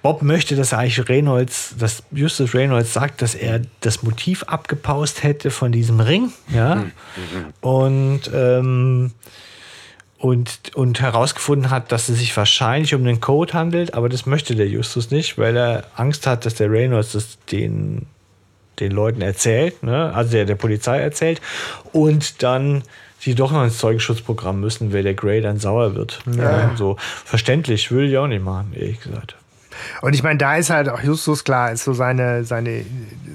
Bob 0.01 0.21
möchte, 0.21 0.57
dass 0.57 0.73
eigentlich 0.73 1.07
Reynolds, 1.07 1.75
dass 1.79 2.03
Justus 2.11 2.53
Reynolds 2.53 2.91
sagt, 2.91 3.21
dass 3.21 3.35
er 3.35 3.61
das 3.79 4.03
Motiv 4.03 4.43
abgepaust 4.43 5.23
hätte 5.23 5.49
von 5.49 5.71
diesem 5.71 6.01
Ring. 6.01 6.31
Ja. 6.53 6.75
Mhm. 6.75 6.91
Und 7.61 8.21
ähm, 8.33 9.11
und, 10.23 10.73
und 10.73 11.01
herausgefunden 11.01 11.69
hat, 11.69 11.91
dass 11.91 12.07
es 12.07 12.19
sich 12.19 12.35
wahrscheinlich 12.37 12.95
um 12.95 13.03
den 13.03 13.19
Code 13.19 13.51
handelt, 13.51 13.93
aber 13.93 14.07
das 14.07 14.25
möchte 14.25 14.55
der 14.55 14.69
Justus 14.69 15.11
nicht, 15.11 15.37
weil 15.37 15.57
er 15.57 15.83
Angst 15.97 16.25
hat, 16.27 16.45
dass 16.45 16.55
der 16.55 16.71
Reynolds 16.71 17.11
das 17.11 17.37
den, 17.51 18.05
den 18.79 18.93
Leuten 18.93 19.21
erzählt, 19.21 19.83
ne? 19.83 20.13
also 20.15 20.31
der, 20.31 20.45
der 20.45 20.55
Polizei 20.55 20.99
erzählt 20.99 21.41
und 21.91 22.41
dann 22.41 22.83
die 23.25 23.35
doch 23.35 23.51
noch 23.51 23.65
ins 23.65 23.79
Zeugenschutzprogramm 23.79 24.61
müssen, 24.61 24.93
weil 24.93 25.03
der 25.03 25.13
Gray 25.13 25.41
dann 25.41 25.59
sauer 25.59 25.93
wird. 25.93 26.21
Ja. 26.37 26.69
Ja, 26.69 26.75
so 26.77 26.95
verständlich, 27.25 27.91
will 27.91 28.09
ich 28.09 28.17
auch 28.17 28.27
nicht 28.27 28.45
machen, 28.45 28.71
ehrlich 28.73 29.01
gesagt. 29.01 29.35
Und 30.01 30.13
ich 30.13 30.23
meine, 30.23 30.37
da 30.37 30.55
ist 30.55 30.69
halt 30.69 30.89
auch 30.89 31.01
Justus 31.01 31.43
klar, 31.43 31.71
ist 31.71 31.83
so 31.83 31.93
seine, 31.93 32.43
seine 32.43 32.85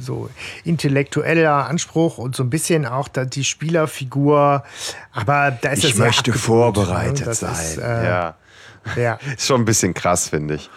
so 0.01 0.31
intellektueller 0.65 1.67
Anspruch 1.67 2.19
und 2.19 2.37
so 2.37 2.43
ein 2.43 2.51
bisschen 2.51 2.87
auch 2.87 3.09
da 3.09 3.25
die 3.25 3.45
Spielerfigur. 3.45 4.65
Aber 5.13 5.51
da 5.51 5.71
ist 5.71 5.85
ich 5.85 5.97
möchte 5.97 6.33
vorbereitet 6.33 7.27
ne? 7.27 7.35
sein. 7.35 7.53
Ist, 7.53 7.79
äh, 7.79 8.05
ja. 8.05 8.35
ja. 8.97 9.19
ist 9.37 9.47
schon 9.47 9.63
ein 9.63 9.65
bisschen 9.65 9.95
krass, 9.95 10.29
finde 10.29 10.55
ich. 10.55 10.71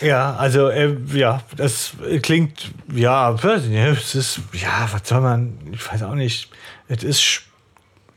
Ja, 0.00 0.34
also 0.34 0.68
äh, 0.68 0.96
ja, 1.12 1.42
das 1.56 1.92
klingt 2.22 2.72
ja, 2.92 3.34
es 3.34 4.14
ist 4.16 4.40
ja, 4.52 4.88
was 4.90 5.08
soll 5.08 5.20
man? 5.20 5.52
Ich 5.72 5.92
weiß 5.92 6.02
auch 6.02 6.16
nicht. 6.16 6.50
Es 6.88 7.04
ist 7.04 7.42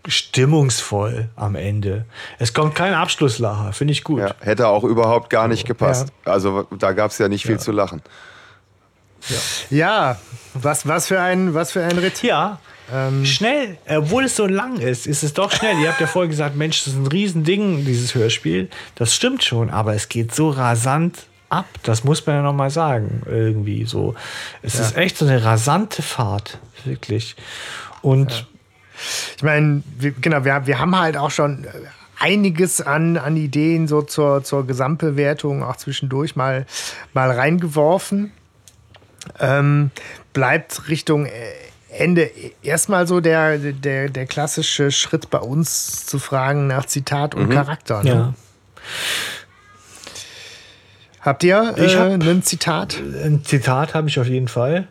stimmungsvoll 0.07 1.29
am 1.35 1.55
Ende. 1.55 2.05
Es 2.39 2.53
kommt 2.53 2.75
kein 2.75 2.93
Abschlusslacher, 2.93 3.73
finde 3.73 3.93
ich 3.93 4.03
gut. 4.03 4.19
Ja, 4.19 4.35
hätte 4.39 4.67
auch 4.67 4.83
überhaupt 4.83 5.29
gar 5.29 5.47
nicht 5.47 5.65
gepasst. 5.65 6.09
Ja. 6.25 6.33
Also 6.33 6.67
da 6.77 6.93
gab 6.93 7.11
es 7.11 7.17
ja 7.17 7.27
nicht 7.27 7.43
viel 7.43 7.53
ja. 7.53 7.59
zu 7.59 7.71
lachen. 7.71 8.01
Ja, 9.69 10.19
was, 10.53 10.87
was, 10.87 11.07
für 11.07 11.19
ein, 11.19 11.53
was 11.53 11.71
für 11.71 11.83
ein 11.83 11.97
Ritt. 11.97 12.21
Ja, 12.21 12.59
ähm. 12.93 13.25
Schnell, 13.25 13.77
obwohl 13.89 14.25
es 14.25 14.35
so 14.35 14.45
lang 14.45 14.77
ist, 14.77 15.07
ist 15.07 15.23
es 15.23 15.33
doch 15.33 15.51
schnell. 15.51 15.79
Ihr 15.79 15.89
habt 15.89 15.99
ja 15.99 16.07
vorher 16.07 16.29
gesagt, 16.29 16.55
Mensch, 16.55 16.83
das 16.83 16.93
ist 16.93 16.99
ein 16.99 17.07
Riesending, 17.07 17.85
dieses 17.85 18.13
Hörspiel. 18.13 18.69
Das 18.95 19.15
stimmt 19.15 19.43
schon, 19.43 19.69
aber 19.69 19.95
es 19.95 20.09
geht 20.09 20.33
so 20.33 20.49
rasant 20.49 21.25
ab. 21.49 21.65
Das 21.83 22.03
muss 22.03 22.25
man 22.25 22.37
ja 22.37 22.41
nochmal 22.41 22.69
sagen. 22.69 23.23
Irgendwie 23.25 23.85
so. 23.85 24.15
Es 24.61 24.77
ja. 24.77 24.81
ist 24.81 24.97
echt 24.97 25.17
so 25.17 25.25
eine 25.25 25.43
rasante 25.43 26.01
Fahrt, 26.01 26.59
wirklich. 26.83 27.35
Und 28.01 28.31
ja. 28.31 28.47
Ich 29.37 29.43
meine, 29.43 29.83
genau, 30.21 30.45
wir, 30.45 30.65
wir 30.67 30.79
haben 30.79 30.97
halt 30.97 31.17
auch 31.17 31.31
schon 31.31 31.65
einiges 32.19 32.81
an, 32.81 33.17
an 33.17 33.35
Ideen 33.37 33.87
so 33.87 34.01
zur, 34.01 34.43
zur 34.43 34.65
Gesamtbewertung 34.65 35.63
auch 35.63 35.75
zwischendurch 35.75 36.35
mal, 36.35 36.65
mal 37.13 37.31
reingeworfen. 37.31 38.31
Ähm, 39.39 39.91
bleibt 40.33 40.87
Richtung 40.87 41.27
Ende 41.89 42.29
erstmal 42.61 43.07
so 43.07 43.21
der, 43.21 43.57
der, 43.57 44.09
der 44.09 44.25
klassische 44.25 44.91
Schritt 44.91 45.29
bei 45.29 45.39
uns 45.39 46.05
zu 46.05 46.19
fragen 46.19 46.67
nach 46.67 46.85
Zitat 46.85 47.35
und 47.35 47.49
Charakter. 47.49 48.03
Ne? 48.03 48.09
Ja. 48.09 48.33
Habt 51.21 51.43
ihr 51.43 51.73
äh, 51.77 51.95
hab- 51.95 52.21
ein 52.21 52.43
Zitat? 52.43 52.97
Ein 53.23 53.43
Zitat 53.43 53.93
habe 53.95 54.07
ich 54.09 54.19
auf 54.19 54.27
jeden 54.27 54.47
Fall. 54.47 54.87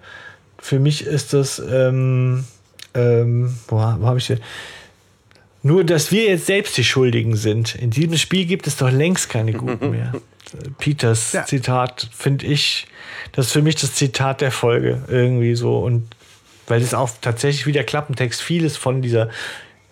Für 0.58 0.80
mich 0.80 1.06
ist 1.06 1.32
das, 1.32 1.58
ähm, 1.60 2.44
ähm, 2.94 3.54
wo, 3.68 3.76
wo 3.76 3.80
habe 4.06 4.18
ich 4.18 4.26
denn? 4.26 4.40
Nur, 5.62 5.82
dass 5.84 6.12
wir 6.12 6.24
jetzt 6.28 6.46
selbst 6.46 6.76
die 6.76 6.84
Schuldigen 6.84 7.36
sind. 7.36 7.74
In 7.74 7.90
diesem 7.90 8.18
Spiel 8.18 8.44
gibt 8.44 8.66
es 8.66 8.76
doch 8.76 8.90
längst 8.90 9.30
keine 9.30 9.52
Guten 9.52 9.90
mehr. 9.92 10.12
Peters 10.78 11.32
Ja. 11.32 11.46
Zitat 11.46 12.08
finde 12.14 12.46
ich, 12.46 12.86
das 13.32 13.46
ist 13.46 13.52
für 13.52 13.62
mich 13.62 13.76
das 13.76 13.94
Zitat 13.94 14.40
der 14.42 14.52
Folge 14.52 15.02
irgendwie 15.08 15.54
so 15.54 15.78
und 15.78 16.06
weil 16.66 16.80
es 16.82 16.94
auch 16.94 17.10
tatsächlich 17.20 17.66
wie 17.66 17.72
der 17.72 17.84
Klappentext 17.84 18.40
vieles 18.42 18.76
von 18.76 19.00
dieser 19.02 19.30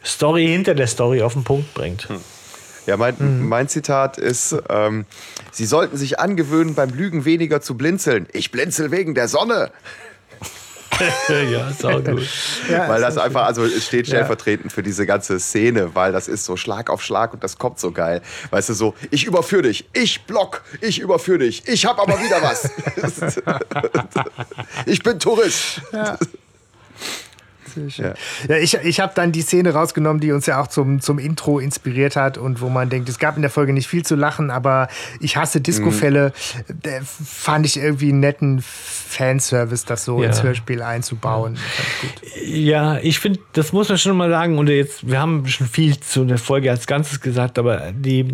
Story 0.05 0.47
hinter 0.47 0.75
der 0.75 0.87
Story 0.87 1.23
auf 1.23 1.33
den 1.33 1.45
Punkt 1.45 1.73
bringt. 1.75 2.07
Ja, 2.87 2.97
mein, 2.97 3.15
Mhm. 3.19 3.49
mein 3.49 3.69
Zitat 3.69 4.19
ist, 4.19 4.55
ähm, 4.69 5.07
Sie 5.53 5.67
sollten 5.67 5.97
sich 5.97 6.19
angewöhnen, 6.19 6.75
beim 6.75 6.91
Lügen 6.91 7.25
weniger 7.25 7.61
zu 7.61 7.77
blinzeln. 7.77 8.27
Ich 8.33 8.51
blinzel 8.51 8.91
wegen 8.91 9.15
der 9.15 9.29
Sonne. 9.29 9.71
ja, 11.51 11.73
sau 11.73 12.01
gut. 12.01 12.23
Ja, 12.71 12.89
weil 12.89 12.97
ist 12.97 13.03
das 13.03 13.19
auch 13.19 13.25
einfach, 13.25 13.47
also 13.47 13.65
es 13.65 13.87
steht 13.87 14.07
Ja. 14.07 14.17
stellvertretend 14.17 14.73
für 14.73 14.83
diese 14.83 15.07
ganze 15.07 15.39
Szene, 15.41 15.95
weil 15.95 16.13
das 16.13 16.29
ist 16.29 16.45
so 16.45 16.57
Schlag 16.57 16.91
auf 16.91 17.03
Schlag 17.03 17.33
und 17.33 17.43
das 17.43 17.59
kommt 17.59 17.79
so 17.79 17.93
geil. 17.93 18.23
Weißt 18.51 18.69
du, 18.69 18.75
so, 18.75 18.95
ich 19.11 19.25
überführe 19.25 19.63
dich, 19.63 19.89
ich 19.93 20.23
block, 20.23 20.63
ich 20.81 20.99
überführe 21.01 21.39
dich, 21.39 21.67
ich 21.67 21.87
hab 21.87 21.99
aber 21.99 22.19
wieder 22.21 22.43
was. 22.43 22.71
ich 24.87 25.03
bin 25.03 25.19
Tourist. 25.19 25.81
Sehr 27.75 27.91
schön. 27.91 28.13
Ja, 28.49 28.57
ich, 28.57 28.75
ich 28.75 29.01
habe 29.01 29.13
dann 29.15 29.33
die 29.33 29.43
Szene 29.43 29.73
rausgenommen, 29.73 30.21
die 30.21 30.33
uns 30.33 30.47
ja 30.47 30.61
auch 30.61 30.67
zum, 30.67 31.01
zum 31.01 31.19
Intro 31.19 31.59
inspiriert 31.59 32.17
hat 32.17 32.39
und 32.39 32.61
wo 32.61 32.69
man 32.69 32.89
denkt, 32.91 33.09
es 33.09 33.19
gab 33.19 33.37
in 33.37 33.43
der 33.43 33.51
Folge 33.51 33.73
nicht 33.73 33.87
viel 33.89 34.05
zu 34.05 34.15
lachen, 34.15 34.51
aber 34.51 34.89
ich 35.21 35.37
hasse 35.37 35.61
Disco-Fälle. 35.61 36.33
Der 36.69 37.03
fand 37.03 37.67
ich 37.67 37.77
irgendwie 37.77 38.11
einen 38.11 38.21
netten 38.21 38.63
Fanservice, 38.63 39.85
das 39.87 40.05
so 40.05 40.21
Ja. 40.23 40.29
ins 40.29 40.43
Hörspiel 40.43 40.83
einzubauen. 40.83 41.57
Ja, 42.45 42.99
ich 42.99 43.19
finde, 43.19 43.41
das 43.53 43.73
muss 43.73 43.89
man 43.89 43.99
schon 43.99 44.17
mal 44.17 44.31
sagen. 44.31 44.59
Und 44.59 44.69
jetzt, 44.69 45.09
wir 45.09 45.21
haben 45.21 45.47
schon 45.49 45.67
viel 45.67 45.99
zu 46.01 46.25
der 46.25 46.39
Folge 46.39 46.71
als 46.71 46.87
Ganzes 46.87 47.21
gesagt, 47.21 47.59
aber 47.59 47.93
die, 47.93 48.27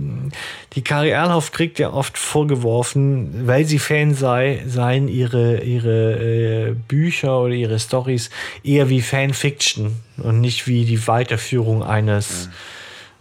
die 0.74 0.82
Kari 0.82 1.10
Erlhoff 1.10 1.52
kriegt 1.52 1.78
ja 1.78 1.90
oft 1.92 2.16
vorgeworfen, 2.18 3.46
weil 3.46 3.64
sie 3.64 3.78
Fan 3.78 4.14
sei, 4.14 4.62
seien 4.66 5.08
ihre, 5.08 5.60
ihre 5.62 6.68
äh, 6.70 6.74
Bücher 6.88 7.40
oder 7.40 7.54
ihre 7.54 7.78
Stories 7.78 8.30
eher 8.64 8.88
wie 8.88 9.02
Fanfiction 9.28 9.96
und 10.16 10.40
nicht 10.40 10.66
wie 10.66 10.84
die 10.84 11.06
Weiterführung 11.06 11.82
eines 11.82 12.48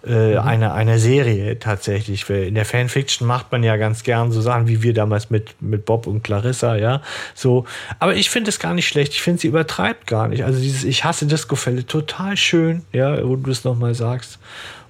äh, 0.06 0.38
einer, 0.38 0.74
einer 0.74 1.00
Serie 1.00 1.60
tatsächlich. 1.60 2.30
Weil 2.30 2.44
in 2.44 2.56
der 2.56 2.66
Fanfiction 2.66 3.28
macht 3.28 3.52
man 3.52 3.64
ja 3.64 3.78
ganz 3.78 4.04
gern 4.04 4.32
so 4.32 4.42
Sachen 4.42 4.68
wie 4.68 4.82
wir 4.84 4.94
damals 4.94 5.30
mit, 5.30 5.62
mit 5.62 5.86
Bob 5.86 6.08
und 6.08 6.24
Clarissa, 6.24 6.76
ja. 6.76 7.02
So. 7.34 7.66
Aber 8.00 8.16
ich 8.16 8.30
finde 8.30 8.50
es 8.50 8.60
gar 8.60 8.74
nicht 8.74 8.88
schlecht. 8.88 9.14
Ich 9.14 9.22
finde, 9.22 9.42
sie 9.42 9.48
übertreibt 9.48 10.08
gar 10.08 10.28
nicht. 10.28 10.44
Also 10.44 10.60
dieses 10.60 10.84
Ich 10.84 11.04
hasse 11.04 11.26
Disco-Fälle 11.26 11.86
total 11.86 12.38
schön, 12.38 12.84
ja, 12.94 13.24
wo 13.28 13.36
du 13.36 13.52
es 13.52 13.64
nochmal 13.64 13.96
sagst. 13.96 14.40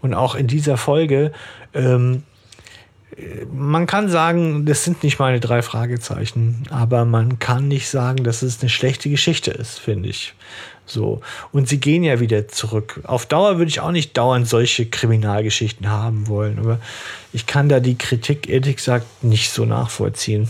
Und 0.02 0.14
auch 0.14 0.36
in 0.36 0.48
dieser 0.48 0.78
Folge, 0.78 1.32
ähm, 1.74 2.24
man 3.52 3.88
kann 3.88 4.10
sagen, 4.10 4.66
das 4.66 4.84
sind 4.84 5.04
nicht 5.04 5.18
meine 5.18 5.40
drei 5.40 5.62
Fragezeichen, 5.62 6.64
aber 6.70 7.06
man 7.06 7.40
kann 7.40 7.68
nicht 7.68 7.90
sagen, 7.90 8.24
dass 8.24 8.44
es 8.44 8.62
eine 8.62 8.70
schlechte 8.70 9.10
Geschichte 9.10 9.52
ist, 9.52 9.80
finde 9.80 10.10
ich. 10.10 10.36
So. 10.88 11.22
Und 11.52 11.68
sie 11.68 11.80
gehen 11.80 12.04
ja 12.04 12.20
wieder 12.20 12.48
zurück. 12.48 13.02
Auf 13.04 13.26
Dauer 13.26 13.58
würde 13.58 13.70
ich 13.70 13.82
auch 13.82 13.92
nicht 13.92 14.18
dauernd 14.18 14.48
solche 14.48 14.88
Kriminalgeschichten 14.88 15.90
haben 15.90 16.28
wollen, 16.28 16.58
aber 16.60 16.80
ich 17.34 17.46
kann 17.46 17.70
da 17.70 17.80
die 17.80 17.98
Kritik 17.98 18.50
ehrlich 18.50 18.78
gesagt 18.78 19.06
nicht 19.24 19.52
so 19.52 19.66
nachvollziehen. 19.66 20.50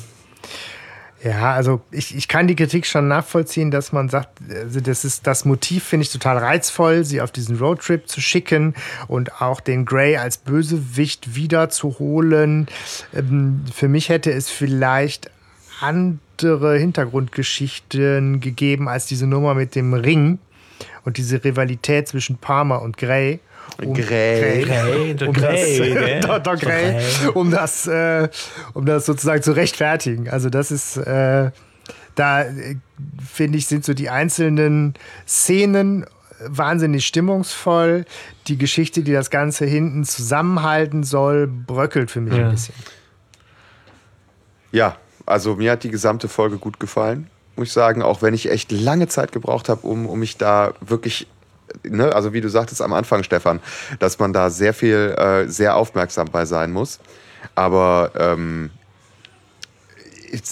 Ja, 1.23 1.53
also 1.53 1.81
ich, 1.89 2.15
ich 2.15 2.27
kann 2.27 2.47
die 2.47 2.55
Kritik 2.55 2.85
schon 2.85 3.07
nachvollziehen, 3.07 3.71
dass 3.71 3.91
man 3.91 4.07
sagt, 4.07 4.39
also 4.49 4.79
das 4.79 5.03
ist 5.03 5.25
das 5.25 5.45
Motiv 5.45 5.83
finde 5.83 6.03
ich 6.03 6.11
total 6.11 6.37
reizvoll, 6.37 7.03
sie 7.03 7.21
auf 7.21 7.31
diesen 7.31 7.57
Roadtrip 7.57 8.07
zu 8.07 8.21
schicken 8.21 8.75
und 9.07 9.41
auch 9.41 9.59
den 9.59 9.85
Grey 9.85 10.17
als 10.17 10.37
Bösewicht 10.37 11.35
wiederzuholen. 11.35 12.67
Ähm, 13.15 13.65
für 13.73 13.87
mich 13.87 14.09
hätte 14.09 14.31
es 14.31 14.51
vielleicht 14.51 15.31
andere 15.79 16.77
Hintergrundgeschichten 16.77 18.39
gegeben 18.39 18.87
als 18.87 19.05
diese 19.05 19.27
Nummer 19.27 19.53
mit 19.53 19.75
dem 19.75 19.93
Ring 19.93 20.39
und 21.05 21.17
diese 21.17 21.43
Rivalität 21.43 22.07
zwischen 22.07 22.37
Palmer 22.37 22.81
und 22.81 22.97
Grey. 22.97 23.39
Um 23.83 23.93
Grey. 23.93 24.63
Grey, 24.63 25.15
um 25.27 25.33
Grey, 25.33 25.93
das? 26.21 26.25
Dr. 26.43 26.55
Grey. 26.57 26.95
um 27.33 27.53
äh, 27.53 28.29
um 28.73 28.85
das 28.85 29.05
sozusagen 29.05 29.41
zu 29.43 29.51
rechtfertigen. 29.51 30.29
Also 30.29 30.49
das 30.49 30.71
ist, 30.71 30.97
äh, 30.97 31.51
da 32.15 32.41
äh, 32.43 32.75
finde 33.25 33.57
ich, 33.57 33.67
sind 33.67 33.85
so 33.85 33.93
die 33.93 34.09
einzelnen 34.09 34.93
Szenen 35.27 36.05
wahnsinnig 36.45 37.05
stimmungsvoll. 37.05 38.05
Die 38.47 38.57
Geschichte, 38.57 39.03
die 39.03 39.11
das 39.11 39.29
Ganze 39.29 39.65
hinten 39.65 40.03
zusammenhalten 40.05 41.03
soll, 41.03 41.47
bröckelt 41.47 42.09
für 42.09 42.21
mich 42.21 42.33
Ja. 42.35 42.45
ein 42.45 42.51
bisschen. 42.51 42.75
Ja, 44.71 44.97
also 45.27 45.55
mir 45.55 45.71
hat 45.71 45.83
die 45.83 45.91
gesamte 45.91 46.27
Folge 46.27 46.57
gut 46.57 46.79
gefallen, 46.79 47.29
muss 47.55 47.67
ich 47.67 47.73
sagen, 47.73 48.01
auch 48.01 48.21
wenn 48.21 48.33
ich 48.33 48.49
echt 48.49 48.71
lange 48.71 49.07
Zeit 49.07 49.31
gebraucht 49.31 49.69
habe, 49.69 49.85
um, 49.85 50.05
um 50.07 50.19
mich 50.19 50.37
da 50.37 50.73
wirklich, 50.81 51.27
ne, 51.83 52.13
also 52.13 52.33
wie 52.33 52.41
du 52.41 52.49
sagtest 52.49 52.81
am 52.81 52.93
Anfang, 52.93 53.23
Stefan, 53.23 53.59
dass 53.99 54.19
man 54.19 54.33
da 54.33 54.49
sehr 54.49 54.73
viel, 54.73 55.15
äh, 55.17 55.47
sehr 55.47 55.75
aufmerksam 55.75 56.27
bei 56.31 56.45
sein 56.45 56.71
muss. 56.71 56.99
Aber 57.55 58.11
ähm, 58.17 58.69
ich, 60.31 60.43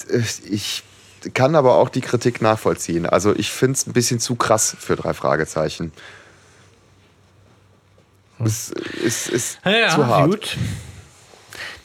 ich 0.50 0.82
kann 1.34 1.54
aber 1.54 1.74
auch 1.76 1.88
die 1.88 2.00
Kritik 2.00 2.40
nachvollziehen. 2.42 3.06
Also 3.06 3.34
ich 3.34 3.50
finde 3.50 3.74
es 3.74 3.86
ein 3.86 3.92
bisschen 3.92 4.20
zu 4.20 4.36
krass 4.36 4.76
für 4.78 4.96
drei 4.96 5.14
Fragezeichen. 5.14 5.92
Es 8.44 8.70
ist, 8.70 9.28
ist 9.28 9.58
Ja, 9.64 9.88
zu 9.88 10.06
hart. 10.06 10.30
gut. 10.30 10.56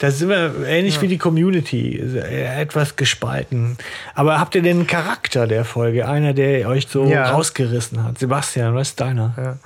Da 0.02 0.10
sind 0.10 0.30
wir 0.30 0.66
ähnlich 0.66 1.00
wie 1.00 1.06
die 1.06 1.16
Community, 1.16 1.96
etwas 1.96 2.96
gespalten. 2.96 3.76
Aber 4.16 4.40
habt 4.40 4.56
ihr 4.56 4.62
denn 4.62 4.78
einen 4.78 4.86
Charakter 4.88 5.46
der 5.46 5.64
Folge? 5.64 6.08
Einer, 6.08 6.34
der 6.34 6.66
euch 6.68 6.88
so 6.88 7.06
Ja. 7.06 7.30
rausgerissen 7.30 8.02
hat? 8.02 8.18
Sebastian, 8.18 8.74
was 8.74 8.88
ist 8.88 9.00
deiner? 9.00 9.58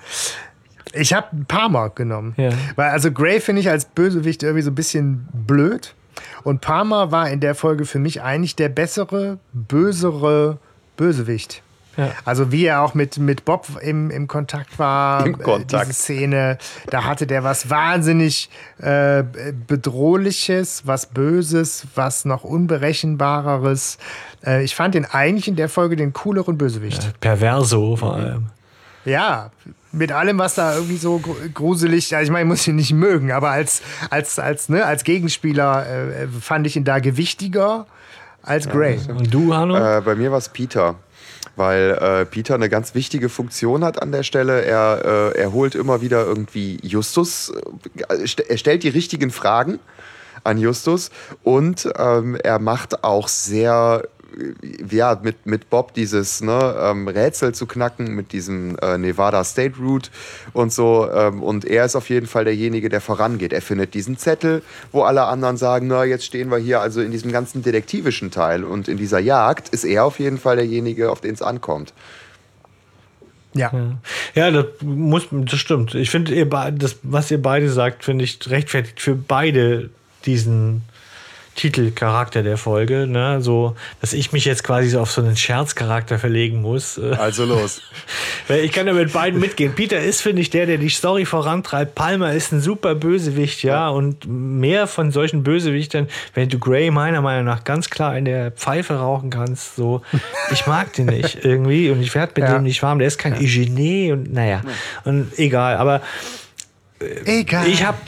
Ich 0.92 1.14
habe 1.14 1.28
Palmer 1.48 1.88
genommen. 1.88 2.34
Ja. 2.36 2.50
Weil 2.74 2.90
also 2.90 3.10
Grey 3.12 3.40
finde 3.40 3.62
ich 3.62 3.70
als 3.70 3.86
Bösewicht 3.86 4.42
irgendwie 4.42 4.60
so 4.60 4.70
ein 4.70 4.74
bisschen 4.74 5.26
blöd. 5.32 5.94
Und 6.42 6.60
Palmer 6.60 7.10
war 7.10 7.30
in 7.30 7.40
der 7.40 7.54
Folge 7.54 7.86
für 7.86 7.98
mich 7.98 8.20
eigentlich 8.20 8.56
der 8.56 8.68
bessere, 8.68 9.38
bösere 9.54 10.58
Bösewicht. 10.98 11.62
Ja. 11.96 12.10
Also 12.24 12.52
wie 12.52 12.66
er 12.66 12.82
auch 12.82 12.94
mit, 12.94 13.18
mit 13.18 13.44
Bob 13.44 13.66
im, 13.80 14.10
im 14.10 14.26
Kontakt 14.28 14.78
war, 14.78 15.24
Im 15.26 15.38
Kontakt. 15.38 15.72
Äh, 15.72 15.86
diese 15.86 15.92
Szene, 15.94 16.58
da 16.90 17.04
hatte 17.04 17.26
der 17.26 17.42
was 17.44 17.70
wahnsinnig 17.70 18.50
äh, 18.78 19.22
bedrohliches, 19.66 20.82
was 20.86 21.06
Böses, 21.06 21.86
was 21.94 22.24
noch 22.24 22.44
unberechenbareres. 22.44 23.98
Äh, 24.44 24.64
ich 24.64 24.74
fand 24.74 24.94
den 24.94 25.04
eigentlich 25.04 25.48
in 25.48 25.56
der 25.56 25.68
Folge 25.68 25.96
den 25.96 26.12
cooleren 26.12 26.58
Bösewicht. 26.58 27.18
Perverso 27.20 27.96
vor 27.96 28.14
allem. 28.14 28.46
Ja, 29.04 29.50
mit 29.92 30.10
allem, 30.12 30.38
was 30.38 30.56
da 30.56 30.74
irgendwie 30.74 30.96
so 30.96 31.18
gru- 31.18 31.36
gruselig, 31.54 32.14
also 32.14 32.24
ich 32.24 32.30
meine, 32.32 32.42
ich 32.44 32.48
muss 32.48 32.66
ihn 32.66 32.76
nicht 32.76 32.92
mögen, 32.92 33.30
aber 33.32 33.50
als, 33.50 33.80
als, 34.10 34.38
als, 34.38 34.68
ne, 34.68 34.84
als 34.84 35.04
Gegenspieler 35.04 35.86
äh, 35.86 36.26
fand 36.40 36.66
ich 36.66 36.76
ihn 36.76 36.84
da 36.84 36.98
gewichtiger 36.98 37.86
als 38.42 38.68
Grey. 38.68 38.98
Und 39.08 39.32
du, 39.32 39.54
Hanno? 39.54 39.76
Äh, 39.76 40.00
bei 40.02 40.14
mir 40.16 40.30
war 40.32 40.38
es 40.38 40.48
Peter. 40.48 40.96
Weil 41.54 41.90
äh, 41.92 42.26
Peter 42.26 42.54
eine 42.54 42.68
ganz 42.68 42.94
wichtige 42.94 43.28
Funktion 43.28 43.84
hat 43.84 44.02
an 44.02 44.12
der 44.12 44.22
Stelle. 44.22 44.62
Er, 44.62 45.32
äh, 45.34 45.38
er 45.38 45.52
holt 45.52 45.74
immer 45.74 46.00
wieder 46.00 46.26
irgendwie 46.26 46.78
Justus, 46.82 47.52
äh, 48.08 48.26
er 48.48 48.56
stellt 48.58 48.82
die 48.82 48.88
richtigen 48.88 49.30
Fragen 49.30 49.78
an 50.44 50.58
Justus 50.58 51.10
und 51.42 51.88
ähm, 51.98 52.36
er 52.36 52.58
macht 52.58 53.04
auch 53.04 53.28
sehr, 53.28 54.04
ja, 54.90 55.18
mit, 55.22 55.46
mit 55.46 55.70
Bob 55.70 55.94
dieses 55.94 56.40
ne, 56.40 56.74
ähm, 56.80 57.08
Rätsel 57.08 57.54
zu 57.54 57.66
knacken, 57.66 58.14
mit 58.14 58.32
diesem 58.32 58.78
äh, 58.78 58.98
Nevada 58.98 59.42
State 59.44 59.76
Route 59.78 60.10
und 60.52 60.72
so. 60.72 61.08
Ähm, 61.10 61.42
und 61.42 61.64
er 61.64 61.84
ist 61.84 61.96
auf 61.96 62.08
jeden 62.10 62.26
Fall 62.26 62.44
derjenige, 62.44 62.88
der 62.88 63.00
vorangeht. 63.00 63.52
Er 63.52 63.62
findet 63.62 63.94
diesen 63.94 64.18
Zettel, 64.18 64.62
wo 64.92 65.02
alle 65.02 65.24
anderen 65.24 65.56
sagen, 65.56 65.86
na, 65.86 66.04
jetzt 66.04 66.24
stehen 66.24 66.50
wir 66.50 66.58
hier 66.58 66.80
also 66.80 67.00
in 67.00 67.10
diesem 67.10 67.32
ganzen 67.32 67.62
detektivischen 67.62 68.30
Teil 68.30 68.64
und 68.64 68.88
in 68.88 68.98
dieser 68.98 69.18
Jagd 69.18 69.70
ist 69.70 69.84
er 69.84 70.04
auf 70.04 70.18
jeden 70.18 70.38
Fall 70.38 70.56
derjenige, 70.56 71.10
auf 71.10 71.20
den 71.20 71.34
es 71.34 71.42
ankommt. 71.42 71.92
Ja. 73.54 73.72
Ja, 74.34 74.50
das 74.50 74.66
muss, 74.82 75.28
das 75.30 75.58
stimmt. 75.58 75.94
Ich 75.94 76.10
finde, 76.10 76.46
das, 76.72 76.96
was 77.02 77.30
ihr 77.30 77.40
beide 77.40 77.70
sagt, 77.70 78.04
finde 78.04 78.24
ich 78.24 78.38
rechtfertigt 78.50 79.00
für 79.00 79.14
beide 79.14 79.90
diesen, 80.26 80.82
Titelcharakter 81.56 82.42
der 82.42 82.58
Folge, 82.58 83.06
ne? 83.06 83.40
so, 83.40 83.74
dass 84.02 84.12
ich 84.12 84.30
mich 84.32 84.44
jetzt 84.44 84.62
quasi 84.62 84.90
so 84.90 85.00
auf 85.00 85.10
so 85.10 85.22
einen 85.22 85.36
Scherzcharakter 85.36 86.18
verlegen 86.18 86.62
muss. 86.62 87.00
Also 87.16 87.44
los. 87.46 87.80
Ich 88.48 88.72
kann 88.72 88.86
ja 88.86 88.92
mit 88.92 89.12
beiden 89.12 89.40
mitgehen. 89.40 89.74
Peter 89.74 89.98
ist, 89.98 90.20
finde 90.20 90.42
ich, 90.42 90.50
der, 90.50 90.66
der 90.66 90.76
die 90.76 90.90
Story 90.90 91.24
vorantreibt. 91.24 91.94
Palmer 91.94 92.32
ist 92.34 92.52
ein 92.52 92.60
super 92.60 92.94
Bösewicht, 92.94 93.62
ja, 93.62 93.74
ja. 93.74 93.88
und 93.88 94.26
mehr 94.26 94.86
von 94.86 95.10
solchen 95.10 95.42
Bösewichtern, 95.42 96.08
wenn 96.34 96.48
du 96.50 96.58
Grey 96.58 96.90
meiner 96.90 97.22
Meinung 97.22 97.46
nach 97.46 97.64
ganz 97.64 97.88
klar 97.88 98.16
in 98.18 98.26
der 98.26 98.52
Pfeife 98.52 98.94
rauchen 98.94 99.30
kannst, 99.30 99.76
so, 99.76 100.02
ich 100.52 100.66
mag 100.66 100.92
den 100.92 101.06
nicht 101.06 101.44
irgendwie 101.44 101.90
und 101.90 102.02
ich 102.02 102.14
werde 102.14 102.32
mit 102.36 102.48
ja. 102.48 102.58
dem 102.58 102.64
nicht 102.64 102.82
warm. 102.82 102.98
Der 102.98 103.08
ist 103.08 103.18
kein 103.18 103.34
ja. 103.34 103.40
Eugenie 103.40 104.12
und 104.12 104.32
naja, 104.32 104.60
und 105.04 105.38
egal, 105.38 105.76
aber 105.76 106.02
äh, 107.00 107.40
egal. 107.40 107.66
ich 107.66 107.82
habe 107.84 107.98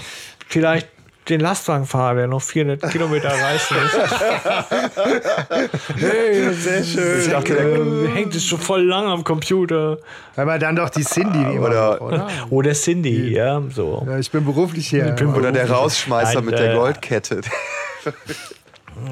vielleicht 0.49 0.89
den 1.29 1.41
Lastwagenfahrer, 1.41 2.15
der 2.15 2.27
noch 2.27 2.43
400 2.43 2.91
Kilometer 2.93 3.29
reißen 3.29 3.77
muss. 3.77 3.93
hey, 5.97 6.53
sehr 6.55 6.85
schön. 6.85 7.21
Ich 7.21 7.29
dachte, 7.29 7.55
der 7.55 8.15
hängt 8.15 8.35
es 8.35 8.45
schon 8.45 8.59
voll 8.59 8.85
lang 8.85 9.07
am 9.07 9.25
Computer. 9.25 9.99
Weil 10.35 10.47
man 10.47 10.61
dann 10.61 10.77
doch 10.77 10.91
die 10.91 11.05
Cindy 11.05 11.59
oder, 11.59 12.01
oder? 12.01 12.29
oder 12.51 12.73
Cindy, 12.73 13.33
ja, 13.35 13.63
so. 13.75 14.07
Ja, 14.07 14.19
ich 14.19 14.31
bin 14.31 14.45
beruflich 14.45 14.89
hier. 14.89 15.05
Bin 15.13 15.35
oder 15.35 15.53
der 15.53 15.71
Rausschmeißer 15.71 16.37
Nein, 16.37 16.45
mit 16.45 16.59
der 16.59 16.73
äh, 16.73 16.77
Goldkette. 16.77 17.41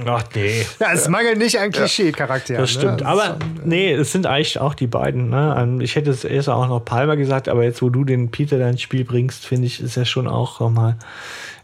Ach 0.07 0.25
nee. 0.35 0.67
Ja, 0.81 0.93
es 0.93 1.09
mangelt 1.09 1.39
nicht 1.39 1.59
an 1.59 1.71
Klischee-Charakteren. 1.71 2.61
Das 2.61 2.71
stimmt. 2.71 3.01
Ne? 3.01 3.07
Aber 3.07 3.37
nee, 3.65 3.93
es 3.93 4.13
sind 4.13 4.27
eigentlich 4.27 4.59
auch 4.59 4.75
die 4.75 4.87
beiden. 4.87 5.31
Ne? 5.31 5.79
Ich 5.81 5.95
hätte 5.97 6.11
es 6.11 6.25
erst 6.25 6.49
auch 6.49 6.67
noch 6.69 6.85
Palmer 6.85 7.17
gesagt, 7.17 7.49
aber 7.49 7.65
jetzt, 7.65 7.83
wo 7.83 7.91
du 7.91 8.05
den 8.05 8.31
Peter 8.31 8.59
da 8.59 8.69
ins 8.69 8.83
Spiel 8.83 9.05
bringst, 9.05 9.47
finde 9.47 9.67
ich, 9.67 9.81
ist 9.81 9.97
er 9.97 10.05
schon 10.05 10.27
auch 10.27 10.61
nochmal 10.61 10.97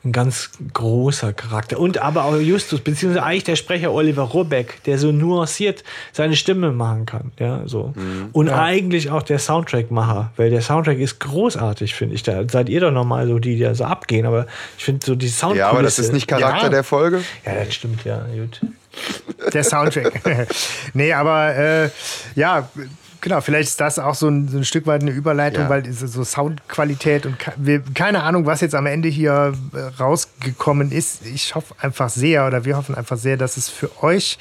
ein 0.04 0.12
ganz 0.12 0.50
großer 0.72 1.32
Charakter. 1.32 1.78
Und 1.78 1.98
aber 1.98 2.24
auch 2.24 2.36
Justus, 2.36 2.80
beziehungsweise 2.80 3.24
eigentlich 3.24 3.44
der 3.44 3.56
Sprecher 3.56 3.92
Oliver 3.92 4.22
Robeck, 4.22 4.82
der 4.84 4.98
so 4.98 5.12
nuanciert 5.12 5.84
seine 6.12 6.34
Stimme 6.34 6.72
machen 6.72 7.06
kann. 7.06 7.32
Ja, 7.38 7.62
so. 7.66 7.92
Mhm. 7.94 8.30
Und 8.32 8.48
ja. 8.48 8.60
eigentlich 8.60 9.10
auch 9.10 9.22
der 9.22 9.38
Soundtrack-Macher, 9.38 10.32
weil 10.36 10.50
der 10.50 10.60
Soundtrack 10.60 10.98
ist 10.98 11.20
großartig, 11.20 11.94
finde 11.94 12.16
ich. 12.16 12.24
Da 12.24 12.48
seid 12.48 12.68
ihr 12.68 12.80
doch 12.80 12.90
nochmal 12.90 13.28
so, 13.28 13.38
die 13.38 13.58
da 13.58 13.74
so 13.74 13.84
abgehen, 13.84 14.26
aber 14.26 14.46
ich 14.76 14.84
finde 14.84 15.06
so 15.06 15.14
die 15.14 15.28
Soundtrack. 15.28 15.58
Ja, 15.58 15.70
aber 15.70 15.82
das 15.82 16.00
ist 16.00 16.12
nicht 16.12 16.26
Charakter 16.26 16.64
ja. 16.64 16.68
der 16.68 16.84
Folge. 16.84 17.22
Ja, 17.46 17.64
das 17.64 17.74
stimmt, 17.74 18.04
ja, 18.04 18.26
gut. 18.34 18.60
Der 19.54 19.64
Soundtrack. 19.64 20.20
nee, 20.94 21.12
aber 21.12 21.56
äh, 21.56 21.90
ja, 22.34 22.68
Genau, 23.22 23.40
vielleicht 23.40 23.68
ist 23.68 23.80
das 23.80 24.00
auch 24.00 24.16
so 24.16 24.28
ein, 24.28 24.48
so 24.48 24.58
ein 24.58 24.64
Stück 24.64 24.84
weit 24.88 25.02
eine 25.02 25.12
Überleitung, 25.12 25.64
ja. 25.64 25.70
weil 25.70 25.90
so 25.92 26.24
Soundqualität 26.24 27.24
und 27.24 27.36
wir, 27.56 27.80
keine 27.94 28.24
Ahnung, 28.24 28.46
was 28.46 28.60
jetzt 28.60 28.74
am 28.74 28.86
Ende 28.86 29.08
hier 29.08 29.54
äh, 29.72 29.78
rausgekommen 30.02 30.90
ist. 30.90 31.24
Ich 31.24 31.54
hoffe 31.54 31.72
einfach 31.80 32.08
sehr 32.08 32.48
oder 32.48 32.64
wir 32.64 32.76
hoffen 32.76 32.96
einfach 32.96 33.16
sehr, 33.16 33.36
dass 33.36 33.56
es 33.56 33.68
für 33.68 34.02
euch, 34.02 34.38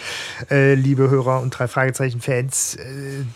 äh, 0.49 0.74
liebe 0.74 1.12
Hörer 1.12 1.41
und 1.41 1.52
drei 1.52 1.68
Fragezeichen-Fans, 1.68 2.78
äh, 2.78 2.82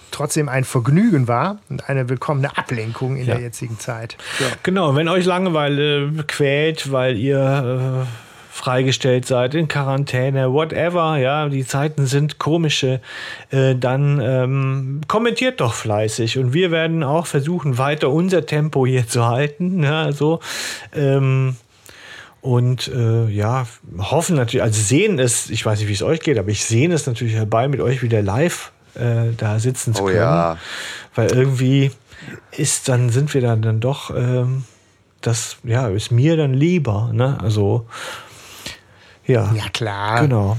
trotzdem 0.09 0.49
ein 0.49 0.63
Vergnügen 0.63 1.27
war 1.27 1.59
und 1.69 1.89
eine 1.89 2.09
willkommene 2.09 2.57
Ablenkung 2.57 3.15
in 3.15 3.27
ja. 3.27 3.35
der 3.35 3.43
jetzigen 3.43 3.77
Zeit. 3.77 4.17
Ja. 4.39 4.47
Genau, 4.63 4.95
wenn 4.95 5.07
euch 5.07 5.25
Langeweile 5.25 6.11
quält, 6.25 6.91
weil 6.91 7.17
ihr 7.17 8.07
äh, 8.07 8.24
freigestellt 8.55 9.25
seid, 9.25 9.53
in 9.53 9.67
Quarantäne, 9.67 10.53
whatever, 10.53 11.17
ja, 11.17 11.49
die 11.49 11.67
Zeiten 11.67 12.05
sind 12.05 12.39
komische, 12.39 13.01
äh, 13.51 13.75
dann 13.75 14.21
ähm, 14.23 15.01
kommentiert 15.09 15.59
doch 15.59 15.73
fleißig 15.73 16.39
und 16.39 16.53
wir 16.53 16.71
werden 16.71 17.03
auch 17.03 17.27
versuchen, 17.27 17.77
weiter 17.77 18.09
unser 18.09 18.45
Tempo 18.45 18.85
hier 18.87 19.09
zu 19.09 19.27
halten, 19.27 19.83
ja, 19.83 20.13
so. 20.13 20.39
Ähm, 20.95 21.57
und 22.39 22.87
äh, 22.87 23.27
ja, 23.27 23.67
hoffen 23.97 24.37
natürlich, 24.37 24.63
also 24.63 24.81
sehen 24.81 25.19
es, 25.19 25.49
ich 25.49 25.65
weiß 25.65 25.79
nicht, 25.79 25.89
wie 25.89 25.93
es 25.93 26.03
euch 26.03 26.21
geht, 26.21 26.37
aber 26.37 26.49
ich 26.49 26.63
sehe 26.63 26.89
es 26.93 27.05
natürlich 27.07 27.33
herbei, 27.33 27.67
mit 27.67 27.81
euch 27.81 28.03
wieder 28.03 28.21
live 28.21 28.71
äh, 28.93 29.33
da 29.35 29.59
sitzen 29.59 29.93
zu 29.93 30.03
oh, 30.03 30.05
können. 30.05 30.19
Ja. 30.19 30.57
Weil 31.13 31.29
irgendwie 31.33 31.91
ist, 32.51 32.87
dann 32.87 33.09
sind 33.09 33.33
wir 33.33 33.41
dann, 33.41 33.61
dann 33.61 33.81
doch, 33.81 34.15
ähm, 34.15 34.63
das 35.19 35.57
ja, 35.63 35.89
ist 35.89 36.11
mir 36.11 36.37
dann 36.37 36.53
lieber. 36.53 37.11
Ne? 37.11 37.37
Also 37.41 37.85
ja. 39.25 39.51
Ja, 39.53 39.69
klar. 39.71 40.21
Genau. 40.21 40.57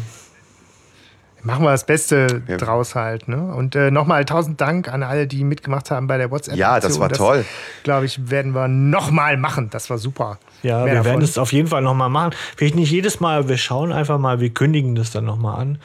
Machen 1.42 1.62
wir 1.62 1.70
das 1.70 1.86
Beste 1.86 2.42
ja. 2.48 2.56
draus 2.56 2.96
halt. 2.96 3.28
Ne? 3.28 3.54
Und 3.54 3.76
äh, 3.76 3.92
nochmal 3.92 4.24
tausend 4.24 4.60
Dank 4.60 4.92
an 4.92 5.04
alle, 5.04 5.28
die 5.28 5.44
mitgemacht 5.44 5.92
haben 5.92 6.08
bei 6.08 6.18
der 6.18 6.32
WhatsApp. 6.32 6.56
Ja, 6.56 6.80
das 6.80 6.98
war 6.98 7.08
das, 7.08 7.18
toll. 7.18 7.44
Glaube 7.84 8.04
ich, 8.06 8.30
werden 8.30 8.52
wir 8.52 8.66
nochmal 8.66 9.36
machen. 9.36 9.70
Das 9.70 9.88
war 9.88 9.98
super. 9.98 10.38
Ja, 10.64 10.78
Mehr 10.78 10.86
wir 10.86 10.94
davon. 10.94 11.10
werden 11.12 11.22
es 11.22 11.38
auf 11.38 11.52
jeden 11.52 11.68
Fall 11.68 11.82
nochmal 11.82 12.08
machen. 12.08 12.34
Vielleicht 12.56 12.74
nicht 12.74 12.90
jedes 12.90 13.20
Mal, 13.20 13.48
wir 13.48 13.58
schauen 13.58 13.92
einfach 13.92 14.18
mal, 14.18 14.40
wir 14.40 14.50
kündigen 14.50 14.96
das 14.96 15.12
dann 15.12 15.24
nochmal 15.24 15.60
an. 15.60 15.78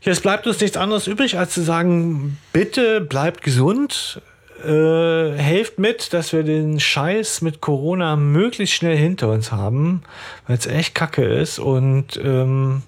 Jetzt 0.00 0.22
bleibt 0.22 0.46
uns 0.46 0.60
nichts 0.60 0.76
anderes 0.76 1.06
übrig, 1.06 1.38
als 1.38 1.54
zu 1.54 1.62
sagen, 1.62 2.38
bitte 2.52 3.00
bleibt 3.00 3.42
gesund, 3.42 4.20
äh, 4.64 5.32
helft 5.36 5.78
mit, 5.78 6.12
dass 6.12 6.32
wir 6.32 6.42
den 6.42 6.80
Scheiß 6.80 7.42
mit 7.42 7.60
Corona 7.60 8.16
möglichst 8.16 8.74
schnell 8.74 8.96
hinter 8.96 9.30
uns 9.30 9.52
haben, 9.52 10.02
weil 10.46 10.56
es 10.56 10.66
echt 10.66 10.94
kacke 10.94 11.24
ist 11.24 11.58
und 11.58 12.18
ähm, 12.22 12.82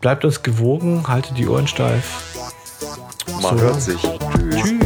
bleibt 0.00 0.24
uns 0.24 0.42
gewogen, 0.42 1.08
haltet 1.08 1.38
die 1.38 1.48
Ohren 1.48 1.66
steif. 1.66 2.40
Man 3.42 3.58
so. 3.58 3.64
hört 3.64 3.80
sich. 3.80 4.00
Tschüss. 4.00 4.62
Tschüss. 4.62 4.79